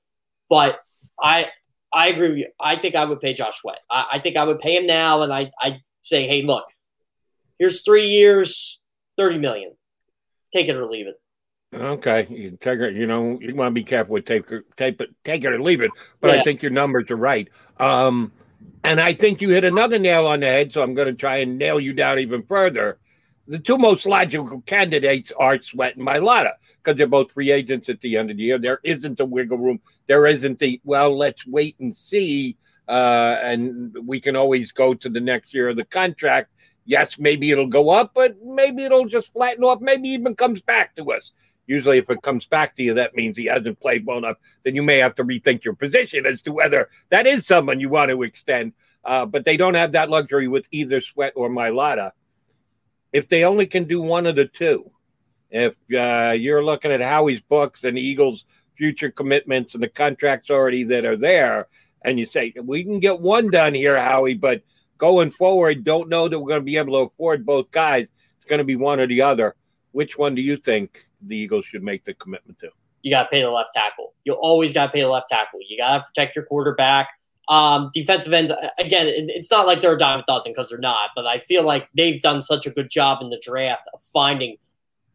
But 0.51 0.80
I 1.22 1.51
I 1.92 2.09
agree 2.09 2.28
with 2.28 2.38
you. 2.38 2.48
I 2.61 2.76
think 2.76 2.94
I 2.94 3.07
would 3.07 3.20
pay 3.20 3.32
Josh 3.32 3.61
Sweat. 3.61 3.78
I, 3.90 4.07
I 4.14 4.18
think 4.18 4.36
I 4.36 4.44
would 4.44 4.61
pay 4.61 4.76
him 4.76 4.86
now, 4.86 5.22
and 5.22 5.32
I 5.32 5.51
I'd 5.62 5.80
say, 6.03 6.26
hey, 6.26 6.42
look, 6.42 6.64
here's 7.59 7.82
three 7.82 8.09
years, 8.09 8.80
thirty 9.16 9.38
million. 9.38 9.72
Take 10.53 10.68
it 10.68 10.76
or 10.76 10.84
leave 10.84 11.07
it. 11.07 11.14
Okay, 11.72 12.26
you 12.28 12.59
take 12.61 12.80
it. 12.80 12.94
You 12.94 13.07
know, 13.07 13.38
you 13.40 13.55
want 13.55 13.70
to 13.70 13.74
be 13.74 13.84
careful 13.84 14.14
with 14.14 14.24
take 14.24 14.46
take 14.76 15.01
it, 15.01 15.11
take 15.24 15.44
it 15.44 15.53
or 15.53 15.62
leave 15.62 15.80
it. 15.80 15.92
But 16.20 16.34
Yeah. 16.34 16.40
I 16.40 16.42
think 16.42 16.62
your 16.62 16.72
numbers 16.72 17.11
are 17.11 17.16
right. 17.16 17.48
Um, 17.78 18.32
and 18.82 19.01
I 19.01 19.12
think 19.14 19.40
you 19.40 19.51
hit 19.51 19.64
another 19.64 19.98
nail 19.98 20.26
on 20.26 20.40
the 20.40 20.46
head. 20.46 20.72
So 20.72 20.82
I'm 20.82 20.94
going 20.94 21.07
to 21.07 21.14
try 21.14 21.38
and 21.38 21.59
nail 21.59 21.78
you 21.78 21.92
down 21.92 22.18
even 22.18 22.42
further. 22.42 22.98
The 23.51 23.59
two 23.59 23.78
most 23.78 24.07
logical 24.07 24.61
candidates 24.61 25.32
are 25.36 25.61
Sweat 25.61 25.96
and 25.96 26.07
Mailata 26.07 26.53
because 26.76 26.96
they're 26.96 27.09
both 27.09 27.32
free 27.32 27.51
agents 27.51 27.88
at 27.88 28.01
the 28.01 28.16
end 28.16 28.30
of 28.30 28.36
the 28.36 28.44
year. 28.44 28.59
There 28.59 28.78
isn't 28.84 29.18
a 29.18 29.24
wiggle 29.24 29.59
room. 29.59 29.80
There 30.07 30.24
isn't 30.28 30.61
the 30.61 30.80
well. 30.84 31.18
Let's 31.18 31.44
wait 31.48 31.74
and 31.80 31.92
see, 31.92 32.57
uh, 32.86 33.38
and 33.42 33.92
we 34.07 34.20
can 34.20 34.36
always 34.36 34.70
go 34.70 34.94
to 34.94 35.09
the 35.09 35.18
next 35.18 35.53
year 35.53 35.70
of 35.70 35.76
the 35.76 35.84
contract. 35.84 36.53
Yes, 36.84 37.18
maybe 37.18 37.51
it'll 37.51 37.66
go 37.66 37.90
up, 37.90 38.12
but 38.14 38.36
maybe 38.40 38.84
it'll 38.84 39.07
just 39.07 39.32
flatten 39.32 39.64
off. 39.64 39.80
Maybe 39.80 40.11
even 40.11 40.36
comes 40.36 40.62
back 40.62 40.94
to 40.94 41.11
us. 41.11 41.32
Usually, 41.66 41.98
if 41.98 42.09
it 42.09 42.22
comes 42.22 42.46
back 42.46 42.76
to 42.76 42.84
you, 42.84 42.94
that 42.94 43.16
means 43.16 43.36
he 43.36 43.46
hasn't 43.46 43.80
played 43.80 44.07
well 44.07 44.18
enough. 44.18 44.36
Then 44.62 44.76
you 44.76 44.84
may 44.84 44.98
have 44.98 45.16
to 45.16 45.24
rethink 45.24 45.64
your 45.64 45.74
position 45.74 46.24
as 46.24 46.40
to 46.42 46.53
whether 46.53 46.88
that 47.09 47.26
is 47.26 47.48
someone 47.48 47.80
you 47.80 47.88
want 47.88 48.12
to 48.12 48.22
extend. 48.22 48.74
Uh, 49.05 49.26
but 49.26 49.44
they 49.44 49.57
don't 49.57 49.74
have 49.74 49.90
that 49.92 50.09
luxury 50.09 50.46
with 50.46 50.68
either 50.70 51.01
Sweat 51.01 51.32
or 51.34 51.51
Mailata. 51.51 52.12
If 53.12 53.28
they 53.28 53.44
only 53.44 53.66
can 53.66 53.84
do 53.84 54.00
one 54.00 54.26
of 54.26 54.36
the 54.36 54.46
two, 54.46 54.90
if 55.50 55.74
uh, 55.96 56.32
you're 56.32 56.64
looking 56.64 56.92
at 56.92 57.00
Howie's 57.00 57.40
books 57.40 57.84
and 57.84 57.98
Eagles' 57.98 58.44
future 58.76 59.11
commitments 59.11 59.74
and 59.74 59.82
the 59.82 59.88
contracts 59.88 60.50
already 60.50 60.84
that 60.84 61.04
are 61.04 61.16
there, 61.16 61.66
and 62.02 62.18
you 62.18 62.26
say 62.26 62.52
we 62.62 62.84
can 62.84 63.00
get 63.00 63.20
one 63.20 63.50
done 63.50 63.74
here, 63.74 64.00
Howie, 64.00 64.34
but 64.34 64.62
going 64.96 65.30
forward, 65.30 65.84
don't 65.84 66.08
know 66.08 66.28
that 66.28 66.38
we're 66.38 66.48
going 66.48 66.61
to 66.61 66.64
be 66.64 66.76
able 66.76 66.98
to 66.98 67.11
afford 67.11 67.44
both 67.44 67.70
guys. 67.70 68.08
It's 68.36 68.46
going 68.46 68.58
to 68.58 68.64
be 68.64 68.76
one 68.76 69.00
or 69.00 69.06
the 69.06 69.22
other. 69.22 69.54
Which 69.92 70.16
one 70.16 70.34
do 70.34 70.42
you 70.42 70.56
think 70.56 71.04
the 71.20 71.36
Eagles 71.36 71.66
should 71.66 71.82
make 71.82 72.04
the 72.04 72.14
commitment 72.14 72.58
to? 72.61 72.68
You 73.02 73.11
got 73.11 73.24
to 73.24 73.28
pay 73.30 73.42
the 73.42 73.50
left 73.50 73.70
tackle. 73.74 74.14
You 74.24 74.34
always 74.34 74.72
got 74.72 74.86
to 74.86 74.92
pay 74.92 75.00
the 75.00 75.08
left 75.08 75.28
tackle. 75.28 75.61
You 75.66 75.78
got 75.78 75.98
to 75.98 76.04
protect 76.04 76.36
your 76.36 76.44
quarterback. 76.44 77.08
Um, 77.51 77.90
defensive 77.92 78.32
ends, 78.32 78.53
again, 78.78 79.07
it's 79.09 79.51
not 79.51 79.66
like 79.66 79.81
they're 79.81 79.97
a 79.97 79.98
dime 79.98 80.20
a 80.20 80.24
dozen 80.27 80.52
because 80.52 80.70
they're 80.70 80.78
not, 80.78 81.10
but 81.16 81.27
I 81.27 81.40
feel 81.40 81.64
like 81.64 81.89
they've 81.97 82.22
done 82.22 82.43
such 82.43 82.64
a 82.64 82.70
good 82.70 82.90
job 82.90 83.18
in 83.20 83.28
the 83.28 83.43
draft 83.43 83.89
of 83.93 84.01
finding 84.12 84.56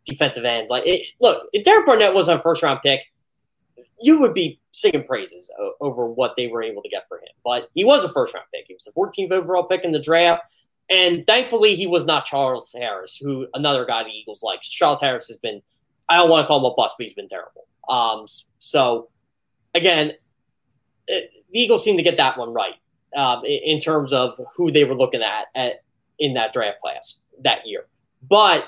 defensive 0.04 0.44
ends. 0.44 0.70
Like, 0.70 0.86
it, 0.86 1.08
look, 1.22 1.48
if 1.54 1.64
Derek 1.64 1.86
Barnett 1.86 2.14
wasn't 2.14 2.40
a 2.40 2.44
first 2.44 2.62
round 2.62 2.82
pick, 2.84 3.02
you 4.02 4.20
would 4.20 4.34
be 4.34 4.60
singing 4.72 5.06
praises 5.06 5.50
over 5.80 6.06
what 6.08 6.36
they 6.36 6.48
were 6.48 6.62
able 6.62 6.82
to 6.82 6.90
get 6.90 7.08
for 7.08 7.18
him. 7.18 7.30
But 7.46 7.70
he 7.74 7.86
was 7.86 8.04
a 8.04 8.12
first 8.12 8.34
round 8.34 8.48
pick. 8.54 8.66
He 8.68 8.74
was 8.74 8.84
the 8.84 8.92
14th 8.92 9.32
overall 9.32 9.64
pick 9.64 9.86
in 9.86 9.94
the 9.94 10.02
draft. 10.02 10.42
And 10.90 11.26
thankfully, 11.26 11.76
he 11.76 11.88
was 11.88 12.06
not 12.06 12.26
Charles 12.26 12.74
Harris, 12.78 13.18
who 13.18 13.48
another 13.54 13.86
guy 13.86 14.04
the 14.04 14.10
Eagles 14.10 14.44
like. 14.44 14.62
Charles 14.62 15.02
Harris 15.02 15.28
has 15.30 15.38
been, 15.38 15.62
I 16.10 16.18
don't 16.18 16.30
want 16.30 16.44
to 16.44 16.48
call 16.48 16.60
him 16.60 16.66
a 16.66 16.76
bust, 16.76 16.96
but 16.98 17.06
he's 17.06 17.14
been 17.14 17.28
terrible. 17.28 17.66
Um, 17.90 18.26
so, 18.60 19.10
again, 19.74 20.14
it, 21.08 21.32
the 21.56 21.62
Eagles 21.62 21.86
seem 21.86 21.96
to 21.96 22.04
get 22.04 22.18
that 22.18 22.38
one 22.38 22.54
right 22.54 22.74
um, 23.16 23.42
in, 23.46 23.80
terms 23.80 24.12
of 24.12 24.38
who 24.58 24.74
they 24.74 24.84
were 24.84 24.94
looking 24.94 25.22
at, 25.22 25.48
at 25.56 25.84
in 26.20 26.34
that 26.34 26.52
draft 26.52 26.82
class 26.82 27.20
that 27.44 27.66
year. 27.66 27.86
But 28.30 28.68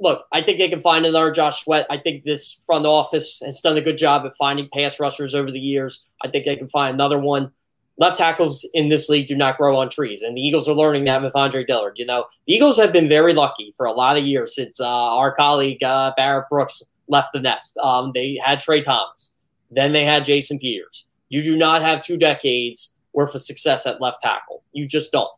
look, 0.00 0.26
I 0.32 0.42
think 0.42 0.58
they 0.58 0.68
can 0.68 0.80
find 0.80 1.06
another 1.06 1.30
Josh 1.30 1.62
Sweat. 1.62 1.86
I 1.88 1.98
think 1.98 2.24
this 2.24 2.60
front 2.66 2.86
office 2.86 3.40
has 3.44 3.60
done 3.60 3.76
a 3.76 3.82
good 3.82 3.96
job 3.96 4.26
at 4.26 4.36
finding 4.36 4.68
pass 4.72 4.98
rushers 4.98 5.32
over 5.32 5.52
the 5.52 5.60
years. 5.60 6.06
I 6.24 6.28
think 6.28 6.44
they 6.44 6.56
can 6.56 6.66
find 6.66 6.92
another 6.92 7.20
one. 7.20 7.52
Left 7.98 8.18
tackles 8.18 8.68
in 8.74 8.88
this 8.88 9.08
league 9.08 9.28
do 9.28 9.36
not 9.36 9.56
grow 9.56 9.76
on 9.76 9.90
trees, 9.90 10.22
and 10.22 10.36
the 10.36 10.42
Eagles 10.42 10.68
are 10.68 10.74
learning 10.74 11.04
that 11.04 11.22
with 11.22 11.36
Andre 11.36 11.64
Dillard. 11.64 11.94
You 11.98 12.06
know, 12.06 12.26
the 12.48 12.54
Eagles 12.54 12.76
have 12.78 12.92
been 12.92 13.08
very 13.08 13.32
lucky 13.32 13.72
for 13.76 13.86
a 13.86 13.92
lot 13.92 14.16
of 14.16 14.24
years 14.24 14.56
since 14.56 14.80
uh, 14.80 14.88
our 14.88 15.32
colleague 15.32 15.84
uh, 15.84 16.12
Barrett 16.16 16.48
Brooks 16.50 16.82
left 17.06 17.28
the 17.32 17.38
nest. 17.38 17.78
Um, 17.78 18.10
they 18.12 18.40
had 18.44 18.58
Tra 18.58 18.82
Thomas, 18.82 19.34
then 19.70 19.92
they 19.92 20.04
had 20.04 20.24
Jason 20.24 20.58
Peters. 20.58 21.06
You 21.34 21.42
do 21.42 21.56
not 21.56 21.82
have 21.82 22.00
two 22.00 22.16
decades 22.16 22.94
worth 23.12 23.34
of 23.34 23.42
success 23.42 23.86
at 23.86 24.00
left 24.00 24.20
tackle. 24.20 24.62
You 24.72 24.86
just 24.86 25.10
don't. 25.10 25.32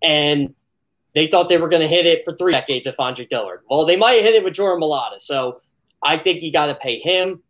And 0.00 0.54
they 1.12 1.26
thought 1.26 1.48
they 1.48 1.58
were 1.58 1.68
going 1.68 1.82
to 1.82 1.88
hit 1.88 2.06
it 2.06 2.24
for 2.24 2.36
three 2.36 2.52
decades 2.52 2.86
with 2.86 2.94
Andre 3.00 3.26
Dillard. 3.26 3.62
Well, 3.68 3.84
they 3.84 3.96
might 3.96 4.22
hit 4.22 4.36
it 4.36 4.44
with 4.44 4.54
Jordan 4.54 4.80
Mailata. 4.80 5.18
So 5.18 5.60
I 6.00 6.18
think 6.18 6.42
you 6.42 6.52
got 6.52 6.66
to 6.66 6.76
pay 6.76 7.00
him. 7.00 7.42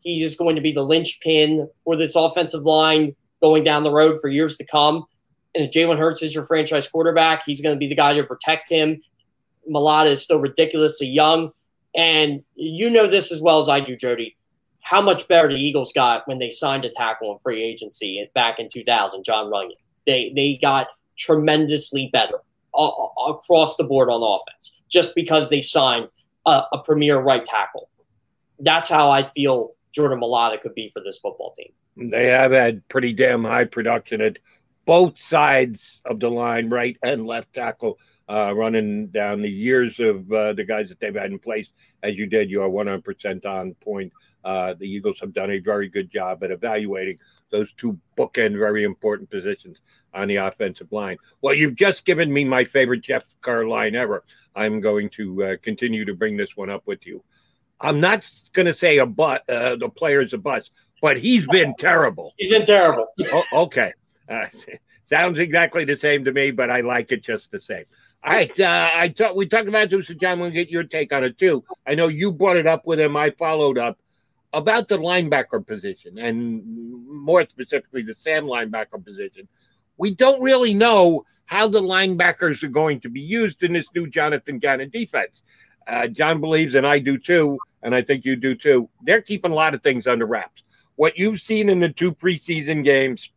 He 0.00 0.22
is 0.22 0.34
going 0.34 0.56
to 0.56 0.62
be 0.62 0.72
the 0.72 0.82
linchpin 0.82 1.68
for 1.84 1.94
this 1.94 2.16
offensive 2.16 2.62
line 2.62 3.16
going 3.42 3.64
down 3.64 3.82
the 3.82 3.92
road 3.92 4.18
for 4.22 4.28
years 4.28 4.56
to 4.56 4.64
come. 4.64 5.04
And 5.54 5.64
if 5.66 5.72
Jalen 5.72 5.98
Hurts 5.98 6.22
is 6.22 6.34
your 6.34 6.46
franchise 6.46 6.88
quarterback, 6.88 7.42
he's 7.44 7.60
going 7.60 7.74
to 7.74 7.78
be 7.78 7.88
the 7.88 7.94
guy 7.94 8.14
to 8.14 8.24
protect 8.24 8.70
him. 8.70 9.02
Mailata 9.70 10.06
is 10.06 10.22
still 10.22 10.40
ridiculously 10.40 11.08
young. 11.08 11.50
And 11.94 12.44
you 12.54 12.88
know 12.88 13.08
this 13.08 13.30
as 13.30 13.42
well 13.42 13.58
as 13.58 13.68
I 13.68 13.80
do, 13.80 13.94
Jody. 13.94 14.38
How 14.82 15.00
much 15.00 15.28
better 15.28 15.48
the 15.48 15.54
Eagles 15.54 15.92
got 15.92 16.26
when 16.26 16.38
they 16.38 16.50
signed 16.50 16.84
a 16.84 16.90
tackle 16.90 17.32
in 17.32 17.38
free 17.38 17.62
agency 17.62 18.28
back 18.34 18.58
in 18.58 18.68
2000, 18.68 19.24
Jon 19.24 19.50
Runyan. 19.50 19.76
They 20.06 20.32
they 20.34 20.58
got 20.60 20.88
tremendously 21.16 22.10
better 22.12 22.38
across 22.74 23.76
the 23.76 23.84
board 23.84 24.08
on 24.08 24.22
offense 24.22 24.80
just 24.88 25.14
because 25.14 25.50
they 25.50 25.60
signed 25.60 26.08
a, 26.46 26.62
a 26.72 26.78
premier 26.78 27.20
right 27.20 27.44
tackle. 27.44 27.88
That's 28.58 28.88
how 28.88 29.10
I 29.10 29.22
feel 29.22 29.72
Jordan 29.92 30.20
Mailata 30.20 30.60
could 30.60 30.74
be 30.74 30.90
for 30.90 31.00
this 31.00 31.18
football 31.18 31.52
team. 31.52 31.72
They 32.10 32.28
have 32.28 32.52
had 32.52 32.86
pretty 32.88 33.12
damn 33.12 33.44
high 33.44 33.64
production 33.64 34.20
at 34.20 34.38
both 34.84 35.18
sides 35.18 36.02
of 36.06 36.20
the 36.20 36.30
line, 36.30 36.70
right 36.70 36.96
and 37.02 37.26
left 37.26 37.52
tackle, 37.52 37.98
uh, 38.28 38.52
running 38.54 39.08
down 39.08 39.42
the 39.42 39.50
years 39.50 40.00
of 40.00 40.30
uh, 40.32 40.52
the 40.52 40.64
guys 40.64 40.88
that 40.88 41.00
they've 41.00 41.14
had 41.14 41.30
in 41.30 41.38
place. 41.38 41.70
As 42.02 42.16
you 42.16 42.26
did, 42.26 42.50
you 42.50 42.62
are 42.62 42.68
100% 42.68 43.44
on 43.46 43.74
point. 43.74 44.12
Uh, 44.44 44.74
the 44.74 44.86
Eagles 44.86 45.20
have 45.20 45.32
done 45.32 45.50
a 45.50 45.58
very 45.58 45.88
good 45.88 46.10
job 46.10 46.42
at 46.42 46.50
evaluating 46.50 47.18
those 47.50 47.72
two 47.74 47.98
bookend, 48.16 48.58
very 48.58 48.84
important 48.84 49.30
positions 49.30 49.78
on 50.14 50.28
the 50.28 50.36
offensive 50.36 50.90
line. 50.90 51.18
Well, 51.42 51.54
you've 51.54 51.76
just 51.76 52.04
given 52.04 52.32
me 52.32 52.44
my 52.44 52.64
favorite 52.64 53.02
Jeff 53.02 53.24
Kerr 53.40 53.66
line 53.66 53.94
ever. 53.94 54.24
I'm 54.54 54.80
going 54.80 55.10
to 55.10 55.44
uh, 55.44 55.56
continue 55.62 56.04
to 56.04 56.14
bring 56.14 56.36
this 56.36 56.56
one 56.56 56.70
up 56.70 56.82
with 56.86 57.06
you. 57.06 57.22
I'm 57.80 58.00
not 58.00 58.30
going 58.52 58.66
to 58.66 58.74
say 58.74 58.98
a 58.98 59.06
but 59.06 59.48
uh, 59.50 59.76
the 59.76 59.88
player's 59.88 60.32
a 60.32 60.38
bust, 60.38 60.70
but 61.00 61.18
he's 61.18 61.46
been 61.48 61.74
terrible. 61.76 62.32
He's 62.38 62.50
been 62.50 62.66
terrible. 62.66 63.06
oh, 63.32 63.44
okay. 63.52 63.92
Uh, 64.28 64.46
sounds 65.04 65.38
exactly 65.38 65.84
the 65.84 65.96
same 65.96 66.24
to 66.24 66.32
me, 66.32 66.52
but 66.52 66.70
I 66.70 66.80
like 66.80 67.12
it 67.12 67.22
just 67.22 67.50
the 67.50 67.60
same. 67.60 67.84
All 68.24 68.32
right, 68.32 68.60
uh, 68.60 68.88
I 68.94 69.08
thought 69.08 69.34
we 69.34 69.46
talked 69.46 69.66
about 69.66 69.90
this, 69.90 70.06
so 70.06 70.14
John. 70.14 70.38
We'll 70.38 70.50
get 70.50 70.70
your 70.70 70.84
take 70.84 71.12
on 71.12 71.24
it 71.24 71.38
too. 71.38 71.64
I 71.84 71.96
know 71.96 72.06
you 72.06 72.30
brought 72.30 72.56
it 72.56 72.68
up 72.68 72.86
with 72.86 73.00
him. 73.00 73.16
I 73.16 73.30
followed 73.30 73.78
up 73.78 73.98
about 74.52 74.86
the 74.86 74.96
linebacker 74.96 75.66
position, 75.66 76.18
and 76.18 76.62
more 77.08 77.44
specifically, 77.48 78.02
the 78.02 78.14
Sam 78.14 78.44
linebacker 78.44 79.04
position. 79.04 79.48
We 79.96 80.14
don't 80.14 80.40
really 80.40 80.72
know 80.72 81.24
how 81.46 81.66
the 81.66 81.80
linebackers 81.80 82.62
are 82.62 82.68
going 82.68 83.00
to 83.00 83.08
be 83.08 83.20
used 83.20 83.64
in 83.64 83.72
this 83.72 83.86
new 83.92 84.06
Jonathan 84.06 84.60
Gannon 84.60 84.90
defense. 84.90 85.42
Uh, 85.88 86.06
John 86.06 86.40
believes, 86.40 86.76
and 86.76 86.86
I 86.86 87.00
do 87.00 87.18
too, 87.18 87.58
and 87.82 87.92
I 87.92 88.02
think 88.02 88.24
you 88.24 88.36
do 88.36 88.54
too. 88.54 88.88
They're 89.02 89.20
keeping 89.20 89.50
a 89.50 89.56
lot 89.56 89.74
of 89.74 89.82
things 89.82 90.06
under 90.06 90.26
wraps. 90.26 90.62
What 90.94 91.18
you've 91.18 91.40
seen 91.40 91.68
in 91.68 91.80
the 91.80 91.88
two 91.88 92.12
preseason 92.12 92.84
games 92.84 93.30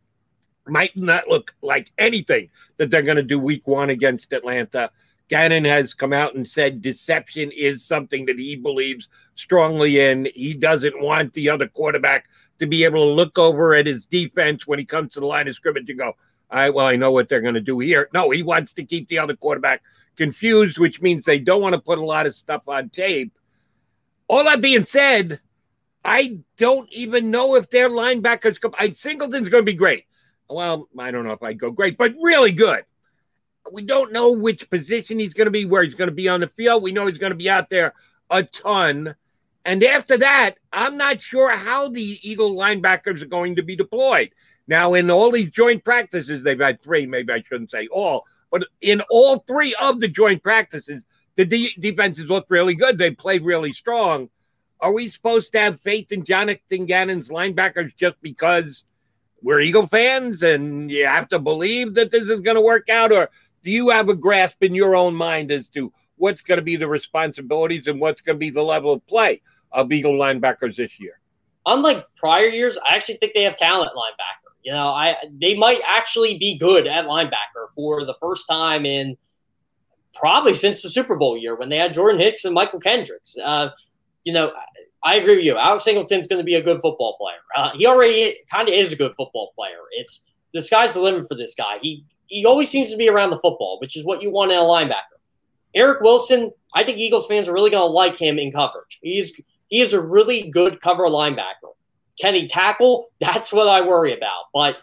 might 0.68 0.96
not 0.96 1.28
look 1.28 1.54
like 1.62 1.90
anything 1.98 2.50
that 2.76 2.90
they're 2.90 3.02
going 3.02 3.16
to 3.16 3.22
do 3.22 3.38
week 3.38 3.66
one 3.66 3.90
against 3.90 4.32
Atlanta. 4.32 4.90
Gannon 5.28 5.64
has 5.64 5.94
come 5.94 6.12
out 6.12 6.34
and 6.34 6.46
said 6.46 6.80
deception 6.80 7.50
is 7.50 7.84
something 7.84 8.26
that 8.26 8.38
he 8.38 8.54
believes 8.54 9.08
strongly 9.34 10.00
in. 10.00 10.28
He 10.34 10.54
doesn't 10.54 11.00
want 11.00 11.32
the 11.32 11.50
other 11.50 11.66
quarterback 11.66 12.26
to 12.58 12.66
be 12.66 12.84
able 12.84 13.04
to 13.04 13.12
look 13.12 13.38
over 13.38 13.74
at 13.74 13.86
his 13.86 14.06
defense 14.06 14.66
when 14.66 14.78
he 14.78 14.84
comes 14.84 15.12
to 15.12 15.20
the 15.20 15.26
line 15.26 15.48
of 15.48 15.56
scrimmage 15.56 15.90
and 15.90 15.98
go, 15.98 16.14
all 16.48 16.58
right, 16.58 16.72
well, 16.72 16.86
I 16.86 16.94
know 16.94 17.10
what 17.10 17.28
they're 17.28 17.40
going 17.40 17.54
to 17.54 17.60
do 17.60 17.80
here. 17.80 18.08
No, 18.14 18.30
he 18.30 18.44
wants 18.44 18.72
to 18.74 18.84
keep 18.84 19.08
the 19.08 19.18
other 19.18 19.34
quarterback 19.34 19.82
confused, 20.16 20.78
which 20.78 21.02
means 21.02 21.24
they 21.24 21.40
don't 21.40 21.60
want 21.60 21.74
to 21.74 21.80
put 21.80 21.98
a 21.98 22.04
lot 22.04 22.26
of 22.26 22.34
stuff 22.34 22.68
on 22.68 22.88
tape. 22.88 23.36
All 24.28 24.44
that 24.44 24.60
being 24.60 24.84
said, 24.84 25.40
I 26.04 26.38
don't 26.56 26.88
even 26.92 27.32
know 27.32 27.56
if 27.56 27.68
their 27.68 27.90
linebackers. 27.90 28.58
I, 28.78 28.90
Singleton's 28.90 29.48
going 29.48 29.64
to 29.64 29.70
be 29.70 29.76
great 29.76 30.04
well, 30.48 30.88
I 30.98 31.10
don't 31.10 31.24
know 31.24 31.32
if 31.32 31.42
I 31.42 31.52
go 31.52 31.70
great, 31.70 31.98
but 31.98 32.14
really 32.20 32.52
good. 32.52 32.84
We 33.72 33.82
don't 33.82 34.12
know 34.12 34.30
which 34.30 34.70
position 34.70 35.18
he's 35.18 35.34
going 35.34 35.46
to 35.46 35.50
be, 35.50 35.64
where 35.64 35.82
he's 35.82 35.96
going 35.96 36.08
to 36.08 36.14
be 36.14 36.28
on 36.28 36.40
the 36.40 36.48
field. 36.48 36.82
We 36.82 36.92
know 36.92 37.06
he's 37.06 37.18
going 37.18 37.32
to 37.32 37.36
be 37.36 37.50
out 37.50 37.68
there 37.68 37.94
a 38.30 38.44
ton. 38.44 39.16
And 39.64 39.82
after 39.82 40.16
that, 40.18 40.54
I'm 40.72 40.96
not 40.96 41.20
sure 41.20 41.50
how 41.50 41.88
the 41.88 42.18
Eagle 42.22 42.54
linebackers 42.54 43.22
are 43.22 43.26
going 43.26 43.56
to 43.56 43.62
be 43.62 43.74
deployed. 43.74 44.30
Now, 44.68 44.94
in 44.94 45.10
all 45.10 45.32
these 45.32 45.50
joint 45.50 45.84
practices, 45.84 46.44
they've 46.44 46.58
had 46.58 46.80
three, 46.80 47.06
maybe 47.06 47.32
I 47.32 47.42
shouldn't 47.42 47.72
say 47.72 47.88
all, 47.88 48.24
but 48.50 48.64
in 48.80 49.00
all 49.10 49.38
three 49.38 49.74
of 49.80 49.98
the 49.98 50.08
joint 50.08 50.42
practices, 50.42 51.04
the 51.34 51.44
de- 51.44 51.74
defenses 51.78 52.26
look 52.26 52.46
really 52.48 52.74
good. 52.74 52.98
They 52.98 53.10
played 53.10 53.44
really 53.44 53.72
strong. 53.72 54.28
Are 54.80 54.92
we 54.92 55.08
supposed 55.08 55.52
to 55.52 55.60
have 55.60 55.80
faith 55.80 56.12
in 56.12 56.24
Jonathan 56.24 56.86
Gannon's 56.86 57.30
linebackers 57.30 57.96
just 57.96 58.20
because– 58.22 58.84
we're 59.42 59.60
Eagle 59.60 59.86
fans 59.86 60.42
and 60.42 60.90
you 60.90 61.06
have 61.06 61.28
to 61.28 61.38
believe 61.38 61.94
that 61.94 62.10
this 62.10 62.28
is 62.28 62.40
going 62.40 62.56
to 62.56 62.60
work 62.60 62.88
out? 62.88 63.12
Or 63.12 63.28
do 63.62 63.70
you 63.70 63.90
have 63.90 64.08
a 64.08 64.14
grasp 64.14 64.62
in 64.62 64.74
your 64.74 64.96
own 64.96 65.14
mind 65.14 65.50
as 65.50 65.68
to 65.70 65.92
what's 66.16 66.42
going 66.42 66.58
to 66.58 66.62
be 66.62 66.76
the 66.76 66.88
responsibilities 66.88 67.86
and 67.86 68.00
what's 68.00 68.22
going 68.22 68.36
to 68.36 68.40
be 68.40 68.50
the 68.50 68.62
level 68.62 68.92
of 68.92 69.06
play 69.06 69.42
of 69.72 69.92
Eagle 69.92 70.14
linebackers 70.14 70.76
this 70.76 70.98
year? 70.98 71.20
Unlike 71.66 72.06
prior 72.16 72.46
years, 72.46 72.78
I 72.88 72.94
actually 72.94 73.16
think 73.16 73.34
they 73.34 73.42
have 73.42 73.56
talent 73.56 73.90
linebacker. 73.92 74.52
You 74.62 74.72
know, 74.72 74.88
I 74.88 75.16
they 75.40 75.56
might 75.56 75.80
actually 75.86 76.38
be 76.38 76.58
good 76.58 76.86
at 76.86 77.06
linebacker 77.06 77.68
for 77.74 78.04
the 78.04 78.14
first 78.20 78.48
time 78.48 78.84
in 78.84 79.16
probably 80.12 80.54
since 80.54 80.82
the 80.82 80.88
Super 80.88 81.14
Bowl 81.14 81.36
year 81.36 81.54
when 81.54 81.68
they 81.68 81.76
had 81.76 81.92
Jordan 81.92 82.20
Hicks 82.20 82.44
and 82.44 82.56
Mychal 82.56 82.82
Kendricks. 82.82 83.36
Uh, 83.38 83.70
you 84.24 84.32
know, 84.32 84.52
I 85.06 85.14
agree 85.14 85.36
with 85.36 85.44
you. 85.44 85.56
Alex 85.56 85.84
Singleton's 85.84 86.26
going 86.26 86.40
to 86.40 86.44
be 86.44 86.56
a 86.56 86.62
good 86.62 86.80
football 86.82 87.16
player. 87.16 87.38
Uh, 87.56 87.70
he 87.76 87.86
already 87.86 88.40
kind 88.50 88.68
of 88.68 88.74
is 88.74 88.90
a 88.90 88.96
good 88.96 89.14
football 89.16 89.52
player. 89.54 89.78
It's 89.92 90.24
the 90.52 90.60
sky's 90.60 90.94
the 90.94 91.00
limit 91.00 91.28
for 91.28 91.36
this 91.36 91.54
guy. 91.54 91.78
He 91.80 92.04
he 92.26 92.44
always 92.44 92.68
seems 92.68 92.90
to 92.90 92.96
be 92.96 93.08
around 93.08 93.30
the 93.30 93.38
football, 93.38 93.78
which 93.80 93.96
is 93.96 94.04
what 94.04 94.20
you 94.20 94.32
want 94.32 94.50
in 94.50 94.58
a 94.58 94.62
linebacker. 94.62 95.20
Eric 95.76 96.00
Wilson, 96.00 96.50
I 96.74 96.82
think 96.82 96.98
Eagles 96.98 97.28
fans 97.28 97.46
are 97.46 97.52
really 97.52 97.70
going 97.70 97.88
to 97.88 97.92
like 97.92 98.18
him 98.18 98.36
in 98.36 98.50
coverage. 98.50 98.98
He's 99.00 99.32
he 99.68 99.80
is 99.80 99.92
a 99.92 100.02
really 100.02 100.50
good 100.50 100.80
cover 100.80 101.04
linebacker. 101.04 101.74
Can 102.20 102.34
he 102.34 102.48
tackle? 102.48 103.06
That's 103.20 103.52
what 103.52 103.68
I 103.68 103.82
worry 103.82 104.12
about. 104.12 104.46
But 104.52 104.78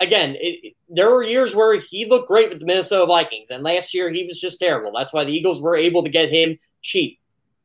again, 0.00 0.36
it, 0.38 0.74
there 0.90 1.10
were 1.10 1.22
years 1.22 1.56
where 1.56 1.80
he 1.80 2.04
looked 2.04 2.28
great 2.28 2.50
with 2.50 2.60
the 2.60 2.66
Minnesota 2.66 3.06
Vikings, 3.06 3.48
and 3.48 3.62
last 3.62 3.94
year 3.94 4.10
he 4.10 4.26
was 4.26 4.38
just 4.38 4.60
terrible. 4.60 4.92
That's 4.94 5.14
why 5.14 5.24
the 5.24 5.32
Eagles 5.32 5.62
were 5.62 5.76
able 5.76 6.04
to 6.04 6.10
get 6.10 6.28
him 6.28 6.58
cheap 6.82 7.20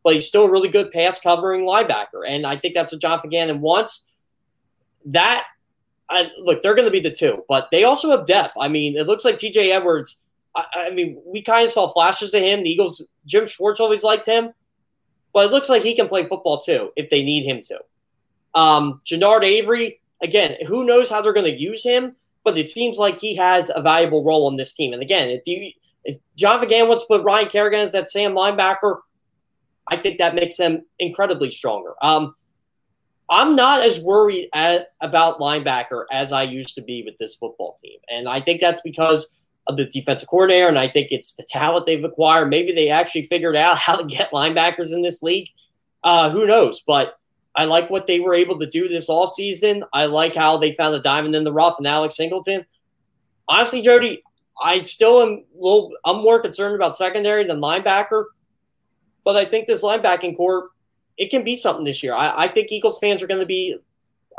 but 0.08 0.16
he's 0.16 0.26
still 0.26 0.46
a 0.46 0.50
really 0.50 0.70
good 0.70 0.90
pass 0.90 1.20
covering 1.20 1.66
linebacker. 1.66 2.24
And 2.26 2.48
I 2.48 2.56
think 2.56 2.74
that's 2.74 2.94
what 2.94 3.02
Jonathan 3.02 3.30
Gannon 3.30 3.60
wants. 3.60 4.08
That, 5.08 5.44
I, 6.10 6.30
look, 6.40 6.62
they're 6.62 6.76
going 6.76 6.88
to 6.88 6.92
be 6.94 7.02
the 7.02 7.12
two, 7.12 7.44
but 7.50 7.68
they 7.74 7.84
also 7.84 8.12
have 8.12 8.26
depth. 8.26 8.54
I 8.58 8.70
mean, 8.70 8.96
it 8.96 9.06
looks 9.06 9.26
like 9.26 9.36
TJ 9.36 9.70
Edwards. 9.70 10.22
I, 10.56 10.64
I 10.74 10.90
mean, 10.92 11.22
we 11.26 11.42
kind 11.42 11.66
of 11.66 11.74
saw 11.74 11.92
flashes 11.92 12.34
of 12.34 12.42
him. 12.42 12.64
The 12.64 12.70
Eagles, 12.70 13.06
Jim 13.26 13.48
Schwartz 13.48 13.82
always 13.82 14.02
liked 14.02 14.26
him, 14.26 14.54
but 15.34 15.48
it 15.48 15.52
looks 15.52 15.68
like 15.68 15.84
he 15.84 15.94
can 15.94 16.08
play 16.08 16.24
football 16.24 16.62
too 16.62 16.92
if 16.96 17.10
they 17.10 17.22
need 17.22 17.44
him 17.44 17.60
to. 17.64 17.80
Um, 18.56 19.00
Genard 19.06 19.44
Avery, 19.44 20.00
again, 20.22 20.56
who 20.68 20.86
knows 20.86 21.10
how 21.10 21.22
they're 21.22 21.34
going 21.34 21.54
to 21.54 21.62
use 21.62 21.84
him, 21.84 22.16
but 22.46 22.58
it 22.58 22.70
seems 22.70 22.98
like 22.98 23.20
he 23.20 23.36
has 23.36 23.70
a 23.76 23.82
valuable 23.82 24.24
role 24.24 24.48
on 24.48 24.56
this 24.56 24.74
team. 24.74 24.94
And 24.94 25.02
again, 25.02 25.32
if 25.32 25.42
you 25.48 25.74
if 26.06 26.16
John 26.38 26.66
Gannon 26.66 26.88
wants 26.88 27.04
to 27.04 27.08
put 27.08 27.26
Ryan 27.26 27.50
Kerrigan 27.50 27.82
as 27.82 27.92
that 27.92 28.10
Sam 28.10 28.32
linebacker, 28.32 29.00
I 29.90 29.98
think 29.98 30.18
that 30.18 30.36
makes 30.36 30.58
them 30.58 30.86
incredibly 31.00 31.50
stronger. 31.50 31.94
Um, 32.02 32.36
I'm 33.30 33.56
not 33.56 33.86
as 33.86 34.00
worried 34.00 34.50
at, 34.54 34.94
about 35.02 35.40
linebacker 35.40 36.06
as 36.12 36.32
I 36.32 36.44
used 36.44 36.76
to 36.76 36.82
be 36.82 37.04
with 37.04 37.18
this 37.18 37.36
football 37.36 37.78
team. 37.82 38.00
And 38.10 38.28
I 38.28 38.42
think 38.42 38.62
that's 38.62 38.82
because 38.82 39.34
of 39.68 39.76
the 39.76 39.86
defensive 39.86 40.30
coordinator, 40.30 40.68
and 40.68 40.80
I 40.80 40.88
think 40.88 41.12
it's 41.12 41.36
the 41.36 41.44
talent 41.44 41.86
they've 41.86 42.04
acquired. 42.04 42.50
Maybe 42.50 42.72
they 42.72 42.90
actually 42.90 43.24
figured 43.24 43.56
out 43.56 43.78
how 43.78 43.96
to 43.98 44.06
get 44.06 44.32
linebackers 44.32 44.94
in 44.94 45.02
this 45.02 45.22
league. 45.22 45.50
Uh, 46.04 46.30
who 46.30 46.46
knows? 46.46 46.84
But 46.86 47.18
I 47.56 47.66
like 47.66 47.90
what 47.90 48.08
they 48.08 48.20
were 48.20 48.36
able 48.36 48.60
to 48.60 48.68
do 48.68 48.88
this 48.88 49.10
all 49.10 49.28
season. 49.28 49.84
I 49.92 50.06
like 50.06 50.36
how 50.36 50.58
they 50.58 50.74
found 50.74 50.96
a 50.96 51.02
diamond 51.02 51.36
in 51.36 51.44
the 51.44 51.52
rough 51.52 51.76
and 51.80 51.88
Alex 51.88 52.16
Singleton. 52.16 52.66
Honestly, 53.50 53.82
Jody, 53.82 54.24
I 54.62 54.80
still 54.80 55.22
am 55.22 55.30
a 55.30 55.44
little, 55.56 55.92
I'm 56.06 56.22
more 56.22 56.40
concerned 56.40 56.76
about 56.76 56.96
secondary 56.96 57.46
than 57.46 57.60
linebacker. 57.60 58.26
But 59.28 59.36
I 59.36 59.44
think 59.44 59.68
this 59.68 59.84
linebacking 59.84 60.38
core, 60.38 60.70
it 61.18 61.30
can 61.30 61.44
be 61.44 61.58
something 61.58 61.84
this 61.84 62.02
year. 62.02 62.14
I, 62.14 62.46
I 62.46 62.48
think 62.48 62.72
Eagles 62.72 62.98
fans 62.98 63.22
are 63.22 63.28
going 63.28 63.42
to 63.42 63.46
be 63.46 63.76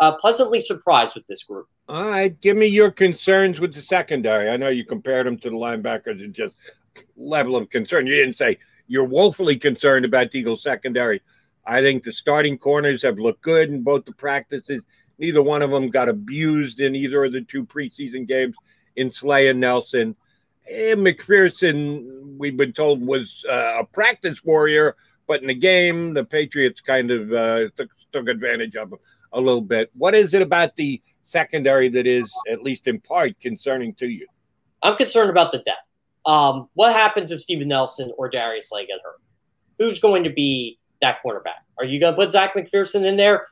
uh, 0.01 0.17
pleasantly 0.17 0.61
surprised 0.61 1.15
with 1.15 1.27
this 1.27 1.45
group. 1.45 1.67
All 1.91 2.07
right, 2.07 2.41
give 2.41 2.57
me 2.57 2.69
your 2.69 2.91
concerns 2.91 3.61
with 3.61 3.75
the 3.75 3.83
secondary. 3.83 4.49
I 4.49 4.57
know 4.57 4.71
you 4.71 4.87
compared 4.87 5.27
them 5.27 5.37
to 5.41 5.51
the 5.51 5.57
linebackers 5.57 6.25
and 6.25 6.33
just 6.33 6.55
level 7.19 7.55
of 7.55 7.69
concern. 7.69 8.07
You 8.07 8.15
didn't 8.17 8.39
say 8.39 8.57
you're 8.87 9.05
woefully 9.05 9.59
concerned 9.59 10.07
about 10.07 10.31
the 10.31 10.39
Eagles 10.39 10.63
secondary. 10.63 11.21
I 11.67 11.83
think 11.83 12.03
the 12.03 12.11
starting 12.11 12.57
corners 12.57 13.03
have 13.03 13.19
looked 13.19 13.43
good 13.43 13.69
in 13.69 13.83
both 13.83 14.07
the 14.07 14.13
practices. 14.13 14.87
Neither 15.19 15.43
one 15.43 15.61
of 15.61 15.71
them 15.71 15.91
got 15.91 16.09
abused 16.09 16.81
in 16.81 16.97
either 16.97 17.27
of 17.27 17.33
the 17.33 17.43
two 17.43 17.67
preseason 17.67 18.27
games 18.27 18.57
in 18.97 19.13
Slay 19.13 19.49
and 19.49 19.61
Nelson. 19.61 20.17
And 20.71 21.01
McPherson, 21.01 22.37
we've 22.37 22.57
been 22.57 22.73
told, 22.73 23.01
was 23.01 23.45
uh, 23.49 23.81
a 23.81 23.85
practice 23.85 24.45
warrior, 24.45 24.97
but 25.27 25.41
in 25.41 25.49
the 25.49 25.55
game, 25.55 26.15
the 26.15 26.25
Patriots 26.25 26.81
kind 26.81 27.11
of 27.11 27.33
uh, 27.33 27.69
took, 27.77 27.91
took 28.13 28.29
advantage 28.29 28.77
of 28.77 28.93
him 28.93 28.99
a 29.33 29.41
little 29.41 29.63
bit. 29.63 29.91
What 29.95 30.15
is 30.15 30.35
it 30.35 30.43
about 30.43 30.77
the 30.77 31.01
secondary 31.23 31.89
that 31.89 32.07
is, 32.07 32.33
at 32.51 32.63
least 32.63 32.87
in 32.87 33.01
part, 33.01 33.39
concerning 33.41 33.95
to 33.95 34.09
you? 34.09 34.27
I'm 34.83 34.97
concerned 34.97 35.31
about 35.31 35.53
the 35.53 35.59
depth. 35.59 35.79
Um, 36.27 36.69
what 36.75 36.93
happens 36.93 37.33
if 37.33 37.41
Steven 37.41 37.69
Nelson 37.69 38.11
or 38.19 38.29
Darius 38.29 38.69
Slay 38.69 38.87
get 38.87 38.99
hurt? 39.03 39.21
Who's 39.79 40.01
going 40.01 40.25
to 40.25 40.31
be 40.31 40.79
that 41.01 41.23
quarterback? 41.23 41.65
Are 41.79 41.85
you 41.85 42.01
going 42.01 42.13
to 42.13 42.17
put 42.17 42.33
Zach 42.33 42.55
McPherson 42.55 43.05
in 43.05 43.17
there? 43.17 43.47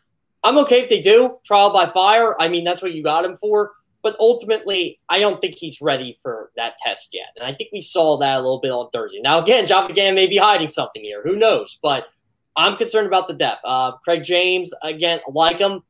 I'm 0.45 0.59
okay 0.59 0.83
if 0.83 0.89
they 0.89 1.01
do 1.01 1.39
trial 1.45 1.73
by 1.73 1.87
fire. 1.87 2.41
I 2.41 2.49
mean, 2.49 2.65
that's 2.65 2.83
what 2.83 2.93
you 2.93 3.03
got 3.03 3.25
him 3.25 3.37
for. 3.37 3.73
But 4.07 4.15
ultimately, 4.21 5.01
I 5.09 5.19
don't 5.19 5.41
think 5.41 5.57
he's 5.57 5.81
ready 5.81 6.17
for 6.23 6.53
that 6.55 6.75
test 6.79 7.09
yet. 7.13 7.27
And 7.35 7.45
I 7.45 7.53
think 7.53 7.71
we 7.73 7.81
saw 7.81 8.17
that 8.19 8.37
a 8.37 8.41
little 8.41 8.61
bit 8.61 8.71
on 8.71 8.89
Thursday. 8.91 9.21
Now, 9.21 9.41
again, 9.41 9.67
Jonathan 9.67 9.97
Gannon 9.97 10.15
may 10.15 10.29
be 10.29 10.37
hiding 10.37 10.69
something 10.69 11.03
here. 11.03 11.25
Who 11.25 11.35
knows? 11.35 11.81
But 11.83 12.07
I'm 12.55 12.77
concerned 12.77 13.09
about 13.09 13.27
the 13.27 13.35
depth. 13.35 13.63
Uh, 13.65 13.97
Craig 14.05 14.23
James, 14.23 14.73
again, 14.85 15.19
like 15.27 15.59
him. 15.59 15.83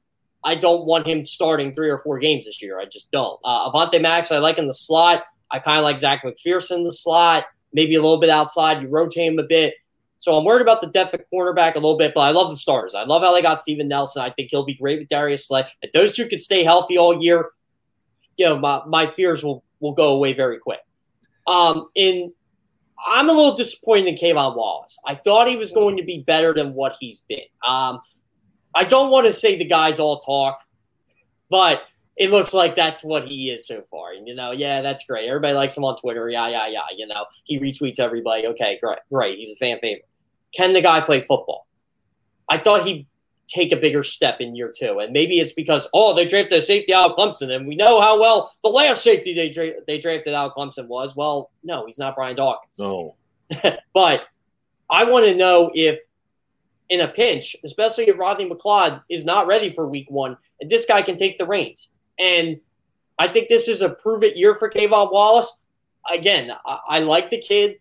I 0.43 0.55
don't 0.55 0.87
want 0.87 1.07
him 1.07 1.27
starting 1.27 1.75
three 1.75 1.91
or 1.91 1.99
four 1.99 2.19
games 2.19 2.47
this 2.47 2.63
year. 2.63 2.81
I 2.81 2.87
just 2.87 3.13
don't. 3.13 3.39
Uh, 3.45 3.71
Avonte 3.71 4.01
Maddox, 4.01 4.33
I 4.33 4.39
like 4.39 4.57
in 4.57 4.67
the 4.67 4.73
slot. 4.73 5.23
I 5.51 5.59
kind 5.59 5.77
of 5.77 5.85
like 5.85 5.99
Zach 5.99 6.23
McPherson 6.25 6.77
in 6.77 6.85
the 6.85 6.93
slot, 6.95 7.45
maybe 7.75 7.97
a 7.97 8.01
little 8.01 8.19
bit 8.19 8.31
outside. 8.31 8.81
You 8.81 8.89
rotate 8.89 9.31
him 9.31 9.39
a 9.39 9.47
bit. 9.47 9.75
So 10.17 10.35
I'm 10.35 10.47
worried 10.47 10.63
about 10.63 10.81
the 10.81 10.87
depth 10.87 11.13
at 11.13 11.31
cornerback 11.31 11.73
a 11.75 11.81
little 11.81 11.99
bit, 11.99 12.15
but 12.15 12.23
I 12.23 12.31
love 12.31 12.49
the 12.49 12.57
starters. 12.57 12.95
I 12.95 13.05
love 13.05 13.21
how 13.21 13.35
they 13.35 13.43
got 13.43 13.61
Steven 13.61 13.89
Nelson. 13.89 14.23
I 14.23 14.31
think 14.31 14.49
he'll 14.51 14.65
be 14.65 14.75
great 14.75 15.01
with 15.01 15.09
Darius 15.09 15.47
Slay. 15.47 15.67
If 15.83 15.93
those 15.93 16.17
two 16.17 16.27
could 16.27 16.41
stay 16.41 16.65
healthy 16.65 16.97
all 16.97 17.23
year, 17.23 17.51
you 18.37 18.47
know, 18.47 18.59
my, 18.59 18.83
my 18.87 19.07
fears 19.07 19.43
will, 19.45 19.65
will 19.81 19.93
go 19.93 20.11
away 20.11 20.33
very 20.33 20.59
quick. 20.59 20.81
Um, 21.47 21.89
in 21.95 22.33
I'm 23.07 23.29
a 23.29 23.33
little 23.33 23.55
disappointed 23.55 24.09
in 24.09 24.15
K'Von 24.15 24.57
Wallace. 24.57 24.99
I 25.07 25.15
thought 25.15 25.49
he 25.49 25.57
was 25.57 25.71
going 25.71 25.97
to 25.99 26.03
be 26.03 26.23
better 26.27 26.55
than 26.55 26.73
what 26.73 26.97
he's 26.99 27.21
been. 27.29 27.45
Um, 27.67 28.01
I 28.75 28.85
don't 28.85 29.11
want 29.11 29.27
to 29.27 29.33
say 29.33 29.57
the 29.57 29.67
guys 29.67 29.99
all 29.99 30.19
talk, 30.19 30.59
but 31.51 31.83
it 32.17 32.31
looks 32.31 32.55
like 32.55 32.75
that's 32.75 33.05
what 33.05 33.27
he 33.27 33.51
is 33.51 33.67
so 33.67 33.85
far. 33.91 34.13
And, 34.13 34.27
you 34.27 34.35
know, 34.35 34.53
yeah, 34.53 34.81
that's 34.81 35.07
great. 35.07 35.29
Everybody 35.29 35.55
likes 35.55 35.77
him 35.77 35.85
on 35.85 35.97
Twitter. 35.97 36.29
Yeah, 36.31 36.49
yeah, 36.49 36.69
yeah. 36.69 36.87
You 36.97 37.07
know, 37.07 37.27
he 37.45 37.61
retweets 37.61 38.01
everybody. 38.01 38.47
Okay, 38.47 38.79
great, 38.83 38.99
great. 39.13 39.39
He's 39.39 39.53
a 39.53 39.57
fan 39.57 39.79
favorite. 39.81 40.09
Can 40.55 40.73
the 40.73 40.81
guy 40.81 41.01
play 41.03 41.21
football? 41.21 41.67
I 42.49 42.59
thought 42.59 42.87
he'd 42.87 43.07
take 43.47 43.73
a 43.73 43.77
bigger 43.77 44.03
step 44.03 44.41
in 44.41 44.57
year 44.57 44.73
two. 44.77 44.99
And 44.99 45.13
maybe 45.13 45.39
it's 45.39 45.53
because, 45.53 45.89
oh, 45.95 46.15
they 46.15 46.27
drafted 46.27 46.59
a 46.59 46.63
safety 46.63 46.93
out 46.93 47.11
of 47.11 47.17
Clemson, 47.17 47.55
and 47.55 47.67
we 47.67 47.77
know 47.77 48.01
how 48.01 48.21
well 48.21 48.53
the 48.63 48.71
last 48.71 49.03
safety 49.03 49.35
they, 49.35 49.51
dra- 49.51 49.81
they 49.87 49.99
drafted 49.99 50.35
out 50.35 50.51
of 50.51 50.55
Clemson 50.55 50.89
was. 50.89 51.17
Well, 51.17 51.51
no, 51.63 51.87
he's 51.87 51.99
not 51.99 52.17
Brian 52.17 52.37
Dawkins. 52.37 52.79
No. 52.79 53.15
but 53.95 54.25
I 54.91 55.05
want 55.05 55.27
to 55.27 55.35
know 55.35 55.71
if, 55.75 55.99
in 56.89 57.01
a 57.01 57.09
pinch, 57.09 57.57
especially 57.65 58.09
if 58.09 58.19
Rodney 58.19 58.49
McLeod 58.49 59.03
is 59.09 59.25
not 59.25 59.47
ready 59.47 59.71
for 59.71 59.87
week 59.87 60.11
one, 60.11 60.37
and 60.61 60.71
this 60.71 60.87
guy 60.87 61.03
can 61.03 61.17
take 61.17 61.39
the 61.39 61.47
reins. 61.47 61.91
And 62.19 62.61
I 63.19 63.29
think 63.29 63.49
this 63.49 63.69
is 63.69 63.83
a 63.83 63.91
prove 63.91 64.23
it 64.23 64.37
year 64.37 64.57
for 64.57 64.71
K'Von 64.71 65.13
Wallace. 65.13 65.59
Again, 66.11 66.53
I, 66.65 66.79
I 66.89 66.99
like 67.01 67.31
the 67.31 67.41
kid. 67.41 67.77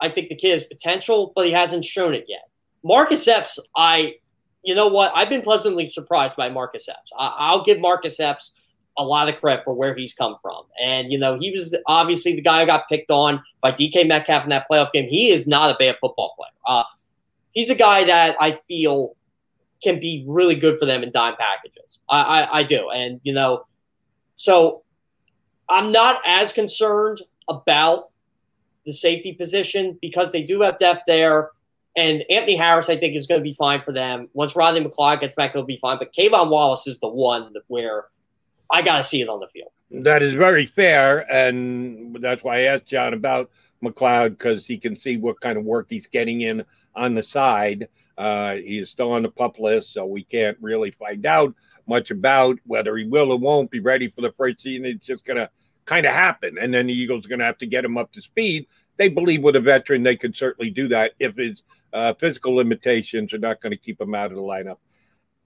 I 0.00 0.08
think 0.08 0.28
the 0.28 0.36
kid 0.36 0.52
has 0.52 0.64
potential, 0.64 1.32
but 1.34 1.46
he 1.46 1.52
hasn't 1.52 1.84
shown 1.84 2.14
it 2.14 2.26
yet. 2.28 2.48
Marcus 2.82 3.26
Epps, 3.26 3.58
I, 3.74 4.16
you 4.64 4.74
know 4.74 4.88
what? 4.88 5.12
I've 5.14 5.28
been 5.28 5.42
pleasantly 5.42 5.86
surprised 5.86 6.36
by 6.36 6.48
Marcus 6.48 6.88
Epps. 6.88 7.12
I, 7.18 7.54
will 7.54 7.64
give 7.64 7.80
Marcus 7.80 8.18
Epps 8.18 8.54
a 8.96 9.04
lot 9.04 9.28
of 9.28 9.38
credit 9.40 9.64
for 9.64 9.74
where 9.74 9.94
he's 9.94 10.14
come 10.14 10.36
from. 10.40 10.64
And, 10.80 11.12
you 11.12 11.18
know, 11.18 11.36
he 11.38 11.50
was 11.50 11.76
obviously 11.86 12.34
the 12.34 12.42
guy 12.42 12.60
who 12.60 12.66
got 12.66 12.88
picked 12.88 13.10
on 13.10 13.42
by 13.60 13.72
DK 13.72 14.06
Metcalf 14.06 14.44
in 14.44 14.50
that 14.50 14.66
playoff 14.70 14.92
game. 14.92 15.08
He 15.08 15.30
is 15.30 15.46
not 15.46 15.74
a 15.74 15.76
bad 15.78 15.96
football 16.00 16.34
player. 16.36 16.50
Uh, 16.66 16.84
he's 17.52 17.70
a 17.70 17.74
guy 17.74 18.04
that 18.04 18.36
I 18.40 18.52
feel 18.52 19.16
can 19.82 20.00
be 20.00 20.24
really 20.26 20.54
good 20.54 20.78
for 20.78 20.86
them 20.86 21.02
in 21.02 21.12
dime 21.12 21.36
packages. 21.36 22.00
I, 22.08 22.22
I, 22.22 22.58
I 22.60 22.62
do. 22.62 22.88
And, 22.90 23.20
you 23.22 23.34
know, 23.34 23.66
so 24.36 24.82
I'm 25.68 25.92
not 25.92 26.20
as 26.24 26.52
concerned 26.52 27.20
about 27.48 28.08
the 28.86 28.92
safety 28.92 29.32
position 29.32 29.98
because 30.00 30.32
they 30.32 30.42
do 30.42 30.60
have 30.62 30.78
depth 30.78 31.02
there. 31.06 31.50
And 31.96 32.24
Anthony 32.28 32.56
Harris, 32.56 32.90
I 32.90 32.96
think, 32.96 33.14
is 33.14 33.26
going 33.26 33.40
to 33.40 33.44
be 33.44 33.54
fine 33.54 33.80
for 33.80 33.92
them. 33.92 34.28
Once 34.32 34.56
Rodney 34.56 34.80
McLeod 34.80 35.20
gets 35.20 35.34
back, 35.34 35.52
they'll 35.52 35.62
be 35.62 35.78
fine. 35.78 35.98
But 35.98 36.12
K'Von 36.12 36.50
Wallace 36.50 36.86
is 36.86 36.98
the 36.98 37.08
one 37.08 37.52
where 37.68 38.06
I 38.70 38.82
got 38.82 38.98
to 38.98 39.04
see 39.04 39.20
it 39.20 39.28
on 39.28 39.40
the 39.40 39.46
field. 39.48 39.70
That 40.02 40.22
is 40.22 40.34
very 40.34 40.66
fair. 40.66 41.20
And 41.32 42.16
that's 42.20 42.42
why 42.42 42.56
I 42.56 42.62
asked 42.62 42.86
John 42.86 43.14
about 43.14 43.50
McLeod 43.82 44.30
because 44.30 44.66
he 44.66 44.78
can 44.78 44.96
see 44.96 45.18
what 45.18 45.40
kind 45.40 45.56
of 45.56 45.64
work 45.64 45.86
he's 45.88 46.06
getting 46.06 46.40
in 46.40 46.64
on 46.96 47.14
the 47.14 47.22
side. 47.22 47.88
Uh, 48.18 48.54
he 48.54 48.78
is 48.78 48.90
still 48.90 49.12
on 49.12 49.22
the 49.22 49.28
pup 49.28 49.58
list, 49.58 49.92
so 49.92 50.06
we 50.06 50.24
can't 50.24 50.56
really 50.60 50.90
find 50.92 51.26
out 51.26 51.54
much 51.86 52.10
about 52.10 52.58
whether 52.64 52.96
he 52.96 53.04
will 53.04 53.32
or 53.32 53.38
won't 53.38 53.70
be 53.70 53.80
ready 53.80 54.08
for 54.08 54.20
the 54.20 54.32
first 54.32 54.62
season. 54.62 54.86
It's 54.86 55.06
just 55.06 55.24
going 55.24 55.36
to 55.36 55.50
kind 55.84 56.06
of 56.06 56.12
happen. 56.12 56.56
And 56.58 56.72
then 56.72 56.86
the 56.86 56.92
Eagles 56.92 57.26
are 57.26 57.28
going 57.28 57.40
to 57.40 57.44
have 57.44 57.58
to 57.58 57.66
get 57.66 57.84
him 57.84 57.98
up 57.98 58.12
to 58.12 58.22
speed. 58.22 58.66
They 58.96 59.08
believe 59.08 59.42
with 59.42 59.56
a 59.56 59.60
veteran, 59.60 60.02
they 60.02 60.16
could 60.16 60.36
certainly 60.36 60.70
do 60.70 60.88
that 60.88 61.12
if 61.18 61.36
his 61.36 61.62
uh, 61.92 62.14
physical 62.14 62.54
limitations 62.54 63.32
are 63.32 63.38
not 63.38 63.60
going 63.60 63.72
to 63.72 63.76
keep 63.76 64.00
him 64.00 64.14
out 64.14 64.30
of 64.30 64.36
the 64.36 64.42
lineup. 64.42 64.78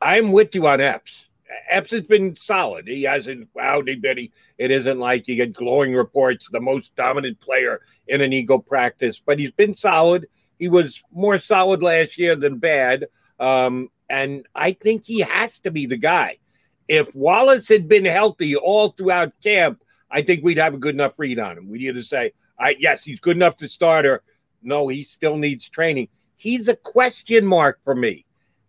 I'm 0.01 0.33
with 0.33 0.55
you 0.55 0.67
on 0.67 0.81
Epps. 0.81 1.29
Epps 1.71 1.93
has 1.93 2.07
been 2.07 2.37
solid. 2.37 2.87
He 2.87 3.05
hasn't 3.05 3.53
wowed 3.55 3.89
anybody. 3.89 4.33
It 4.59 4.71
isn't 4.71 4.99
like 4.99 5.25
he 5.27 5.37
get 5.37 5.55
glowing 5.55 5.95
reports, 5.95 6.49
the 6.51 6.61
most 6.61 6.95
dominant 6.95 7.41
player 7.41 7.81
in 8.07 8.21
an 8.21 8.33
Eagle 8.33 8.61
practice, 8.61 9.21
but 9.25 9.39
he's 9.39 9.51
been 9.51 9.75
solid. 9.75 10.27
He 10.59 10.69
was 10.69 11.03
more 11.13 11.39
solid 11.39 11.83
last 11.83 12.19
year 12.19 12.37
than 12.37 12.59
bad. 12.59 13.07
Um, 13.41 13.89
and 14.11 14.47
I 14.55 14.73
think 14.73 15.05
he 15.05 15.21
has 15.21 15.61
to 15.61 15.71
be 15.71 15.87
the 15.87 15.97
guy. 15.97 16.39
If 16.87 17.15
Wallace 17.15 17.69
had 17.69 17.89
been 17.89 18.05
healthy 18.05 18.57
all 18.57 18.91
throughout 18.91 19.33
camp, 19.43 19.83
I 20.11 20.23
think 20.23 20.43
we'd 20.43 20.59
have 20.59 20.75
a 20.75 20.79
good 20.79 20.95
enough 20.95 21.15
read 21.19 21.39
on 21.39 21.59
him. 21.59 21.69
We'd 21.69 21.83
either 21.83 22.03
say, 22.03 22.33
I, 22.59 22.77
yes, 22.79 23.05
he's 23.05 23.21
good 23.21 23.37
enough 23.37 23.57
to 23.57 23.69
start, 23.69 24.07
or 24.07 24.23
no, 24.63 24.89
he 24.89 25.03
still 25.03 25.37
needs 25.37 25.69
training. 25.69 26.09
He's 26.37 26.69
a 26.69 26.77
question 26.77 27.47
mark 27.47 27.81
for 27.85 27.95
me 27.95 28.25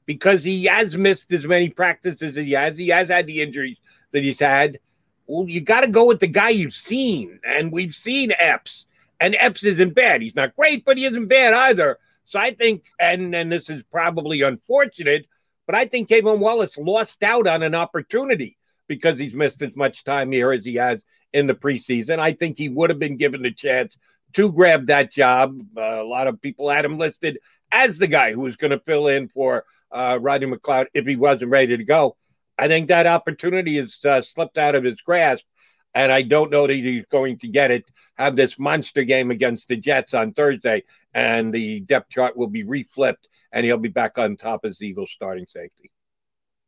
because 0.05 0.43
he 0.43 0.65
has 0.65 0.97
missed 0.97 1.31
as 1.33 1.45
many 1.45 1.69
practices 1.69 2.21
as 2.21 2.35
he 2.35 2.51
has. 2.53 2.77
He 2.77 2.89
has 2.89 3.09
had 3.09 3.27
the 3.27 3.41
injuries 3.41 3.77
that 4.11 4.23
he's 4.23 4.39
had. 4.39 4.79
Well, 5.27 5.47
you 5.47 5.61
got 5.61 5.81
to 5.81 5.89
go 5.89 6.05
with 6.05 6.19
the 6.19 6.27
guy 6.27 6.49
you've 6.49 6.75
seen, 6.75 7.39
and 7.43 7.71
we've 7.71 7.93
seen 7.93 8.31
Epps, 8.39 8.87
and 9.19 9.35
Epps 9.39 9.63
isn't 9.63 9.93
bad. 9.93 10.21
He's 10.21 10.35
not 10.35 10.55
great, 10.55 10.83
but 10.85 10.97
he 10.97 11.05
isn't 11.05 11.27
bad 11.27 11.53
either. 11.53 11.99
So 12.25 12.39
I 12.39 12.51
think, 12.51 12.85
and 12.99 13.33
and 13.35 13.51
this 13.51 13.69
is 13.69 13.83
probably 13.91 14.41
unfortunate, 14.41 15.27
but 15.65 15.75
I 15.75 15.85
think 15.85 16.09
K'Von 16.09 16.39
Wallace 16.39 16.77
lost 16.77 17.21
out 17.21 17.45
on 17.45 17.61
an 17.61 17.75
opportunity 17.75 18.57
because 18.87 19.19
he's 19.19 19.35
missed 19.35 19.61
as 19.61 19.75
much 19.75 20.03
time 20.03 20.31
here 20.31 20.51
as 20.51 20.65
he 20.65 20.75
has 20.75 21.03
in 21.33 21.47
the 21.47 21.53
preseason. 21.53 22.19
I 22.19 22.33
think 22.33 22.57
he 22.57 22.69
would 22.69 22.89
have 22.89 22.99
been 22.99 23.17
given 23.17 23.41
the 23.41 23.51
chance 23.51 23.97
to 24.33 24.51
grab 24.51 24.87
that 24.87 25.11
job. 25.11 25.59
Uh, 25.77 26.01
a 26.01 26.03
lot 26.03 26.27
of 26.27 26.41
people 26.41 26.69
had 26.69 26.85
him 26.85 26.97
listed 26.97 27.39
as 27.71 27.97
the 27.97 28.07
guy 28.07 28.33
who 28.33 28.41
was 28.41 28.55
going 28.55 28.71
to 28.71 28.79
fill 28.79 29.07
in 29.07 29.27
for 29.27 29.65
uh, 29.91 30.17
Rodney 30.21 30.47
McLeod 30.47 30.87
if 30.93 31.05
he 31.05 31.15
wasn't 31.15 31.51
ready 31.51 31.77
to 31.77 31.83
go. 31.83 32.15
I 32.57 32.67
think 32.67 32.87
that 32.89 33.07
opportunity 33.07 33.77
has 33.77 33.97
uh, 34.03 34.21
slipped 34.21 34.57
out 34.57 34.75
of 34.75 34.83
his 34.83 35.01
grasp 35.01 35.45
and 35.93 36.11
I 36.11 36.21
don't 36.21 36.51
know 36.51 36.67
that 36.67 36.73
he's 36.73 37.05
going 37.09 37.39
to 37.39 37.47
get 37.47 37.71
it. 37.71 37.89
Have 38.15 38.35
this 38.35 38.59
monster 38.59 39.03
game 39.03 39.31
against 39.31 39.67
the 39.67 39.75
Jets 39.75 40.13
on 40.13 40.33
Thursday, 40.33 40.83
and 41.13 41.53
the 41.53 41.79
depth 41.81 42.11
chart 42.11 42.37
will 42.37 42.47
be 42.47 42.63
reflipped, 42.63 43.25
and 43.51 43.65
he'll 43.65 43.77
be 43.77 43.89
back 43.89 44.17
on 44.17 44.35
top 44.35 44.65
as 44.65 44.81
Eagles 44.81 45.11
starting 45.11 45.47
safety. 45.47 45.91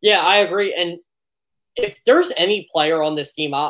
Yeah, 0.01 0.21
I 0.25 0.37
agree. 0.37 0.73
And 0.73 0.97
if 1.75 2.03
there's 2.05 2.31
any 2.35 2.67
player 2.71 3.01
on 3.03 3.15
this 3.15 3.33
team 3.33 3.53
uh, 3.53 3.69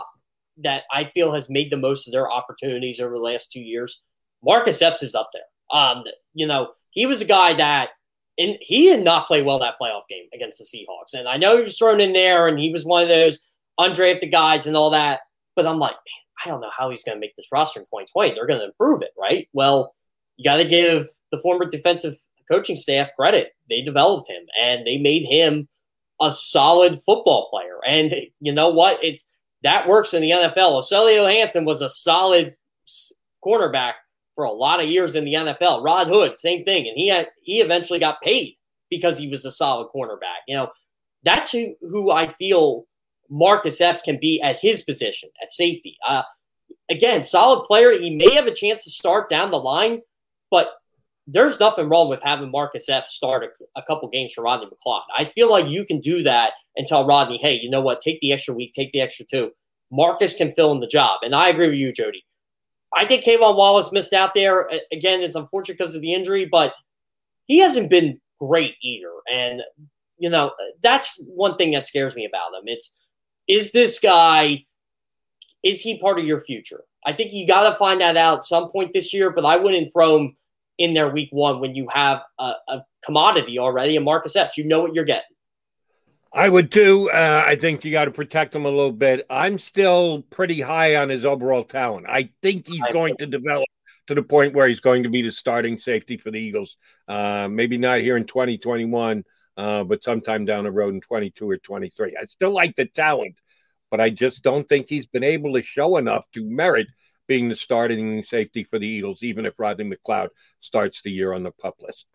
that 0.64 0.84
I 0.92 1.06
feel 1.06 1.34
has 1.34 1.50
made 1.50 1.72
the 1.72 1.78
most 1.78 2.08
of 2.08 2.12
their 2.12 2.30
opportunities 2.32 3.00
over 3.00 3.16
the 3.16 3.22
last 3.22 3.52
two 3.52 3.60
years, 3.60 4.02
Marcus 4.44 4.82
Epps 4.82 5.04
is 5.04 5.16
up 5.16 5.30
there. 5.34 5.44
Um, 5.72 6.04
you 6.34 6.48
know, 6.48 6.72
he 6.90 7.06
was 7.06 7.22
a 7.22 7.26
guy 7.26 7.54
that 7.54 7.90
and 8.38 8.58
he 8.62 8.86
did 8.86 9.04
not 9.04 9.28
play 9.28 9.42
well 9.42 9.60
that 9.60 9.76
playoff 9.80 10.08
game 10.10 10.26
against 10.34 10.60
the 10.60 10.66
Seahawks. 10.66 11.18
And 11.18 11.28
I 11.28 11.38
know 11.38 11.58
he 11.58 11.64
was 11.64 11.78
thrown 11.78 12.00
in 12.00 12.14
there 12.14 12.48
and 12.48 12.58
he 12.58 12.72
was 12.72 12.86
one 12.86 13.04
of 13.04 13.10
those 13.10 13.46
undrafted 13.80 14.32
guys 14.32 14.68
and 14.68 14.76
all 14.76 14.92
that. 14.92 15.22
But 15.56 15.68
I'm 15.68 15.80
like, 15.80 15.94
man, 15.94 16.44
I 16.44 16.50
don't 16.50 16.62
know 16.62 16.72
how 16.76 16.90
he's 16.90 17.04
going 17.04 17.18
to 17.18 17.20
make 17.20 17.36
this 17.36 17.50
roster 17.52 17.80
in 17.80 17.86
2020. 17.86 18.34
They're 18.34 18.48
going 18.48 18.60
to 18.60 18.66
improve 18.66 19.02
it, 19.02 19.12
right? 19.20 19.48
Well, 19.54 19.94
you 20.38 20.44
got 20.44 20.58
to 20.58 20.66
give 20.66 21.08
the 21.32 21.40
former 21.40 21.66
defensive 21.66 22.16
coaching 22.50 22.76
staff 22.76 23.10
credit. 23.18 23.52
They 23.70 23.82
developed 23.82 24.30
him 24.30 24.44
and 24.60 24.88
they 24.88 24.98
made 24.98 25.26
him 25.26 25.68
a 26.22 26.34
solid 26.34 27.02
football 27.06 27.50
player. 27.50 27.80
And 27.86 28.14
you 28.40 28.54
know 28.54 28.70
what? 28.70 29.04
It's 29.04 29.30
that 29.64 29.88
works 29.88 30.14
in 30.14 30.22
the 30.22 30.32
NFL. 30.32 30.84
Celio 30.84 31.32
Hansen 31.32 31.66
was 31.66 31.82
a 31.82 31.90
solid 31.90 32.56
cornerback 33.44 33.94
for 34.36 34.46
a 34.46 34.52
lot 34.52 34.80
of 34.82 34.90
years 34.90 35.16
in 35.16 35.26
the 35.26 35.34
NFL. 35.34 35.84
Rod 35.84 36.08
Hood, 36.08 36.38
same 36.38 36.64
thing, 36.64 36.88
and 36.88 36.98
he 36.98 37.08
had 37.08 37.30
he 37.44 37.62
eventually 37.62 38.00
got 38.00 38.22
paid 38.22 38.58
because 38.90 39.18
he 39.18 39.28
was 39.28 39.46
a 39.46 39.52
solid 39.52 39.90
cornerback. 39.94 40.42
You 40.48 40.58
know, 40.58 40.72
that's 41.24 41.52
who, 41.52 41.76
who 41.82 42.12
I 42.12 42.28
feel 42.28 42.86
Marcus 43.30 43.80
Epps 43.80 44.02
can 44.02 44.20
be 44.20 44.42
at 44.42 44.60
his 44.60 44.82
position 44.84 45.30
at 45.42 45.52
safety. 45.52 45.98
Uh, 46.08 46.24
again, 46.90 47.24
solid 47.24 47.64
player. 47.64 47.92
He 47.92 48.16
may 48.16 48.34
have 48.36 48.48
a 48.48 48.54
chance 48.54 48.84
to 48.84 48.90
start 48.90 49.30
down 49.30 49.52
the 49.52 49.58
line, 49.58 50.02
but 50.50 50.72
there's 51.28 51.60
nothing 51.60 51.88
wrong 51.88 52.10
with 52.10 52.22
having 52.24 52.52
Marcus 52.52 52.90
Epps 52.90 53.14
start 53.14 53.44
a, 53.44 53.80
a 53.80 53.84
couple 53.84 54.10
games 54.10 54.34
for 54.34 54.44
Rodney 54.44 54.68
McLeod. 54.68 55.02
I 55.16 55.26
feel 55.26 55.50
like 55.50 55.68
you 55.68 55.86
can 55.86 56.00
do 56.00 56.24
that 56.24 56.54
and 56.76 56.88
tell 56.88 57.06
Rodney, 57.06 57.38
hey, 57.38 57.60
you 57.62 57.70
know 57.70 57.82
what? 57.82 58.02
Take 58.02 58.20
the 58.22 58.34
extra 58.34 58.54
week, 58.54 58.74
take 58.74 58.92
the 58.92 59.02
extra 59.02 59.26
two. 59.26 59.52
Marcus 59.92 60.36
can 60.36 60.52
fill 60.52 60.72
in 60.72 60.80
the 60.80 60.88
job. 60.88 61.20
And 61.22 61.36
I 61.36 61.50
agree 61.50 61.68
with 61.68 61.78
you, 61.78 61.92
Jody. 61.92 62.26
I 62.96 63.06
think 63.06 63.24
K'Von 63.24 63.56
Wallace 63.56 63.92
missed 63.92 64.14
out 64.14 64.34
there. 64.34 64.70
Again, 64.92 65.22
it's 65.22 65.36
unfortunate 65.36 65.78
because 65.78 65.96
of 65.96 66.02
the 66.02 66.14
injury, 66.14 66.46
but 66.46 66.74
he 67.46 67.60
hasn't 67.60 67.90
been 67.90 68.18
great 68.40 68.76
either. 68.82 69.12
And, 69.32 69.62
you 70.18 70.30
know, 70.30 70.52
that's 70.82 71.18
one 71.20 71.56
thing 71.58 71.72
that 71.72 71.86
scares 71.86 72.16
me 72.16 72.26
about 72.26 72.54
him. 72.54 72.64
It's, 72.66 72.96
is 73.48 73.72
this 73.72 74.00
guy, 74.00 74.66
is 75.64 75.82
he 75.82 76.00
part 76.00 76.20
of 76.20 76.26
your 76.26 76.40
future? 76.40 76.84
I 77.06 77.14
think 77.14 77.34
you 77.34 77.48
got 77.48 77.70
to 77.70 77.76
find 77.76 78.02
that 78.02 78.18
out 78.18 78.38
at 78.38 78.44
some 78.44 78.70
point 78.72 78.94
this 78.94 79.14
year, 79.14 79.30
but 79.30 79.46
I 79.46 79.58
wouldn't 79.58 79.92
throw 79.94 80.18
him 80.18 80.38
in 80.78 80.94
there 80.94 81.10
week 81.10 81.30
one 81.32 81.60
when 81.60 81.76
you 81.76 81.88
have 81.94 82.22
a, 82.40 82.54
a 82.68 82.82
commodity 83.04 83.60
already, 83.60 83.96
and 83.96 84.06
Marcus 84.06 84.36
Epps. 84.36 84.58
You 84.58 84.66
know 84.66 84.82
what 84.82 84.94
you're 84.94 85.06
getting. 85.06 85.24
I 86.34 86.48
would 86.48 86.72
too. 86.72 87.12
Uh, 87.12 87.44
I 87.46 87.58
think 87.58 87.84
you 87.84 87.92
got 87.92 88.06
to 88.06 88.12
protect 88.12 88.56
him 88.56 88.66
a 88.66 88.70
little 88.70 88.94
bit. 88.94 89.26
I'm 89.30 89.58
still 89.58 90.22
pretty 90.30 90.62
high 90.62 90.96
on 90.96 91.10
his 91.10 91.26
overall 91.26 91.64
talent. 91.64 92.06
I 92.08 92.30
think 92.42 92.68
he's 92.68 92.84
I 92.84 92.92
going 92.92 93.16
think. 93.18 93.32
to 93.32 93.38
develop 93.38 93.68
to 94.08 94.16
the 94.16 94.24
point 94.24 94.54
where 94.54 94.68
he's 94.68 94.80
going 94.80 95.04
to 95.04 95.10
be 95.10 95.22
the 95.22 95.32
starting 95.32 95.78
safety 95.78 96.18
for 96.18 96.32
the 96.32 96.40
Eagles. 96.40 96.78
Uh, 97.08 97.48
maybe 97.50 97.78
not 97.78 98.00
here 98.00 98.16
in 98.16 98.26
2021, 98.26 99.24
uh, 99.58 99.84
but 99.84 100.04
sometime 100.04 100.46
down 100.46 100.64
the 100.64 100.72
road 100.72 100.94
in 100.94 101.02
22 101.02 101.50
or 101.50 101.58
23. 101.58 102.18
I 102.20 102.26
still 102.26 102.52
like 102.52 102.76
the 102.78 102.86
talent, 102.86 103.36
but 103.90 104.00
I 104.00 104.10
just 104.10 104.42
don't 104.42 104.68
think 104.68 104.88
he's 104.88 105.08
been 105.08 105.24
able 105.24 105.54
to 105.54 105.64
show 105.64 105.98
enough 105.98 106.24
to 106.34 106.44
merit 106.44 106.88
being 107.28 107.50
the 107.50 107.56
starting 107.56 108.24
safety 108.24 108.64
for 108.64 108.80
the 108.80 108.88
Eagles, 108.88 109.24
even 109.24 109.46
if 109.46 109.60
Rodney 109.60 109.90
McLeod 109.90 110.30
starts 110.60 111.02
the 111.02 111.12
year 111.12 111.34
on 111.34 111.44
the 111.44 111.52
pup 111.52 111.76
list. 111.80 112.06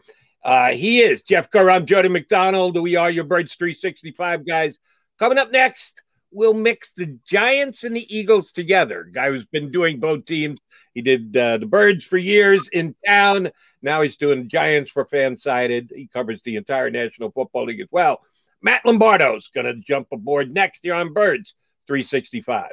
Uh, 0.45 0.73
he 0.73 1.01
is 1.01 1.23
Jeff 1.23 1.51
Kerr. 1.51 1.71
I'm 1.71 1.87
Jody 1.87 2.09
McDonald. 2.09 2.79
We 2.79 2.97
are 2.97 3.11
your 3.11 3.25
Birds 3.25 3.55
365 3.55 4.47
guys. 4.47 4.79
Coming 5.19 5.39
up 5.39 5.51
next, 5.51 6.03
we'll 6.31 6.55
mix 6.55 6.93
the 6.93 7.19
Giants 7.25 7.83
and 7.85 7.97
the 7.97 8.17
Eagles 8.17 8.53
together. 8.53 9.11
Guy 9.13 9.31
who's 9.31 9.47
been 9.47 9.73
doing 9.73 9.99
both 9.99 10.25
teams. 10.25 10.61
He 10.95 11.03
did 11.03 11.37
uh, 11.37 11.59
the 11.59 11.67
Birds 11.67 12.05
for 12.05 12.17
years 12.17 12.69
in 12.69 12.95
town. 13.07 13.51
Now 13.83 14.03
he's 14.03 14.17
doing 14.17 14.49
Giants 14.49 14.91
for 14.91 15.05
Fansided. 15.05 15.91
He 15.95 16.07
covers 16.07 16.41
the 16.45 16.57
entire 16.57 16.91
National 16.91 17.31
Football 17.31 17.67
League 17.67 17.81
as 17.81 17.89
well. 17.91 18.21
Matt 18.63 18.85
Lombardo's 18.85 19.49
going 19.49 19.67
to 19.67 19.75
jump 19.75 20.09
aboard 20.13 20.53
next 20.53 20.85
year 20.85 20.95
on 20.95 21.13
Birds 21.13 21.55
365. 21.87 22.73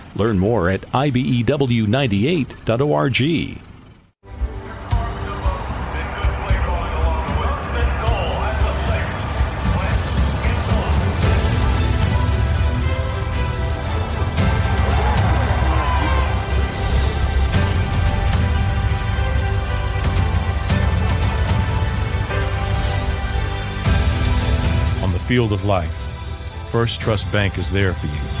Learn 0.15 0.39
more 0.39 0.69
at 0.69 0.81
ibew98.org. 0.81 3.61
On 25.01 25.11
the 25.11 25.19
field 25.19 25.53
of 25.53 25.65
life, 25.65 25.91
First 26.71 26.99
Trust 26.99 27.31
Bank 27.31 27.57
is 27.57 27.71
there 27.71 27.93
for 27.93 28.07
you 28.07 28.40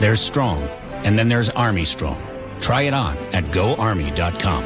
There's 0.00 0.20
Strong, 0.22 0.62
and 1.04 1.18
then 1.18 1.28
there's 1.28 1.50
Army 1.50 1.84
Strong. 1.84 2.18
Try 2.58 2.82
it 2.82 2.94
on 2.94 3.18
at 3.34 3.44
goarmy.com. 3.52 4.64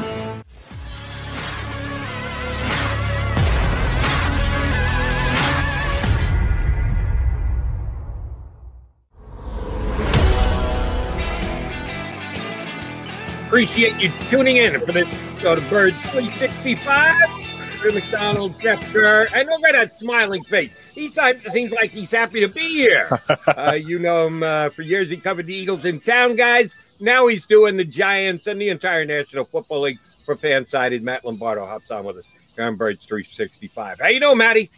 Appreciate 13.45 14.01
you 14.01 14.13
tuning 14.29 14.55
in 14.55 14.79
for 14.79 14.91
uh, 14.91 14.93
the 14.93 15.17
go 15.41 15.55
to 15.55 15.61
Bird 15.69 15.93
365. 16.11 17.54
McDonald, 17.91 18.59
Jeff 18.59 18.81
Kerr, 18.91 19.27
and 19.33 19.47
look 19.47 19.63
at 19.65 19.73
that 19.73 19.95
smiling 19.95 20.43
face. 20.43 20.71
He 20.93 21.09
seems 21.09 21.71
like 21.71 21.91
he's 21.91 22.11
happy 22.11 22.41
to 22.41 22.47
be 22.47 22.61
here. 22.61 23.09
uh, 23.47 23.73
you 23.73 23.99
know 23.99 24.27
him 24.27 24.43
uh, 24.43 24.69
for 24.69 24.81
years. 24.81 25.09
He 25.09 25.17
covered 25.17 25.45
the 25.45 25.55
Eagles 25.55 25.85
in 25.85 25.99
town, 25.99 26.35
guys. 26.35 26.75
Now 26.99 27.27
he's 27.27 27.45
doing 27.45 27.77
the 27.77 27.83
Giants 27.83 28.47
and 28.47 28.59
the 28.59 28.69
entire 28.69 29.05
National 29.05 29.43
Football 29.43 29.81
League 29.81 29.99
for 29.99 30.35
fan-sided. 30.35 31.03
Matt 31.03 31.25
Lombardo 31.25 31.65
hops 31.65 31.91
on 31.91 32.05
with 32.05 32.17
us 32.17 32.25
here 32.55 32.71
Birds 32.75 33.05
365. 33.05 33.99
How 33.99 34.07
you 34.07 34.19
doing, 34.19 34.37
Matty? 34.37 34.69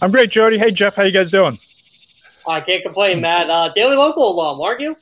I'm 0.00 0.10
great, 0.10 0.30
Jody. 0.30 0.58
Hey, 0.58 0.70
Jeff. 0.70 0.96
How 0.96 1.04
you 1.04 1.12
guys 1.12 1.30
doing? 1.30 1.58
I 2.46 2.60
can't 2.60 2.82
complain, 2.82 3.20
Matt. 3.20 3.48
Uh, 3.48 3.70
Daily 3.74 3.96
Local 3.96 4.32
alum, 4.32 4.60
aren't 4.60 4.80
you? 4.80 4.96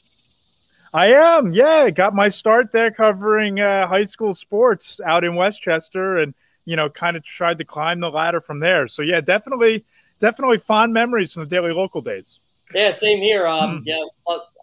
I 0.93 1.13
am. 1.15 1.53
Yeah, 1.53 1.91
got 1.91 2.15
my 2.15 2.29
start 2.29 2.73
there 2.73 2.91
covering 2.91 3.61
uh, 3.61 3.87
high 3.87 4.05
school 4.05 4.35
sports 4.35 5.01
out 5.05 5.25
in 5.25 5.37
West 5.37 5.63
Chester, 5.63 6.19
and 6.19 6.35
you 6.65 6.77
know, 6.77 6.89
kind 6.89 7.17
of 7.17 7.25
tried 7.25 7.59
to 7.59 7.65
climb 7.65 8.01
the 8.01 8.11
ladder 8.11 8.41
from 8.41 8.61
there. 8.61 8.89
So 8.89 9.03
yeah, 9.03 9.21
definitely, 9.21 9.85
definitely 10.21 10.59
fond 10.59 10.93
memories 10.93 11.33
from 11.33 11.45
the 11.45 11.49
daily 11.49 11.73
local 11.73 12.01
days. 12.01 12.39
Yeah, 12.75 12.91
same 12.91 13.21
here. 13.21 13.47
Um, 13.47 13.81
mm. 13.81 13.83
yeah, 13.85 14.05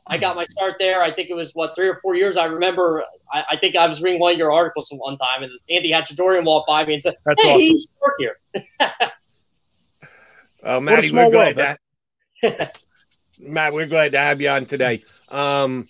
I 0.09 0.17
got 0.17 0.35
my 0.35 0.45
start 0.45 0.75
there. 0.79 1.01
I 1.01 1.11
think 1.11 1.29
it 1.29 1.35
was 1.35 1.51
what 1.53 1.75
three 1.75 1.87
or 1.87 1.95
four 1.95 2.15
years. 2.15 2.37
I 2.37 2.45
remember. 2.45 3.03
I, 3.31 3.43
I 3.51 3.55
think 3.57 3.75
I 3.75 3.87
was 3.87 4.01
reading 4.01 4.19
one 4.19 4.33
of 4.33 4.37
your 4.37 4.51
articles 4.51 4.89
one 4.91 5.17
time, 5.17 5.43
and 5.43 5.51
Andy 5.69 5.91
Hatchadorian 5.91 6.45
walked 6.45 6.67
by 6.67 6.85
me 6.85 6.93
and 6.93 7.01
said, 7.01 7.15
That's 7.25 7.41
"Hey, 7.41 7.49
awesome. 7.49 7.61
he's 7.61 7.91
work 8.01 8.13
here." 8.19 8.37
oh, 10.63 10.79
Matty, 10.79 11.11
we're 11.11 11.31
glad 11.31 11.55
that. 11.57 12.79
Matt, 13.39 13.73
we're 13.73 13.87
glad 13.87 14.11
to 14.11 14.19
have 14.19 14.41
you 14.41 14.49
on 14.49 14.65
today. 14.65 15.01
Um, 15.29 15.87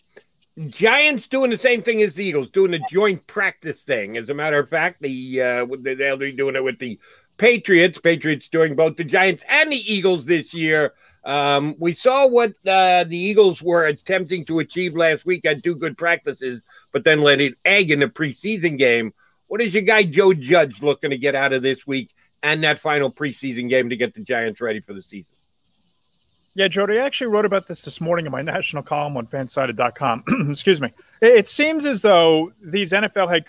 Giants 0.70 1.28
doing 1.28 1.52
the 1.52 1.58
same 1.58 1.84
thing 1.84 2.02
as 2.02 2.16
the 2.16 2.26
Eagles, 2.26 2.50
doing 2.50 2.74
a 2.74 2.80
joint 2.92 3.26
practice 3.28 3.84
thing. 3.84 4.18
As 4.18 4.30
a 4.30 4.34
matter 4.34 4.58
of 4.58 4.68
fact, 4.68 5.02
the 5.02 5.42
uh, 5.42 5.66
they'll 5.82 6.18
be 6.18 6.32
doing 6.32 6.56
it 6.56 6.64
with 6.64 6.80
the 6.80 7.00
Patriots. 7.38 8.00
Patriots 8.00 8.50
doing 8.50 8.76
both 8.76 8.96
the 8.96 9.04
Giants 9.04 9.44
and 9.48 9.72
the 9.72 9.94
Eagles 9.94 10.26
this 10.26 10.56
year. 10.56 10.94
Um, 11.24 11.76
we 11.78 11.94
saw 11.94 12.28
what 12.28 12.54
uh, 12.66 13.04
the 13.04 13.18
Eagles 13.18 13.62
were 13.62 13.86
attempting 13.86 14.46
to 14.46 14.60
achieve 14.60 14.96
last 14.96 15.26
week 15.26 15.46
at 15.46 15.64
two 15.64 15.76
good 15.76 15.98
practices, 15.98 16.62
but 16.92 17.04
then 17.04 17.22
let 17.22 17.40
it 17.40 17.56
egg 17.64 17.92
in 17.92 18.00
the 18.00 18.08
preseason 18.08 18.78
game. 18.78 19.14
What 19.48 19.62
is 19.62 19.74
your 19.74 19.84
guy 19.84 20.04
Joe 20.04 20.34
Judge 20.34 20.82
looking 20.82 21.12
to 21.12 21.18
get 21.18 21.36
out 21.36 21.54
of 21.54 21.62
this 21.62 21.86
week 21.86 22.14
and 22.42 22.64
that 22.64 22.80
final 22.80 23.12
preseason 23.12 23.70
game 23.70 23.90
to 23.90 23.96
get 23.96 24.14
the 24.14 24.22
Giants 24.22 24.60
ready 24.62 24.80
for 24.80 24.94
the 24.94 25.02
season? 25.02 25.37
Yeah, 26.58 26.68
Jody, 26.68 26.98
I 26.98 27.06
actually 27.06 27.28
wrote 27.28 27.46
about 27.46 27.68
this 27.68 27.84
this 27.84 28.02
morning 28.02 28.26
in 28.26 28.32
my 28.32 28.42
national 28.42 28.82
column 28.82 29.16
on 29.16 29.28
fansided.com. 29.28 30.24
Excuse 30.50 30.82
me. 30.82 30.90
It 31.22 31.48
seems 31.48 31.86
as 31.86 32.02
though 32.02 32.52
these 32.60 32.94
NFL 32.94 33.30
head 33.30 33.46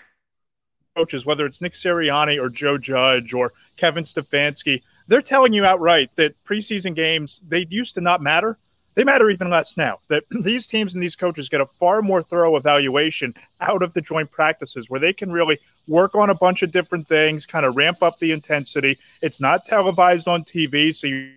coaches, 0.95 1.25
whether 1.25 1.47
it's 1.47 1.59
Nick 1.59 1.71
Sirianni 1.71 2.39
or 2.39 2.49
Joe 2.49 2.77
Judge 2.77 3.33
or 3.33 3.51
Kevin 3.77 4.03
Stefanski, 4.03 4.83
they're 5.07 5.23
telling 5.23 5.53
you 5.53 5.65
outright 5.65 6.11
that 6.17 6.35
preseason 6.45 6.93
games 6.93 7.41
they 7.47 7.65
used 7.71 7.95
to 7.95 8.01
not 8.01 8.21
matter. 8.21 8.59
They 8.93 9.03
matter 9.03 9.31
even 9.31 9.49
less 9.49 9.75
now. 9.75 9.97
That 10.09 10.25
these 10.43 10.67
teams 10.67 10.93
and 10.93 11.01
these 11.01 11.15
coaches 11.15 11.49
get 11.49 11.61
a 11.61 11.65
far 11.65 12.03
more 12.03 12.21
thorough 12.21 12.57
evaluation 12.57 13.33
out 13.59 13.81
of 13.81 13.91
the 13.93 14.01
joint 14.01 14.29
practices 14.29 14.87
where 14.87 14.99
they 14.99 15.13
can 15.13 15.31
really 15.31 15.57
work 15.87 16.13
on 16.13 16.29
a 16.29 16.35
bunch 16.35 16.61
of 16.61 16.71
different 16.71 17.07
things, 17.07 17.47
kind 17.47 17.65
of 17.65 17.75
ramp 17.75 18.03
up 18.03 18.19
the 18.19 18.31
intensity. 18.31 18.99
It's 19.23 19.41
not 19.41 19.65
televised 19.65 20.27
on 20.27 20.43
TV, 20.43 20.93
so 20.95 21.07
you, 21.07 21.31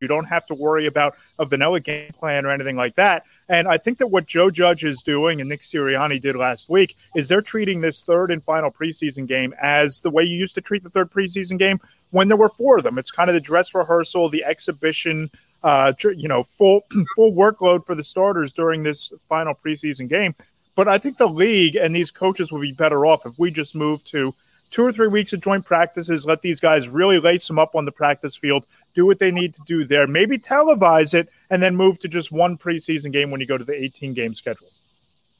you 0.00 0.08
don't 0.08 0.24
have 0.24 0.46
to 0.46 0.54
worry 0.54 0.86
about 0.86 1.12
a 1.38 1.44
vanilla 1.44 1.80
game 1.80 2.10
plan 2.18 2.44
or 2.44 2.50
anything 2.50 2.76
like 2.76 2.94
that. 2.96 3.24
And 3.48 3.68
I 3.68 3.76
think 3.76 3.98
that 3.98 4.06
what 4.06 4.26
Joe 4.26 4.50
Judge 4.50 4.84
is 4.84 5.02
doing 5.02 5.40
and 5.40 5.48
Nick 5.48 5.60
Sirianni 5.60 6.20
did 6.20 6.36
last 6.36 6.68
week 6.68 6.96
is 7.14 7.28
they're 7.28 7.42
treating 7.42 7.80
this 7.80 8.04
third 8.04 8.30
and 8.30 8.42
final 8.42 8.70
preseason 8.70 9.26
game 9.26 9.54
as 9.60 10.00
the 10.00 10.10
way 10.10 10.22
you 10.22 10.36
used 10.36 10.54
to 10.54 10.60
treat 10.60 10.82
the 10.82 10.90
third 10.90 11.10
preseason 11.10 11.58
game 11.58 11.78
when 12.10 12.28
there 12.28 12.36
were 12.36 12.48
four 12.48 12.78
of 12.78 12.84
them. 12.84 12.98
It's 12.98 13.10
kind 13.10 13.28
of 13.28 13.34
the 13.34 13.40
dress 13.40 13.74
rehearsal, 13.74 14.28
the 14.28 14.44
exhibition, 14.44 15.30
uh, 15.62 15.92
you 16.02 16.28
know, 16.28 16.44
full 16.44 16.82
full 17.16 17.32
workload 17.32 17.84
for 17.84 17.94
the 17.94 18.04
starters 18.04 18.52
during 18.52 18.82
this 18.82 19.12
final 19.28 19.54
preseason 19.54 20.08
game. 20.08 20.34
But 20.76 20.88
I 20.88 20.98
think 20.98 21.18
the 21.18 21.28
league 21.28 21.76
and 21.76 21.94
these 21.94 22.10
coaches 22.10 22.50
will 22.50 22.60
be 22.60 22.72
better 22.72 23.04
off 23.04 23.26
if 23.26 23.38
we 23.38 23.50
just 23.50 23.74
move 23.74 24.02
to 24.06 24.32
two 24.70 24.84
or 24.84 24.92
three 24.92 25.08
weeks 25.08 25.32
of 25.32 25.42
joint 25.42 25.64
practices, 25.64 26.24
let 26.24 26.40
these 26.42 26.60
guys 26.60 26.88
really 26.88 27.18
lace 27.18 27.46
them 27.46 27.58
up 27.58 27.74
on 27.74 27.84
the 27.84 27.92
practice 27.92 28.36
field, 28.36 28.66
do 28.94 29.06
what 29.06 29.18
they 29.18 29.30
need 29.30 29.54
to 29.54 29.62
do 29.66 29.84
there, 29.84 30.06
maybe 30.06 30.38
televise 30.38 31.14
it, 31.14 31.28
and 31.50 31.62
then 31.62 31.76
move 31.76 31.98
to 32.00 32.08
just 32.08 32.32
one 32.32 32.56
preseason 32.56 33.12
game 33.12 33.30
when 33.30 33.40
you 33.40 33.46
go 33.46 33.58
to 33.58 33.64
the 33.64 33.74
18 33.74 34.14
game 34.14 34.34
schedule. 34.34 34.68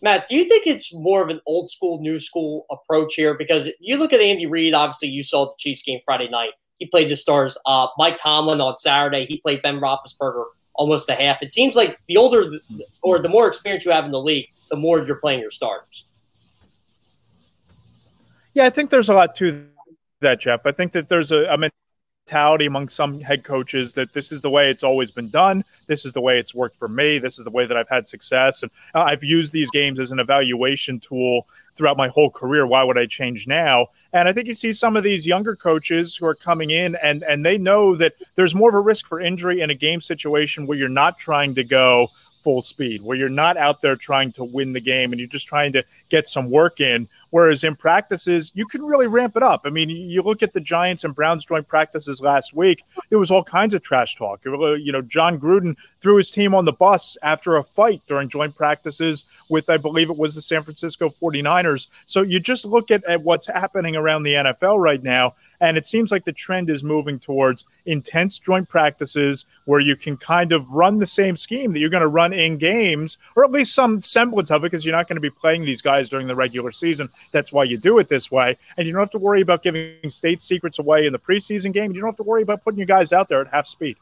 Matt, 0.02 0.27
do 0.28 0.36
you 0.36 0.44
think 0.44 0.66
it's 0.66 0.94
more 0.94 1.22
of 1.22 1.28
an 1.28 1.40
old 1.47 1.68
school, 1.68 2.01
new 2.01 2.18
school 2.18 2.64
approach 2.70 3.14
here? 3.14 3.35
Because 3.35 3.68
you 3.81 3.98
look 3.98 4.12
at 4.12 4.20
Andy 4.20 4.47
Reid, 4.47 4.72
obviously 4.72 5.09
you 5.09 5.22
saw 5.22 5.44
the 5.44 5.55
Chiefs 5.59 5.82
game 5.82 6.01
Friday 6.05 6.28
night. 6.28 6.51
He 6.77 6.86
played 6.86 7.10
the 7.10 7.16
stars. 7.16 7.59
Uh, 7.66 7.89
Mike 7.98 8.16
Tomlin 8.16 8.60
on 8.60 8.77
Saturday, 8.77 9.27
he 9.27 9.36
played 9.36 9.60
Ben 9.60 9.78
Roethlisberger 9.78 10.44
almost 10.74 11.10
a 11.10 11.14
half. 11.14 11.43
It 11.43 11.52
seems 11.52 11.77
like 11.77 11.98
the 12.09 12.16
older 12.16 12.44
or 13.02 13.18
the 13.18 13.28
more 13.28 13.47
experience 13.47 13.85
you 13.85 13.93
have 13.93 14.06
in 14.06 14.10
the 14.10 14.22
league, 14.22 14.48
the 14.70 14.77
more 14.77 15.01
you're 15.01 15.16
playing 15.16 15.40
your 15.40 15.51
starters. 15.51 16.05
Yeah, 18.55 18.64
I 18.64 18.70
think 18.70 18.89
there's 18.89 19.10
a 19.10 19.14
lot 19.14 19.36
to 19.36 19.66
that, 20.20 20.40
Jeff. 20.40 20.64
I 20.64 20.72
think 20.72 20.93
that 20.93 21.09
there's 21.10 21.32
a, 21.32 21.44
a 21.44 21.59
mentality 22.31 22.66
among 22.66 22.89
some 22.89 23.20
head 23.20 23.43
coaches 23.43 23.93
that 23.94 24.12
this 24.12 24.31
is 24.31 24.40
the 24.40 24.51
way 24.51 24.70
it's 24.70 24.85
always 24.85 25.11
been 25.11 25.28
done. 25.28 25.65
This 25.89 26.05
is 26.05 26.12
the 26.12 26.20
way 26.20 26.39
it's 26.39 26.55
worked 26.55 26.77
for 26.77 26.86
me. 26.86 27.19
This 27.19 27.39
is 27.39 27.44
the 27.44 27.51
way 27.51 27.66
that 27.66 27.77
I've 27.77 27.89
had 27.89 28.07
success. 28.07 28.62
And 28.62 28.70
uh, 28.94 29.02
I've 29.02 29.24
used 29.24 29.52
these 29.52 29.69
games 29.70 29.98
as 29.98 30.12
an 30.12 30.20
evaluation 30.20 31.01
tool 31.01 31.48
throughout 31.74 31.97
my 31.97 32.07
whole 32.07 32.31
career. 32.31 32.66
Why 32.66 32.85
would 32.85 32.98
I 32.98 33.07
change 33.07 33.48
now? 33.48 33.89
And 34.12 34.28
I 34.28 34.32
think 34.32 34.47
you 34.47 34.55
see 34.55 34.73
some 34.73 34.97
of 34.97 35.02
these 35.02 35.27
younger 35.27 35.57
coaches 35.57 36.15
who 36.15 36.27
are 36.27 36.36
coming 36.36 36.70
in 36.70 36.97
and, 37.02 37.24
and 37.24 37.44
they 37.44 37.59
know 37.59 37.97
that 37.97 38.12
there's 38.36 38.55
more 38.55 38.69
of 38.69 38.77
a 38.77 38.81
risk 38.81 39.09
for 39.09 39.20
injury 39.20 39.61
in 39.61 39.70
a 39.70 39.74
game 39.74 40.01
situation 40.01 40.66
where 40.66 40.78
you're 40.78 40.89
not 40.89 41.19
trying 41.19 41.55
to 41.57 41.65
go 41.65 42.09
full 42.42 42.62
speed, 42.62 43.02
where 43.02 43.16
you're 43.16 43.28
not 43.28 43.56
out 43.56 43.80
there 43.80 43.96
trying 43.96 44.32
to 44.32 44.44
win 44.44 44.72
the 44.72 44.80
game 44.80 45.12
and 45.12 45.18
you're 45.18 45.28
just 45.28 45.46
trying 45.46 45.72
to 45.72 45.84
get 46.08 46.28
some 46.28 46.50
work 46.50 46.80
in. 46.80 47.08
Whereas 47.30 47.62
in 47.62 47.76
practices, 47.76 48.50
you 48.54 48.66
can 48.66 48.82
really 48.82 49.06
ramp 49.06 49.36
it 49.36 49.42
up. 49.42 49.62
I 49.64 49.70
mean, 49.70 49.88
you 49.88 50.20
look 50.22 50.42
at 50.42 50.52
the 50.52 50.60
Giants 50.60 51.04
and 51.04 51.14
Browns 51.14 51.44
joint 51.44 51.68
practices 51.68 52.20
last 52.20 52.54
week, 52.54 52.84
it 53.10 53.16
was 53.16 53.30
all 53.30 53.44
kinds 53.44 53.72
of 53.72 53.82
trash 53.82 54.16
talk. 54.16 54.44
You 54.44 54.90
know, 54.90 55.02
Jon 55.02 55.38
Gruden 55.38 55.76
threw 56.00 56.16
his 56.16 56.30
team 56.30 56.54
on 56.54 56.64
the 56.64 56.72
bus 56.72 57.16
after 57.22 57.56
a 57.56 57.62
fight 57.62 58.00
during 58.08 58.28
joint 58.28 58.56
practices 58.56 59.44
with, 59.48 59.70
I 59.70 59.76
believe 59.76 60.10
it 60.10 60.18
was 60.18 60.34
the 60.34 60.42
San 60.42 60.62
Francisco 60.62 61.08
49ers. 61.08 61.86
So 62.06 62.22
you 62.22 62.40
just 62.40 62.64
look 62.64 62.90
at, 62.90 63.04
at 63.04 63.22
what's 63.22 63.46
happening 63.46 63.94
around 63.94 64.24
the 64.24 64.34
NFL 64.34 64.82
right 64.82 65.02
now. 65.02 65.34
And 65.60 65.76
it 65.76 65.86
seems 65.86 66.10
like 66.10 66.24
the 66.24 66.32
trend 66.32 66.70
is 66.70 66.82
moving 66.82 67.18
towards 67.18 67.66
intense 67.84 68.38
joint 68.38 68.68
practices 68.68 69.44
where 69.66 69.80
you 69.80 69.94
can 69.94 70.16
kind 70.16 70.52
of 70.52 70.70
run 70.70 70.98
the 70.98 71.06
same 71.06 71.36
scheme 71.36 71.72
that 71.72 71.80
you're 71.80 71.90
going 71.90 72.00
to 72.00 72.08
run 72.08 72.32
in 72.32 72.56
games, 72.56 73.18
or 73.36 73.44
at 73.44 73.50
least 73.50 73.74
some 73.74 74.02
semblance 74.02 74.50
of 74.50 74.62
it, 74.62 74.70
because 74.70 74.84
you're 74.84 74.96
not 74.96 75.06
going 75.06 75.16
to 75.16 75.20
be 75.20 75.30
playing 75.30 75.62
these 75.62 75.82
guys 75.82 76.08
during 76.08 76.26
the 76.26 76.34
regular 76.34 76.72
season. 76.72 77.08
That's 77.32 77.52
why 77.52 77.64
you 77.64 77.76
do 77.76 77.98
it 77.98 78.08
this 78.08 78.30
way. 78.30 78.56
And 78.78 78.86
you 78.86 78.92
don't 78.92 79.00
have 79.00 79.10
to 79.10 79.18
worry 79.18 79.42
about 79.42 79.62
giving 79.62 80.08
state 80.08 80.40
secrets 80.40 80.78
away 80.78 81.06
in 81.06 81.12
the 81.12 81.18
preseason 81.18 81.72
game. 81.72 81.92
You 81.92 82.00
don't 82.00 82.08
have 82.08 82.16
to 82.16 82.22
worry 82.22 82.42
about 82.42 82.64
putting 82.64 82.78
your 82.78 82.86
guys 82.86 83.12
out 83.12 83.28
there 83.28 83.42
at 83.42 83.48
half 83.48 83.66
speed. 83.66 83.96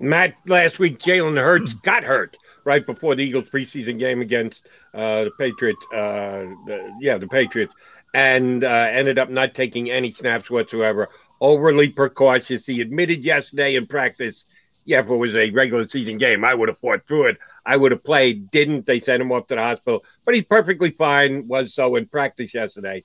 Matt, 0.00 0.34
last 0.46 0.78
week, 0.78 0.98
Jalen 0.98 1.36
Hurts 1.36 1.74
got 1.74 2.04
hurt 2.04 2.38
right 2.64 2.84
before 2.84 3.14
the 3.14 3.22
Eagles 3.22 3.50
preseason 3.50 3.98
game 3.98 4.22
against 4.22 4.66
uh, 4.94 5.24
the 5.24 5.30
Patriots. 5.38 5.84
Uh, 5.92 6.48
the, 6.66 6.96
yeah, 7.00 7.18
the 7.18 7.28
Patriots 7.28 7.74
and 8.14 8.64
uh, 8.64 8.88
ended 8.90 9.18
up 9.18 9.30
not 9.30 9.54
taking 9.54 9.90
any 9.90 10.12
snaps 10.12 10.50
whatsoever. 10.50 11.08
Overly 11.40 11.88
precautious. 11.88 12.66
He 12.66 12.80
admitted 12.80 13.24
yesterday 13.24 13.76
in 13.76 13.86
practice, 13.86 14.44
yeah, 14.84 15.00
if 15.00 15.08
it 15.08 15.14
was 15.14 15.34
a 15.34 15.50
regular 15.50 15.88
season 15.88 16.18
game, 16.18 16.44
I 16.44 16.54
would 16.54 16.68
have 16.68 16.78
fought 16.78 17.06
through 17.06 17.28
it. 17.28 17.38
I 17.64 17.76
would 17.76 17.92
have 17.92 18.04
played. 18.04 18.50
Didn't. 18.50 18.86
They 18.86 19.00
sent 19.00 19.22
him 19.22 19.32
off 19.32 19.46
to 19.48 19.54
the 19.54 19.60
hospital, 19.60 20.04
but 20.24 20.34
he's 20.34 20.44
perfectly 20.44 20.90
fine. 20.90 21.46
Was 21.48 21.74
so 21.74 21.96
in 21.96 22.06
practice 22.06 22.52
yesterday. 22.54 23.04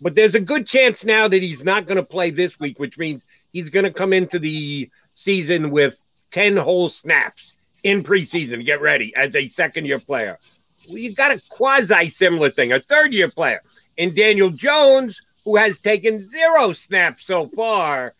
But 0.00 0.14
there's 0.14 0.34
a 0.34 0.40
good 0.40 0.66
chance 0.66 1.04
now 1.04 1.26
that 1.26 1.42
he's 1.42 1.64
not 1.64 1.86
going 1.86 1.96
to 1.96 2.02
play 2.02 2.30
this 2.30 2.60
week, 2.60 2.78
which 2.78 2.98
means 2.98 3.24
he's 3.52 3.70
going 3.70 3.84
to 3.84 3.92
come 3.92 4.12
into 4.12 4.38
the 4.38 4.90
season 5.14 5.70
with 5.70 5.98
10 6.32 6.58
whole 6.58 6.90
snaps 6.90 7.54
in 7.82 8.02
preseason 8.02 8.64
get 8.66 8.80
ready 8.80 9.14
as 9.16 9.34
a 9.34 9.48
second 9.48 9.86
year 9.86 9.98
player. 9.98 10.38
Well, 10.88 10.98
you 10.98 11.14
got 11.14 11.30
a 11.30 11.40
quasi 11.48 12.10
similar 12.10 12.50
thing, 12.50 12.72
a 12.72 12.80
third 12.80 13.14
year 13.14 13.30
player 13.30 13.62
in 13.96 14.14
Daniel 14.14 14.50
Jones, 14.50 15.20
who 15.44 15.56
has 15.56 15.78
taken 15.78 16.18
zero 16.18 16.72
snaps 16.72 17.26
so 17.26 17.48
far. 17.48 18.14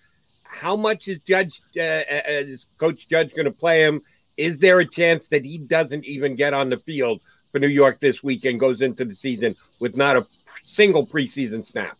How 0.44 0.76
much 0.76 1.08
is 1.08 1.22
Judge, 1.22 1.60
uh, 1.76 1.80
uh, 1.80 1.82
uh 1.84 2.22
is 2.26 2.66
Coach 2.78 3.08
Judge 3.08 3.34
going 3.34 3.44
to 3.44 3.50
play 3.50 3.84
him? 3.84 4.00
Is 4.36 4.58
there 4.58 4.80
a 4.80 4.86
chance 4.86 5.28
that 5.28 5.44
he 5.44 5.58
doesn't 5.58 6.04
even 6.04 6.36
get 6.36 6.54
on 6.54 6.70
the 6.70 6.78
field 6.78 7.20
for 7.52 7.58
New 7.58 7.68
York 7.68 8.00
this 8.00 8.22
week 8.22 8.44
and 8.44 8.60
goes 8.60 8.80
into 8.80 9.04
the 9.04 9.14
season 9.14 9.54
with 9.80 9.96
not 9.96 10.16
a 10.16 10.26
single 10.62 11.06
preseason 11.06 11.64
snap? 11.64 11.96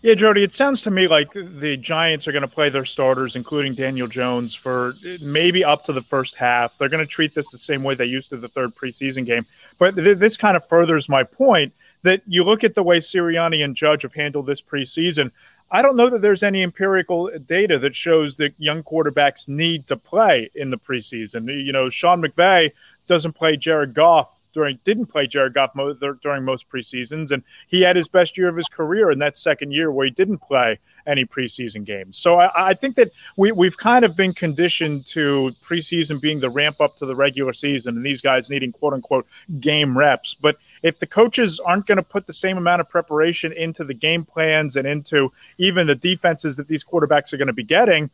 Yeah, 0.00 0.14
Jody, 0.14 0.44
it 0.44 0.54
sounds 0.54 0.82
to 0.82 0.92
me 0.92 1.08
like 1.08 1.32
the 1.32 1.76
Giants 1.76 2.28
are 2.28 2.32
going 2.32 2.42
to 2.42 2.48
play 2.48 2.68
their 2.68 2.84
starters, 2.84 3.34
including 3.34 3.74
Daniel 3.74 4.06
Jones, 4.06 4.54
for 4.54 4.92
maybe 5.24 5.64
up 5.64 5.84
to 5.84 5.92
the 5.92 6.02
first 6.02 6.36
half. 6.36 6.78
They're 6.78 6.88
going 6.88 7.04
to 7.04 7.10
treat 7.10 7.34
this 7.34 7.50
the 7.50 7.58
same 7.58 7.82
way 7.82 7.94
they 7.94 8.04
used 8.04 8.28
to 8.28 8.36
the 8.36 8.46
third 8.46 8.70
preseason 8.76 9.26
game. 9.26 9.44
But 9.78 9.96
th- 9.96 10.18
this 10.18 10.36
kind 10.36 10.56
of 10.56 10.66
furthers 10.68 11.08
my 11.08 11.24
point 11.24 11.72
that 12.02 12.22
you 12.26 12.44
look 12.44 12.64
at 12.64 12.74
the 12.74 12.82
way 12.82 12.98
Sirianni 12.98 13.64
and 13.64 13.76
Judge 13.76 14.02
have 14.02 14.14
handled 14.14 14.46
this 14.46 14.60
preseason. 14.60 15.30
I 15.70 15.82
don't 15.82 15.96
know 15.96 16.08
that 16.08 16.22
there's 16.22 16.42
any 16.42 16.62
empirical 16.62 17.30
data 17.46 17.78
that 17.80 17.94
shows 17.94 18.36
that 18.36 18.58
young 18.58 18.82
quarterbacks 18.82 19.48
need 19.48 19.86
to 19.88 19.96
play 19.96 20.48
in 20.54 20.70
the 20.70 20.78
preseason. 20.78 21.46
You 21.64 21.72
know, 21.72 21.90
Sean 21.90 22.22
McVay 22.22 22.70
doesn't 23.06 23.32
play 23.32 23.56
Jared 23.56 23.94
Goff 23.94 24.30
during 24.54 24.78
didn't 24.84 25.06
play 25.06 25.26
Jared 25.26 25.54
Goff 25.54 25.74
mo- 25.74 25.94
during 26.22 26.44
most 26.44 26.68
preseasons, 26.68 27.30
and 27.30 27.42
he 27.68 27.82
had 27.82 27.96
his 27.96 28.08
best 28.08 28.36
year 28.36 28.48
of 28.48 28.56
his 28.56 28.68
career 28.68 29.10
in 29.10 29.18
that 29.20 29.36
second 29.36 29.72
year 29.72 29.92
where 29.92 30.06
he 30.06 30.10
didn't 30.10 30.38
play 30.38 30.78
any 31.06 31.24
preseason 31.24 31.84
games. 31.84 32.18
So 32.18 32.40
I, 32.40 32.70
I, 32.70 32.74
think 32.74 32.96
that 32.96 33.08
we, 33.36 33.52
we've 33.52 33.76
kind 33.76 34.04
of 34.04 34.16
been 34.16 34.32
conditioned 34.32 35.06
to 35.06 35.50
preseason 35.62 36.20
being 36.20 36.40
the 36.40 36.50
ramp 36.50 36.80
up 36.80 36.96
to 36.96 37.06
the 37.06 37.14
regular 37.14 37.52
season, 37.52 37.96
and 37.96 38.04
these 38.04 38.20
guys 38.20 38.50
needing 38.50 38.72
quote 38.72 38.94
unquote 38.94 39.26
game 39.60 39.96
reps. 39.96 40.34
But 40.34 40.56
if 40.82 40.98
the 40.98 41.06
coaches 41.06 41.60
aren't 41.60 41.86
going 41.86 41.96
to 41.96 42.02
put 42.02 42.26
the 42.26 42.32
same 42.32 42.58
amount 42.58 42.80
of 42.80 42.88
preparation 42.88 43.52
into 43.52 43.84
the 43.84 43.94
game 43.94 44.24
plans 44.24 44.76
and 44.76 44.86
into 44.86 45.32
even 45.58 45.86
the 45.86 45.94
defenses 45.94 46.56
that 46.56 46.68
these 46.68 46.84
quarterbacks 46.84 47.32
are 47.32 47.36
going 47.36 47.48
to 47.48 47.52
be 47.52 47.64
getting, 47.64 48.10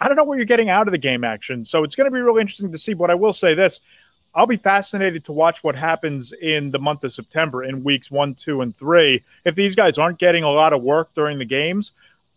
I 0.00 0.08
don't 0.08 0.16
know 0.16 0.24
what 0.24 0.36
you're 0.36 0.44
getting 0.44 0.70
out 0.70 0.88
of 0.88 0.92
the 0.92 0.98
game 0.98 1.24
action. 1.24 1.64
So 1.64 1.84
it's 1.84 1.94
going 1.94 2.10
to 2.10 2.14
be 2.14 2.20
really 2.20 2.40
interesting 2.40 2.72
to 2.72 2.78
see. 2.78 2.94
But 2.94 3.10
I 3.10 3.14
will 3.14 3.32
say 3.32 3.54
this 3.54 3.80
I'll 4.34 4.46
be 4.46 4.58
fascinated 4.58 5.24
to 5.24 5.32
watch 5.32 5.64
what 5.64 5.74
happens 5.74 6.32
in 6.32 6.70
the 6.70 6.78
month 6.78 7.04
of 7.04 7.12
September 7.14 7.64
in 7.64 7.82
weeks 7.82 8.10
one, 8.10 8.34
two, 8.34 8.60
and 8.60 8.76
three. 8.76 9.22
If 9.46 9.54
these 9.54 9.74
guys 9.74 9.96
aren't 9.96 10.18
getting 10.18 10.44
a 10.44 10.50
lot 10.50 10.74
of 10.74 10.82
work 10.82 11.14
during 11.14 11.38
the 11.38 11.46
games, 11.46 11.92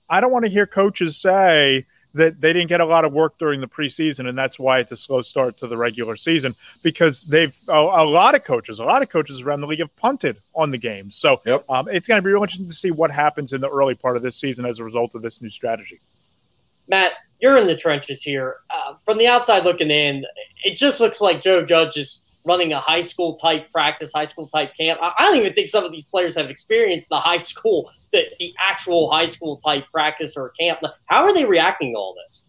I 0.10 0.22
don't 0.22 0.31
want 0.31 0.45
to 0.45 0.51
hear 0.51 0.65
coaches 0.65 1.18
say, 1.18 1.85
that 2.14 2.41
they 2.41 2.53
didn't 2.53 2.69
get 2.69 2.81
a 2.81 2.86
lot 2.86 3.06
of 3.06 3.14
work 3.14 3.38
during 3.38 3.61
the 3.61 3.68
preseason, 3.68 4.27
and 4.27 4.38
that's 4.38 4.57
why 4.57 4.80
it's 4.80 4.91
a 4.91 4.98
slow 4.98 5.22
start 5.22 5.57
to 5.57 5.68
the 5.68 5.77
regular 5.77 6.15
season 6.15 6.56
because 6.81 7.23
they've 7.23 7.56
a, 7.68 7.73
a 7.73 8.06
lot 8.06 8.36
of 8.36 8.44
coaches, 8.44 8.80
a 8.80 8.84
lot 8.84 9.02
of 9.02 9.10
coaches 9.10 9.41
around 9.41 9.61
the 9.61 9.68
league 9.68 9.80
have 9.80 9.95
punted 9.95 10.38
on 10.56 10.72
the 10.72 10.77
game. 10.77 11.11
So 11.11 11.41
yep. 11.45 11.64
um, 11.69 11.88
it's 11.88 12.07
going 12.07 12.19
to 12.19 12.26
be 12.26 12.31
real 12.31 12.41
interesting 12.41 12.68
to 12.68 12.73
see 12.73 12.91
what 12.91 13.11
happens 13.11 13.53
in 13.53 13.61
the 13.61 13.69
early 13.69 13.95
part 13.95 14.18
of 14.18 14.23
this 14.23 14.38
season 14.38 14.65
as 14.65 14.80
a 14.80 14.84
result 14.84 15.14
of 15.15 15.22
this 15.22 15.41
new 15.41 15.49
strategy. 15.49 15.99
Matt, 16.88 17.14
you're 17.40 17.57
in 17.57 17.68
the 17.68 17.76
trenches 17.76 18.23
here. 18.23 18.57
Uh, 18.72 18.95
from 19.06 19.18
the 19.18 19.27
outside 19.27 19.64
looking 19.64 19.91
in, 19.91 20.26
it 20.64 20.76
just 20.76 20.99
looks 20.99 21.22
like 21.22 21.40
Joe 21.41 21.64
Judge 21.64 21.98
is 21.98 22.23
running 22.49 22.73
a 22.73 22.80
high 22.80 23.01
school 23.01 23.35
type 23.35 23.71
practice, 23.71 24.11
high 24.11 24.26
school 24.26 24.47
type 24.47 24.73
camp. 24.76 24.99
I 25.01 25.13
don't 25.19 25.38
even 25.38 25.53
think 25.53 25.69
some 25.69 25.85
of 25.85 25.91
these 25.91 26.07
players 26.07 26.35
have 26.35 26.49
experienced 26.49 27.09
the 27.09 27.19
high 27.19 27.38
school, 27.38 27.91
the, 28.11 28.27
the 28.39 28.53
actual 28.59 29.11
high 29.11 29.27
school 29.27 29.57
type 29.57 29.85
practice 29.91 30.35
or 30.35 30.49
camp. 30.59 30.80
How 31.05 31.23
are 31.23 31.34
they 31.34 31.45
reacting 31.45 31.93
to 31.93 31.99
all 31.99 32.15
this? 32.26 32.45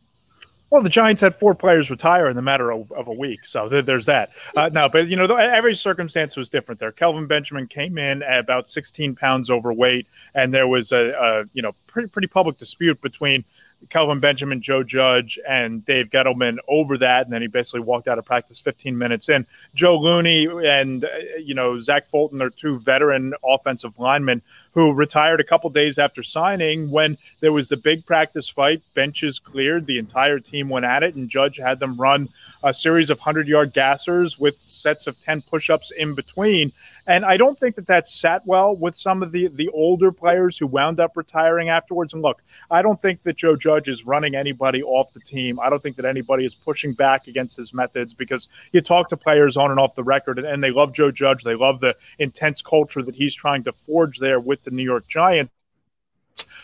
Well, 0.70 0.82
the 0.82 0.89
Giants 0.89 1.20
had 1.20 1.35
four 1.35 1.55
players 1.55 1.90
retire 1.90 2.28
in 2.28 2.36
the 2.36 2.43
matter 2.43 2.70
of, 2.70 2.90
of 2.93 3.09
a 3.09 3.12
week, 3.12 3.44
so 3.44 3.68
th- 3.68 3.85
there's 3.85 4.06
that. 4.06 4.31
Uh, 4.56 4.70
no, 4.72 4.89
but 4.89 5.09
you 5.09 5.16
know, 5.16 5.24
every 5.24 5.74
circumstance 5.74 6.36
was 6.36 6.48
different. 6.48 6.78
There, 6.78 6.93
Kelvin 6.93 7.27
Benjamin 7.27 7.66
came 7.66 7.98
in 7.98 8.22
at 8.22 8.39
about 8.39 8.68
16 8.68 9.16
pounds 9.16 9.51
overweight, 9.51 10.06
and 10.32 10.55
there 10.55 10.68
was 10.68 10.93
a, 10.93 11.10
a 11.10 11.44
you 11.55 11.60
know 11.60 11.72
pretty 11.89 12.09
pretty 12.09 12.28
public 12.28 12.56
dispute 12.56 13.02
between 13.02 13.43
Kelvin 13.89 14.20
Benjamin, 14.20 14.61
Joe 14.61 14.82
Judge, 14.82 15.39
and 15.48 15.85
Dave 15.85 16.11
Gettleman 16.11 16.59
over 16.69 16.98
that, 16.98 17.24
and 17.24 17.32
then 17.32 17.40
he 17.43 17.48
basically 17.48 17.81
walked 17.81 18.09
out 18.09 18.19
of 18.19 18.24
practice 18.24 18.59
15 18.59 18.97
minutes 18.97 19.28
in. 19.28 19.47
Joe 19.74 19.98
Looney 19.98 20.47
and 20.47 21.05
uh, 21.05 21.09
you 21.39 21.55
know 21.55 21.81
Zach 21.81 22.07
Fulton 22.07 22.43
are 22.43 22.51
two 22.51 22.78
veteran 22.78 23.35
offensive 23.44 23.98
linemen 23.98 24.43
who 24.73 24.93
retired 24.93 25.40
a 25.40 25.44
couple 25.44 25.69
days 25.70 25.98
after 25.98 26.23
signing 26.23 26.90
when 26.90 27.16
there 27.40 27.52
was 27.52 27.69
the 27.69 27.77
big 27.77 28.05
practice 28.07 28.48
fight. 28.48 28.81
Benches 28.94 29.39
cleared, 29.39 29.86
the 29.86 29.98
entire 29.98 30.39
team 30.39 30.69
went 30.69 30.85
at 30.85 31.02
it, 31.02 31.16
and 31.16 31.28
Judge 31.28 31.57
had 31.57 31.78
them 31.78 31.97
run 31.97 32.28
a 32.62 32.73
series 32.73 33.11
of 33.11 33.19
100 33.19 33.48
yard 33.48 33.73
gassers 33.73 34.39
with 34.39 34.57
sets 34.59 35.07
of 35.07 35.20
10 35.23 35.43
push 35.43 35.70
ups 35.70 35.90
in 35.90 36.15
between. 36.15 36.70
And 37.11 37.24
I 37.24 37.37
don't 37.37 37.59
think 37.59 37.74
that 37.74 37.89
that 37.89 38.09
sat 38.09 38.43
well 38.47 38.77
with 38.77 38.97
some 38.97 39.20
of 39.20 39.32
the, 39.32 39.49
the 39.49 39.69
older 39.70 40.12
players 40.12 40.57
who 40.57 40.69
wound 40.69 41.01
up 41.01 41.16
retiring 41.16 41.69
afterwards. 41.69 42.15
And 42.15 42.23
look, 42.23 42.41
I 42.70 42.82
don't 42.82 43.03
think 43.03 43.24
that 43.24 43.37
Joe 43.37 43.57
Judge 43.57 43.89
is 43.89 44.07
running 44.07 44.37
anybody 44.37 44.81
off 44.81 45.12
the 45.12 45.19
team. 45.19 45.59
I 45.59 45.70
don't 45.70 45.82
think 45.82 45.97
that 45.97 46.05
anybody 46.05 46.45
is 46.45 46.55
pushing 46.55 46.93
back 46.93 47.27
against 47.27 47.57
his 47.57 47.74
methods 47.74 48.15
because 48.15 48.49
you 48.70 48.81
talk 48.81 49.09
to 49.09 49.16
players 49.16 49.57
on 49.57 49.73
and 49.73 49.81
off 49.81 49.97
the 49.97 50.05
record, 50.05 50.39
and, 50.39 50.47
and 50.47 50.62
they 50.62 50.70
love 50.70 50.93
Joe 50.93 51.11
Judge. 51.11 51.43
They 51.43 51.57
love 51.57 51.81
the 51.81 51.97
intense 52.20 52.62
culture 52.62 53.03
that 53.03 53.16
he's 53.16 53.35
trying 53.35 53.65
to 53.65 53.73
forge 53.73 54.20
there 54.20 54.39
with 54.39 54.62
the 54.62 54.70
New 54.70 54.85
York 54.85 55.09
Giants. 55.09 55.51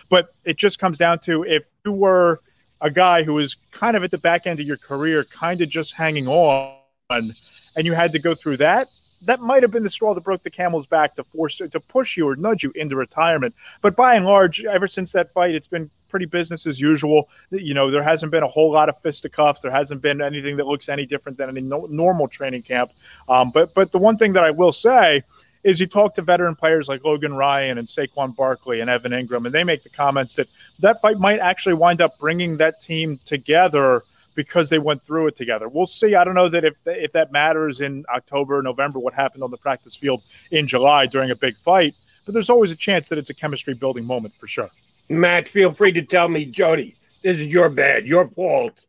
But 0.09 0.29
it 0.45 0.59
just 0.59 0.79
comes 0.79 0.97
down 0.97 1.19
to 1.25 1.43
if 1.43 1.65
you 1.85 1.91
were 1.91 2.39
a 2.81 2.93
guy 2.93 3.25
who 3.25 3.35
was 3.35 3.57
kind 3.73 3.97
of 3.97 4.05
at 4.05 4.13
the 4.13 4.19
back 4.19 4.47
end 4.47 4.61
of 4.61 4.67
your 4.67 4.77
career, 4.77 5.25
kind 5.25 5.61
of 5.61 5.69
just 5.69 5.93
hanging 5.93 6.29
on, 6.29 6.77
and 7.11 7.85
you 7.85 7.95
had 7.95 8.13
to 8.13 8.21
go 8.21 8.33
through 8.33 8.59
that, 8.59 8.87
that 9.23 9.41
might 9.41 9.63
have 9.63 9.73
been 9.73 9.83
the 9.83 9.91
straw 9.91 10.15
that 10.15 10.25
broke 10.25 10.43
the 10.43 10.51
camel's 10.51 10.87
back 10.87 11.15
to 11.17 11.25
force 11.25 11.59
to 11.59 11.81
push 11.81 12.17
you 12.17 12.29
or 12.29 12.37
nudge 12.37 12.63
you 12.63 12.73
into 12.75 12.97
retirement. 12.97 13.55
But 13.81 13.97
by 13.97 14.15
and 14.15 14.27
large, 14.27 14.65
ever 14.65 14.87
since 14.87 15.13
that 15.13 15.31
fight, 15.31 15.55
it's 15.55 15.69
been 15.69 15.91
pretty 16.09 16.27
business 16.27 16.67
as 16.67 16.81
usual. 16.81 17.29
You 17.51 17.75
know, 17.75 17.91
there 17.91 18.03
hasn't 18.03 18.33
been 18.33 18.43
a 18.43 18.49
whole 18.49 18.73
lot 18.73 18.89
of 18.89 19.01
fisticuffs. 19.01 19.63
There 19.63 19.71
hasn't 19.71 20.03
been 20.03 20.21
anything 20.21 20.57
that 20.59 20.67
looks 20.67 20.89
any 20.89 21.07
different 21.07 21.39
than 21.39 21.49
any 21.49 21.61
no- 21.61 21.87
normal 21.91 22.29
training 22.29 22.63
camp. 22.63 22.91
Um, 23.29 23.51
but 23.51 23.75
but 23.75 23.93
the 23.93 23.99
one 23.99 24.17
thing 24.17 24.33
that 24.35 24.45
I 24.45 24.51
will 24.51 24.73
say 24.73 25.23
is 25.65 25.81
you 25.81 25.87
talk 25.87 26.15
to 26.15 26.23
veteran 26.23 26.55
players 26.55 26.87
like 26.87 27.05
Logan 27.05 27.35
Ryan 27.35 27.79
and 27.79 27.89
Saquon 27.89 28.37
Barkley 28.37 28.81
and 28.81 28.89
Evan 28.89 29.11
Engram, 29.11 29.47
and 29.47 29.53
they 29.53 29.65
make 29.65 29.83
the 29.83 29.91
comments 29.91 30.37
that 30.37 30.47
that 30.81 31.01
fight 31.01 31.19
might 31.19 31.41
actually 31.41 31.75
wind 31.75 32.01
up 32.01 32.13
bringing 32.21 32.59
that 32.59 32.75
team 32.83 33.17
together 33.27 34.01
because 34.37 34.69
they 34.69 34.79
went 34.79 35.01
through 35.01 35.29
it 35.29 35.37
together. 35.37 35.69
We'll 35.69 35.87
see. 35.87 36.15
I 36.15 36.23
don't 36.23 36.35
know 36.35 36.49
that 36.49 36.65
if 36.65 36.77
if 36.87 37.13
that 37.13 37.33
matters 37.33 37.81
in 37.81 38.05
October, 38.15 38.63
November, 38.63 38.99
what 38.99 39.15
happened 39.15 39.43
on 39.43 39.51
the 39.51 39.57
practice 39.57 39.97
field 39.97 40.23
in 40.51 40.69
July 40.69 41.07
during 41.07 41.31
a 41.31 41.35
big 41.35 41.57
fight, 41.57 41.95
but 42.25 42.35
there's 42.35 42.51
always 42.51 42.71
a 42.71 42.77
chance 42.77 43.09
that 43.09 43.19
it's 43.19 43.31
a 43.31 43.35
chemistry 43.35 43.75
building 43.75 44.05
moment 44.05 44.35
for 44.35 44.47
sure. 44.47 44.69
Matt, 45.09 45.49
feel 45.49 45.73
free 45.73 45.93
to 45.93 46.03
tell 46.03 46.29
me, 46.29 46.45
Jody, 46.45 46.95
this 47.23 47.39
is 47.39 47.47
your 47.47 47.69
bad, 47.69 48.05
your 48.05 48.29
fault. 48.29 48.85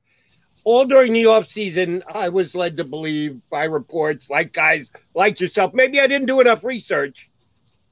All 0.64 0.84
during 0.86 1.14
the 1.14 1.24
offseason, 1.24 2.04
I 2.14 2.28
was 2.30 2.54
led 2.54 2.76
to 2.78 2.84
believe 2.84 3.40
by 3.50 3.64
reports 3.64 4.30
like 4.30 4.52
guys 4.52 4.92
like 5.14 5.40
yourself. 5.40 5.74
Maybe 5.74 6.02
I 6.02 6.08
didn't 6.08 6.28
do 6.28 6.42
enough 6.42 6.64
research. 6.64 7.30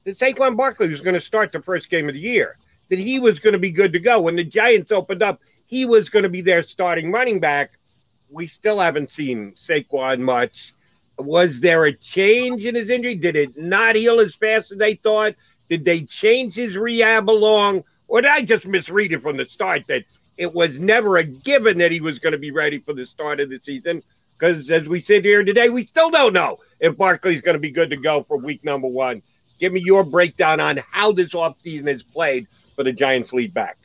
That 0.04 0.18
Saquon 0.18 0.56
Barkley 0.56 0.88
was 0.88 1.00
going 1.00 1.14
to 1.14 1.20
start 1.20 1.52
the 1.52 1.62
first 1.62 1.88
game 1.88 2.06
of 2.06 2.14
the 2.14 2.20
year. 2.20 2.54
That 2.90 2.98
he 2.98 3.18
was 3.18 3.38
going 3.40 3.54
to 3.54 3.58
be 3.58 3.70
good 3.70 3.92
to 3.94 3.98
go. 3.98 4.20
When 4.20 4.36
the 4.36 4.44
Giants 4.44 4.92
opened 4.92 5.22
up, 5.22 5.40
he 5.66 5.84
was 5.84 6.08
going 6.08 6.22
to 6.22 6.28
be 6.28 6.40
their 6.40 6.62
starting 6.62 7.12
running 7.12 7.40
back. 7.40 7.78
We 8.30 8.46
still 8.46 8.78
haven't 8.78 9.12
seen 9.12 9.52
Saquon 9.52 10.20
much. 10.20 10.72
Was 11.18 11.60
there 11.60 11.84
a 11.84 11.92
change 11.92 12.64
in 12.64 12.74
his 12.74 12.90
injury? 12.90 13.14
Did 13.14 13.36
it 13.36 13.56
not 13.56 13.96
heal 13.96 14.20
as 14.20 14.34
fast 14.34 14.72
as 14.72 14.78
they 14.78 14.94
thought? 14.94 15.34
Did 15.68 15.84
they 15.84 16.02
change 16.02 16.54
his 16.54 16.76
rehab 16.76 17.28
along? 17.28 17.84
Or 18.08 18.20
did 18.20 18.30
I 18.30 18.42
just 18.42 18.66
misread 18.66 19.12
it 19.12 19.22
from 19.22 19.36
the 19.36 19.46
start 19.46 19.86
that 19.88 20.04
it 20.36 20.54
was 20.54 20.78
never 20.78 21.16
a 21.16 21.24
given 21.24 21.78
that 21.78 21.92
he 21.92 22.00
was 22.00 22.18
going 22.18 22.32
to 22.32 22.38
be 22.38 22.50
ready 22.50 22.78
for 22.78 22.92
the 22.92 23.06
start 23.06 23.40
of 23.40 23.50
the 23.50 23.58
season? 23.62 24.02
Because 24.38 24.70
as 24.70 24.86
we 24.88 25.00
sit 25.00 25.24
here 25.24 25.42
today, 25.42 25.70
we 25.70 25.86
still 25.86 26.10
don't 26.10 26.34
know 26.34 26.58
if 26.78 26.96
Barkley's 26.96 27.40
going 27.40 27.54
to 27.54 27.60
be 27.60 27.70
good 27.70 27.90
to 27.90 27.96
go 27.96 28.22
for 28.22 28.36
week 28.36 28.62
number 28.64 28.86
one. 28.86 29.22
Give 29.58 29.72
me 29.72 29.80
your 29.80 30.04
breakdown 30.04 30.60
on 30.60 30.80
how 30.92 31.12
this 31.12 31.30
offseason 31.30 31.86
has 31.86 32.02
played 32.02 32.46
for 32.74 32.84
the 32.84 32.92
Giants 32.92 33.32
lead 33.32 33.54
back. 33.54 33.78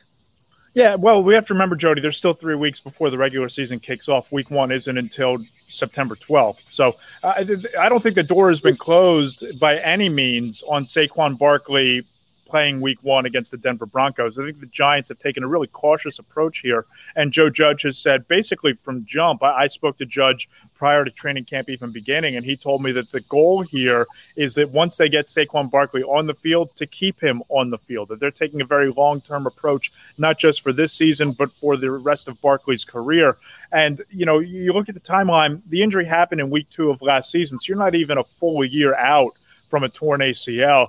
Yeah, 0.74 0.94
well, 0.94 1.22
we 1.22 1.34
have 1.34 1.46
to 1.48 1.54
remember, 1.54 1.76
Jody, 1.76 2.00
there's 2.00 2.16
still 2.16 2.32
three 2.32 2.54
weeks 2.54 2.80
before 2.80 3.10
the 3.10 3.18
regular 3.18 3.48
season 3.50 3.78
kicks 3.78 4.08
off. 4.08 4.32
Week 4.32 4.50
one 4.50 4.72
isn't 4.72 4.96
until 4.96 5.36
September 5.38 6.14
12th. 6.14 6.66
So 6.70 6.94
uh, 7.22 7.44
I 7.78 7.88
don't 7.88 8.02
think 8.02 8.14
the 8.14 8.22
door 8.22 8.48
has 8.48 8.60
been 8.60 8.76
closed 8.76 9.60
by 9.60 9.78
any 9.78 10.08
means 10.08 10.62
on 10.62 10.84
Saquon 10.84 11.38
Barkley 11.38 12.04
playing 12.52 12.82
week 12.82 12.98
one 13.02 13.24
against 13.24 13.50
the 13.50 13.56
Denver 13.56 13.86
Broncos. 13.86 14.38
I 14.38 14.44
think 14.44 14.60
the 14.60 14.66
Giants 14.66 15.08
have 15.08 15.18
taken 15.18 15.42
a 15.42 15.48
really 15.48 15.68
cautious 15.68 16.18
approach 16.18 16.58
here. 16.58 16.84
And 17.16 17.32
Joe 17.32 17.48
Judge 17.48 17.80
has 17.80 17.96
said 17.96 18.28
basically 18.28 18.74
from 18.74 19.06
jump, 19.06 19.42
I, 19.42 19.62
I 19.62 19.68
spoke 19.68 19.96
to 19.96 20.04
Judge 20.04 20.50
prior 20.74 21.02
to 21.02 21.10
training 21.10 21.46
camp 21.46 21.70
even 21.70 21.92
beginning, 21.92 22.36
and 22.36 22.44
he 22.44 22.54
told 22.54 22.82
me 22.82 22.92
that 22.92 23.10
the 23.10 23.22
goal 23.22 23.62
here 23.62 24.04
is 24.36 24.54
that 24.56 24.68
once 24.68 24.96
they 24.96 25.08
get 25.08 25.28
Saquon 25.28 25.70
Barkley 25.70 26.02
on 26.02 26.26
the 26.26 26.34
field, 26.34 26.76
to 26.76 26.86
keep 26.86 27.18
him 27.22 27.42
on 27.48 27.70
the 27.70 27.78
field. 27.78 28.08
That 28.08 28.20
they're 28.20 28.30
taking 28.30 28.60
a 28.60 28.66
very 28.66 28.90
long 28.90 29.22
term 29.22 29.46
approach, 29.46 29.90
not 30.18 30.38
just 30.38 30.60
for 30.60 30.74
this 30.74 30.92
season, 30.92 31.32
but 31.32 31.50
for 31.50 31.78
the 31.78 31.90
rest 31.90 32.28
of 32.28 32.38
Barkley's 32.42 32.84
career. 32.84 33.38
And, 33.72 34.02
you 34.10 34.26
know, 34.26 34.40
you 34.40 34.74
look 34.74 34.90
at 34.90 34.94
the 34.94 35.00
timeline, 35.00 35.62
the 35.70 35.82
injury 35.82 36.04
happened 36.04 36.42
in 36.42 36.50
week 36.50 36.68
two 36.68 36.90
of 36.90 37.00
last 37.00 37.30
season, 37.30 37.58
so 37.58 37.64
you're 37.68 37.78
not 37.78 37.94
even 37.94 38.18
a 38.18 38.24
full 38.24 38.62
year 38.62 38.94
out 38.94 39.32
from 39.70 39.84
a 39.84 39.88
torn 39.88 40.20
ACL 40.20 40.88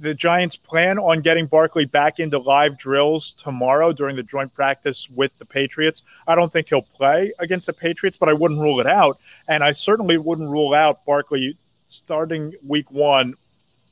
the 0.00 0.14
Giants 0.14 0.56
plan 0.56 0.98
on 0.98 1.20
getting 1.20 1.46
Barkley 1.46 1.84
back 1.84 2.18
into 2.18 2.38
live 2.38 2.78
drills 2.78 3.32
tomorrow 3.32 3.92
during 3.92 4.16
the 4.16 4.22
joint 4.22 4.52
practice 4.54 5.08
with 5.10 5.36
the 5.38 5.44
Patriots. 5.44 6.02
I 6.26 6.34
don't 6.34 6.52
think 6.52 6.68
he'll 6.68 6.82
play 6.82 7.32
against 7.38 7.66
the 7.66 7.72
Patriots, 7.72 8.16
but 8.16 8.28
I 8.28 8.32
wouldn't 8.32 8.60
rule 8.60 8.80
it 8.80 8.86
out. 8.86 9.18
And 9.48 9.62
I 9.62 9.72
certainly 9.72 10.16
wouldn't 10.16 10.48
rule 10.48 10.74
out 10.74 11.04
Barkley 11.04 11.56
starting 11.88 12.54
week 12.66 12.90
one 12.90 13.34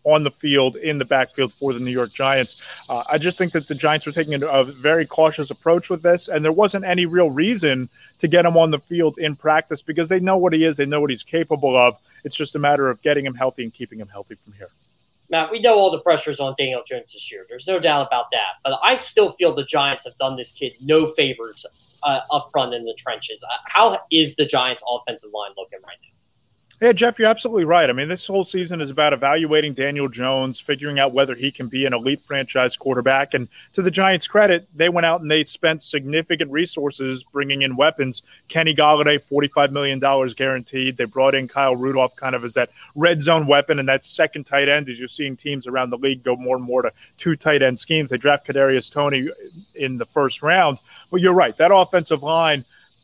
on 0.05 0.25
the 0.25 0.31
field 0.31 0.77
in 0.77 0.97
the 0.97 1.05
backfield 1.05 1.53
for 1.53 1.73
the 1.75 1.81
New 1.81 1.91
York 1.91 2.13
Giants. 2.15 2.87
Uh, 2.89 3.03
I 3.11 3.19
just 3.19 3.37
think 3.37 3.53
that 3.53 3.69
the 3.69 3.75
Giants 3.75 4.07
are 4.07 4.13
taking 4.13 4.43
a 4.43 4.65
very 4.65 5.05
cautious 5.05 5.51
approach 5.51 5.91
with 5.91 6.03
this, 6.03 6.29
and 6.29 6.43
there 6.43 6.53
wasn't 6.53 6.85
any 6.85 7.05
real 7.05 7.31
reason 7.31 7.89
to 8.21 8.29
get 8.29 8.47
him 8.47 8.57
on 8.57 8.71
the 8.71 8.79
field 8.79 9.19
in 9.19 9.37
practice 9.37 9.83
because 9.83 10.09
they 10.09 10.21
know 10.21 10.39
what 10.39 10.53
he 10.53 10.65
is, 10.65 10.77
they 10.79 10.87
know 10.87 11.01
what 11.01 11.11
he's 11.11 11.23
capable 11.23 11.77
of. 11.77 11.99
It's 12.25 12.37
just 12.37 12.55
a 12.55 12.59
matter 12.59 12.89
of 12.89 13.03
getting 13.03 13.27
him 13.27 13.35
healthy 13.35 13.65
and 13.65 13.75
keeping 13.75 13.99
him 13.99 14.09
healthy 14.09 14.35
from 14.37 14.55
here. 14.55 14.69
Matt, 15.31 15.51
we 15.51 15.61
know 15.61 15.79
all 15.79 15.91
the 15.91 16.01
pressures 16.01 16.41
on 16.41 16.55
Daniel 16.57 16.83
Jones 16.87 17.13
this 17.13 17.31
year. 17.31 17.45
There's 17.49 17.67
no 17.67 17.79
doubt 17.79 18.07
about 18.07 18.27
that. 18.33 18.55
But 18.65 18.79
I 18.83 18.97
still 18.97 19.33
feel 19.33 19.55
the 19.55 19.65
Giants 19.65 20.05
have 20.05 20.17
done 20.17 20.35
this 20.37 20.53
kid 20.53 20.73
no 20.83 21.07
favors 21.07 21.67
uh, 22.03 22.21
up 22.33 22.49
front 22.53 22.75
in 22.75 22.85
the 22.85 22.95
trenches. 22.99 23.45
Uh, 23.45 23.57
how 23.67 23.99
is 24.11 24.37
the 24.37 24.47
Giants' 24.47 24.83
offensive 24.89 25.31
line 25.33 25.51
looking 25.57 25.81
right 25.85 25.97
now? 26.03 26.18
Yeah, 26.81 26.93
Jeff, 26.93 27.19
you're 27.19 27.29
absolutely 27.29 27.65
right. 27.65 27.91
I 27.91 27.93
mean, 27.93 28.07
this 28.07 28.27
whole 28.27 28.45
season 28.45 28.81
is 28.81 28.89
about 28.89 29.13
evaluating 29.13 29.75
Daniel 29.75 30.07
Jones, 30.07 30.61
figuring 30.61 31.01
out 31.01 31.13
whether 31.13 31.35
he 31.35 31.51
can 31.51 31.67
be 31.67 31.87
an 31.87 31.93
elite 31.93 32.21
franchise 32.21 32.77
quarterback. 32.77 33.35
And 33.35 33.49
to 33.73 33.83
the 33.83 33.91
Giants' 33.91 34.29
credit, 34.29 34.69
they 34.77 34.89
went 34.89 35.05
out 35.05 35.21
and 35.21 35.29
they 35.29 35.43
spent 35.43 35.83
significant 35.83 36.53
resources 36.53 37.25
bringing 37.25 37.63
in 37.63 37.75
weapons. 37.75 38.23
Kenny 38.47 38.77
Golladay, 38.77 39.19
$45 39.19 39.73
million 39.73 39.99
guaranteed. 40.37 40.97
They 40.97 41.05
brought 41.05 41.35
in 41.35 41.49
Kyle 41.49 41.75
Rudolph 41.75 42.15
kind 42.15 42.37
of 42.37 42.45
as 42.45 42.55
that 42.55 42.71
red 42.95 43.23
zone 43.23 43.49
weapon 43.49 43.81
and 43.81 43.89
that 43.89 44.07
second 44.07 44.45
tight 44.45 44.69
end 44.69 44.89
as 44.89 45.01
you're 45.01 45.09
seeing 45.09 45.37
teams 45.37 45.67
around 45.67 45.91
the 45.91 45.99
league 45.99 46.23
go 46.23 46.37
more 46.37 46.55
and 46.55 46.65
more 46.65 46.83
to 46.83 46.93
two 47.17 47.35
tight 47.35 47.61
end 47.61 47.81
schemes. 47.81 48.11
They 48.11 48.19
draft 48.19 48.47
Kadarius 48.47 48.93
Toney 48.93 49.29
in 49.75 49.99
the 49.99 50.07
first 50.07 50.45
round. 50.45 50.79
But 51.11 51.23
you're 51.23 51.35
right. 51.35 51.57
That 51.57 51.75
offensive 51.75 52.23
line, 52.23 52.63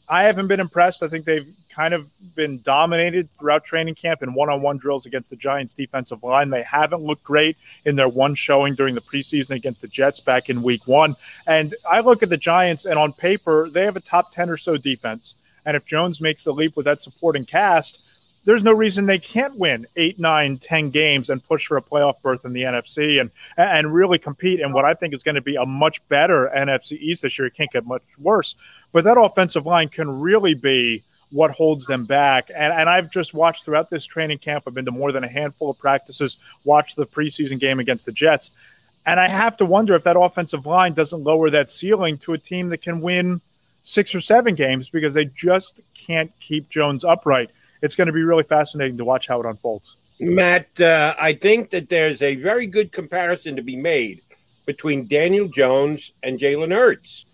I 0.08 0.22
haven't 0.22 0.46
been 0.46 0.60
impressed. 0.60 1.02
I 1.02 1.08
think 1.08 1.24
they've 1.24 1.44
kind 1.74 1.94
of 1.94 2.08
been 2.34 2.60
dominated 2.60 3.28
throughout 3.38 3.64
training 3.64 3.94
camp 3.94 4.22
in 4.22 4.34
one 4.34 4.48
on 4.48 4.62
one 4.62 4.76
drills 4.76 5.06
against 5.06 5.30
the 5.30 5.36
Giants 5.36 5.74
defensive 5.74 6.22
line. 6.22 6.50
They 6.50 6.62
haven't 6.62 7.02
looked 7.02 7.24
great 7.24 7.56
in 7.84 7.96
their 7.96 8.08
one 8.08 8.34
showing 8.34 8.74
during 8.74 8.94
the 8.94 9.00
preseason 9.00 9.50
against 9.50 9.82
the 9.82 9.88
Jets 9.88 10.20
back 10.20 10.48
in 10.48 10.62
week 10.62 10.86
one. 10.86 11.14
And 11.46 11.72
I 11.90 12.00
look 12.00 12.22
at 12.22 12.28
the 12.28 12.36
Giants, 12.36 12.86
and 12.86 12.98
on 12.98 13.12
paper, 13.12 13.68
they 13.72 13.84
have 13.84 13.96
a 13.96 14.00
top 14.00 14.26
10 14.32 14.50
or 14.50 14.56
so 14.56 14.76
defense. 14.76 15.42
And 15.66 15.76
if 15.76 15.86
Jones 15.86 16.20
makes 16.20 16.44
the 16.44 16.52
leap 16.52 16.76
with 16.76 16.84
that 16.84 17.00
supporting 17.00 17.44
cast, 17.44 18.00
there's 18.44 18.62
no 18.62 18.72
reason 18.72 19.06
they 19.06 19.18
can't 19.18 19.58
win 19.58 19.86
eight, 19.96 20.18
nine, 20.18 20.58
ten 20.58 20.90
games 20.90 21.30
and 21.30 21.42
push 21.42 21.66
for 21.66 21.78
a 21.78 21.82
playoff 21.82 22.20
berth 22.22 22.44
in 22.44 22.52
the 22.52 22.62
NFC 22.62 23.20
and 23.20 23.30
and 23.56 23.92
really 23.92 24.18
compete 24.18 24.60
in 24.60 24.72
what 24.72 24.84
I 24.84 24.92
think 24.92 25.14
is 25.14 25.22
going 25.22 25.36
to 25.36 25.40
be 25.40 25.56
a 25.56 25.64
much 25.64 26.06
better 26.08 26.52
NFC 26.54 26.92
East 26.92 27.22
this 27.22 27.38
year. 27.38 27.46
It 27.46 27.54
can't 27.54 27.70
get 27.70 27.86
much 27.86 28.02
worse. 28.18 28.54
But 28.92 29.04
that 29.04 29.18
offensive 29.18 29.66
line 29.66 29.88
can 29.88 30.20
really 30.20 30.54
be 30.54 31.02
what 31.30 31.50
holds 31.50 31.86
them 31.86 32.04
back. 32.04 32.50
And, 32.54 32.72
and 32.72 32.88
I've 32.88 33.10
just 33.10 33.34
watched 33.34 33.64
throughout 33.64 33.90
this 33.90 34.04
training 34.04 34.38
camp, 34.38 34.64
I've 34.66 34.74
been 34.74 34.84
to 34.84 34.90
more 34.90 35.12
than 35.12 35.24
a 35.24 35.28
handful 35.28 35.70
of 35.70 35.78
practices, 35.78 36.38
watched 36.64 36.96
the 36.96 37.06
preseason 37.06 37.58
game 37.58 37.80
against 37.80 38.06
the 38.06 38.12
Jets. 38.12 38.50
And 39.06 39.20
I 39.20 39.28
have 39.28 39.56
to 39.58 39.66
wonder 39.66 39.94
if 39.94 40.04
that 40.04 40.18
offensive 40.18 40.64
line 40.64 40.94
doesn't 40.94 41.22
lower 41.22 41.50
that 41.50 41.70
ceiling 41.70 42.16
to 42.18 42.32
a 42.32 42.38
team 42.38 42.70
that 42.70 42.82
can 42.82 43.00
win 43.00 43.40
six 43.82 44.14
or 44.14 44.20
seven 44.20 44.54
games 44.54 44.88
because 44.88 45.12
they 45.12 45.26
just 45.26 45.80
can't 45.94 46.32
keep 46.40 46.70
Jones 46.70 47.04
upright. 47.04 47.50
It's 47.82 47.96
going 47.96 48.06
to 48.06 48.12
be 48.12 48.22
really 48.22 48.44
fascinating 48.44 48.96
to 48.96 49.04
watch 49.04 49.26
how 49.26 49.40
it 49.40 49.46
unfolds. 49.46 49.96
Matt, 50.20 50.80
uh, 50.80 51.14
I 51.18 51.34
think 51.34 51.70
that 51.70 51.88
there's 51.88 52.22
a 52.22 52.36
very 52.36 52.66
good 52.66 52.92
comparison 52.92 53.56
to 53.56 53.62
be 53.62 53.76
made 53.76 54.22
between 54.64 55.06
Daniel 55.06 55.48
Jones 55.48 56.12
and 56.22 56.38
Jalen 56.38 56.72
Hurts. 56.72 57.33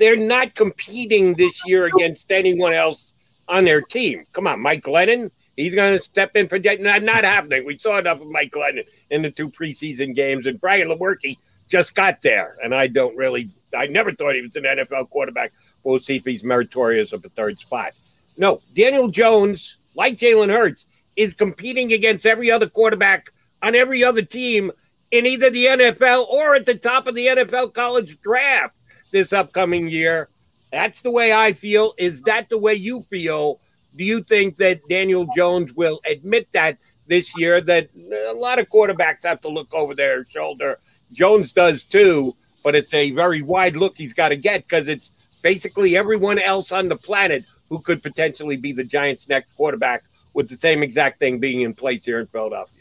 They're 0.00 0.16
not 0.16 0.54
competing 0.54 1.34
this 1.34 1.60
year 1.66 1.84
against 1.84 2.32
anyone 2.32 2.72
else 2.72 3.12
on 3.48 3.66
their 3.66 3.82
team. 3.82 4.24
Come 4.32 4.46
on, 4.46 4.58
Mike 4.58 4.80
Glennon. 4.80 5.30
He's 5.56 5.74
going 5.74 5.98
to 5.98 6.02
step 6.02 6.34
in 6.36 6.48
for 6.48 6.58
not, 6.58 7.02
not 7.02 7.22
happening. 7.22 7.66
We 7.66 7.76
saw 7.76 7.98
enough 7.98 8.22
of 8.22 8.28
Mike 8.28 8.50
Glennon 8.50 8.86
in 9.10 9.20
the 9.20 9.30
two 9.30 9.50
preseason 9.50 10.14
games, 10.14 10.46
and 10.46 10.58
Brian 10.58 10.88
Lewerke 10.88 11.36
just 11.68 11.94
got 11.94 12.22
there. 12.22 12.56
And 12.64 12.74
I 12.74 12.86
don't 12.86 13.14
really, 13.14 13.50
I 13.76 13.88
never 13.88 14.10
thought 14.12 14.34
he 14.34 14.40
was 14.40 14.56
an 14.56 14.62
NFL 14.62 15.10
quarterback. 15.10 15.52
We'll 15.84 16.00
see 16.00 16.16
if 16.16 16.24
he's 16.24 16.44
meritorious 16.44 17.12
of 17.12 17.22
a 17.22 17.28
third 17.28 17.58
spot. 17.58 17.92
No, 18.38 18.58
Daniel 18.74 19.08
Jones, 19.08 19.76
like 19.96 20.16
Jalen 20.16 20.48
Hurts, 20.48 20.86
is 21.14 21.34
competing 21.34 21.92
against 21.92 22.24
every 22.24 22.50
other 22.50 22.70
quarterback 22.70 23.30
on 23.62 23.74
every 23.74 24.02
other 24.02 24.22
team 24.22 24.72
in 25.10 25.26
either 25.26 25.50
the 25.50 25.66
NFL 25.66 26.26
or 26.28 26.54
at 26.54 26.64
the 26.64 26.74
top 26.74 27.06
of 27.06 27.14
the 27.14 27.26
NFL 27.26 27.74
college 27.74 28.18
draft 28.22 28.74
this 29.10 29.32
upcoming 29.32 29.88
year. 29.88 30.28
That's 30.72 31.02
the 31.02 31.10
way 31.10 31.32
I 31.32 31.52
feel. 31.52 31.94
Is 31.98 32.22
that 32.22 32.48
the 32.48 32.58
way 32.58 32.74
you 32.74 33.02
feel? 33.02 33.60
Do 33.96 34.04
you 34.04 34.22
think 34.22 34.56
that 34.58 34.80
Daniel 34.88 35.26
Jones 35.36 35.74
will 35.74 36.00
admit 36.08 36.48
that 36.52 36.78
this 37.06 37.36
year 37.36 37.60
that 37.62 37.88
a 38.28 38.32
lot 38.32 38.58
of 38.58 38.68
quarterbacks 38.68 39.24
have 39.24 39.40
to 39.42 39.48
look 39.48 39.74
over 39.74 39.94
their 39.94 40.24
shoulder? 40.26 40.78
Jones 41.12 41.52
does 41.52 41.84
too, 41.84 42.34
but 42.62 42.74
it's 42.74 42.94
a 42.94 43.10
very 43.10 43.42
wide 43.42 43.76
look 43.76 43.96
he's 43.96 44.14
got 44.14 44.28
to 44.28 44.36
get 44.36 44.62
because 44.62 44.86
it's 44.86 45.40
basically 45.42 45.96
everyone 45.96 46.38
else 46.38 46.70
on 46.70 46.88
the 46.88 46.96
planet 46.96 47.42
who 47.68 47.80
could 47.80 48.02
potentially 48.02 48.56
be 48.56 48.72
the 48.72 48.84
Giants' 48.84 49.28
next 49.28 49.54
quarterback 49.56 50.02
with 50.34 50.48
the 50.48 50.56
same 50.56 50.82
exact 50.82 51.18
thing 51.18 51.38
being 51.40 51.62
in 51.62 51.74
place 51.74 52.04
here 52.04 52.20
in 52.20 52.26
Philadelphia. 52.26 52.79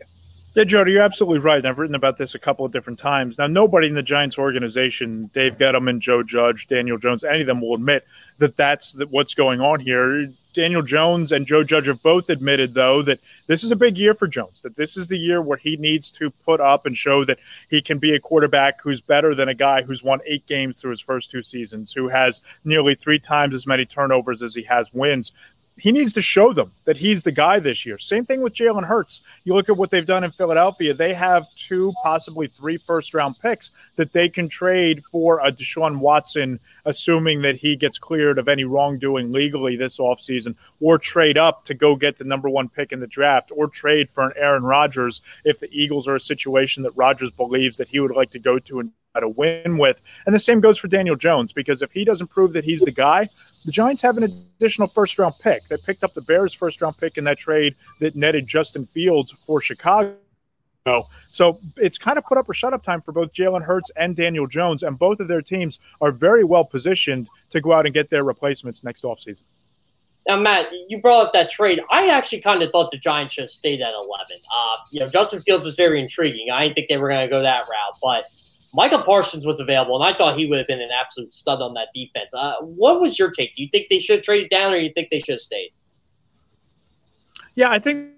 Yeah, 0.55 0.63
Jody, 0.63 0.93
you're 0.93 1.03
absolutely 1.03 1.39
right. 1.39 1.63
I've 1.63 1.77
written 1.77 1.93
about 1.93 2.17
this 2.17 2.33
a 2.33 2.39
couple 2.39 2.65
of 2.65 2.71
different 2.71 2.97
times. 2.97 3.37
Now, 3.37 3.45
nobody 3.45 3.87
in 3.87 3.93
the 3.93 4.01
Giants 4.01 4.39
organization, 4.39 5.29
Dave 5.31 5.59
Gettleman, 5.59 5.99
Joe 5.99 6.23
Judge, 6.23 6.67
Daniel 6.67 6.97
Jones, 6.97 7.23
any 7.23 7.41
of 7.41 7.47
them 7.47 7.61
will 7.61 7.75
admit 7.75 8.03
that 8.39 8.57
that's 8.57 8.97
what's 9.11 9.35
going 9.35 9.61
on 9.61 9.79
here. 9.79 10.25
Daniel 10.55 10.81
Jones 10.81 11.31
and 11.31 11.45
Joe 11.45 11.63
Judge 11.63 11.85
have 11.85 12.01
both 12.01 12.31
admitted, 12.31 12.73
though, 12.73 13.03
that 13.03 13.19
this 13.45 13.63
is 13.63 13.69
a 13.69 13.75
big 13.75 13.95
year 13.95 14.15
for 14.15 14.27
Jones, 14.27 14.63
that 14.63 14.75
this 14.75 14.97
is 14.97 15.05
the 15.05 15.19
year 15.19 15.39
where 15.39 15.57
he 15.57 15.77
needs 15.77 16.09
to 16.11 16.31
put 16.31 16.59
up 16.59 16.87
and 16.87 16.97
show 16.97 17.23
that 17.25 17.37
he 17.69 17.79
can 17.79 17.99
be 17.99 18.15
a 18.15 18.19
quarterback 18.19 18.81
who's 18.81 19.01
better 19.01 19.35
than 19.35 19.49
a 19.49 19.53
guy 19.53 19.83
who's 19.83 20.01
won 20.01 20.19
eight 20.25 20.47
games 20.47 20.81
through 20.81 20.91
his 20.91 20.99
first 20.99 21.29
two 21.29 21.43
seasons, 21.43 21.93
who 21.93 22.07
has 22.07 22.41
nearly 22.65 22.95
three 22.95 23.19
times 23.19 23.53
as 23.53 23.67
many 23.67 23.85
turnovers 23.85 24.41
as 24.41 24.55
he 24.55 24.63
has 24.63 24.91
wins 24.93 25.31
he 25.79 25.91
needs 25.91 26.13
to 26.13 26.21
show 26.21 26.53
them 26.53 26.71
that 26.85 26.97
he's 26.97 27.23
the 27.23 27.31
guy 27.31 27.59
this 27.59 27.85
year. 27.85 27.97
Same 27.97 28.25
thing 28.25 28.41
with 28.41 28.53
Jalen 28.53 28.85
Hurts. 28.85 29.21
You 29.45 29.53
look 29.53 29.69
at 29.69 29.77
what 29.77 29.89
they've 29.89 30.05
done 30.05 30.23
in 30.23 30.31
Philadelphia, 30.31 30.93
they 30.93 31.13
have 31.13 31.45
two, 31.55 31.93
possibly 32.03 32.47
three 32.47 32.77
first 32.77 33.13
round 33.13 33.35
picks 33.41 33.71
that 33.95 34.13
they 34.13 34.29
can 34.29 34.49
trade 34.49 35.03
for 35.05 35.39
a 35.39 35.51
Deshaun 35.51 35.99
Watson, 35.99 36.59
assuming 36.85 37.41
that 37.41 37.55
he 37.55 37.75
gets 37.75 37.97
cleared 37.97 38.37
of 38.37 38.47
any 38.47 38.63
wrongdoing 38.63 39.31
legally 39.31 39.75
this 39.75 39.97
offseason, 39.97 40.55
or 40.79 40.97
trade 40.97 41.37
up 41.37 41.65
to 41.65 41.73
go 41.73 41.95
get 41.95 42.17
the 42.17 42.23
number 42.23 42.49
one 42.49 42.69
pick 42.69 42.91
in 42.91 42.99
the 42.99 43.07
draft, 43.07 43.51
or 43.55 43.67
trade 43.67 44.09
for 44.09 44.25
an 44.25 44.33
Aaron 44.35 44.63
Rodgers 44.63 45.21
if 45.45 45.59
the 45.59 45.69
Eagles 45.71 46.07
are 46.07 46.15
a 46.15 46.21
situation 46.21 46.83
that 46.83 46.95
Rodgers 46.95 47.31
believes 47.31 47.77
that 47.77 47.89
he 47.89 47.99
would 47.99 48.11
like 48.11 48.31
to 48.31 48.39
go 48.39 48.59
to 48.59 48.79
and 48.79 48.91
try 49.13 49.21
to 49.21 49.29
win 49.29 49.77
with. 49.77 50.01
And 50.25 50.35
the 50.35 50.39
same 50.39 50.59
goes 50.59 50.77
for 50.77 50.87
Daniel 50.87 51.15
Jones, 51.15 51.51
because 51.51 51.81
if 51.81 51.91
he 51.91 52.03
doesn't 52.03 52.29
prove 52.29 52.53
that 52.53 52.63
he's 52.63 52.81
the 52.81 52.91
guy, 52.91 53.27
the 53.69 53.73
Giants 53.73 54.01
have 54.01 54.17
an 54.17 54.23
additional 54.23 54.87
first 54.87 55.19
round 55.19 55.35
pick. 55.43 55.61
They 55.65 55.75
picked 55.85 56.03
up 56.03 56.11
the 56.13 56.23
Bears' 56.23 56.55
first 56.55 56.81
round 56.81 56.97
pick 56.97 57.19
in 57.19 57.23
that 57.25 57.37
trade 57.37 57.75
that 57.99 58.15
netted 58.15 58.47
Justin 58.47 58.83
Fields 58.87 59.29
for 59.29 59.61
Chicago. 59.61 60.15
So 61.29 61.59
it's 61.77 61.99
kind 61.99 62.17
of 62.17 62.23
put 62.23 62.39
up 62.39 62.49
or 62.49 62.55
shut 62.55 62.73
up 62.73 62.83
time 62.83 62.99
for 62.99 63.11
both 63.11 63.31
Jalen 63.31 63.61
Hurts 63.61 63.91
and 63.95 64.15
Daniel 64.15 64.47
Jones, 64.47 64.81
and 64.81 64.97
both 64.97 65.19
of 65.19 65.27
their 65.27 65.43
teams 65.43 65.77
are 66.01 66.11
very 66.11 66.43
well 66.43 66.65
positioned 66.65 67.29
to 67.51 67.61
go 67.61 67.71
out 67.71 67.85
and 67.85 67.93
get 67.93 68.09
their 68.09 68.23
replacements 68.23 68.83
next 68.83 69.03
offseason. 69.03 69.43
Now, 70.27 70.37
Matt, 70.39 70.69
you 70.87 70.99
brought 70.99 71.27
up 71.27 71.33
that 71.33 71.51
trade. 71.51 71.79
I 71.91 72.07
actually 72.07 72.41
kind 72.41 72.63
of 72.63 72.71
thought 72.71 72.89
the 72.89 72.97
Giants 72.97 73.35
should 73.35 73.43
have 73.43 73.49
stayed 73.51 73.81
at 73.81 73.93
11. 73.93 74.07
Uh, 74.51 74.77
you 74.91 74.99
know, 74.99 75.09
Justin 75.09 75.41
Fields 75.41 75.65
was 75.65 75.75
very 75.75 75.99
intriguing. 75.99 76.49
I 76.49 76.63
didn't 76.63 76.73
think 76.73 76.89
they 76.89 76.97
were 76.97 77.09
going 77.09 77.27
to 77.27 77.31
go 77.31 77.43
that 77.43 77.61
route, 77.61 77.95
but 78.01 78.23
Micah 78.73 79.01
Parsons 79.03 79.45
was 79.45 79.59
available, 79.59 80.01
and 80.01 80.13
I 80.13 80.17
thought 80.17 80.37
he 80.37 80.45
would 80.45 80.57
have 80.57 80.67
been 80.67 80.81
an 80.81 80.91
absolute 80.91 81.33
stud 81.33 81.61
on 81.61 81.73
that 81.73 81.89
defense. 81.93 82.33
Uh, 82.33 82.55
what 82.61 83.01
was 83.01 83.17
your 83.17 83.31
take? 83.31 83.53
Do 83.53 83.63
you 83.63 83.69
think 83.69 83.87
they 83.89 83.99
should 83.99 84.17
have 84.17 84.25
traded 84.25 84.49
down, 84.49 84.73
or 84.73 84.77
you 84.77 84.91
think 84.93 85.09
they 85.09 85.19
should 85.19 85.33
have 85.33 85.41
stayed? 85.41 85.71
Yeah, 87.55 87.71
I 87.71 87.79
think 87.79 88.13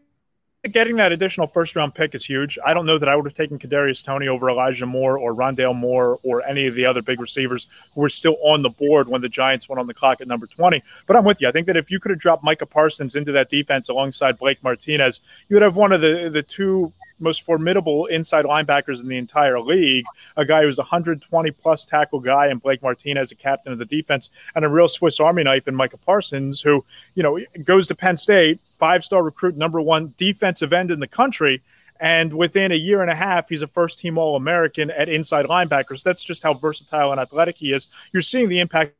getting 0.70 0.98
that 0.98 1.12
additional 1.12 1.48
first 1.48 1.76
round 1.76 1.96
pick 1.96 2.14
is 2.14 2.24
huge. 2.24 2.60
I 2.64 2.74
don't 2.74 2.86
know 2.86 3.00
that 3.00 3.10
I 3.10 3.16
would 3.16 3.26
have 3.26 3.34
taken 3.34 3.58
Kadarius 3.58 4.04
Toney 4.04 4.28
over 4.28 4.50
Elijah 4.50 4.86
Moore 4.86 5.18
or 5.18 5.34
Rondale 5.34 5.76
Moore 5.76 6.20
or 6.24 6.44
any 6.44 6.68
of 6.68 6.76
the 6.76 6.86
other 6.86 7.02
big 7.02 7.20
receivers 7.20 7.68
who 7.96 8.02
were 8.02 8.10
still 8.10 8.38
on 8.44 8.62
the 8.62 8.70
board 8.70 9.08
when 9.08 9.22
the 9.22 9.30
Giants 9.30 9.68
went 9.68 9.80
on 9.80 9.88
the 9.88 9.94
clock 9.94 10.22
at 10.22 10.28
number 10.28 10.46
20. 10.46 10.84
But 11.08 11.16
I'm 11.16 11.26
with 11.26 11.42
you. 11.42 11.48
I 11.48 11.52
think 11.52 11.66
that 11.68 11.78
if 11.78 11.90
you 11.90 12.00
could 12.00 12.12
have 12.12 12.20
dropped 12.20 12.44
Micah 12.44 12.68
Parsons 12.68 13.16
into 13.16 13.32
that 13.32 13.50
defense 13.50 13.90
alongside 13.90 14.38
Blake 14.38 14.64
Martinez, 14.64 15.22
you 15.50 15.56
would 15.56 15.64
have 15.64 15.76
one 15.76 15.92
of 15.92 16.02
the 16.02 16.30
the 16.30 16.44
two 16.44 16.94
most 17.22 17.44
formidable 17.44 18.08
inside 18.08 18.46
linebackers 18.46 19.02
in 19.02 19.08
the 19.08 19.18
entire 19.18 19.60
league. 19.60 20.06
A 20.38 20.46
guy 20.46 20.64
who's 20.64 20.78
120 20.78 21.52
plus 21.52 21.86
tackle 21.86 22.20
guy, 22.20 22.48
and 22.48 22.62
Blake 22.62 22.82
Martinez, 22.82 23.32
a 23.32 23.36
captain 23.36 23.72
of 23.72 23.80
the 23.80 23.86
defense, 23.86 24.30
and 24.56 24.66
a 24.66 24.70
real 24.70 24.88
Swiss 24.88 25.20
Army 25.20 25.44
knife 25.44 25.68
in 25.68 25.76
Micah 25.76 25.98
Parsons, 25.98 26.62
who 26.62 26.84
you 27.16 27.24
know 27.24 27.40
goes 27.64 27.88
to 27.88 27.96
Penn 27.96 28.18
State, 28.18 28.60
five 28.80 29.06
star 29.06 29.24
recruit, 29.24 29.56
number 29.56 29.80
one 29.80 30.14
defensive 30.18 30.74
end 30.74 30.92
in 30.92 31.00
the 31.00 31.08
country. 31.08 31.62
And 32.00 32.34
within 32.34 32.72
a 32.72 32.76
year 32.76 33.04
and 33.04 33.12
a 33.12 33.16
half, 33.16 33.48
he's 33.48 33.62
a 33.62 33.68
first 33.68 34.00
team 34.00 34.18
All 34.18 34.36
American 34.36 34.90
at 34.90 35.08
inside 35.08 35.46
linebackers. 35.46 36.02
That's 36.02 36.24
just 36.24 36.42
how 36.42 36.56
versatile 36.56 37.12
and 37.12 37.22
athletic 37.22 37.58
he 37.58 37.74
is. 37.74 37.88
You're 38.12 38.24
seeing 38.24 38.50
the 38.50 38.60
impact 38.60 38.96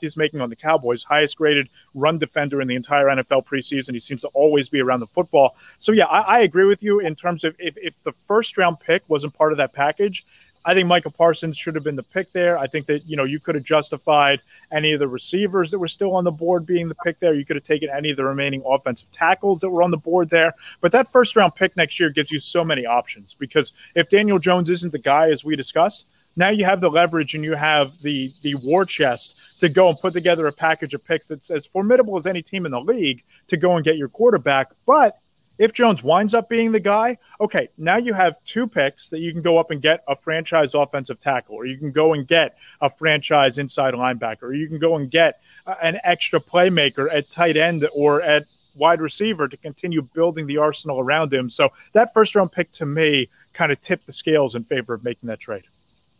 he's 0.00 0.16
making 0.16 0.40
on 0.40 0.50
the 0.50 0.56
Cowboys. 0.56 1.04
Highest 1.04 1.36
graded 1.36 1.68
run 1.94 2.18
defender 2.18 2.60
in 2.60 2.68
the 2.68 2.74
entire 2.74 3.06
NFL 3.06 3.46
preseason. 3.46 3.94
He 3.94 4.00
seems 4.00 4.22
to 4.22 4.28
always 4.28 4.68
be 4.68 4.80
around 4.80 5.00
the 5.00 5.06
football. 5.06 5.56
So, 5.78 5.92
yeah, 5.92 6.06
I, 6.06 6.20
I 6.20 6.38
agree 6.40 6.66
with 6.66 6.82
you 6.82 7.00
in 7.00 7.14
terms 7.14 7.44
of 7.44 7.54
if, 7.58 7.76
if 7.76 8.02
the 8.02 8.12
first 8.12 8.56
round 8.58 8.80
pick 8.80 9.02
wasn't 9.08 9.34
part 9.34 9.52
of 9.52 9.58
that 9.58 9.72
package, 9.72 10.24
I 10.66 10.74
think 10.74 10.88
Micah 10.88 11.10
Parsons 11.10 11.56
should 11.56 11.76
have 11.76 11.84
been 11.84 11.94
the 11.94 12.02
pick 12.02 12.32
there. 12.32 12.58
I 12.58 12.66
think 12.66 12.86
that, 12.86 13.06
you 13.06 13.16
know, 13.16 13.22
you 13.22 13.38
could 13.38 13.54
have 13.54 13.62
justified 13.62 14.40
any 14.72 14.92
of 14.92 14.98
the 14.98 15.06
receivers 15.06 15.70
that 15.70 15.78
were 15.78 15.86
still 15.86 16.16
on 16.16 16.24
the 16.24 16.32
board 16.32 16.66
being 16.66 16.88
the 16.88 16.96
pick 16.96 17.20
there. 17.20 17.34
You 17.34 17.44
could 17.44 17.54
have 17.54 17.64
taken 17.64 17.88
any 17.88 18.10
of 18.10 18.16
the 18.16 18.24
remaining 18.24 18.64
offensive 18.66 19.10
tackles 19.12 19.60
that 19.60 19.70
were 19.70 19.84
on 19.84 19.92
the 19.92 19.96
board 19.96 20.28
there. 20.28 20.54
But 20.80 20.90
that 20.90 21.06
first 21.06 21.36
round 21.36 21.54
pick 21.54 21.76
next 21.76 22.00
year 22.00 22.10
gives 22.10 22.32
you 22.32 22.40
so 22.40 22.64
many 22.64 22.84
options 22.84 23.32
because 23.32 23.72
if 23.94 24.10
Daniel 24.10 24.40
Jones 24.40 24.68
isn't 24.68 24.90
the 24.90 24.98
guy, 24.98 25.30
as 25.30 25.44
we 25.44 25.54
discussed, 25.54 26.06
now 26.34 26.48
you 26.48 26.64
have 26.64 26.80
the 26.80 26.90
leverage 26.90 27.34
and 27.34 27.44
you 27.44 27.54
have 27.54 27.96
the 28.02 28.28
the 28.42 28.56
war 28.64 28.84
chest 28.84 29.45
to 29.60 29.68
go 29.68 29.88
and 29.88 29.98
put 30.00 30.12
together 30.12 30.46
a 30.46 30.52
package 30.52 30.94
of 30.94 31.06
picks 31.06 31.28
that's 31.28 31.50
as 31.50 31.66
formidable 31.66 32.16
as 32.16 32.26
any 32.26 32.42
team 32.42 32.66
in 32.66 32.72
the 32.72 32.80
league 32.80 33.22
to 33.48 33.56
go 33.56 33.76
and 33.76 33.84
get 33.84 33.96
your 33.96 34.08
quarterback. 34.08 34.68
But 34.86 35.18
if 35.58 35.72
Jones 35.72 36.02
winds 36.02 36.34
up 36.34 36.48
being 36.48 36.72
the 36.72 36.80
guy, 36.80 37.16
okay, 37.40 37.68
now 37.78 37.96
you 37.96 38.12
have 38.12 38.36
two 38.44 38.66
picks 38.66 39.08
that 39.10 39.20
you 39.20 39.32
can 39.32 39.42
go 39.42 39.56
up 39.58 39.70
and 39.70 39.80
get 39.80 40.04
a 40.06 40.14
franchise 40.14 40.74
offensive 40.74 41.18
tackle, 41.20 41.54
or 41.54 41.64
you 41.64 41.78
can 41.78 41.92
go 41.92 42.12
and 42.12 42.28
get 42.28 42.58
a 42.80 42.90
franchise 42.90 43.56
inside 43.58 43.94
linebacker, 43.94 44.42
or 44.42 44.54
you 44.54 44.68
can 44.68 44.78
go 44.78 44.96
and 44.96 45.10
get 45.10 45.40
an 45.82 45.98
extra 46.04 46.38
playmaker 46.38 47.08
at 47.12 47.30
tight 47.30 47.56
end 47.56 47.88
or 47.94 48.20
at 48.22 48.42
wide 48.76 49.00
receiver 49.00 49.48
to 49.48 49.56
continue 49.56 50.02
building 50.02 50.46
the 50.46 50.58
arsenal 50.58 51.00
around 51.00 51.32
him. 51.32 51.48
So 51.48 51.70
that 51.92 52.12
first 52.12 52.34
round 52.34 52.52
pick 52.52 52.70
to 52.72 52.86
me 52.86 53.28
kind 53.54 53.72
of 53.72 53.80
tipped 53.80 54.04
the 54.04 54.12
scales 54.12 54.54
in 54.54 54.64
favor 54.64 54.92
of 54.92 55.02
making 55.02 55.28
that 55.28 55.40
trade. 55.40 55.64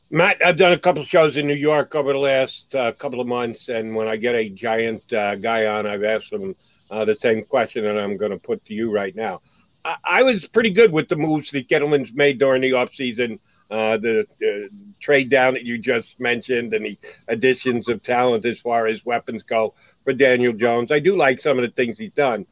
Matt, 0.08 0.44
I've 0.44 0.56
done 0.56 0.72
a 0.72 0.78
couple 0.78 1.02
shows 1.02 1.36
in 1.36 1.48
New 1.48 1.54
York 1.54 1.96
over 1.96 2.12
the 2.12 2.18
last 2.20 2.72
uh, 2.76 2.92
couple 2.92 3.20
of 3.20 3.26
months, 3.26 3.68
and 3.68 3.96
when 3.96 4.06
I 4.06 4.14
get 4.14 4.36
a 4.36 4.48
giant 4.48 5.12
uh, 5.12 5.34
guy 5.34 5.66
on, 5.66 5.84
I've 5.84 6.04
asked 6.04 6.32
him 6.32 6.54
uh, 6.92 7.04
the 7.04 7.16
same 7.16 7.44
question 7.44 7.82
that 7.82 7.98
I'm 7.98 8.16
going 8.16 8.30
to 8.30 8.38
put 8.38 8.64
to 8.66 8.74
you 8.74 8.92
right 8.92 9.16
now. 9.16 9.40
I-, 9.84 9.96
I, 10.04 10.22
was 10.22 10.46
pretty 10.46 10.70
good 10.70 10.92
with 10.92 11.08
the 11.08 11.16
moves 11.16 11.50
that 11.50 11.66
Gettleman's 11.66 12.12
made 12.12 12.38
during 12.38 12.62
the 12.62 12.70
offseason, 12.70 13.40
uh, 13.68 13.96
the, 13.96 14.28
the 14.38 14.68
trade 15.00 15.28
down 15.28 15.54
that 15.54 15.64
you 15.64 15.76
just 15.76 16.20
mentioned, 16.20 16.72
and 16.72 16.84
the 16.84 16.96
additions 17.26 17.88
of 17.88 18.00
talent 18.04 18.44
as 18.44 18.60
far 18.60 18.86
as 18.86 19.04
weapons 19.04 19.42
go 19.42 19.74
for 20.04 20.12
Daniel 20.12 20.52
Jones. 20.52 20.92
I 20.92 21.00
do 21.00 21.16
like 21.16 21.40
some 21.40 21.58
of 21.58 21.62
the 21.62 21.74
things 21.74 21.98
he's 21.98 22.12
done. 22.12 22.46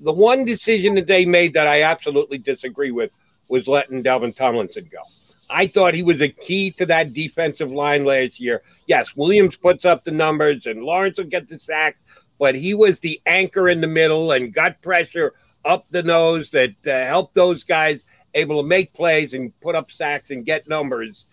The 0.00 0.12
one 0.12 0.44
decision 0.44 0.96
that 0.96 1.06
they 1.06 1.24
made 1.24 1.54
that 1.54 1.68
I 1.68 1.82
absolutely 1.82 2.38
disagree 2.38 2.90
with 2.90 3.12
was 3.46 3.68
letting 3.68 4.02
Dalvin 4.02 4.34
Tomlinson 4.34 4.88
go. 4.90 5.02
I 5.48 5.66
thought 5.66 5.94
he 5.94 6.02
was 6.02 6.20
a 6.20 6.28
key 6.28 6.70
to 6.72 6.86
that 6.86 7.12
defensive 7.12 7.70
line 7.70 8.04
last 8.04 8.40
year. 8.40 8.62
Yes, 8.86 9.16
Williams 9.16 9.56
puts 9.56 9.84
up 9.84 10.04
the 10.04 10.10
numbers 10.10 10.66
and 10.66 10.82
Lawrence 10.82 11.18
will 11.18 11.26
get 11.26 11.46
the 11.46 11.58
sacks, 11.58 12.00
but 12.38 12.54
he 12.54 12.74
was 12.74 13.00
the 13.00 13.20
anchor 13.26 13.68
in 13.68 13.80
the 13.80 13.86
middle 13.86 14.32
and 14.32 14.52
got 14.52 14.82
pressure 14.82 15.34
up 15.64 15.86
the 15.90 16.02
nose 16.02 16.50
that 16.50 16.74
uh, 16.86 17.06
helped 17.06 17.34
those 17.34 17.64
guys 17.64 18.04
able 18.34 18.62
to 18.62 18.68
make 18.68 18.92
plays 18.92 19.34
and 19.34 19.58
put 19.60 19.74
up 19.74 19.90
sacks 19.90 20.30
and 20.30 20.44
get 20.44 20.68
numbers. 20.68 21.26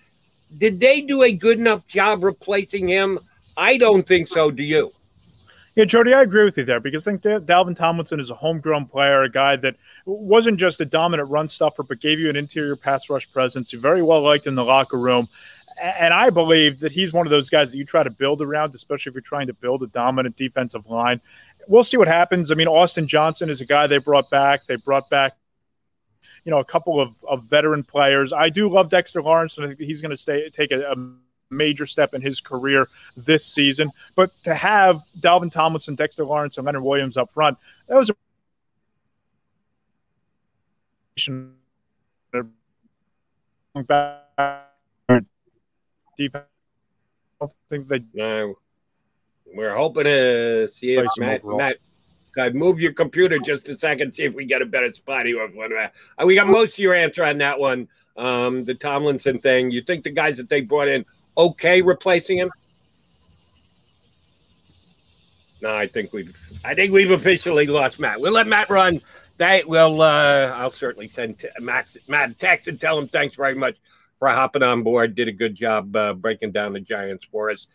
Did 0.58 0.80
they 0.80 1.02
do 1.02 1.24
a 1.24 1.32
good 1.32 1.60
enough 1.60 1.88
job 1.88 2.24
replacing 2.24 2.88
him? 2.88 3.20
I 3.58 3.78
don't 3.78 4.08
think 4.08 4.28
so. 4.28 4.52
Do 4.52 4.64
you? 4.64 4.92
Yeah, 5.76 5.86
Jody, 5.86 6.14
I 6.14 6.22
agree 6.22 6.46
with 6.46 6.58
you 6.58 6.66
there 6.66 6.80
because 6.80 7.08
I 7.08 7.12
think 7.12 7.24
Dalvin 7.24 7.76
Tomlinson 7.76 8.20
is 8.20 8.30
a 8.30 8.36
homegrown 8.36 8.86
player, 8.86 9.24
a 9.24 9.30
guy 9.30 9.56
that 9.58 9.76
wasn't 10.06 10.60
just 10.60 10.82
a 10.82 10.86
dominant 10.86 11.30
run 11.30 11.48
stuffer, 11.48 11.84
but 11.84 12.00
gave 12.00 12.20
you 12.20 12.30
an 12.30 12.36
interior 12.36 12.76
pass 12.76 13.10
rush 13.10 13.32
presence. 13.32 13.72
You're 13.72 13.82
very 13.82 14.02
well 14.02 14.22
liked 14.22 14.48
in 14.48 14.56
the 14.56 14.64
locker 14.64 14.98
room. 14.98 15.28
And 15.82 16.14
I 16.14 16.30
believe 16.30 16.80
that 16.82 16.92
he's 16.92 17.14
one 17.14 17.26
of 17.26 17.32
those 17.32 17.50
guys 17.50 17.72
that 17.72 17.78
you 17.78 17.86
try 17.86 18.04
to 18.04 18.12
build 18.12 18.42
around, 18.42 18.76
especially 18.76 19.10
if 19.10 19.16
you're 19.16 19.22
trying 19.22 19.48
to 19.48 19.54
build 19.54 19.82
a 19.82 19.88
dominant 19.88 20.38
defensive 20.38 20.88
line. 20.88 21.20
We'll 21.68 21.84
see 21.84 21.98
what 21.98 22.08
happens. 22.08 22.52
I 22.52 22.56
mean, 22.56 22.68
Austin 22.68 23.08
Johnson 23.08 23.50
is 23.50 23.62
a 23.62 23.66
guy 23.66 23.88
they 23.88 23.98
brought 23.98 24.30
back. 24.30 24.66
They 24.66 24.76
brought 24.76 25.10
back, 25.10 25.32
you 26.44 26.52
know, 26.52 26.60
a 26.60 26.66
couple 26.66 27.00
of, 27.00 27.16
of 27.28 27.46
veteran 27.46 27.84
players. 27.84 28.34
I 28.34 28.50
do 28.50 28.70
love 28.70 28.90
Dexter 28.90 29.22
Lawrence, 29.22 29.58
and 29.58 29.66
I 29.66 29.70
think 29.70 29.80
he's 29.80 30.02
going 30.02 30.12
to 30.12 30.18
stay 30.18 30.50
take 30.50 30.72
a, 30.72 30.92
a 30.92 30.96
major 31.50 31.86
step 31.86 32.14
in 32.14 32.22
his 32.22 32.40
career 32.40 32.88
this 33.16 33.46
season. 33.46 33.90
But 34.16 34.32
to 34.44 34.54
have 34.54 35.02
Dalvin 35.20 35.52
Tomlinson, 35.52 35.96
Dexter 35.96 36.26
Lawrence, 36.26 36.58
and 36.58 36.66
Leonard 36.66 36.84
Williams 36.84 37.18
up 37.18 37.32
front, 37.32 37.58
that 37.88 37.96
was 37.96 38.10
a 38.10 38.16
defense. 46.18 46.46
I 47.42 47.46
don't 47.46 47.54
think 47.70 47.88
they. 47.88 48.04
No, 48.14 48.56
we're 49.54 49.76
hoping 49.76 50.06
to 50.06 50.68
see 50.70 50.96
if 50.96 51.06
Matt, 51.18 51.44
Matt 51.44 51.78
God, 52.34 52.56
move 52.56 52.80
your 52.80 52.94
computer 52.94 53.38
just 53.38 53.70
a 53.70 53.78
second, 53.78 54.14
see 54.14 54.24
if 54.24 54.34
we 54.34 54.46
get 54.46 54.62
a 54.62 54.66
better 54.66 54.92
spot 54.92 55.26
here. 55.28 55.42
Uh, 55.44 56.26
we 56.26 56.36
got 56.36 56.48
most 56.48 56.74
of 56.74 56.80
your 56.80 56.96
answer 56.96 57.24
on 57.24 57.38
that 57.38 57.60
one. 57.60 57.88
Um, 58.18 58.64
the 58.64 58.74
Tomlinson 58.74 59.40
thing. 59.40 59.72
You 59.72 59.82
think 59.82 60.04
the 60.04 60.10
guys 60.10 60.38
that 60.38 60.50
they 60.50 60.62
brought 60.62 60.88
in 60.88 61.06
okay 61.38 61.82
replacing 61.82 62.38
him? 62.38 62.52
No, 65.62 65.76
I 65.76 65.88
think 65.88 66.12
we've 66.12 66.36
I 66.66 66.74
think 66.76 66.92
we've 66.92 67.12
officially 67.12 67.68
lost 67.68 68.00
Matt. 68.00 68.20
We'll 68.20 68.34
let 68.34 68.48
Matt 68.48 68.70
run. 68.70 69.00
That 69.44 69.68
will 69.68 70.02
uh 70.02 70.54
I'll 70.56 70.72
certainly 70.72 71.10
send 71.10 71.38
t- 71.38 71.50
Matt 71.60 71.98
Matt 72.08 72.40
text 72.40 72.70
and 72.70 72.80
tell 72.80 72.98
him 72.98 73.10
thanks 73.10 73.36
very 73.36 73.56
much 73.56 73.76
for 74.18 74.30
hopping 74.30 74.64
on 74.64 74.84
board. 74.84 75.16
Did 75.16 75.28
a 75.28 75.34
good 75.34 75.54
job 75.54 75.94
uh, 75.98 76.14
breaking 76.14 76.54
down 76.54 76.72
the 76.72 76.80
Giants 76.80 77.26
for 77.30 77.52
us. 77.52 77.68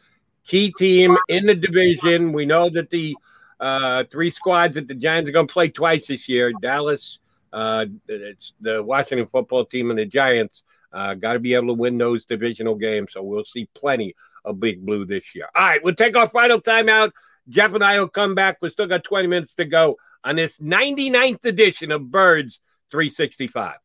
Key 0.47 0.73
team 0.79 1.19
in 1.29 1.45
the 1.45 1.55
division. 1.55 2.33
We 2.33 2.47
know 2.47 2.71
that 2.71 2.89
the 2.89 3.15
uh, 3.61 4.05
three 4.11 4.31
squads 4.31 4.77
that 4.77 4.89
the 4.89 4.95
Giants 4.95 5.29
are 5.29 5.33
going 5.35 5.47
to 5.47 5.53
play 5.53 5.69
twice 5.69 6.07
this 6.07 6.27
year. 6.27 6.55
Dallas, 6.63 7.19
uh, 7.53 7.85
it's 8.09 8.55
the 8.63 8.83
Washington 8.83 9.27
football 9.27 9.67
team 9.67 9.91
and 9.91 9.99
the 9.99 10.07
Giants. 10.07 10.63
Uh, 10.91 11.13
Got 11.13 11.35
to 11.35 11.39
be 11.39 11.53
able 11.53 11.67
to 11.67 11.75
win 11.75 11.99
those 11.99 12.25
divisional 12.25 12.77
games. 12.77 13.13
So 13.13 13.23
we'll 13.23 13.45
see 13.45 13.69
plenty 13.75 14.17
of 14.43 14.59
Big 14.59 14.87
Blue 14.87 15.05
this 15.05 15.35
year. 15.35 15.51
All 15.55 15.67
right, 15.67 15.85
we'll 15.85 15.95
take 15.95 16.17
our 16.17 16.31
final 16.31 16.63
timeout. 16.63 17.11
Jeff 17.47 17.75
and 17.75 17.85
I 17.85 18.01
will 18.01 18.09
come 18.09 18.35
back. 18.35 18.57
We've 18.63 18.73
still 18.73 18.87
got 18.87 19.05
20 19.05 19.29
minutes 19.29 19.53
to 19.57 19.67
go 19.67 19.99
on 20.25 20.37
this 20.37 20.59
99th 20.59 21.45
edition 21.45 21.91
of 21.91 22.11
Birds 22.11 22.61
365. 22.91 23.77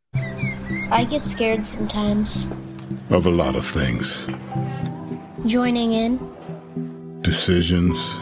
I 0.91 1.05
get 1.10 1.26
scared 1.26 1.65
sometimes. 1.65 2.45
Of 3.10 3.26
a 3.26 3.31
lot 3.31 3.55
of 3.55 3.65
things. 3.65 4.27
Joining 5.45 5.93
in. 5.93 7.22
Decisions. 7.22 8.18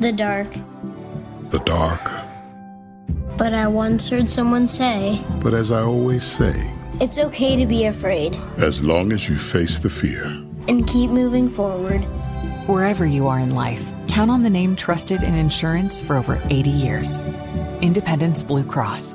The 0.00 0.12
dark. 0.12 0.52
The 1.50 1.60
dark 1.64 2.20
but 3.40 3.54
I 3.54 3.68
once 3.68 4.06
heard 4.06 4.28
someone 4.28 4.66
say, 4.66 5.18
But 5.42 5.54
as 5.54 5.72
I 5.72 5.80
always 5.80 6.24
say, 6.24 6.52
it's 7.00 7.18
okay 7.18 7.56
to 7.56 7.64
be 7.64 7.86
afraid. 7.86 8.36
As 8.58 8.84
long 8.84 9.14
as 9.14 9.30
you 9.30 9.36
face 9.36 9.78
the 9.78 9.88
fear 9.88 10.26
and 10.68 10.86
keep 10.86 11.08
moving 11.08 11.48
forward. 11.48 12.02
Wherever 12.68 13.06
you 13.06 13.28
are 13.28 13.40
in 13.40 13.54
life, 13.54 13.90
count 14.10 14.30
on 14.30 14.42
the 14.42 14.50
name 14.50 14.74
trusted 14.74 15.22
in 15.22 15.34
insurance 15.34 16.00
for 16.00 16.16
over 16.16 16.40
80 16.50 16.70
years 16.70 17.18
Independence 17.80 18.42
Blue 18.42 18.64
Cross. 18.64 19.14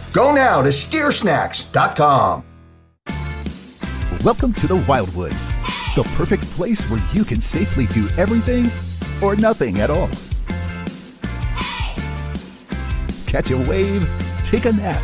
Go 0.13 0.33
now 0.33 0.61
to 0.61 0.69
steersnacks.com. 0.69 2.45
Welcome 4.23 4.53
to 4.53 4.67
the 4.67 4.77
Wildwoods, 4.77 5.45
the 5.95 6.03
perfect 6.15 6.43
place 6.51 6.89
where 6.89 7.01
you 7.13 7.25
can 7.25 7.41
safely 7.41 7.87
do 7.87 8.07
everything 8.17 8.69
or 9.21 9.35
nothing 9.35 9.79
at 9.79 9.89
all 9.89 10.09
catch 13.31 13.49
a 13.49 13.57
wave, 13.57 14.09
take 14.43 14.65
a 14.65 14.73
nap, 14.73 15.01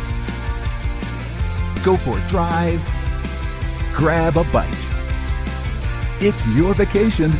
go 1.82 1.96
for 1.96 2.18
a 2.18 2.28
drive, 2.28 2.78
grab 3.94 4.36
a 4.36 4.44
bite. 4.52 4.88
It's 6.20 6.46
your 6.48 6.74
vacation, 6.74 7.32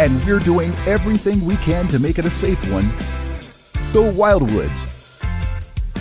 and 0.00 0.24
we're 0.26 0.40
doing 0.40 0.74
everything 0.84 1.44
we 1.44 1.54
can 1.58 1.86
to 1.88 2.00
make 2.00 2.18
it 2.18 2.24
a 2.24 2.30
safe 2.30 2.58
one. 2.72 2.88
The 3.92 4.10
Wildwoods. 4.12 4.95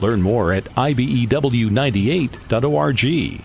Learn 0.00 0.22
more 0.22 0.52
at 0.52 0.64
IBEW98.org. 0.64 3.44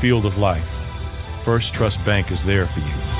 field 0.00 0.24
of 0.24 0.38
life, 0.38 0.64
First 1.44 1.74
Trust 1.74 2.02
Bank 2.06 2.32
is 2.32 2.42
there 2.42 2.66
for 2.66 2.80
you. 2.80 3.19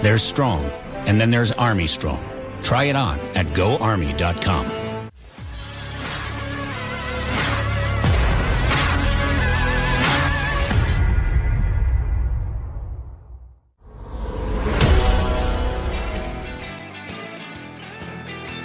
There's 0.00 0.22
Strong, 0.22 0.64
and 1.06 1.20
then 1.20 1.30
there's 1.30 1.52
Army 1.52 1.86
Strong. 1.88 2.22
Try 2.60 2.84
it 2.84 2.96
on 2.96 3.18
at 3.34 3.46
goarmy.com. 3.46 4.66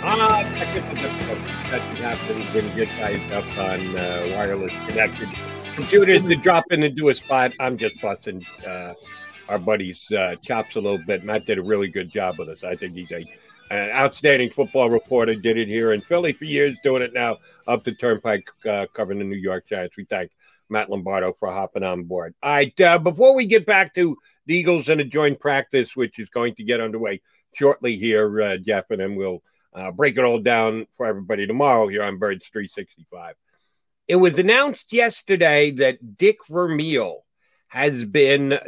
Ah. 0.06 0.44
That 2.04 2.18
can 2.28 2.68
you 2.70 2.86
get 2.86 2.90
guys 3.00 3.32
up 3.32 3.58
on 3.58 3.98
uh, 3.98 4.28
wireless 4.32 4.72
connected 4.88 5.30
computers 5.74 6.28
to 6.28 6.36
drop 6.36 6.66
in 6.72 6.84
and 6.84 6.96
do 6.96 7.10
a 7.10 7.16
spot. 7.16 7.54
I'm 7.60 7.78
just 7.78 8.00
busting 8.02 8.46
uh, 8.68 8.94
our 9.50 9.60
buddy's 9.60 10.12
uh, 10.12 10.36
chops 10.42 10.76
a 10.76 10.82
little 10.82 10.98
bit. 10.98 11.24
Matt 11.24 11.46
did 11.46 11.58
a 11.58 11.64
really 11.64 11.88
good 11.88 12.12
job 12.12 12.40
with 12.40 12.50
us. 12.50 12.64
I 12.64 12.76
think 12.76 12.96
he's 12.96 13.12
a, 13.12 13.26
an 13.70 13.90
outstanding 13.92 14.50
football 14.50 14.90
reporter. 14.90 15.36
Did 15.36 15.58
it 15.58 15.68
here 15.68 15.94
in 15.94 16.02
Philly 16.02 16.34
for 16.34 16.46
years, 16.46 16.78
doing 16.84 17.02
it 17.02 17.14
now 17.14 17.38
up 17.68 17.84
the 17.84 17.94
Turnpike, 17.94 18.50
uh, 18.70 18.88
covering 18.94 19.20
the 19.20 19.26
New 19.26 19.38
York 19.38 19.68
Giants. 19.68 19.98
We 19.98 20.06
thank 20.06 20.32
Matt 20.70 20.90
Lombardo 20.90 21.34
for 21.34 21.52
hopping 21.52 21.84
on 21.84 22.04
board. 22.04 22.34
All 22.42 22.52
right, 22.52 22.82
uh, 22.82 23.00
before 23.00 23.36
we 23.36 23.46
get 23.46 23.66
back 23.66 23.94
to 23.96 24.18
the 24.46 24.56
Eagles 24.56 24.90
and 24.90 25.02
a 25.02 25.06
joint 25.06 25.40
practice, 25.40 25.96
which 25.96 26.20
is 26.20 26.30
going 26.30 26.56
to 26.56 26.64
get 26.64 26.82
underway 26.82 27.22
shortly 27.54 27.98
here, 27.98 28.42
uh, 28.42 28.58
Jeff, 28.58 28.90
and 28.90 29.00
then 29.00 29.16
we'll 29.16 29.42
uh, 29.74 29.92
break 29.92 30.18
it 30.18 30.24
all 30.24 30.40
down 30.40 30.88
for 30.98 31.06
everybody 31.06 31.48
tomorrow 31.48 31.88
here 31.88 32.04
on 32.04 32.18
Birds 32.18 32.48
365. 32.52 33.36
It 34.08 34.16
was 34.18 34.38
announced 34.38 34.92
yesterday 34.92 35.72
that 35.72 36.18
Dick 36.18 36.40
Vermeil 36.50 37.24
has 37.68 38.04
been 38.04 38.60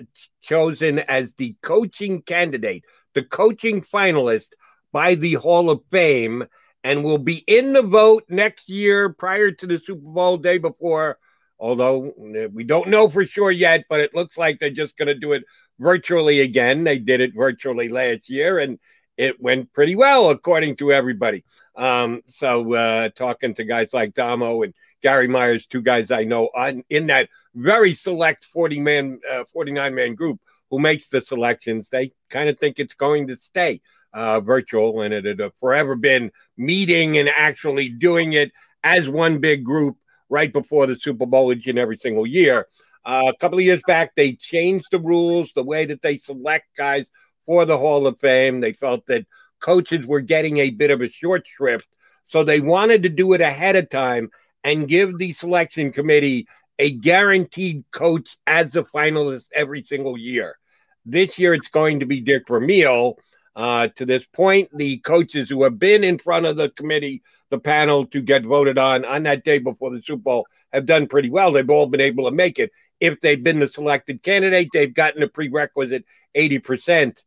chosen 0.45 0.99
as 0.99 1.33
the 1.33 1.55
coaching 1.61 2.21
candidate, 2.21 2.83
the 3.13 3.23
coaching 3.23 3.81
finalist 3.81 4.49
by 4.91 5.15
the 5.15 5.33
Hall 5.33 5.69
of 5.69 5.81
Fame, 5.91 6.45
and 6.83 7.03
will 7.03 7.17
be 7.17 7.43
in 7.47 7.73
the 7.73 7.81
vote 7.81 8.23
next 8.29 8.69
year 8.69 9.09
prior 9.09 9.51
to 9.51 9.67
the 9.67 9.79
Super 9.79 10.01
Bowl 10.01 10.37
day 10.37 10.57
before. 10.57 11.17
Although 11.59 12.13
eh, 12.35 12.47
we 12.51 12.63
don't 12.63 12.89
know 12.89 13.09
for 13.09 13.25
sure 13.25 13.51
yet, 13.51 13.85
but 13.89 13.99
it 13.99 14.13
looks 14.13 14.37
like 14.37 14.59
they're 14.59 14.69
just 14.69 14.97
going 14.97 15.07
to 15.07 15.15
do 15.15 15.33
it 15.33 15.43
virtually 15.79 16.41
again. 16.41 16.83
They 16.83 16.99
did 16.99 17.21
it 17.21 17.33
virtually 17.33 17.89
last 17.89 18.29
year, 18.29 18.59
and 18.59 18.77
it 19.17 19.41
went 19.41 19.71
pretty 19.73 19.95
well 19.95 20.29
according 20.29 20.75
to 20.77 20.91
everybody. 20.91 21.43
Um, 21.75 22.21
so 22.25 22.73
uh, 22.73 23.09
talking 23.09 23.53
to 23.55 23.63
guys 23.63 23.93
like 23.93 24.13
Domo 24.13 24.63
and 24.63 24.73
Gary 25.01 25.27
Myers, 25.27 25.67
two 25.67 25.81
guys 25.81 26.11
I 26.11 26.23
know 26.23 26.49
on 26.55 26.83
in 26.89 27.07
that 27.07 27.29
very 27.53 27.93
select 27.93 28.45
40 28.45 28.79
man, 28.79 29.19
uh, 29.31 29.43
49 29.51 29.95
man 29.95 30.15
group 30.15 30.39
who 30.69 30.79
makes 30.79 31.09
the 31.09 31.21
selections, 31.21 31.89
they 31.89 32.11
kind 32.29 32.49
of 32.49 32.59
think 32.59 32.79
it's 32.79 32.93
going 32.93 33.27
to 33.27 33.35
stay 33.35 33.81
uh, 34.13 34.39
virtual 34.39 35.01
and 35.01 35.13
it 35.13 35.25
had 35.25 35.51
forever 35.59 35.95
been 35.95 36.31
meeting 36.57 37.17
and 37.17 37.29
actually 37.29 37.89
doing 37.89 38.33
it 38.33 38.51
as 38.83 39.09
one 39.09 39.39
big 39.39 39.63
group 39.63 39.97
right 40.29 40.51
before 40.51 40.87
the 40.87 40.95
Super 40.95 41.25
Bowl 41.25 41.53
each 41.53 41.67
and 41.67 41.79
every 41.79 41.97
single 41.97 42.25
year. 42.25 42.67
Uh, 43.03 43.25
a 43.27 43.37
couple 43.37 43.59
of 43.59 43.63
years 43.63 43.81
back, 43.85 44.15
they 44.15 44.33
changed 44.33 44.87
the 44.91 44.99
rules, 44.99 45.51
the 45.53 45.63
way 45.63 45.85
that 45.85 46.01
they 46.01 46.17
select 46.17 46.65
guys 46.75 47.05
for 47.45 47.65
the 47.65 47.77
Hall 47.77 48.07
of 48.07 48.19
Fame. 48.19 48.61
They 48.61 48.73
felt 48.73 49.05
that 49.07 49.25
coaches 49.59 50.05
were 50.05 50.21
getting 50.21 50.57
a 50.57 50.69
bit 50.69 50.91
of 50.91 51.01
a 51.01 51.09
short 51.09 51.47
shrift. 51.47 51.87
So 52.23 52.43
they 52.43 52.59
wanted 52.59 53.03
to 53.03 53.09
do 53.09 53.33
it 53.33 53.41
ahead 53.41 53.75
of 53.75 53.89
time 53.89 54.29
and 54.63 54.87
give 54.87 55.17
the 55.17 55.31
selection 55.31 55.91
committee 55.91 56.47
a 56.79 56.91
guaranteed 56.91 57.83
coach 57.91 58.35
as 58.47 58.75
a 58.75 58.83
finalist 58.83 59.45
every 59.53 59.83
single 59.83 60.17
year. 60.17 60.57
This 61.05 61.37
year, 61.37 61.53
it's 61.53 61.67
going 61.67 61.99
to 61.99 62.05
be 62.05 62.19
Dick 62.19 62.47
Vermeil. 62.47 63.17
Uh, 63.55 63.87
to 63.95 64.05
this 64.05 64.25
point, 64.25 64.69
the 64.75 64.97
coaches 64.97 65.49
who 65.49 65.63
have 65.63 65.79
been 65.79 66.03
in 66.03 66.17
front 66.17 66.45
of 66.45 66.57
the 66.57 66.69
committee, 66.69 67.21
the 67.49 67.59
panel 67.59 68.05
to 68.07 68.21
get 68.21 68.43
voted 68.43 68.77
on 68.77 69.05
on 69.05 69.23
that 69.23 69.45
day 69.45 69.59
before 69.59 69.91
the 69.91 70.01
Super 70.01 70.21
Bowl, 70.21 70.47
have 70.73 70.85
done 70.85 71.07
pretty 71.07 71.29
well. 71.29 71.51
They've 71.51 71.69
all 71.69 71.85
been 71.85 72.01
able 72.01 72.25
to 72.25 72.35
make 72.35 72.59
it. 72.59 72.71
If 72.99 73.21
they've 73.21 73.41
been 73.41 73.59
the 73.59 73.67
selected 73.67 74.23
candidate, 74.23 74.69
they've 74.73 74.93
gotten 74.93 75.23
a 75.23 75.27
prerequisite 75.27 76.05
80% 76.35 77.23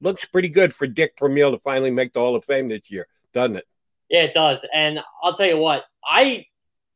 looks 0.00 0.24
pretty 0.24 0.48
good 0.48 0.74
for 0.74 0.86
Dick 0.86 1.14
Vermeil 1.18 1.52
to 1.52 1.58
finally 1.58 1.90
make 1.90 2.12
the 2.12 2.20
Hall 2.20 2.36
of 2.36 2.44
Fame 2.44 2.68
this 2.68 2.90
year, 2.90 3.06
doesn't 3.32 3.56
it? 3.56 3.64
Yeah, 4.08 4.22
it 4.22 4.34
does. 4.34 4.66
And 4.74 5.00
I'll 5.22 5.34
tell 5.34 5.46
you 5.46 5.58
what, 5.58 5.84
I 6.04 6.46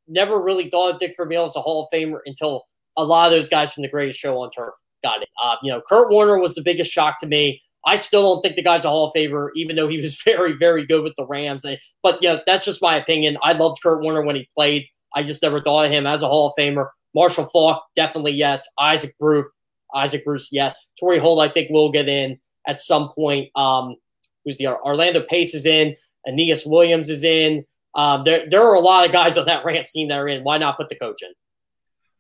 never 0.09 0.40
really 0.40 0.68
thought 0.68 0.94
of 0.94 0.98
Dick 0.98 1.14
Vermeil 1.16 1.44
as 1.44 1.56
a 1.56 1.60
Hall 1.60 1.85
of 1.85 1.97
Famer 1.97 2.18
until 2.26 2.64
a 2.97 3.05
lot 3.05 3.26
of 3.26 3.32
those 3.32 3.48
guys 3.48 3.72
from 3.72 3.82
the 3.82 3.89
greatest 3.89 4.18
show 4.18 4.39
on 4.39 4.51
turf 4.51 4.74
got 5.02 5.22
it. 5.22 5.28
Uh, 5.43 5.56
you 5.62 5.70
know, 5.72 5.81
Kurt 5.89 6.10
Warner 6.10 6.39
was 6.39 6.55
the 6.55 6.62
biggest 6.62 6.93
shock 6.93 7.18
to 7.20 7.26
me. 7.26 7.60
I 7.86 7.97
still 7.97 8.22
don't 8.22 8.43
think 8.43 8.56
the 8.56 8.62
guy's 8.62 8.85
a 8.85 8.89
Hall 8.89 9.06
of 9.06 9.12
Famer, 9.14 9.51
even 9.55 9.76
though 9.76 9.89
he 9.89 10.01
was 10.01 10.20
very, 10.24 10.55
very 10.55 10.86
good 10.86 11.05
with 11.05 11.14
the 11.16 11.26
Rams. 11.26 11.64
But, 12.02 12.22
you 12.22 12.28
know, 12.28 12.40
that's 12.47 12.64
just 12.64 12.82
my 12.82 12.97
opinion. 12.97 13.36
I 13.43 13.52
loved 13.52 13.81
Kurt 13.82 14.02
Warner 14.02 14.22
when 14.22 14.36
he 14.36 14.48
played. 14.56 14.86
I 15.14 15.22
just 15.22 15.43
never 15.43 15.60
thought 15.60 15.85
of 15.85 15.93
him 15.93 16.06
as 16.06 16.22
a 16.22 16.28
Hall 16.28 16.48
of 16.48 16.55
Famer. 16.59 16.89
Marshall 17.14 17.48
Faulk, 17.52 17.85
definitely 17.94 18.32
yes. 18.32 18.66
Isaac 18.78 19.14
Bruce, 19.20 19.48
Isaac 19.94 20.24
Bruce, 20.24 20.48
yes. 20.51 20.74
Torry 20.98 21.20
Holt, 21.20 21.40
I 21.40 21.52
think, 21.52 21.70
will 21.70 21.93
get 21.93 22.09
in 22.09 22.40
at 22.66 22.80
some 22.80 23.10
point. 23.14 23.50
Um, 23.56 23.96
who's 24.44 24.58
the 24.58 24.68
Orlando 24.68 25.22
Pace 25.22 25.54
is 25.54 25.66
in, 25.66 25.96
Aeneas 26.26 26.64
Williams 26.66 27.08
is 27.08 27.24
in. 27.24 27.64
Um, 27.94 28.24
there, 28.24 28.48
there 28.48 28.62
are 28.62 28.74
a 28.74 28.80
lot 28.80 29.06
of 29.06 29.12
guys 29.12 29.38
on 29.38 29.46
that 29.46 29.64
Rams 29.64 29.92
team 29.92 30.08
that 30.08 30.18
are 30.18 30.28
in. 30.28 30.42
Why 30.42 30.58
not 30.58 30.76
put 30.76 30.88
the 30.88 30.96
coach 30.96 31.22
in? 31.22 31.30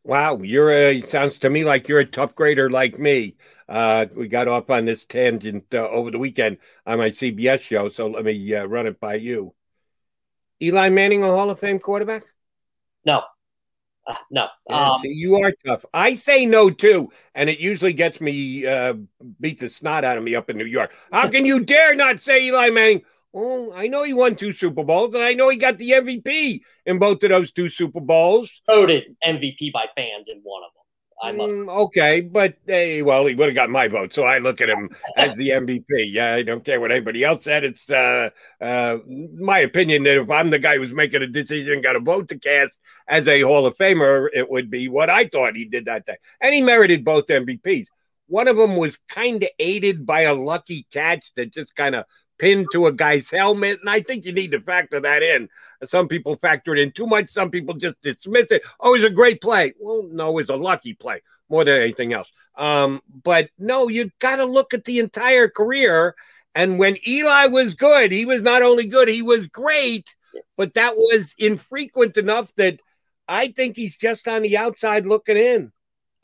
Wow, 0.04 0.42
you're 0.42 0.70
a 0.70 1.00
sounds 1.00 1.38
to 1.40 1.50
me 1.50 1.64
like 1.64 1.88
you're 1.88 2.00
a 2.00 2.06
tough 2.06 2.34
grader 2.34 2.68
like 2.68 2.98
me. 2.98 3.36
Uh, 3.68 4.04
we 4.14 4.28
got 4.28 4.48
off 4.48 4.68
on 4.68 4.84
this 4.84 5.06
tangent 5.06 5.64
uh, 5.72 5.88
over 5.88 6.10
the 6.10 6.18
weekend 6.18 6.58
on 6.86 6.98
my 6.98 7.08
CBS 7.08 7.60
show, 7.60 7.88
so 7.88 8.08
let 8.08 8.24
me 8.24 8.54
uh, 8.54 8.66
run 8.66 8.86
it 8.86 9.00
by 9.00 9.14
you. 9.14 9.54
Eli 10.60 10.90
Manning, 10.90 11.24
a 11.24 11.28
Hall 11.28 11.50
of 11.50 11.58
Fame 11.58 11.78
quarterback? 11.78 12.24
No, 13.06 13.22
uh, 14.06 14.14
no. 14.30 14.48
Yeah, 14.68 14.92
um, 14.92 15.00
see, 15.02 15.08
you 15.08 15.36
are 15.36 15.52
tough. 15.66 15.84
I 15.94 16.14
say 16.14 16.46
no 16.46 16.70
too, 16.70 17.10
and 17.34 17.48
it 17.48 17.58
usually 17.58 17.92
gets 17.92 18.20
me 18.20 18.66
uh, 18.66 18.94
beats 19.40 19.60
the 19.60 19.68
snot 19.68 20.04
out 20.04 20.18
of 20.18 20.24
me 20.24 20.34
up 20.34 20.50
in 20.50 20.56
New 20.56 20.64
York. 20.64 20.92
How 21.12 21.28
can 21.28 21.44
you 21.44 21.60
dare 21.60 21.94
not 21.94 22.20
say 22.20 22.44
Eli 22.46 22.70
Manning? 22.70 23.02
Oh, 23.36 23.72
I 23.74 23.88
know 23.88 24.04
he 24.04 24.12
won 24.12 24.36
two 24.36 24.52
Super 24.52 24.84
Bowls, 24.84 25.14
and 25.14 25.24
I 25.24 25.32
know 25.32 25.48
he 25.48 25.56
got 25.56 25.76
the 25.76 25.90
MVP 25.90 26.60
in 26.86 26.98
both 27.00 27.22
of 27.24 27.30
those 27.30 27.50
two 27.50 27.68
Super 27.68 28.00
Bowls. 28.00 28.62
Voted 28.66 29.16
MVP 29.24 29.72
by 29.72 29.86
fans 29.96 30.28
in 30.28 30.40
one 30.44 30.62
of 30.62 30.70
them. 30.74 30.83
I 31.24 31.32
must. 31.32 31.54
Mm, 31.54 31.68
okay, 31.86 32.20
but 32.20 32.54
hey, 32.66 33.00
well, 33.00 33.24
he 33.24 33.34
would 33.34 33.48
have 33.48 33.54
got 33.54 33.70
my 33.70 33.88
vote, 33.88 34.12
so 34.12 34.24
I 34.24 34.38
look 34.38 34.60
at 34.60 34.68
him 34.68 34.90
as 35.16 35.34
the 35.36 35.50
MVP. 35.50 35.84
Yeah, 35.88 36.34
I 36.34 36.42
don't 36.42 36.64
care 36.64 36.80
what 36.80 36.92
anybody 36.92 37.24
else 37.24 37.44
said. 37.44 37.64
It's 37.64 37.88
uh, 37.88 38.28
uh, 38.60 38.98
my 39.06 39.60
opinion 39.60 40.02
that 40.02 40.20
if 40.20 40.30
I'm 40.30 40.50
the 40.50 40.58
guy 40.58 40.76
who's 40.76 40.92
making 40.92 41.22
a 41.22 41.26
decision, 41.26 41.80
got 41.80 41.96
a 41.96 42.00
vote 42.00 42.28
to 42.28 42.38
cast 42.38 42.78
as 43.08 43.26
a 43.26 43.40
Hall 43.40 43.66
of 43.66 43.76
Famer, 43.78 44.28
it 44.34 44.50
would 44.50 44.70
be 44.70 44.88
what 44.88 45.08
I 45.08 45.26
thought 45.26 45.56
he 45.56 45.64
did 45.64 45.86
that 45.86 46.04
day, 46.04 46.18
and 46.42 46.54
he 46.54 46.60
merited 46.60 47.04
both 47.04 47.26
MVPs. 47.26 47.86
One 48.26 48.48
of 48.48 48.56
them 48.56 48.76
was 48.76 48.98
kind 49.08 49.42
of 49.42 49.48
aided 49.58 50.04
by 50.04 50.22
a 50.22 50.34
lucky 50.34 50.86
catch 50.92 51.32
that 51.36 51.52
just 51.52 51.74
kind 51.74 51.94
of 51.94 52.04
pinned 52.38 52.68
to 52.72 52.86
a 52.86 52.92
guy's 52.92 53.30
helmet. 53.30 53.80
And 53.80 53.90
I 53.90 54.00
think 54.00 54.24
you 54.24 54.32
need 54.32 54.52
to 54.52 54.60
factor 54.60 55.00
that 55.00 55.22
in. 55.22 55.48
Some 55.86 56.08
people 56.08 56.36
factor 56.36 56.74
it 56.74 56.80
in 56.80 56.92
too 56.92 57.06
much. 57.06 57.30
Some 57.30 57.50
people 57.50 57.74
just 57.74 58.00
dismiss 58.02 58.50
it. 58.50 58.62
Oh, 58.80 58.94
it's 58.94 59.04
a 59.04 59.10
great 59.10 59.40
play. 59.40 59.74
Well, 59.78 60.08
no, 60.10 60.38
it's 60.38 60.50
a 60.50 60.56
lucky 60.56 60.94
play 60.94 61.22
more 61.48 61.64
than 61.64 61.80
anything 61.80 62.12
else. 62.12 62.30
Um, 62.56 63.00
but 63.22 63.50
no, 63.58 63.88
you 63.88 64.10
got 64.18 64.36
to 64.36 64.44
look 64.44 64.74
at 64.74 64.84
the 64.84 64.98
entire 64.98 65.48
career. 65.48 66.14
And 66.54 66.78
when 66.78 66.96
Eli 67.06 67.46
was 67.46 67.74
good, 67.74 68.12
he 68.12 68.26
was 68.26 68.40
not 68.40 68.62
only 68.62 68.86
good, 68.86 69.08
he 69.08 69.22
was 69.22 69.48
great, 69.48 70.14
but 70.56 70.74
that 70.74 70.94
was 70.94 71.34
infrequent 71.38 72.16
enough 72.16 72.54
that 72.56 72.80
I 73.26 73.48
think 73.48 73.76
he's 73.76 73.96
just 73.96 74.28
on 74.28 74.42
the 74.42 74.56
outside 74.56 75.06
looking 75.06 75.36
in. 75.36 75.72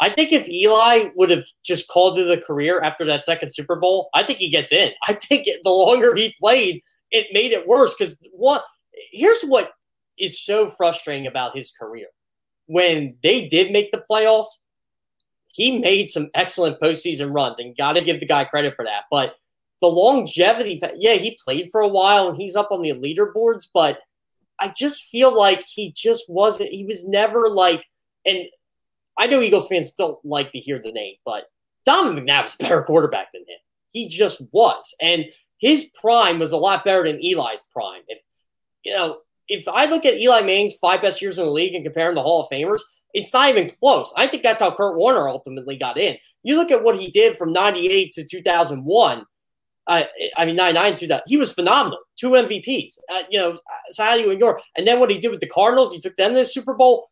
I 0.01 0.11
think 0.11 0.33
if 0.33 0.49
Eli 0.49 1.11
would 1.15 1.31
have 1.31 1.45
just 1.63 1.89
called 1.89 2.19
it 2.19 2.31
a 2.31 2.41
career 2.41 2.81
after 2.81 3.05
that 3.07 3.23
second 3.23 3.51
Super 3.51 3.77
Bowl, 3.77 4.09
I 4.15 4.23
think 4.23 4.39
he 4.39 4.51
gets 4.51 4.73
in. 4.73 4.93
I 5.07 5.13
think 5.13 5.47
the 5.47 5.71
longer 5.71 6.15
he 6.15 6.35
played, 6.41 6.83
it 7.11 7.27
made 7.33 7.53
it 7.53 7.67
worse 7.67 7.95
because 7.95 8.27
what 8.33 8.65
here's 9.13 9.43
what 9.43 9.73
is 10.19 10.41
so 10.41 10.71
frustrating 10.71 11.27
about 11.27 11.57
his 11.57 11.71
career. 11.71 12.07
When 12.67 13.17
they 13.23 13.49
did 13.49 13.73
make 13.73 13.91
the 13.93 14.03
playoffs, 14.11 14.61
he 15.49 15.79
made 15.79 16.07
some 16.09 16.31
excellent 16.35 16.81
postseason 16.81 17.35
runs, 17.35 17.59
and 17.59 17.77
got 17.77 17.95
to 17.95 18.01
give 18.01 18.21
the 18.21 18.27
guy 18.27 18.45
credit 18.45 18.75
for 18.77 18.85
that. 18.85 19.05
But 19.11 19.35
the 19.81 19.89
longevity, 19.89 20.81
yeah, 20.97 21.15
he 21.15 21.39
played 21.45 21.71
for 21.73 21.81
a 21.81 21.89
while 21.89 22.29
and 22.29 22.37
he's 22.37 22.57
up 22.57 22.71
on 22.71 22.83
the 22.83 22.93
leaderboards, 22.93 23.67
but 23.73 23.99
I 24.59 24.73
just 24.77 25.09
feel 25.09 25.37
like 25.37 25.65
he 25.67 25.91
just 25.91 26.25
wasn't. 26.29 26.71
He 26.71 26.85
was 26.85 27.09
never 27.09 27.49
like, 27.49 27.85
and 28.27 28.47
I 29.21 29.27
know 29.27 29.43
Eagles 29.43 29.69
fans 29.69 29.93
don't 29.93 30.19
like 30.25 30.51
to 30.53 30.59
hear 30.59 30.81
the 30.83 30.93
name, 30.93 31.17
but 31.27 31.45
Donovan 31.85 32.25
McNabb 32.25 32.45
was 32.45 32.57
a 32.59 32.63
better 32.63 32.83
quarterback 32.83 33.33
than 33.33 33.43
him. 33.43 33.59
He 33.93 34.09
just 34.09 34.43
was, 34.51 34.95
and 35.03 35.27
his 35.59 35.91
prime 36.01 36.39
was 36.39 36.53
a 36.53 36.57
lot 36.57 36.87
better 36.87 37.05
than 37.05 37.21
Eli's 37.21 37.67
prime. 37.71 38.01
If 38.09 38.19
you 38.83 38.95
know, 38.95 39.19
if 39.47 39.69
I 39.69 39.85
look 39.85 40.07
at 40.07 40.19
Eli 40.19 40.41
Manning's 40.41 40.77
five 40.77 41.03
best 41.03 41.21
years 41.21 41.39
in 41.39 41.45
the 41.45 41.51
league 41.51 41.75
and 41.75 41.85
compare 41.85 42.09
him 42.09 42.15
to 42.15 42.23
Hall 42.23 42.43
of 42.43 42.49
Famers, 42.51 42.81
it's 43.13 43.35
not 43.35 43.51
even 43.51 43.69
close. 43.69 44.11
I 44.17 44.27
think 44.27 44.43
that's 44.43 44.63
how 44.63 44.75
Kurt 44.75 44.97
Warner 44.97 45.29
ultimately 45.29 45.77
got 45.77 45.99
in. 45.99 46.17
You 46.43 46.57
look 46.57 46.71
at 46.71 46.83
what 46.83 46.99
he 46.99 47.11
did 47.11 47.37
from 47.37 47.53
98 47.53 48.13
to 48.13 48.25
2001. 48.25 49.27
Uh, 49.87 50.05
I 50.37 50.47
mean, 50.47 50.57
99, 50.57 50.97
2000. 50.97 51.23
He 51.27 51.37
was 51.37 51.53
phenomenal. 51.53 51.99
Two 52.17 52.31
MVPs. 52.31 52.99
Uh, 53.13 53.23
you 53.29 53.39
know, 53.39 53.59
so 53.91 54.05
how 54.05 54.15
do 54.15 54.21
you 54.21 54.31
ignore? 54.31 54.61
And 54.79 54.87
then 54.87 54.99
what 54.99 55.11
he 55.11 55.19
did 55.19 55.31
with 55.31 55.41
the 55.41 55.49
Cardinals, 55.49 55.93
he 55.93 56.01
took 56.01 56.17
them 56.17 56.33
to 56.33 56.41
the 56.41 56.47
Super 56.47 56.75
Bowl. 56.75 57.10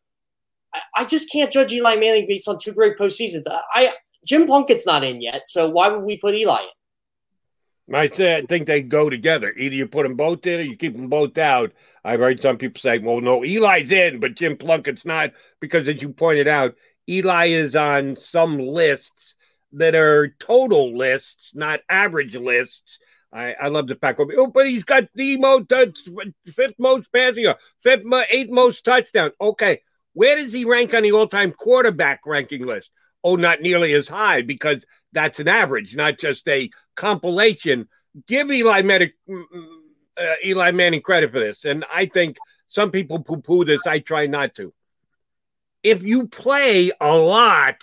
I, 0.96 1.04
just 1.04 1.30
can't 1.30 1.50
judge 1.50 1.72
Eli 1.72 1.96
Manning 1.96 2.26
based 2.28 2.48
on 2.48 2.58
two 2.58 2.72
great 2.72 2.98
postseasons. 2.98 3.42
I 3.72 3.94
Jim 4.26 4.46
Plunkett's 4.46 4.86
not 4.86 5.04
in 5.04 5.20
yet, 5.20 5.46
so 5.46 5.68
why 5.68 5.88
would 5.88 6.02
we 6.02 6.18
put 6.18 6.34
Eli 6.34 6.60
in? 6.60 7.94
I 7.94 8.08
say 8.08 8.36
I 8.36 8.42
think 8.42 8.66
they 8.66 8.82
go 8.82 9.08
together. 9.08 9.54
Either 9.56 9.74
you 9.74 9.86
put 9.86 10.02
them 10.02 10.16
both 10.16 10.46
in 10.46 10.60
or 10.60 10.62
you 10.62 10.76
keep 10.76 10.94
them 10.94 11.08
both 11.08 11.38
out. 11.38 11.72
I've 12.04 12.20
heard 12.20 12.40
some 12.40 12.58
people 12.58 12.80
say, 12.80 12.98
well, 12.98 13.20
no, 13.20 13.42
Eli's 13.42 13.92
in, 13.92 14.20
but 14.20 14.34
Jim 14.34 14.56
Plunkett's 14.56 15.06
not, 15.06 15.32
because 15.60 15.88
as 15.88 16.02
you 16.02 16.10
pointed 16.10 16.48
out, 16.48 16.74
Eli 17.08 17.46
is 17.46 17.74
on 17.74 18.16
some 18.16 18.58
lists 18.58 19.34
that 19.72 19.94
are 19.94 20.34
total 20.38 20.96
lists, 20.96 21.52
not 21.54 21.80
average 21.88 22.34
lists. 22.34 22.98
I, 23.32 23.54
I 23.54 23.68
love 23.68 23.86
the 23.86 23.94
fact, 23.94 24.20
oh, 24.20 24.46
but 24.46 24.66
he's 24.66 24.84
got 24.84 25.04
the 25.14 25.36
most, 25.36 25.70
uh, 25.72 25.86
fifth 26.46 26.78
most 26.78 27.12
passing, 27.12 27.52
fifth, 27.82 28.04
eighth 28.30 28.50
most 28.50 28.84
touchdown. 28.84 29.32
Okay, 29.40 29.82
where 30.12 30.36
does 30.36 30.52
he 30.52 30.64
rank 30.64 30.94
on 30.94 31.02
the 31.02 31.12
all-time 31.12 31.52
quarterback 31.52 32.20
ranking 32.26 32.66
list? 32.66 32.90
Oh, 33.22 33.36
not 33.36 33.60
nearly 33.60 33.94
as 33.94 34.08
high 34.08 34.42
because 34.42 34.84
that's 35.12 35.40
an 35.40 35.48
average, 35.48 35.96
not 35.96 36.18
just 36.18 36.48
a 36.48 36.70
compilation. 36.94 37.88
Give 38.26 38.50
Eli 38.50 38.82
Manning, 38.82 39.10
mm, 39.28 39.44
mm, 39.54 39.66
uh, 40.16 40.34
Eli 40.44 40.70
Manning 40.72 41.02
credit 41.02 41.32
for 41.32 41.40
this, 41.40 41.64
and 41.64 41.84
I 41.92 42.06
think 42.06 42.36
some 42.68 42.90
people 42.90 43.22
poo-poo 43.22 43.64
this. 43.64 43.86
I 43.86 43.98
try 43.98 44.26
not 44.26 44.54
to. 44.56 44.72
If 45.82 46.02
you 46.02 46.26
play 46.26 46.90
a 47.00 47.16
lot, 47.16 47.76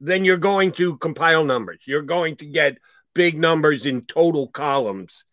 then 0.00 0.24
you're 0.24 0.36
going 0.36 0.72
to 0.72 0.96
compile 0.98 1.44
numbers. 1.44 1.80
You're 1.86 2.02
going 2.02 2.36
to 2.36 2.46
get 2.46 2.78
big 3.14 3.38
numbers 3.38 3.86
in 3.86 4.02
total 4.02 4.48
columns. 4.48 5.24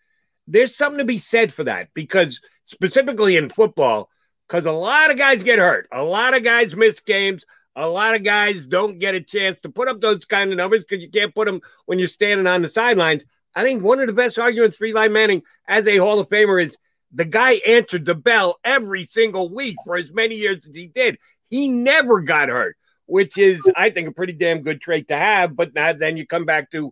There's 0.47 0.75
something 0.75 0.99
to 0.99 1.05
be 1.05 1.19
said 1.19 1.53
for 1.53 1.65
that 1.65 1.89
because 1.93 2.39
specifically 2.65 3.37
in 3.37 3.49
football, 3.49 4.09
because 4.47 4.65
a 4.65 4.71
lot 4.71 5.11
of 5.11 5.17
guys 5.17 5.43
get 5.43 5.59
hurt, 5.59 5.87
a 5.91 6.03
lot 6.03 6.35
of 6.35 6.43
guys 6.43 6.75
miss 6.75 6.99
games, 6.99 7.45
a 7.75 7.87
lot 7.87 8.15
of 8.15 8.23
guys 8.23 8.65
don't 8.67 8.99
get 8.99 9.15
a 9.15 9.21
chance 9.21 9.61
to 9.61 9.69
put 9.69 9.87
up 9.87 9.99
those 9.99 10.25
kind 10.25 10.51
of 10.51 10.57
numbers 10.57 10.85
because 10.85 11.01
you 11.01 11.09
can't 11.09 11.33
put 11.33 11.45
them 11.45 11.61
when 11.85 11.99
you're 11.99 12.07
standing 12.07 12.47
on 12.47 12.61
the 12.61 12.69
sidelines. 12.69 13.23
I 13.55 13.63
think 13.63 13.83
one 13.83 13.99
of 13.99 14.07
the 14.07 14.13
best 14.13 14.39
arguments 14.39 14.77
for 14.77 14.85
Eli 14.85 15.07
Manning 15.07 15.43
as 15.67 15.87
a 15.87 15.97
Hall 15.97 16.19
of 16.19 16.29
Famer 16.29 16.63
is 16.63 16.77
the 17.11 17.25
guy 17.25 17.59
answered 17.67 18.05
the 18.05 18.15
bell 18.15 18.59
every 18.63 19.05
single 19.05 19.49
week 19.49 19.75
for 19.85 19.95
as 19.95 20.11
many 20.11 20.35
years 20.35 20.65
as 20.67 20.75
he 20.75 20.87
did. 20.87 21.17
He 21.49 21.67
never 21.67 22.21
got 22.21 22.49
hurt, 22.49 22.75
which 23.05 23.37
is, 23.37 23.61
I 23.75 23.91
think, 23.91 24.07
a 24.07 24.11
pretty 24.11 24.33
damn 24.33 24.61
good 24.61 24.81
trait 24.81 25.07
to 25.09 25.15
have. 25.15 25.55
But 25.55 25.75
now 25.75 25.93
then 25.93 26.17
you 26.17 26.25
come 26.25 26.45
back 26.45 26.71
to, 26.71 26.91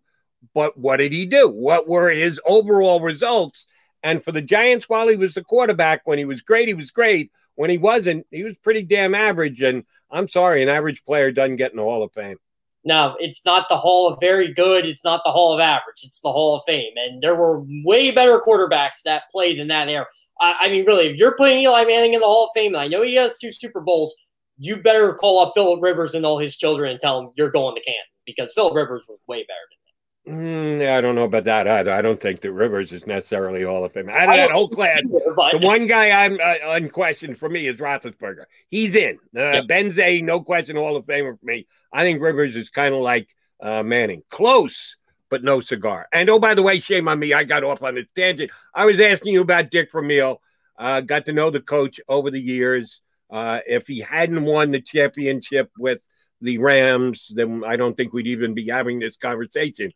but 0.54 0.78
what 0.78 0.98
did 0.98 1.12
he 1.12 1.26
do? 1.26 1.50
What 1.50 1.88
were 1.88 2.12
his 2.12 2.40
overall 2.46 3.02
results? 3.02 3.66
And 4.04 4.24
for 4.24 4.32
the 4.32 4.42
Giants, 4.42 4.88
while 4.88 5.08
he 5.08 5.16
was 5.16 5.34
the 5.34 5.44
quarterback, 5.44 6.02
when 6.06 6.20
he 6.20 6.26
was 6.26 6.42
great, 6.42 6.68
he 6.68 6.74
was 6.76 6.92
great. 6.92 7.32
When 7.62 7.70
he 7.70 7.78
wasn't, 7.78 8.26
he 8.32 8.44
was 8.44 8.58
pretty 8.58 8.82
damn 8.82 9.14
average. 9.14 9.62
And 9.62 9.84
I'm 10.10 10.28
sorry, 10.28 10.64
an 10.64 10.70
average 10.70 11.06
player 11.06 11.32
doesn't 11.32 11.58
get 11.58 11.70
in 11.70 11.78
the 11.78 11.84
Hall 11.84 12.02
of 12.02 12.12
Fame. 12.12 12.38
No, 12.84 13.16
it's 13.20 13.46
not 13.46 13.70
the 13.70 13.78
Hall 13.78 14.12
of 14.12 14.18
Very 14.20 14.52
Good. 14.52 14.88
It's 14.88 15.06
not 15.06 15.22
the 15.24 15.32
Hall 15.32 15.54
of 15.54 15.60
Average. 15.60 16.02
It's 16.04 16.22
the 16.22 16.32
Hall 16.32 16.56
of 16.56 16.64
Fame. 16.66 16.94
And 16.98 17.22
there 17.22 17.36
were 17.36 17.64
way 17.86 18.10
better 18.10 18.40
quarterbacks 18.40 19.04
that 19.06 19.30
played 19.32 19.60
in 19.60 19.68
that 19.68 19.90
era. 19.90 20.08
I, 20.40 20.56
I 20.62 20.70
mean, 20.70 20.88
really, 20.88 21.10
if 21.10 21.18
you're 21.18 21.36
putting 21.36 21.60
Eli 21.60 21.86
Manning 21.86 22.16
in 22.16 22.22
the 22.22 22.26
Hall 22.26 22.46
of 22.46 22.50
Fame, 22.60 22.76
I 22.76 22.88
know 22.88 23.04
he 23.04 23.14
has 23.14 23.38
two 23.38 23.52
Super 23.52 23.80
Bowls, 23.80 24.16
you 24.58 24.78
better 24.78 25.14
call 25.14 25.46
up 25.46 25.52
Philip 25.54 25.84
Rivers 25.84 26.16
and 26.16 26.26
all 26.26 26.40
his 26.40 26.58
children 26.58 26.90
and 26.90 27.00
tell 27.00 27.22
them 27.22 27.32
you're 27.36 27.52
going 27.52 27.76
to 27.76 27.82
Canton 27.84 28.02
because 28.26 28.54
Philip 28.54 28.74
Rivers 28.74 29.06
was 29.08 29.20
way 29.28 29.44
better 29.44 29.68
than 29.70 29.78
Mm, 30.28 30.80
yeah, 30.80 30.98
I 30.98 31.02
don't 31.02 31.16
know 31.16 31.24
about 31.24 31.46
that 31.46 31.68
either. 31.68 31.92
I 31.92 32.04
don't 32.04 32.20
think 32.20 32.42
that 32.42 32.52
Rivers 32.52 32.92
is 32.92 33.08
necessarily 33.08 33.64
Hall 33.64 33.84
of 33.84 33.92
Fame. 33.92 34.08
Out 34.08 34.30
of 34.30 34.36
that 34.36 34.52
whole 34.52 34.70
class, 34.70 35.02
the 35.02 35.60
one 35.64 35.88
guy 35.88 36.12
I'm 36.12 36.36
uh, 36.36 36.74
unquestioned 36.76 37.40
for 37.40 37.50
me 37.50 37.66
is 37.66 37.78
Roethlisberger. 37.78 38.44
He's 38.70 38.96
in. 38.96 39.18
Uh, 39.36 39.64
yeah. 39.68 40.22
no 40.22 40.42
question, 40.42 40.76
Hall 40.76 40.96
of 40.96 41.06
Famer 41.06 41.40
for 41.40 41.46
me. 41.46 41.66
I 41.92 42.04
think 42.04 42.22
Rivers 42.22 42.56
is 42.56 42.70
kind 42.70 42.94
of 42.94 43.02
like 43.02 43.30
uh, 43.64 43.82
Manning, 43.82 44.22
close, 44.30 44.96
but 45.32 45.44
no 45.44 45.60
cigar. 45.60 46.08
And 46.14 46.30
oh, 46.30 46.38
by 46.38 46.54
the 46.54 46.62
way, 46.62 46.80
shame 46.80 47.08
on 47.08 47.18
me, 47.18 47.34
I 47.34 47.44
got 47.44 47.64
off 47.64 47.82
on 47.82 47.96
this 47.96 48.12
tangent. 48.16 48.52
I 48.76 48.86
was 48.86 49.00
asking 49.00 49.34
you 49.34 49.42
about 49.42 49.72
Dick 49.72 49.92
Vermeil. 49.92 50.40
Uh, 50.78 51.02
got 51.02 51.26
to 51.26 51.34
know 51.34 51.50
the 51.50 51.62
coach 51.62 52.00
over 52.08 52.30
the 52.30 52.40
years. 52.40 53.02
Uh, 53.32 53.62
if 53.66 53.88
he 53.88 54.02
hadn't 54.02 54.44
won 54.44 54.70
the 54.70 54.82
championship 54.82 55.72
with 55.80 56.02
the 56.42 56.60
Rams, 56.60 57.32
then 57.34 57.64
I 57.66 57.76
don't 57.76 57.98
think 57.98 58.14
we'd 58.14 58.28
even 58.28 58.54
be 58.54 58.68
having 58.68 59.00
this 59.00 59.18
conversation 59.18 59.92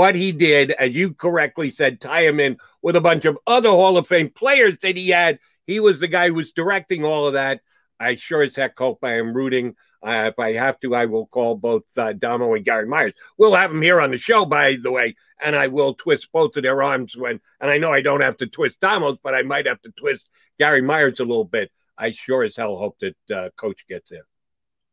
but 0.00 0.14
he 0.14 0.32
did, 0.32 0.70
as 0.70 0.94
you 0.94 1.12
correctly 1.12 1.68
said, 1.68 2.00
tie 2.00 2.22
him 2.22 2.40
in 2.40 2.56
with 2.80 2.96
a 2.96 3.02
bunch 3.02 3.26
of 3.26 3.36
other 3.46 3.68
Hall 3.68 3.98
of 3.98 4.08
Fame 4.08 4.30
players 4.30 4.78
that 4.78 4.96
he 4.96 5.10
had. 5.10 5.38
He 5.66 5.78
was 5.78 6.00
the 6.00 6.08
guy 6.08 6.28
who 6.28 6.36
was 6.36 6.52
directing 6.52 7.04
all 7.04 7.26
of 7.26 7.34
that. 7.34 7.60
I 8.00 8.16
sure 8.16 8.42
as 8.42 8.56
heck 8.56 8.78
hope 8.78 9.00
I 9.02 9.18
am 9.18 9.34
rooting. 9.34 9.76
Uh, 10.02 10.30
if 10.32 10.38
I 10.38 10.54
have 10.54 10.80
to, 10.80 10.94
I 10.94 11.04
will 11.04 11.26
call 11.26 11.54
both 11.54 11.82
uh, 11.98 12.14
Domo 12.14 12.54
and 12.54 12.64
Gary 12.64 12.86
Myers. 12.86 13.12
We'll 13.36 13.54
have 13.54 13.72
them 13.72 13.82
here 13.82 14.00
on 14.00 14.10
the 14.10 14.16
show, 14.16 14.46
by 14.46 14.78
the 14.82 14.90
way, 14.90 15.16
and 15.38 15.54
I 15.54 15.66
will 15.66 15.92
twist 15.92 16.32
both 16.32 16.56
of 16.56 16.62
their 16.62 16.82
arms 16.82 17.14
when. 17.14 17.38
And 17.60 17.70
I 17.70 17.76
know 17.76 17.92
I 17.92 18.00
don't 18.00 18.22
have 18.22 18.38
to 18.38 18.46
twist 18.46 18.80
Domo's, 18.80 19.18
but 19.22 19.34
I 19.34 19.42
might 19.42 19.66
have 19.66 19.82
to 19.82 19.90
twist 19.90 20.30
Gary 20.58 20.80
Myers 20.80 21.20
a 21.20 21.26
little 21.26 21.44
bit. 21.44 21.70
I 21.98 22.12
sure 22.12 22.42
as 22.42 22.56
hell 22.56 22.78
hope 22.78 22.96
that 23.00 23.36
uh, 23.36 23.50
Coach 23.54 23.84
gets 23.86 24.10
in. 24.12 24.22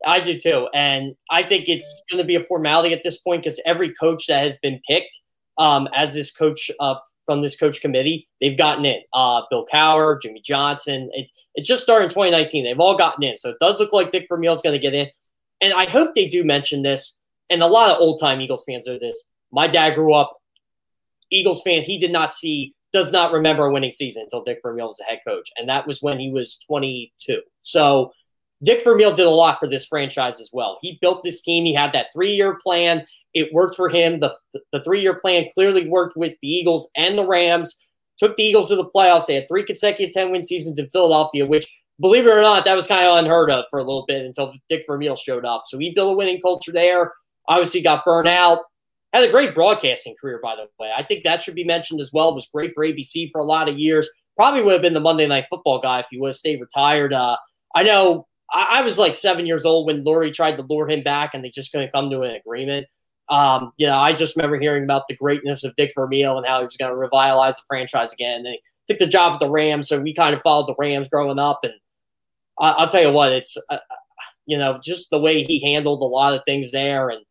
I 0.05 0.19
do 0.19 0.39
too. 0.39 0.67
And 0.73 1.15
I 1.29 1.43
think 1.43 1.67
it's 1.67 2.03
going 2.09 2.21
to 2.21 2.27
be 2.27 2.35
a 2.35 2.43
formality 2.43 2.93
at 2.93 3.03
this 3.03 3.17
point 3.17 3.43
because 3.43 3.61
every 3.65 3.93
coach 3.93 4.27
that 4.27 4.43
has 4.43 4.57
been 4.57 4.79
picked 4.87 5.21
um, 5.57 5.87
as 5.95 6.13
this 6.13 6.31
coach 6.31 6.69
uh, 6.79 6.95
from 7.25 7.41
this 7.41 7.57
coach 7.57 7.81
committee, 7.81 8.27
they've 8.39 8.57
gotten 8.57 8.85
in. 8.85 9.01
Uh, 9.13 9.41
Bill 9.49 9.65
Cowher, 9.71 10.21
Jimmy 10.21 10.41
Johnson. 10.41 11.09
It's, 11.13 11.33
it 11.55 11.63
just 11.63 11.83
started 11.83 12.05
in 12.05 12.09
2019. 12.09 12.63
They've 12.63 12.79
all 12.79 12.95
gotten 12.95 13.23
in. 13.23 13.37
So 13.37 13.49
it 13.49 13.57
does 13.59 13.79
look 13.79 13.93
like 13.93 14.11
Dick 14.11 14.27
Vermeil 14.29 14.53
is 14.53 14.61
going 14.61 14.73
to 14.73 14.79
get 14.79 14.93
in. 14.93 15.07
And 15.61 15.73
I 15.73 15.85
hope 15.85 16.13
they 16.13 16.27
do 16.27 16.43
mention 16.43 16.83
this. 16.83 17.17
And 17.49 17.63
a 17.63 17.67
lot 17.67 17.89
of 17.89 17.99
old 17.99 18.19
time 18.19 18.41
Eagles 18.41 18.65
fans 18.67 18.87
are 18.87 18.99
this. 18.99 19.29
My 19.51 19.67
dad 19.67 19.95
grew 19.95 20.13
up 20.13 20.33
Eagles 21.31 21.61
fan. 21.63 21.81
He 21.81 21.97
did 21.97 22.11
not 22.11 22.33
see, 22.33 22.75
does 22.93 23.11
not 23.11 23.31
remember 23.31 23.65
a 23.65 23.71
winning 23.71 23.91
season 23.91 24.23
until 24.23 24.43
Dick 24.43 24.59
Vermeil 24.61 24.87
was 24.87 24.97
the 24.97 25.05
head 25.05 25.19
coach. 25.25 25.49
And 25.57 25.67
that 25.69 25.87
was 25.87 26.01
when 26.01 26.19
he 26.19 26.31
was 26.31 26.59
22. 26.67 27.41
So 27.61 28.11
Dick 28.63 28.83
Vermeil 28.83 29.13
did 29.13 29.25
a 29.25 29.31
lot 29.31 29.59
for 29.59 29.69
this 29.69 29.85
franchise 29.85 30.41
as 30.41 30.49
well. 30.51 30.77
He 30.81 30.97
built 31.01 31.23
this 31.23 31.41
team. 31.41 31.65
He 31.65 31.73
had 31.73 31.93
that 31.93 32.07
three 32.13 32.31
year 32.31 32.57
plan. 32.61 33.05
It 33.33 33.53
worked 33.53 33.75
for 33.75 33.89
him. 33.89 34.19
The, 34.19 34.35
the 34.71 34.81
three 34.83 35.01
year 35.01 35.15
plan 35.15 35.47
clearly 35.53 35.87
worked 35.87 36.17
with 36.17 36.33
the 36.41 36.47
Eagles 36.47 36.89
and 36.95 37.17
the 37.17 37.27
Rams. 37.27 37.79
Took 38.17 38.35
the 38.35 38.43
Eagles 38.43 38.69
to 38.69 38.75
the 38.75 38.85
playoffs. 38.85 39.27
They 39.27 39.35
had 39.35 39.47
three 39.47 39.63
consecutive 39.63 40.11
10 40.11 40.31
win 40.31 40.43
seasons 40.43 40.79
in 40.79 40.89
Philadelphia, 40.89 41.45
which, 41.45 41.67
believe 41.99 42.25
it 42.25 42.31
or 42.31 42.41
not, 42.41 42.65
that 42.65 42.73
was 42.73 42.87
kind 42.87 43.05
of 43.05 43.17
unheard 43.17 43.51
of 43.51 43.65
for 43.69 43.77
a 43.77 43.83
little 43.83 44.05
bit 44.07 44.25
until 44.25 44.53
Dick 44.69 44.85
Vermeil 44.87 45.15
showed 45.15 45.45
up. 45.45 45.63
So 45.67 45.77
he 45.77 45.93
built 45.93 46.13
a 46.13 46.17
winning 46.17 46.41
culture 46.41 46.71
there. 46.71 47.13
Obviously, 47.47 47.81
got 47.81 48.03
burnt 48.03 48.27
out. 48.27 48.61
Had 49.13 49.23
a 49.23 49.31
great 49.31 49.53
broadcasting 49.53 50.15
career, 50.19 50.39
by 50.41 50.55
the 50.55 50.67
way. 50.79 50.91
I 50.95 51.03
think 51.03 51.23
that 51.23 51.43
should 51.43 51.55
be 51.55 51.63
mentioned 51.63 52.01
as 52.01 52.11
well. 52.11 52.29
It 52.29 52.35
was 52.35 52.49
great 52.51 52.73
for 52.73 52.83
ABC 52.83 53.31
for 53.31 53.39
a 53.39 53.45
lot 53.45 53.69
of 53.69 53.77
years. 53.77 54.09
Probably 54.35 54.63
would 54.63 54.73
have 54.73 54.81
been 54.81 54.93
the 54.93 54.99
Monday 54.99 55.27
Night 55.27 55.45
Football 55.49 55.79
guy 55.79 55.99
if 55.99 56.07
he 56.09 56.19
would 56.19 56.29
have 56.29 56.35
stayed 56.35 56.59
retired. 56.59 57.13
Uh, 57.13 57.37
I 57.75 57.83
know 57.83 58.26
I, 58.51 58.79
I, 58.79 58.81
was 58.81 58.97
like 58.97 59.15
seven 59.15 59.45
years 59.45 59.65
old 59.65 59.87
when 59.87 60.03
Lurie 60.03 60.33
tried 60.33 60.57
to 60.57 60.63
lure 60.63 60.89
him 60.89 61.03
back, 61.03 61.33
and 61.33 61.43
they 61.43 61.49
just 61.49 61.71
couldn't 61.71 61.91
come 61.91 62.09
to 62.09 62.21
an 62.21 62.35
agreement. 62.35 62.87
Um, 63.29 63.71
you 63.77 63.87
know, 63.87 63.97
I 63.97 64.13
just 64.13 64.35
remember 64.35 64.57
hearing 64.57 64.83
about 64.83 65.07
the 65.07 65.15
greatness 65.15 65.63
of 65.63 65.75
Dick 65.75 65.91
Vermeil 65.95 66.37
and 66.37 66.47
how 66.47 66.59
he 66.59 66.65
was 66.65 66.77
going 66.77 66.91
to 66.91 66.97
revitalize 66.97 67.57
the 67.57 67.63
franchise 67.67 68.13
again. 68.13 68.45
And 68.45 68.45
they 68.45 68.61
took 68.87 68.99
the 68.99 69.07
job 69.07 69.33
at 69.33 69.39
the 69.39 69.49
Rams, 69.49 69.89
so 69.89 69.99
we 69.99 70.13
kind 70.13 70.33
of 70.33 70.41
followed 70.41 70.67
the 70.67 70.75
Rams 70.77 71.09
growing 71.09 71.39
up. 71.39 71.59
And 71.63 71.73
I, 72.59 72.81
will 72.81 72.87
tell 72.87 73.01
you 73.01 73.11
what, 73.11 73.33
it's 73.33 73.57
uh, 73.69 73.79
you 74.45 74.57
know 74.57 74.79
just 74.81 75.09
the 75.09 75.19
way 75.19 75.43
he 75.43 75.59
handled 75.73 76.01
a 76.01 76.05
lot 76.05 76.33
of 76.33 76.41
things 76.45 76.71
there, 76.71 77.09
and 77.09 77.21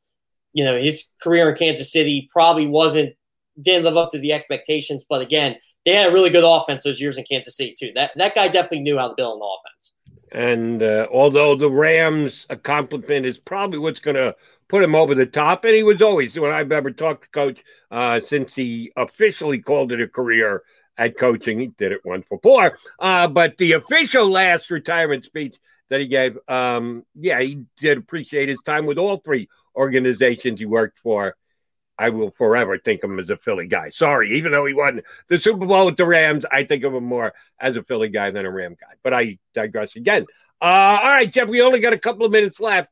you 0.53 0.65
know 0.65 0.79
his 0.79 1.13
career 1.23 1.51
in 1.51 1.57
Kansas 1.57 1.91
City 1.91 2.29
probably 2.31 2.67
wasn't 2.67 3.15
didn't 3.61 3.85
live 3.85 3.97
up 3.97 4.11
to 4.11 4.19
the 4.19 4.33
expectations. 4.33 5.07
But 5.09 5.23
again, 5.23 5.57
they 5.87 5.95
had 5.95 6.11
a 6.11 6.13
really 6.13 6.31
good 6.31 6.45
offense 6.45 6.83
those 6.83 7.01
years 7.01 7.17
in 7.17 7.25
Kansas 7.25 7.57
City 7.57 7.75
too. 7.79 7.93
That 7.95 8.11
that 8.17 8.35
guy 8.35 8.49
definitely 8.49 8.81
knew 8.81 8.99
how 8.99 9.09
to 9.09 9.15
build 9.17 9.41
an 9.41 9.49
offense 9.49 9.95
And 10.37 10.83
uh, 10.83 11.09
although 11.11 11.57
the 11.57 11.71
Rams' 11.71 12.47
accomplishment 12.51 13.25
is 13.25 13.39
probably 13.39 13.79
what's 13.79 14.01
going 14.01 14.17
to 14.17 14.37
put 14.69 14.83
him 14.83 14.95
over 14.95 15.15
the 15.15 15.25
top, 15.25 15.65
and 15.65 15.75
he 15.75 15.83
was 15.83 16.03
always, 16.03 16.39
when 16.39 16.53
I've 16.53 16.73
ever 16.73 16.91
talked 16.91 17.23
to 17.23 17.31
Coach 17.31 17.65
uh, 17.91 18.21
since 18.21 18.55
he 18.55 18.93
officially 18.99 19.61
called 19.61 19.93
it 19.93 20.01
a 20.03 20.07
career 20.07 20.63
at 20.99 21.17
coaching, 21.17 21.59
he 21.59 21.69
did 21.69 21.93
it 21.93 22.03
once 22.05 22.27
before. 22.29 22.77
Uh, 22.99 23.29
but 23.29 23.57
the 23.57 23.73
official 23.73 24.29
last 24.29 24.71
retirement 24.71 25.25
speech 25.25 25.57
that 25.89 26.01
he 26.01 26.07
gave, 26.07 26.37
um, 26.49 27.07
yeah, 27.15 27.41
he 27.41 27.63
did 27.79 27.97
appreciate 27.97 28.51
his 28.51 28.61
time 28.63 28.85
with 28.85 28.99
all 28.99 29.17
three 29.17 29.49
organizations 29.75 30.61
he 30.61 30.67
worked 30.67 30.99
for. 30.99 31.35
I 31.99 32.11
will 32.11 32.31
forever 32.31 32.79
think 32.79 33.03
of 33.03 33.11
him 33.11 33.19
as 33.19 33.31
a 33.31 33.37
Philly 33.37 33.67
guy. 33.67 33.89
Sorry, 33.89 34.37
even 34.37 34.53
though 34.53 34.67
he 34.67 34.75
won 34.75 35.03
the 35.29 35.39
Super 35.39 35.67
Bowl 35.67 35.87
with 35.87 35.97
the 35.97 36.07
Rams, 36.07 36.45
I 36.51 36.65
think 36.65 36.85
of 36.85 36.95
him 36.95 37.05
more 37.05 37.33
as 37.59 37.77
a 37.77 37.83
Philly 37.83 38.09
guy 38.09 38.31
than 38.31 38.45
a 38.45 38.51
Ram 38.51 38.77
guy. 38.79 38.95
But 39.03 39.15
I 39.15 39.39
digress 39.55 39.97
again. 39.97 40.27
Uh, 40.61 40.99
all 41.03 41.09
right, 41.09 41.33
Jeff, 41.33 41.49
we 41.49 41.63
only 41.63 41.81
got 41.81 41.93
a 41.93 41.99
couple 41.99 42.27
of 42.27 42.33
minutes 42.33 42.61
left. 42.61 42.91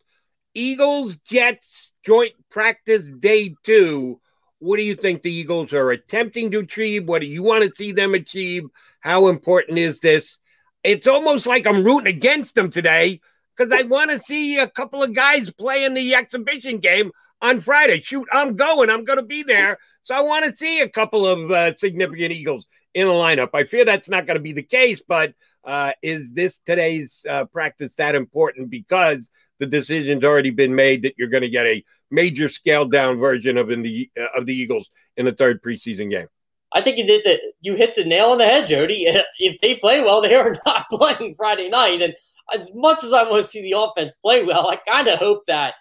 Eagles 0.54 1.16
Jets 1.18 1.92
joint 2.04 2.32
practice 2.50 3.02
day 3.18 3.54
two. 3.62 4.20
What 4.58 4.76
do 4.76 4.82
you 4.82 4.94
think 4.94 5.22
the 5.22 5.32
Eagles 5.32 5.72
are 5.72 5.90
attempting 5.90 6.50
to 6.52 6.60
achieve? 6.60 7.06
What 7.06 7.20
do 7.20 7.26
you 7.26 7.42
want 7.42 7.64
to 7.64 7.72
see 7.76 7.92
them 7.92 8.14
achieve? 8.14 8.64
How 9.00 9.28
important 9.28 9.78
is 9.78 10.00
this? 10.00 10.38
It's 10.82 11.06
almost 11.06 11.46
like 11.46 11.66
I'm 11.66 11.84
rooting 11.84 12.14
against 12.14 12.54
them 12.54 12.70
today 12.70 13.20
because 13.56 13.72
I 13.72 13.82
want 13.82 14.10
to 14.10 14.18
see 14.18 14.58
a 14.58 14.68
couple 14.68 15.02
of 15.02 15.14
guys 15.14 15.50
play 15.50 15.84
in 15.84 15.94
the 15.94 16.14
exhibition 16.14 16.78
game 16.78 17.10
on 17.40 17.60
Friday. 17.60 18.00
Shoot, 18.00 18.28
I'm 18.32 18.56
going. 18.56 18.90
I'm 18.90 19.04
going 19.04 19.18
to 19.18 19.24
be 19.24 19.42
there. 19.42 19.78
So 20.02 20.14
I 20.14 20.20
want 20.20 20.44
to 20.44 20.56
see 20.56 20.80
a 20.80 20.88
couple 20.88 21.26
of 21.26 21.50
uh, 21.50 21.76
significant 21.76 22.32
Eagles 22.32 22.66
in 22.94 23.06
the 23.06 23.12
lineup. 23.12 23.50
I 23.54 23.64
fear 23.64 23.84
that's 23.84 24.08
not 24.08 24.26
going 24.26 24.36
to 24.36 24.42
be 24.42 24.52
the 24.52 24.62
case, 24.62 25.02
but 25.06 25.34
uh, 25.64 25.92
is 26.02 26.32
this 26.32 26.58
today's 26.66 27.24
uh, 27.28 27.46
practice 27.46 27.94
that 27.96 28.14
important 28.14 28.70
because 28.70 29.30
the 29.58 29.66
decision's 29.66 30.24
already 30.24 30.50
been 30.50 30.74
made 30.74 31.02
that 31.02 31.14
you're 31.16 31.28
going 31.28 31.42
to 31.42 31.48
get 31.48 31.66
a 31.66 31.84
major 32.10 32.48
scaled 32.48 32.92
down 32.92 33.18
version 33.18 33.56
of 33.56 33.70
in 33.70 33.82
the 33.82 34.10
uh, 34.18 34.38
of 34.38 34.46
the 34.46 34.54
Eagles 34.54 34.90
in 35.16 35.26
the 35.26 35.32
third 35.32 35.62
preseason 35.62 36.10
game? 36.10 36.28
I 36.72 36.82
think 36.82 36.98
you 36.98 37.06
did 37.06 37.22
the 37.24 37.38
you 37.60 37.74
hit 37.74 37.96
the 37.96 38.04
nail 38.04 38.26
on 38.26 38.38
the 38.38 38.44
head, 38.44 38.66
Jody. 38.66 39.06
If 39.38 39.60
they 39.60 39.76
play 39.76 40.00
well, 40.00 40.20
they 40.20 40.34
are 40.34 40.54
not 40.66 40.86
playing 40.90 41.34
Friday 41.34 41.68
night, 41.68 42.02
and 42.02 42.14
as 42.52 42.70
much 42.74 43.04
as 43.04 43.12
I 43.12 43.22
want 43.24 43.42
to 43.42 43.48
see 43.48 43.62
the 43.62 43.78
offense 43.78 44.14
play 44.14 44.44
well, 44.44 44.68
I 44.68 44.76
kind 44.76 45.08
of 45.08 45.18
hope 45.18 45.42
that 45.46 45.74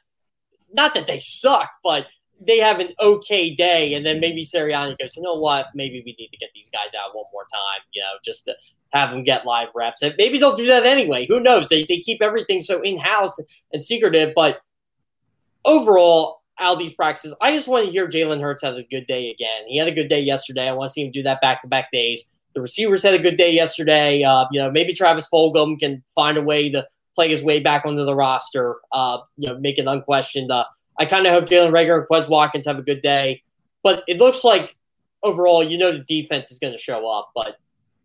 not 0.73 0.93
that 0.95 1.07
they 1.07 1.19
suck, 1.19 1.69
but 1.83 2.07
they 2.45 2.59
have 2.59 2.79
an 2.79 2.93
okay 2.99 3.55
day, 3.55 3.93
and 3.93 4.05
then 4.05 4.19
maybe 4.19 4.43
Sirianni 4.43 4.97
goes, 4.97 5.15
you 5.15 5.23
know 5.23 5.39
what, 5.39 5.67
maybe 5.73 6.03
we 6.05 6.15
need 6.19 6.29
to 6.29 6.37
get 6.37 6.49
these 6.53 6.69
guys 6.69 6.93
out 6.93 7.15
one 7.15 7.25
more 7.31 7.45
time, 7.53 7.81
you 7.93 8.01
know, 8.01 8.17
just 8.23 8.45
to 8.45 8.55
have 8.91 9.11
them 9.11 9.23
get 9.23 9.45
live 9.45 9.69
reps. 9.73 10.01
And 10.01 10.13
maybe 10.17 10.37
they'll 10.37 10.55
do 10.55 10.67
that 10.67 10.85
anyway. 10.85 11.25
Who 11.29 11.39
knows? 11.39 11.69
They 11.69 11.85
they 11.87 11.99
keep 11.99 12.21
everything 12.21 12.61
so 12.61 12.81
in 12.81 12.97
house 12.97 13.37
and 13.71 13.81
secretive, 13.81 14.33
but 14.35 14.59
overall. 15.63 16.41
Out 16.59 16.73
of 16.73 16.79
these 16.79 16.93
practices, 16.93 17.35
I 17.41 17.51
just 17.51 17.67
want 17.67 17.87
to 17.87 17.91
hear 17.91 18.07
Jalen 18.07 18.39
Hurts 18.39 18.61
have 18.61 18.75
a 18.75 18.83
good 18.83 19.07
day 19.07 19.31
again. 19.31 19.63
He 19.67 19.79
had 19.79 19.87
a 19.87 19.91
good 19.91 20.07
day 20.07 20.19
yesterday. 20.19 20.69
I 20.69 20.73
want 20.73 20.89
to 20.89 20.93
see 20.93 21.03
him 21.03 21.11
do 21.11 21.23
that 21.23 21.41
back 21.41 21.63
to 21.63 21.67
back 21.67 21.87
days. 21.91 22.23
The 22.53 22.61
receivers 22.61 23.01
had 23.01 23.15
a 23.15 23.19
good 23.19 23.37
day 23.37 23.51
yesterday. 23.51 24.21
Uh, 24.21 24.45
you 24.51 24.61
know, 24.61 24.69
maybe 24.69 24.93
Travis 24.93 25.27
Fulgham 25.33 25.79
can 25.79 26.03
find 26.13 26.37
a 26.37 26.43
way 26.43 26.69
to 26.69 26.85
play 27.15 27.29
his 27.29 27.43
way 27.43 27.59
back 27.59 27.85
onto 27.85 28.03
the 28.05 28.15
roster, 28.15 28.77
uh, 28.91 29.19
you 29.37 29.49
know, 29.49 29.59
make 29.59 29.77
it 29.77 29.87
unquestioned. 29.87 30.51
Uh, 30.51 30.65
I 30.99 31.05
kind 31.05 31.25
of 31.25 31.33
hope 31.33 31.45
Jalen 31.45 31.71
Reagor 31.71 31.99
and 31.99 32.07
Quez 32.07 32.29
Watkins 32.29 32.65
have 32.65 32.77
a 32.77 32.83
good 32.83 33.01
day. 33.01 33.43
But 33.83 34.03
it 34.07 34.17
looks 34.17 34.43
like 34.43 34.75
overall, 35.21 35.63
you 35.63 35.77
know, 35.77 35.91
the 35.91 35.99
defense 35.99 36.51
is 36.51 36.59
going 36.59 36.73
to 36.73 36.79
show 36.79 37.07
up. 37.09 37.31
But 37.35 37.57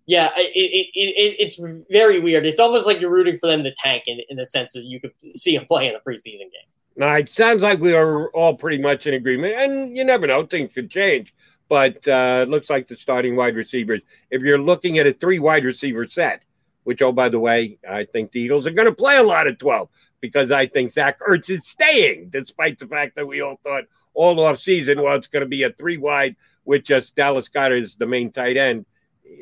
yeah, 0.06 0.30
it, 0.36 0.50
it, 0.54 0.88
it, 0.94 1.36
it's 1.38 1.60
very 1.90 2.18
weird. 2.18 2.46
It's 2.46 2.60
almost 2.60 2.86
like 2.86 3.00
you're 3.00 3.12
rooting 3.12 3.38
for 3.38 3.46
them 3.46 3.62
to 3.64 3.72
tank 3.74 4.04
in, 4.06 4.18
in 4.28 4.36
the 4.36 4.46
sense 4.46 4.72
that 4.72 4.84
you 4.84 5.00
could 5.00 5.12
see 5.34 5.56
them 5.56 5.66
play 5.66 5.88
in 5.88 5.94
a 5.94 6.00
preseason 6.00 6.38
game. 6.38 6.68
Now, 6.96 7.14
it 7.14 7.28
sounds 7.28 7.62
like 7.62 7.78
we 7.78 7.94
are 7.94 8.28
all 8.30 8.54
pretty 8.54 8.82
much 8.82 9.06
in 9.06 9.14
agreement. 9.14 9.54
And 9.56 9.96
you 9.96 10.04
never 10.04 10.26
know, 10.26 10.44
things 10.46 10.72
could 10.74 10.90
change. 10.90 11.32
But 11.68 12.08
uh, 12.08 12.40
it 12.42 12.48
looks 12.48 12.70
like 12.70 12.88
the 12.88 12.96
starting 12.96 13.36
wide 13.36 13.54
receivers, 13.54 14.00
if 14.30 14.42
you're 14.42 14.58
looking 14.58 14.98
at 14.98 15.06
a 15.06 15.12
three 15.12 15.38
wide 15.38 15.64
receiver 15.64 16.08
set, 16.08 16.42
which, 16.88 17.02
oh, 17.02 17.12
by 17.12 17.28
the 17.28 17.38
way, 17.38 17.78
I 17.86 18.04
think 18.04 18.32
the 18.32 18.40
Eagles 18.40 18.66
are 18.66 18.70
going 18.70 18.88
to 18.88 18.94
play 18.94 19.18
a 19.18 19.22
lot 19.22 19.46
of 19.46 19.58
12 19.58 19.90
because 20.22 20.50
I 20.50 20.66
think 20.66 20.90
Zach 20.90 21.20
Ertz 21.20 21.50
is 21.50 21.66
staying, 21.66 22.30
despite 22.30 22.78
the 22.78 22.86
fact 22.86 23.14
that 23.16 23.26
we 23.26 23.42
all 23.42 23.60
thought 23.62 23.84
all 24.14 24.40
off 24.40 24.62
season, 24.62 25.02
well, 25.02 25.14
it's 25.14 25.26
going 25.26 25.42
to 25.42 25.48
be 25.50 25.64
a 25.64 25.70
three 25.70 25.98
wide 25.98 26.34
with 26.64 26.84
just 26.84 27.14
Dallas 27.14 27.50
Goedert 27.50 27.82
as 27.82 27.96
the 27.96 28.06
main 28.06 28.32
tight 28.32 28.56
end. 28.56 28.86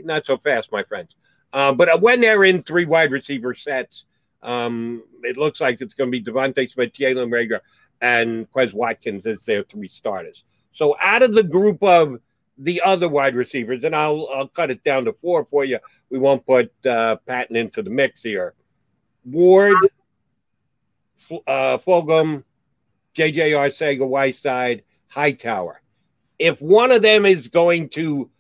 Not 0.03 0.27
so 0.27 0.39
fast, 0.39 0.73
my 0.73 0.83
friends. 0.83 1.15
Um, 1.53 1.77
but 1.77 2.01
when 2.01 2.21
they're 2.21 2.43
in 2.43 2.63
three 2.63 2.85
wide 2.85 3.13
receiver 3.13 3.55
sets, 3.55 4.07
um, 4.43 5.05
it 5.23 5.37
looks 5.37 5.61
like 5.61 5.81
it's 5.81 5.95
going 5.95 6.11
to 6.11 6.21
be 6.21 6.25
DeVonta 6.25 6.69
Smith, 6.69 6.95
Jalen 6.95 7.31
Reagor, 7.31 7.61
and 8.01 8.51
Quez 8.51 8.75
Watkins 8.75 9.25
as 9.25 9.45
their 9.45 9.63
three 9.63 9.87
starters. 9.87 10.43
So 10.73 10.97
out 11.01 11.23
of 11.23 11.33
the 11.33 11.45
group 11.45 11.81
of 11.85 12.19
the 12.59 12.83
other 12.85 13.09
wide 13.09 13.35
receivers, 13.35 13.85
and 13.85 13.95
I'll 13.95 14.29
I'll 14.33 14.49
cut 14.49 14.71
it 14.71 14.83
down 14.85 15.05
to 15.05 15.13
four 15.13 15.45
for 15.45 15.65
you. 15.65 15.79
We 16.11 16.19
won't 16.19 16.47
put 16.47 16.73
uh, 16.87 17.17
Patton 17.27 17.57
into 17.57 17.83
the 17.83 17.91
mix 17.91 18.23
here. 18.23 18.55
Ward, 19.25 19.77
uh, 21.47 21.79
Fulgham, 21.79 22.45
J.J. 23.13 23.53
Arcega, 23.53 24.07
Whiteside, 24.07 24.85
Hightower. 25.09 25.83
If 26.39 26.61
one 26.61 26.93
of 26.93 27.03
them 27.03 27.27
is 27.27 27.49
going 27.49 27.89
to 27.91 28.31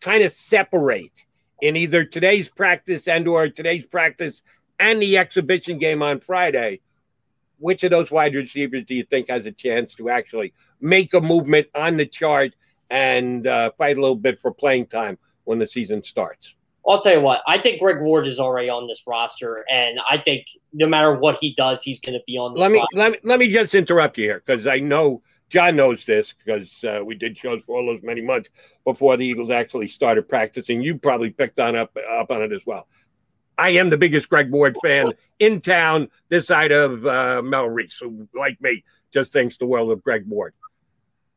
kind 0.00 0.22
of 0.22 0.32
separate 0.32 1.24
in 1.62 1.76
either 1.76 2.04
today's 2.04 2.50
practice 2.50 3.08
and 3.08 3.26
or 3.26 3.48
today's 3.48 3.86
practice 3.86 4.42
and 4.78 5.00
the 5.00 5.16
exhibition 5.16 5.78
game 5.78 6.02
on 6.02 6.20
Friday, 6.20 6.80
which 7.58 7.82
of 7.84 7.90
those 7.90 8.10
wide 8.10 8.34
receivers 8.34 8.84
do 8.86 8.94
you 8.94 9.04
think 9.04 9.30
has 9.30 9.46
a 9.46 9.52
chance 9.52 9.94
to 9.94 10.10
actually 10.10 10.52
make 10.80 11.14
a 11.14 11.20
movement 11.20 11.68
on 11.74 11.96
the 11.96 12.04
chart 12.04 12.54
and 12.94 13.48
uh, 13.48 13.72
fight 13.76 13.98
a 13.98 14.00
little 14.00 14.16
bit 14.16 14.38
for 14.38 14.52
playing 14.52 14.86
time 14.86 15.18
when 15.42 15.58
the 15.58 15.66
season 15.66 16.02
starts. 16.04 16.54
I'll 16.86 17.00
tell 17.00 17.14
you 17.14 17.20
what, 17.20 17.42
I 17.48 17.58
think 17.58 17.80
Greg 17.80 18.00
Ward 18.00 18.26
is 18.26 18.38
already 18.38 18.68
on 18.68 18.86
this 18.86 19.02
roster, 19.06 19.64
and 19.72 19.98
I 20.08 20.18
think 20.18 20.46
no 20.72 20.86
matter 20.86 21.14
what 21.14 21.38
he 21.40 21.54
does, 21.54 21.82
he's 21.82 21.98
going 21.98 22.12
to 22.12 22.22
be 22.26 22.38
on 22.38 22.54
this 22.54 22.60
let 22.60 22.70
me, 22.70 22.78
roster. 22.78 22.98
Let 22.98 23.12
me, 23.12 23.18
let 23.24 23.40
me 23.40 23.48
just 23.48 23.74
interrupt 23.74 24.16
you 24.16 24.24
here 24.24 24.42
because 24.44 24.66
I 24.66 24.78
know 24.78 25.22
John 25.48 25.76
knows 25.76 26.04
this 26.04 26.34
because 26.44 26.84
uh, 26.84 27.00
we 27.04 27.16
did 27.16 27.36
shows 27.36 27.62
for 27.66 27.78
all 27.78 27.86
those 27.86 28.02
many 28.02 28.20
months 28.20 28.50
before 28.84 29.16
the 29.16 29.26
Eagles 29.26 29.50
actually 29.50 29.88
started 29.88 30.28
practicing. 30.28 30.82
You 30.82 30.98
probably 30.98 31.30
picked 31.30 31.58
on 31.58 31.74
up, 31.74 31.96
up 32.08 32.30
on 32.30 32.42
it 32.42 32.52
as 32.52 32.60
well. 32.64 32.86
I 33.56 33.70
am 33.70 33.88
the 33.88 33.96
biggest 33.96 34.28
Greg 34.28 34.50
Ward 34.50 34.76
fan 34.82 35.10
in 35.38 35.62
town 35.62 36.10
this 36.28 36.46
side 36.46 36.70
of 36.70 37.06
uh, 37.06 37.40
Mel 37.42 37.68
Reese, 37.68 37.96
who, 38.00 38.28
like 38.34 38.60
me, 38.60 38.84
just 39.12 39.32
thinks 39.32 39.56
the 39.56 39.66
world 39.66 39.90
of 39.90 40.02
Greg 40.02 40.24
Ward. 40.28 40.54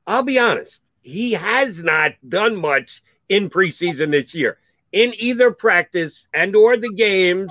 I'll 0.06 0.24
be 0.24 0.40
honest 0.40 0.82
he 1.08 1.32
has 1.32 1.82
not 1.82 2.14
done 2.28 2.58
much 2.58 3.02
in 3.30 3.50
preseason 3.50 4.12
this 4.12 4.34
year 4.34 4.58
in 4.92 5.14
either 5.18 5.52
practice 5.52 6.28
and 6.34 6.54
or 6.54 6.76
the 6.76 6.92
games. 6.92 7.50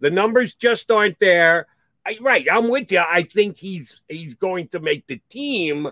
The 0.00 0.10
numbers 0.10 0.54
just 0.54 0.90
aren't 0.90 1.18
there. 1.18 1.66
I, 2.04 2.18
right, 2.20 2.46
I'm 2.50 2.68
with 2.68 2.92
you. 2.92 3.02
I 3.06 3.22
think 3.22 3.56
he's 3.56 4.02
he's 4.08 4.34
going 4.34 4.68
to 4.68 4.80
make 4.80 5.06
the 5.06 5.20
team, 5.30 5.88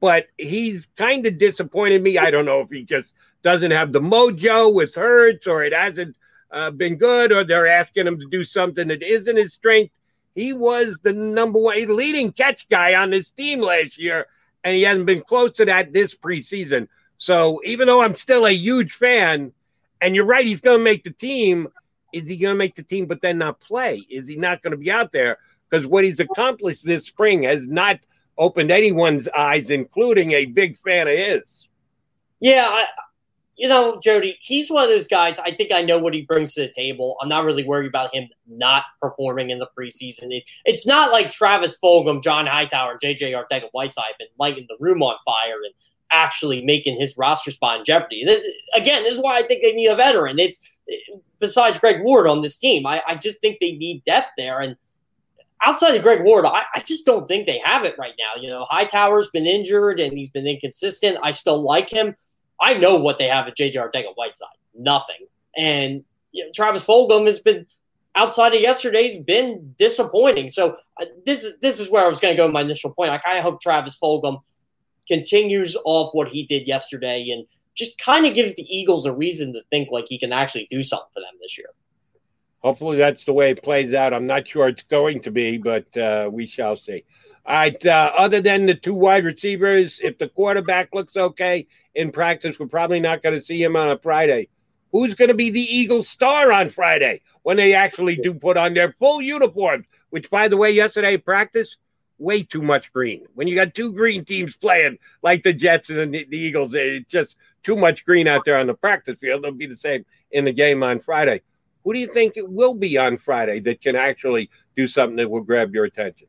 but 0.00 0.26
he's 0.38 0.86
kind 0.96 1.24
of 1.26 1.38
disappointed 1.38 2.02
me. 2.02 2.18
I 2.18 2.32
don't 2.32 2.44
know 2.44 2.60
if 2.60 2.70
he 2.70 2.82
just 2.82 3.14
doesn't 3.42 3.70
have 3.70 3.92
the 3.92 4.00
mojo 4.00 4.74
with 4.74 4.96
Hurts, 4.96 5.46
or 5.46 5.62
it 5.62 5.72
hasn't 5.72 6.16
uh, 6.50 6.72
been 6.72 6.96
good, 6.96 7.30
or 7.30 7.44
they're 7.44 7.68
asking 7.68 8.08
him 8.08 8.18
to 8.18 8.26
do 8.28 8.44
something 8.44 8.88
that 8.88 9.04
isn't 9.04 9.36
his 9.36 9.54
strength. 9.54 9.92
He 10.34 10.52
was 10.52 10.98
the 11.02 11.12
number 11.12 11.60
one 11.60 11.96
leading 11.96 12.32
catch 12.32 12.68
guy 12.68 13.00
on 13.00 13.10
this 13.10 13.30
team 13.30 13.60
last 13.60 13.98
year 13.98 14.26
and 14.66 14.74
he 14.74 14.82
hasn't 14.82 15.06
been 15.06 15.22
close 15.22 15.52
to 15.52 15.64
that 15.64 15.92
this 15.92 16.12
preseason. 16.12 16.88
So 17.18 17.60
even 17.64 17.86
though 17.86 18.02
I'm 18.02 18.16
still 18.16 18.46
a 18.46 18.50
huge 18.50 18.94
fan, 18.94 19.52
and 20.00 20.16
you're 20.16 20.24
right, 20.24 20.44
he's 20.44 20.60
going 20.60 20.78
to 20.78 20.84
make 20.84 21.04
the 21.04 21.12
team. 21.12 21.68
Is 22.12 22.28
he 22.28 22.36
going 22.36 22.52
to 22.52 22.58
make 22.58 22.74
the 22.74 22.82
team, 22.82 23.06
but 23.06 23.22
then 23.22 23.38
not 23.38 23.60
play? 23.60 24.04
Is 24.10 24.26
he 24.26 24.34
not 24.34 24.62
going 24.62 24.72
to 24.72 24.76
be 24.76 24.90
out 24.90 25.12
there? 25.12 25.38
Because 25.70 25.86
what 25.86 26.02
he's 26.02 26.18
accomplished 26.18 26.84
this 26.84 27.06
spring 27.06 27.44
has 27.44 27.68
not 27.68 28.00
opened 28.36 28.72
anyone's 28.72 29.28
eyes, 29.28 29.70
including 29.70 30.32
a 30.32 30.46
big 30.46 30.76
fan 30.78 31.06
of 31.06 31.16
his. 31.16 31.68
Yeah, 32.40 32.66
I, 32.68 32.86
you 33.56 33.68
know, 33.68 33.98
Jody, 34.02 34.38
he's 34.40 34.70
one 34.70 34.84
of 34.84 34.90
those 34.90 35.08
guys. 35.08 35.38
I 35.38 35.50
think 35.50 35.72
I 35.72 35.82
know 35.82 35.98
what 35.98 36.12
he 36.12 36.22
brings 36.22 36.54
to 36.54 36.62
the 36.62 36.72
table. 36.72 37.16
I'm 37.22 37.28
not 37.28 37.44
really 37.44 37.64
worried 37.64 37.88
about 37.88 38.14
him 38.14 38.28
not 38.46 38.84
performing 39.00 39.50
in 39.50 39.58
the 39.58 39.68
preseason. 39.78 40.30
It, 40.30 40.44
it's 40.64 40.86
not 40.86 41.10
like 41.10 41.30
Travis 41.30 41.78
Fulgham, 41.82 42.22
John 42.22 42.46
Hightower, 42.46 42.92
and 42.92 43.00
JJ 43.00 43.32
Arcega 43.32 43.68
Whiteside 43.72 44.04
have 44.08 44.18
been 44.18 44.28
lighting 44.38 44.66
the 44.68 44.76
room 44.78 45.02
on 45.02 45.16
fire 45.24 45.56
and 45.64 45.72
actually 46.12 46.64
making 46.64 46.98
his 46.98 47.16
roster 47.16 47.50
spot 47.50 47.78
in 47.78 47.84
jeopardy. 47.84 48.24
Again, 48.74 49.02
this 49.02 49.14
is 49.14 49.22
why 49.22 49.38
I 49.38 49.42
think 49.42 49.62
they 49.62 49.72
need 49.72 49.88
a 49.88 49.96
veteran. 49.96 50.38
It's 50.38 50.60
besides 51.40 51.78
Greg 51.78 52.02
Ward 52.02 52.26
on 52.26 52.42
this 52.42 52.58
team. 52.58 52.86
I, 52.86 53.02
I 53.06 53.14
just 53.14 53.40
think 53.40 53.58
they 53.60 53.72
need 53.72 54.04
depth 54.04 54.30
there. 54.36 54.60
And 54.60 54.76
outside 55.64 55.94
of 55.94 56.02
Greg 56.02 56.22
Ward, 56.22 56.44
I, 56.44 56.64
I, 56.74 56.80
just 56.80 57.06
don't 57.06 57.26
think 57.26 57.46
they 57.46 57.58
have 57.58 57.84
it 57.84 57.96
right 57.98 58.14
now. 58.18 58.40
You 58.40 58.48
know, 58.50 58.66
Hightower's 58.70 59.30
been 59.30 59.46
injured 59.46 59.98
and 59.98 60.16
he's 60.16 60.30
been 60.30 60.46
inconsistent. 60.46 61.18
I 61.22 61.30
still 61.32 61.62
like 61.62 61.90
him. 61.90 62.14
I 62.60 62.74
know 62.74 62.96
what 62.96 63.18
they 63.18 63.28
have 63.28 63.46
at 63.46 63.56
JJ 63.56 63.74
Arcega 63.74 64.14
Whiteside. 64.14 64.48
Nothing. 64.74 65.26
And 65.56 66.04
you 66.32 66.44
know, 66.44 66.50
Travis 66.54 66.84
Fulgham 66.84 67.26
has 67.26 67.38
been 67.38 67.66
outside 68.14 68.54
of 68.54 68.60
yesterday's 68.60 69.18
been 69.18 69.74
disappointing. 69.78 70.48
So 70.48 70.76
uh, 71.00 71.06
this 71.24 71.44
is 71.44 71.58
this 71.60 71.80
is 71.80 71.90
where 71.90 72.04
I 72.04 72.08
was 72.08 72.20
going 72.20 72.34
to 72.34 72.42
go. 72.42 72.48
My 72.48 72.62
initial 72.62 72.92
point. 72.92 73.10
I 73.10 73.18
kind 73.18 73.38
of 73.38 73.44
hope 73.44 73.60
Travis 73.60 73.98
Fulgham 74.02 74.40
continues 75.06 75.76
off 75.84 76.10
what 76.14 76.28
he 76.28 76.44
did 76.44 76.66
yesterday 76.66 77.28
and 77.30 77.46
just 77.76 77.98
kind 77.98 78.26
of 78.26 78.34
gives 78.34 78.56
the 78.56 78.62
Eagles 78.74 79.06
a 79.06 79.12
reason 79.12 79.52
to 79.52 79.60
think 79.70 79.90
like 79.92 80.06
he 80.08 80.18
can 80.18 80.32
actually 80.32 80.66
do 80.68 80.82
something 80.82 81.08
for 81.12 81.20
them 81.20 81.38
this 81.40 81.56
year. 81.58 81.68
Hopefully 82.60 82.96
that's 82.96 83.24
the 83.24 83.32
way 83.32 83.50
it 83.50 83.62
plays 83.62 83.94
out. 83.94 84.12
I'm 84.12 84.26
not 84.26 84.48
sure 84.48 84.66
it's 84.68 84.82
going 84.84 85.20
to 85.20 85.30
be, 85.30 85.58
but 85.58 85.96
uh, 85.96 86.28
we 86.32 86.46
shall 86.46 86.76
see. 86.76 87.04
All 87.46 87.54
right. 87.54 87.86
Uh, 87.86 88.12
other 88.16 88.40
than 88.40 88.66
the 88.66 88.74
two 88.74 88.94
wide 88.94 89.24
receivers, 89.24 90.00
if 90.02 90.18
the 90.18 90.28
quarterback 90.28 90.92
looks 90.92 91.16
okay 91.16 91.68
in 91.94 92.10
practice, 92.10 92.58
we're 92.58 92.66
probably 92.66 92.98
not 92.98 93.22
going 93.22 93.36
to 93.36 93.40
see 93.40 93.62
him 93.62 93.76
on 93.76 93.90
a 93.90 93.98
Friday. 93.98 94.48
Who's 94.90 95.14
going 95.14 95.28
to 95.28 95.34
be 95.34 95.50
the 95.50 95.60
Eagles 95.60 96.08
star 96.08 96.50
on 96.50 96.70
Friday 96.70 97.20
when 97.42 97.56
they 97.56 97.74
actually 97.74 98.16
do 98.16 98.34
put 98.34 98.56
on 98.56 98.74
their 98.74 98.92
full 98.92 99.22
uniforms? 99.22 99.86
Which, 100.10 100.28
by 100.28 100.48
the 100.48 100.56
way, 100.56 100.72
yesterday 100.72 101.16
practice, 101.18 101.76
way 102.18 102.42
too 102.42 102.62
much 102.62 102.92
green. 102.92 103.26
When 103.34 103.46
you 103.46 103.54
got 103.54 103.74
two 103.74 103.92
green 103.92 104.24
teams 104.24 104.56
playing 104.56 104.98
like 105.22 105.44
the 105.44 105.52
Jets 105.52 105.90
and 105.90 106.14
the, 106.14 106.26
the 106.28 106.38
Eagles, 106.38 106.72
it's 106.74 107.10
just 107.10 107.36
too 107.62 107.76
much 107.76 108.04
green 108.04 108.26
out 108.26 108.44
there 108.44 108.58
on 108.58 108.66
the 108.66 108.74
practice 108.74 109.18
field. 109.20 109.44
It'll 109.44 109.56
be 109.56 109.66
the 109.66 109.76
same 109.76 110.04
in 110.32 110.46
the 110.46 110.52
game 110.52 110.82
on 110.82 110.98
Friday. 110.98 111.42
Who 111.84 111.92
do 111.92 112.00
you 112.00 112.12
think 112.12 112.36
it 112.36 112.48
will 112.48 112.74
be 112.74 112.98
on 112.98 113.18
Friday 113.18 113.60
that 113.60 113.80
can 113.80 113.94
actually 113.94 114.50
do 114.76 114.88
something 114.88 115.16
that 115.16 115.30
will 115.30 115.42
grab 115.42 115.72
your 115.72 115.84
attention? 115.84 116.26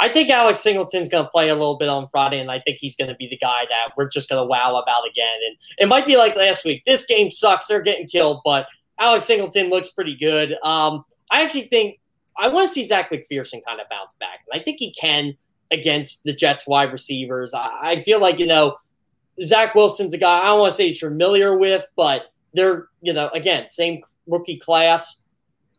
I 0.00 0.08
think 0.08 0.28
Alex 0.28 0.60
Singleton's 0.60 1.08
going 1.08 1.24
to 1.24 1.30
play 1.30 1.48
a 1.48 1.54
little 1.54 1.78
bit 1.78 1.88
on 1.88 2.08
Friday, 2.08 2.40
and 2.40 2.50
I 2.50 2.60
think 2.60 2.78
he's 2.78 2.96
going 2.96 3.10
to 3.10 3.16
be 3.16 3.28
the 3.28 3.36
guy 3.36 3.64
that 3.68 3.92
we're 3.96 4.08
just 4.08 4.28
going 4.28 4.42
to 4.42 4.46
wow 4.46 4.76
about 4.76 5.08
again. 5.08 5.38
And 5.46 5.56
it 5.78 5.88
might 5.88 6.06
be 6.06 6.16
like 6.16 6.36
last 6.36 6.64
week. 6.64 6.82
This 6.86 7.06
game 7.06 7.30
sucks; 7.30 7.66
they're 7.66 7.80
getting 7.80 8.06
killed, 8.06 8.40
but 8.44 8.66
Alex 8.98 9.24
Singleton 9.24 9.70
looks 9.70 9.90
pretty 9.90 10.16
good. 10.16 10.56
Um, 10.62 11.04
I 11.30 11.42
actually 11.42 11.62
think 11.62 12.00
I 12.36 12.48
want 12.48 12.68
to 12.68 12.74
see 12.74 12.84
Zech 12.84 13.10
McPhearson 13.10 13.64
kind 13.64 13.80
of 13.80 13.88
bounce 13.88 14.14
back, 14.14 14.40
and 14.50 14.60
I 14.60 14.64
think 14.64 14.78
he 14.78 14.92
can 14.92 15.36
against 15.70 16.24
the 16.24 16.32
Jets 16.32 16.66
wide 16.66 16.92
receivers. 16.92 17.54
I, 17.54 17.68
I 17.82 18.00
feel 18.00 18.20
like 18.20 18.38
you 18.38 18.46
know 18.46 18.76
Zach 19.42 19.74
Wilson's 19.74 20.14
a 20.14 20.18
guy 20.18 20.40
I 20.40 20.46
don't 20.46 20.60
want 20.60 20.72
to 20.72 20.76
say 20.76 20.86
he's 20.86 20.98
familiar 20.98 21.56
with, 21.56 21.86
but 21.96 22.32
they're 22.52 22.88
you 23.00 23.12
know 23.12 23.28
again 23.28 23.68
same 23.68 24.02
rookie 24.26 24.58
class. 24.58 25.22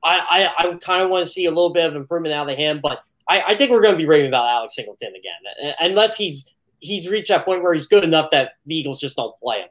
I, 0.03 0.51
I, 0.59 0.67
I 0.67 0.73
kind 0.75 1.01
of 1.01 1.09
want 1.09 1.25
to 1.25 1.29
see 1.29 1.45
a 1.45 1.49
little 1.49 1.73
bit 1.73 1.85
of 1.87 1.95
improvement 1.95 2.35
out 2.35 2.47
of 2.47 2.55
him, 2.55 2.79
but 2.81 2.99
I, 3.27 3.41
I 3.47 3.55
think 3.55 3.71
we're 3.71 3.81
going 3.81 3.93
to 3.93 3.97
be 3.97 4.05
raving 4.05 4.27
about 4.27 4.47
Alex 4.47 4.75
Singleton 4.75 5.13
again, 5.15 5.73
unless 5.79 6.17
he's 6.17 6.53
he's 6.79 7.09
reached 7.09 7.29
that 7.29 7.45
point 7.45 7.63
where 7.63 7.73
he's 7.73 7.87
good 7.87 8.03
enough 8.03 8.31
that 8.31 8.53
the 8.65 8.75
Eagles 8.75 8.99
just 8.99 9.15
don't 9.15 9.37
play 9.39 9.61
him. 9.61 9.69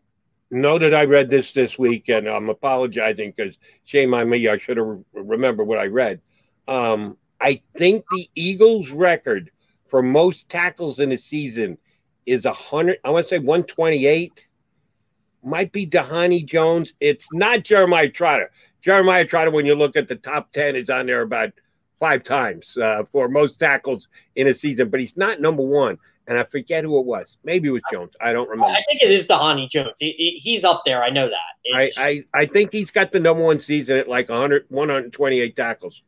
Know 0.50 0.78
that 0.78 0.94
I 0.94 1.04
read 1.04 1.30
this 1.30 1.52
this 1.52 1.78
week, 1.78 2.08
and 2.08 2.28
I'm 2.28 2.48
apologizing 2.48 3.32
because 3.36 3.56
shame 3.84 4.14
on 4.14 4.28
me. 4.28 4.48
I 4.48 4.58
should 4.58 4.76
have 4.76 4.98
remembered 5.12 5.64
what 5.64 5.78
I 5.78 5.86
read. 5.86 6.20
Um, 6.68 7.16
I 7.40 7.60
think 7.76 8.04
the 8.10 8.28
Eagles' 8.34 8.90
record 8.90 9.50
for 9.88 10.02
most 10.02 10.48
tackles 10.48 11.00
in 11.00 11.12
a 11.12 11.18
season 11.18 11.78
is 12.26 12.44
a 12.46 12.52
hundred. 12.52 12.98
I 13.04 13.10
want 13.10 13.26
to 13.26 13.28
say 13.28 13.38
128. 13.38 14.48
Might 15.42 15.72
be 15.72 15.86
Dhani 15.86 16.46
Jones. 16.46 16.94
It's 17.00 17.28
not 17.32 17.64
Jeremiah 17.64 18.08
Trotter. 18.08 18.50
Jeremiah 18.82 19.26
Trotter, 19.26 19.50
when 19.50 19.66
you 19.66 19.74
look 19.74 19.94
at 19.96 20.08
the 20.08 20.16
top 20.16 20.52
10, 20.52 20.76
is 20.76 20.88
on 20.88 21.06
there 21.06 21.22
about 21.22 21.52
five 21.98 22.22
times 22.22 22.76
uh, 22.76 23.04
for 23.10 23.28
most 23.28 23.58
tackles 23.58 24.08
in 24.36 24.48
a 24.48 24.54
season, 24.54 24.90
but 24.90 25.00
he's 25.00 25.16
not 25.16 25.40
number 25.40 25.62
one. 25.62 25.98
And 26.26 26.38
I 26.38 26.44
forget 26.44 26.84
who 26.84 26.98
it 26.98 27.04
was. 27.04 27.36
Maybe 27.44 27.68
it 27.68 27.72
was 27.72 27.82
Jones. 27.92 28.14
I 28.18 28.32
don't 28.32 28.48
remember. 28.48 28.72
I 28.72 28.82
think 28.88 29.02
it 29.02 29.10
is 29.10 29.28
Dhani 29.28 29.68
Jones. 29.68 29.96
He, 30.00 30.12
he, 30.12 30.30
he's 30.38 30.64
up 30.64 30.82
there. 30.86 31.02
I 31.04 31.10
know 31.10 31.28
that. 31.28 31.74
I, 31.74 31.88
I, 31.98 32.24
I 32.32 32.46
think 32.46 32.72
he's 32.72 32.90
got 32.90 33.12
the 33.12 33.20
number 33.20 33.42
one 33.42 33.60
season 33.60 33.98
at 33.98 34.08
like 34.08 34.30
100, 34.30 34.64
128 34.70 35.54
tackles. 35.54 36.02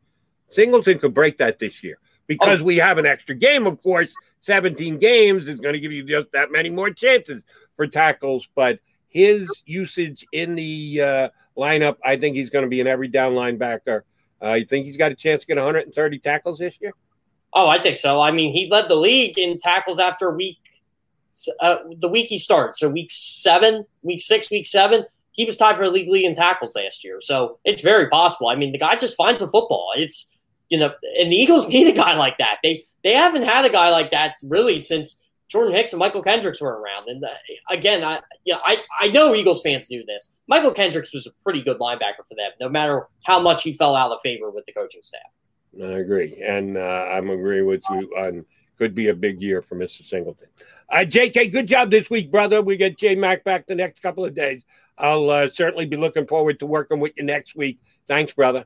Singleton 0.49 0.99
could 0.99 1.13
break 1.13 1.37
that 1.39 1.59
this 1.59 1.83
year 1.83 1.99
because 2.27 2.63
oh. 2.63 2.65
we 2.65 2.77
have 2.77 2.97
an 2.97 3.05
extra 3.05 3.35
game, 3.35 3.67
of 3.67 3.83
course. 3.83 4.15
17 4.41 4.99
games 4.99 5.49
is 5.49 5.61
going 5.61 5.75
to 5.75 5.81
give 5.81 5.93
you 5.93 6.05
just 6.05 6.31
that 6.33 6.53
many 6.53 6.71
more 6.71 6.91
chances 6.91 7.43
for 7.77 7.87
tackles. 7.87 8.49
But 8.55 8.79
his 9.09 9.51
usage 9.67 10.25
in 10.33 10.55
the 10.55 11.01
uh, 11.03 11.29
lineup, 11.57 11.97
I 12.05 12.17
think 12.17 12.37
he's 12.37 12.51
going 12.51 12.65
to 12.65 12.69
be 12.69 12.81
an 12.81 12.87
every 12.87 13.09
down 13.09 13.33
linebacker. 13.33 14.03
Uh, 14.43 14.53
you 14.53 14.67
think 14.67 14.87
he's 14.87 14.97
got 14.97 15.13
a 15.13 15.15
chance 15.15 15.43
to 15.43 15.47
get 15.47 15.57
130 15.57 16.19
tackles 16.19 16.59
this 16.59 16.75
year? 16.81 16.93
Oh, 17.53 17.69
I 17.69 17.81
think 17.81 17.97
so. 17.97 18.21
I 18.21 18.33
mean, 18.33 18.53
he 18.53 18.69
led 18.71 18.89
the 18.89 18.97
league 18.97 19.39
in 19.39 19.57
tackles 19.59 19.99
after 19.99 20.31
week 20.31 20.59
uh, 21.61 21.77
the 22.01 22.09
week 22.09 22.27
he 22.29 22.39
started. 22.39 22.77
So 22.77 22.89
week 22.89 23.11
seven, 23.11 23.85
week 24.03 24.21
six, 24.21 24.51
week 24.51 24.67
seven, 24.67 25.05
he 25.33 25.45
was 25.45 25.57
tied 25.57 25.77
for 25.77 25.89
league 25.89 26.11
lead 26.11 26.25
in 26.25 26.35
tackles 26.35 26.75
last 26.75 27.05
year. 27.05 27.21
So 27.21 27.59
it's 27.65 27.83
very 27.83 28.09
possible. 28.09 28.49
I 28.49 28.57
mean, 28.57 28.73
the 28.73 28.79
guy 28.79 28.97
just 28.97 29.17
finds 29.17 29.41
the 29.41 29.47
football. 29.47 29.93
It's 29.97 30.33
you 30.69 30.79
know, 30.79 30.93
and 31.19 31.31
the 31.31 31.37
Eagles 31.37 31.69
need 31.73 31.89
a 31.89 31.97
guy 31.97 32.15
like 32.17 32.39
that. 32.39 32.59
They 32.63 32.83
they 33.05 33.13
haven't 33.13 33.43
had 33.43 33.65
a 33.65 33.71
guy 33.71 33.91
like 33.91 34.11
that 34.13 34.37
really 34.43 34.79
since 34.79 35.23
Jordan 35.49 35.75
Hicks 35.75 35.93
and 35.93 36.03
Mychal 36.03 36.25
Kendricks 36.25 36.61
were 36.61 36.81
around. 36.81 37.09
And 37.09 37.25
uh, 37.25 37.29
again, 37.71 38.03
I 38.03 38.21
yeah, 38.45 38.59
I, 38.65 38.83
I 39.01 39.09
know 39.09 39.35
Eagles 39.35 39.63
fans 39.63 39.91
knew 39.91 40.05
this. 40.07 40.37
Mychal 40.51 40.75
Kendricks 40.75 41.15
was 41.15 41.27
a 41.27 41.31
pretty 41.45 41.63
good 41.63 41.79
linebacker 41.79 42.27
for 42.29 42.35
them, 42.37 42.51
no 42.61 42.69
matter 42.69 43.07
how 43.25 43.41
much 43.41 43.63
he 43.63 43.73
fell 43.73 43.95
out 43.95 44.11
of 44.11 44.21
favor 44.23 44.51
with 44.51 44.67
the 44.67 44.73
coaching 44.73 45.03
staff. 45.03 45.21
I 45.81 45.99
agree, 45.99 46.43
and 46.47 46.77
uh, 46.77 46.81
I'm 46.81 47.31
agree 47.31 47.63
with 47.63 47.83
you 47.91 48.11
on 48.17 48.45
could 48.79 48.95
be 48.95 49.09
a 49.09 49.15
big 49.15 49.41
year 49.41 49.63
for 49.63 49.75
Mr. 49.75 50.05
Singleton. 50.05 50.49
Uh, 50.91 50.99
JK, 50.99 51.51
good 51.51 51.67
job 51.67 51.91
this 51.91 52.11
week, 52.11 52.31
brother. 52.31 52.63
We 52.63 52.77
get 52.77 52.99
J 52.99 53.15
Mac 53.15 53.43
back 53.45 53.67
the 53.67 53.75
next 53.75 54.01
couple 54.01 54.25
of 54.25 54.35
days. 54.35 54.63
I'll 54.99 55.29
uh, 55.31 55.49
certainly 55.53 55.87
be 55.87 55.97
looking 55.97 56.27
forward 56.27 56.59
to 56.61 56.67
working 56.67 57.01
with 57.01 57.13
you 57.17 57.25
next 57.25 57.57
week. 57.57 57.81
Thanks, 58.09 58.33
brother. 58.33 58.65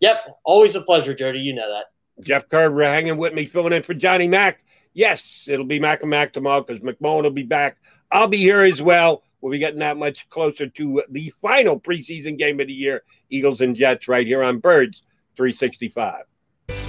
Yep, 0.00 0.38
always 0.44 0.76
a 0.76 0.82
pleasure, 0.82 1.14
Jody. 1.14 1.40
You 1.40 1.54
know 1.54 1.70
that. 1.70 1.86
Jeff 2.24 2.48
Kerr 2.48 2.82
hanging 2.82 3.16
with 3.16 3.34
me, 3.34 3.44
filling 3.44 3.72
in 3.72 3.82
for 3.82 3.94
Johnny 3.94 4.28
Mack. 4.28 4.62
Yes, 4.96 5.46
it'll 5.46 5.66
be 5.66 5.78
Mac 5.78 6.00
and 6.00 6.08
Mac 6.08 6.32
tomorrow 6.32 6.62
because 6.62 6.82
McMullen 6.82 7.24
will 7.24 7.30
be 7.30 7.42
back. 7.42 7.76
I'll 8.10 8.28
be 8.28 8.38
here 8.38 8.62
as 8.62 8.80
well. 8.80 9.22
We'll 9.42 9.52
be 9.52 9.58
getting 9.58 9.80
that 9.80 9.98
much 9.98 10.26
closer 10.30 10.68
to 10.68 11.02
the 11.10 11.34
final 11.42 11.78
preseason 11.78 12.38
game 12.38 12.60
of 12.60 12.68
the 12.68 12.72
year, 12.72 13.02
Eagles 13.28 13.60
and 13.60 13.76
Jets, 13.76 14.08
right 14.08 14.26
here 14.26 14.42
on 14.42 14.58
Birds 14.58 15.02
365. 15.36 16.24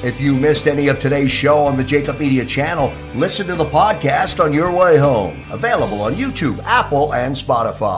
If 0.06 0.22
you 0.22 0.34
missed 0.34 0.68
any 0.68 0.88
of 0.88 1.02
today's 1.02 1.32
show 1.32 1.58
on 1.58 1.76
the 1.76 1.84
Jakib 1.84 2.18
Media 2.18 2.46
channel, 2.46 2.94
listen 3.14 3.46
to 3.48 3.56
the 3.56 3.66
podcast 3.66 4.42
on 4.42 4.54
your 4.54 4.72
way 4.72 4.98
home. 4.98 5.38
Available 5.52 6.02
on 6.02 6.14
YouTube, 6.14 6.64
Apple, 6.64 7.14
and 7.14 7.36
Spotify. 7.36 7.98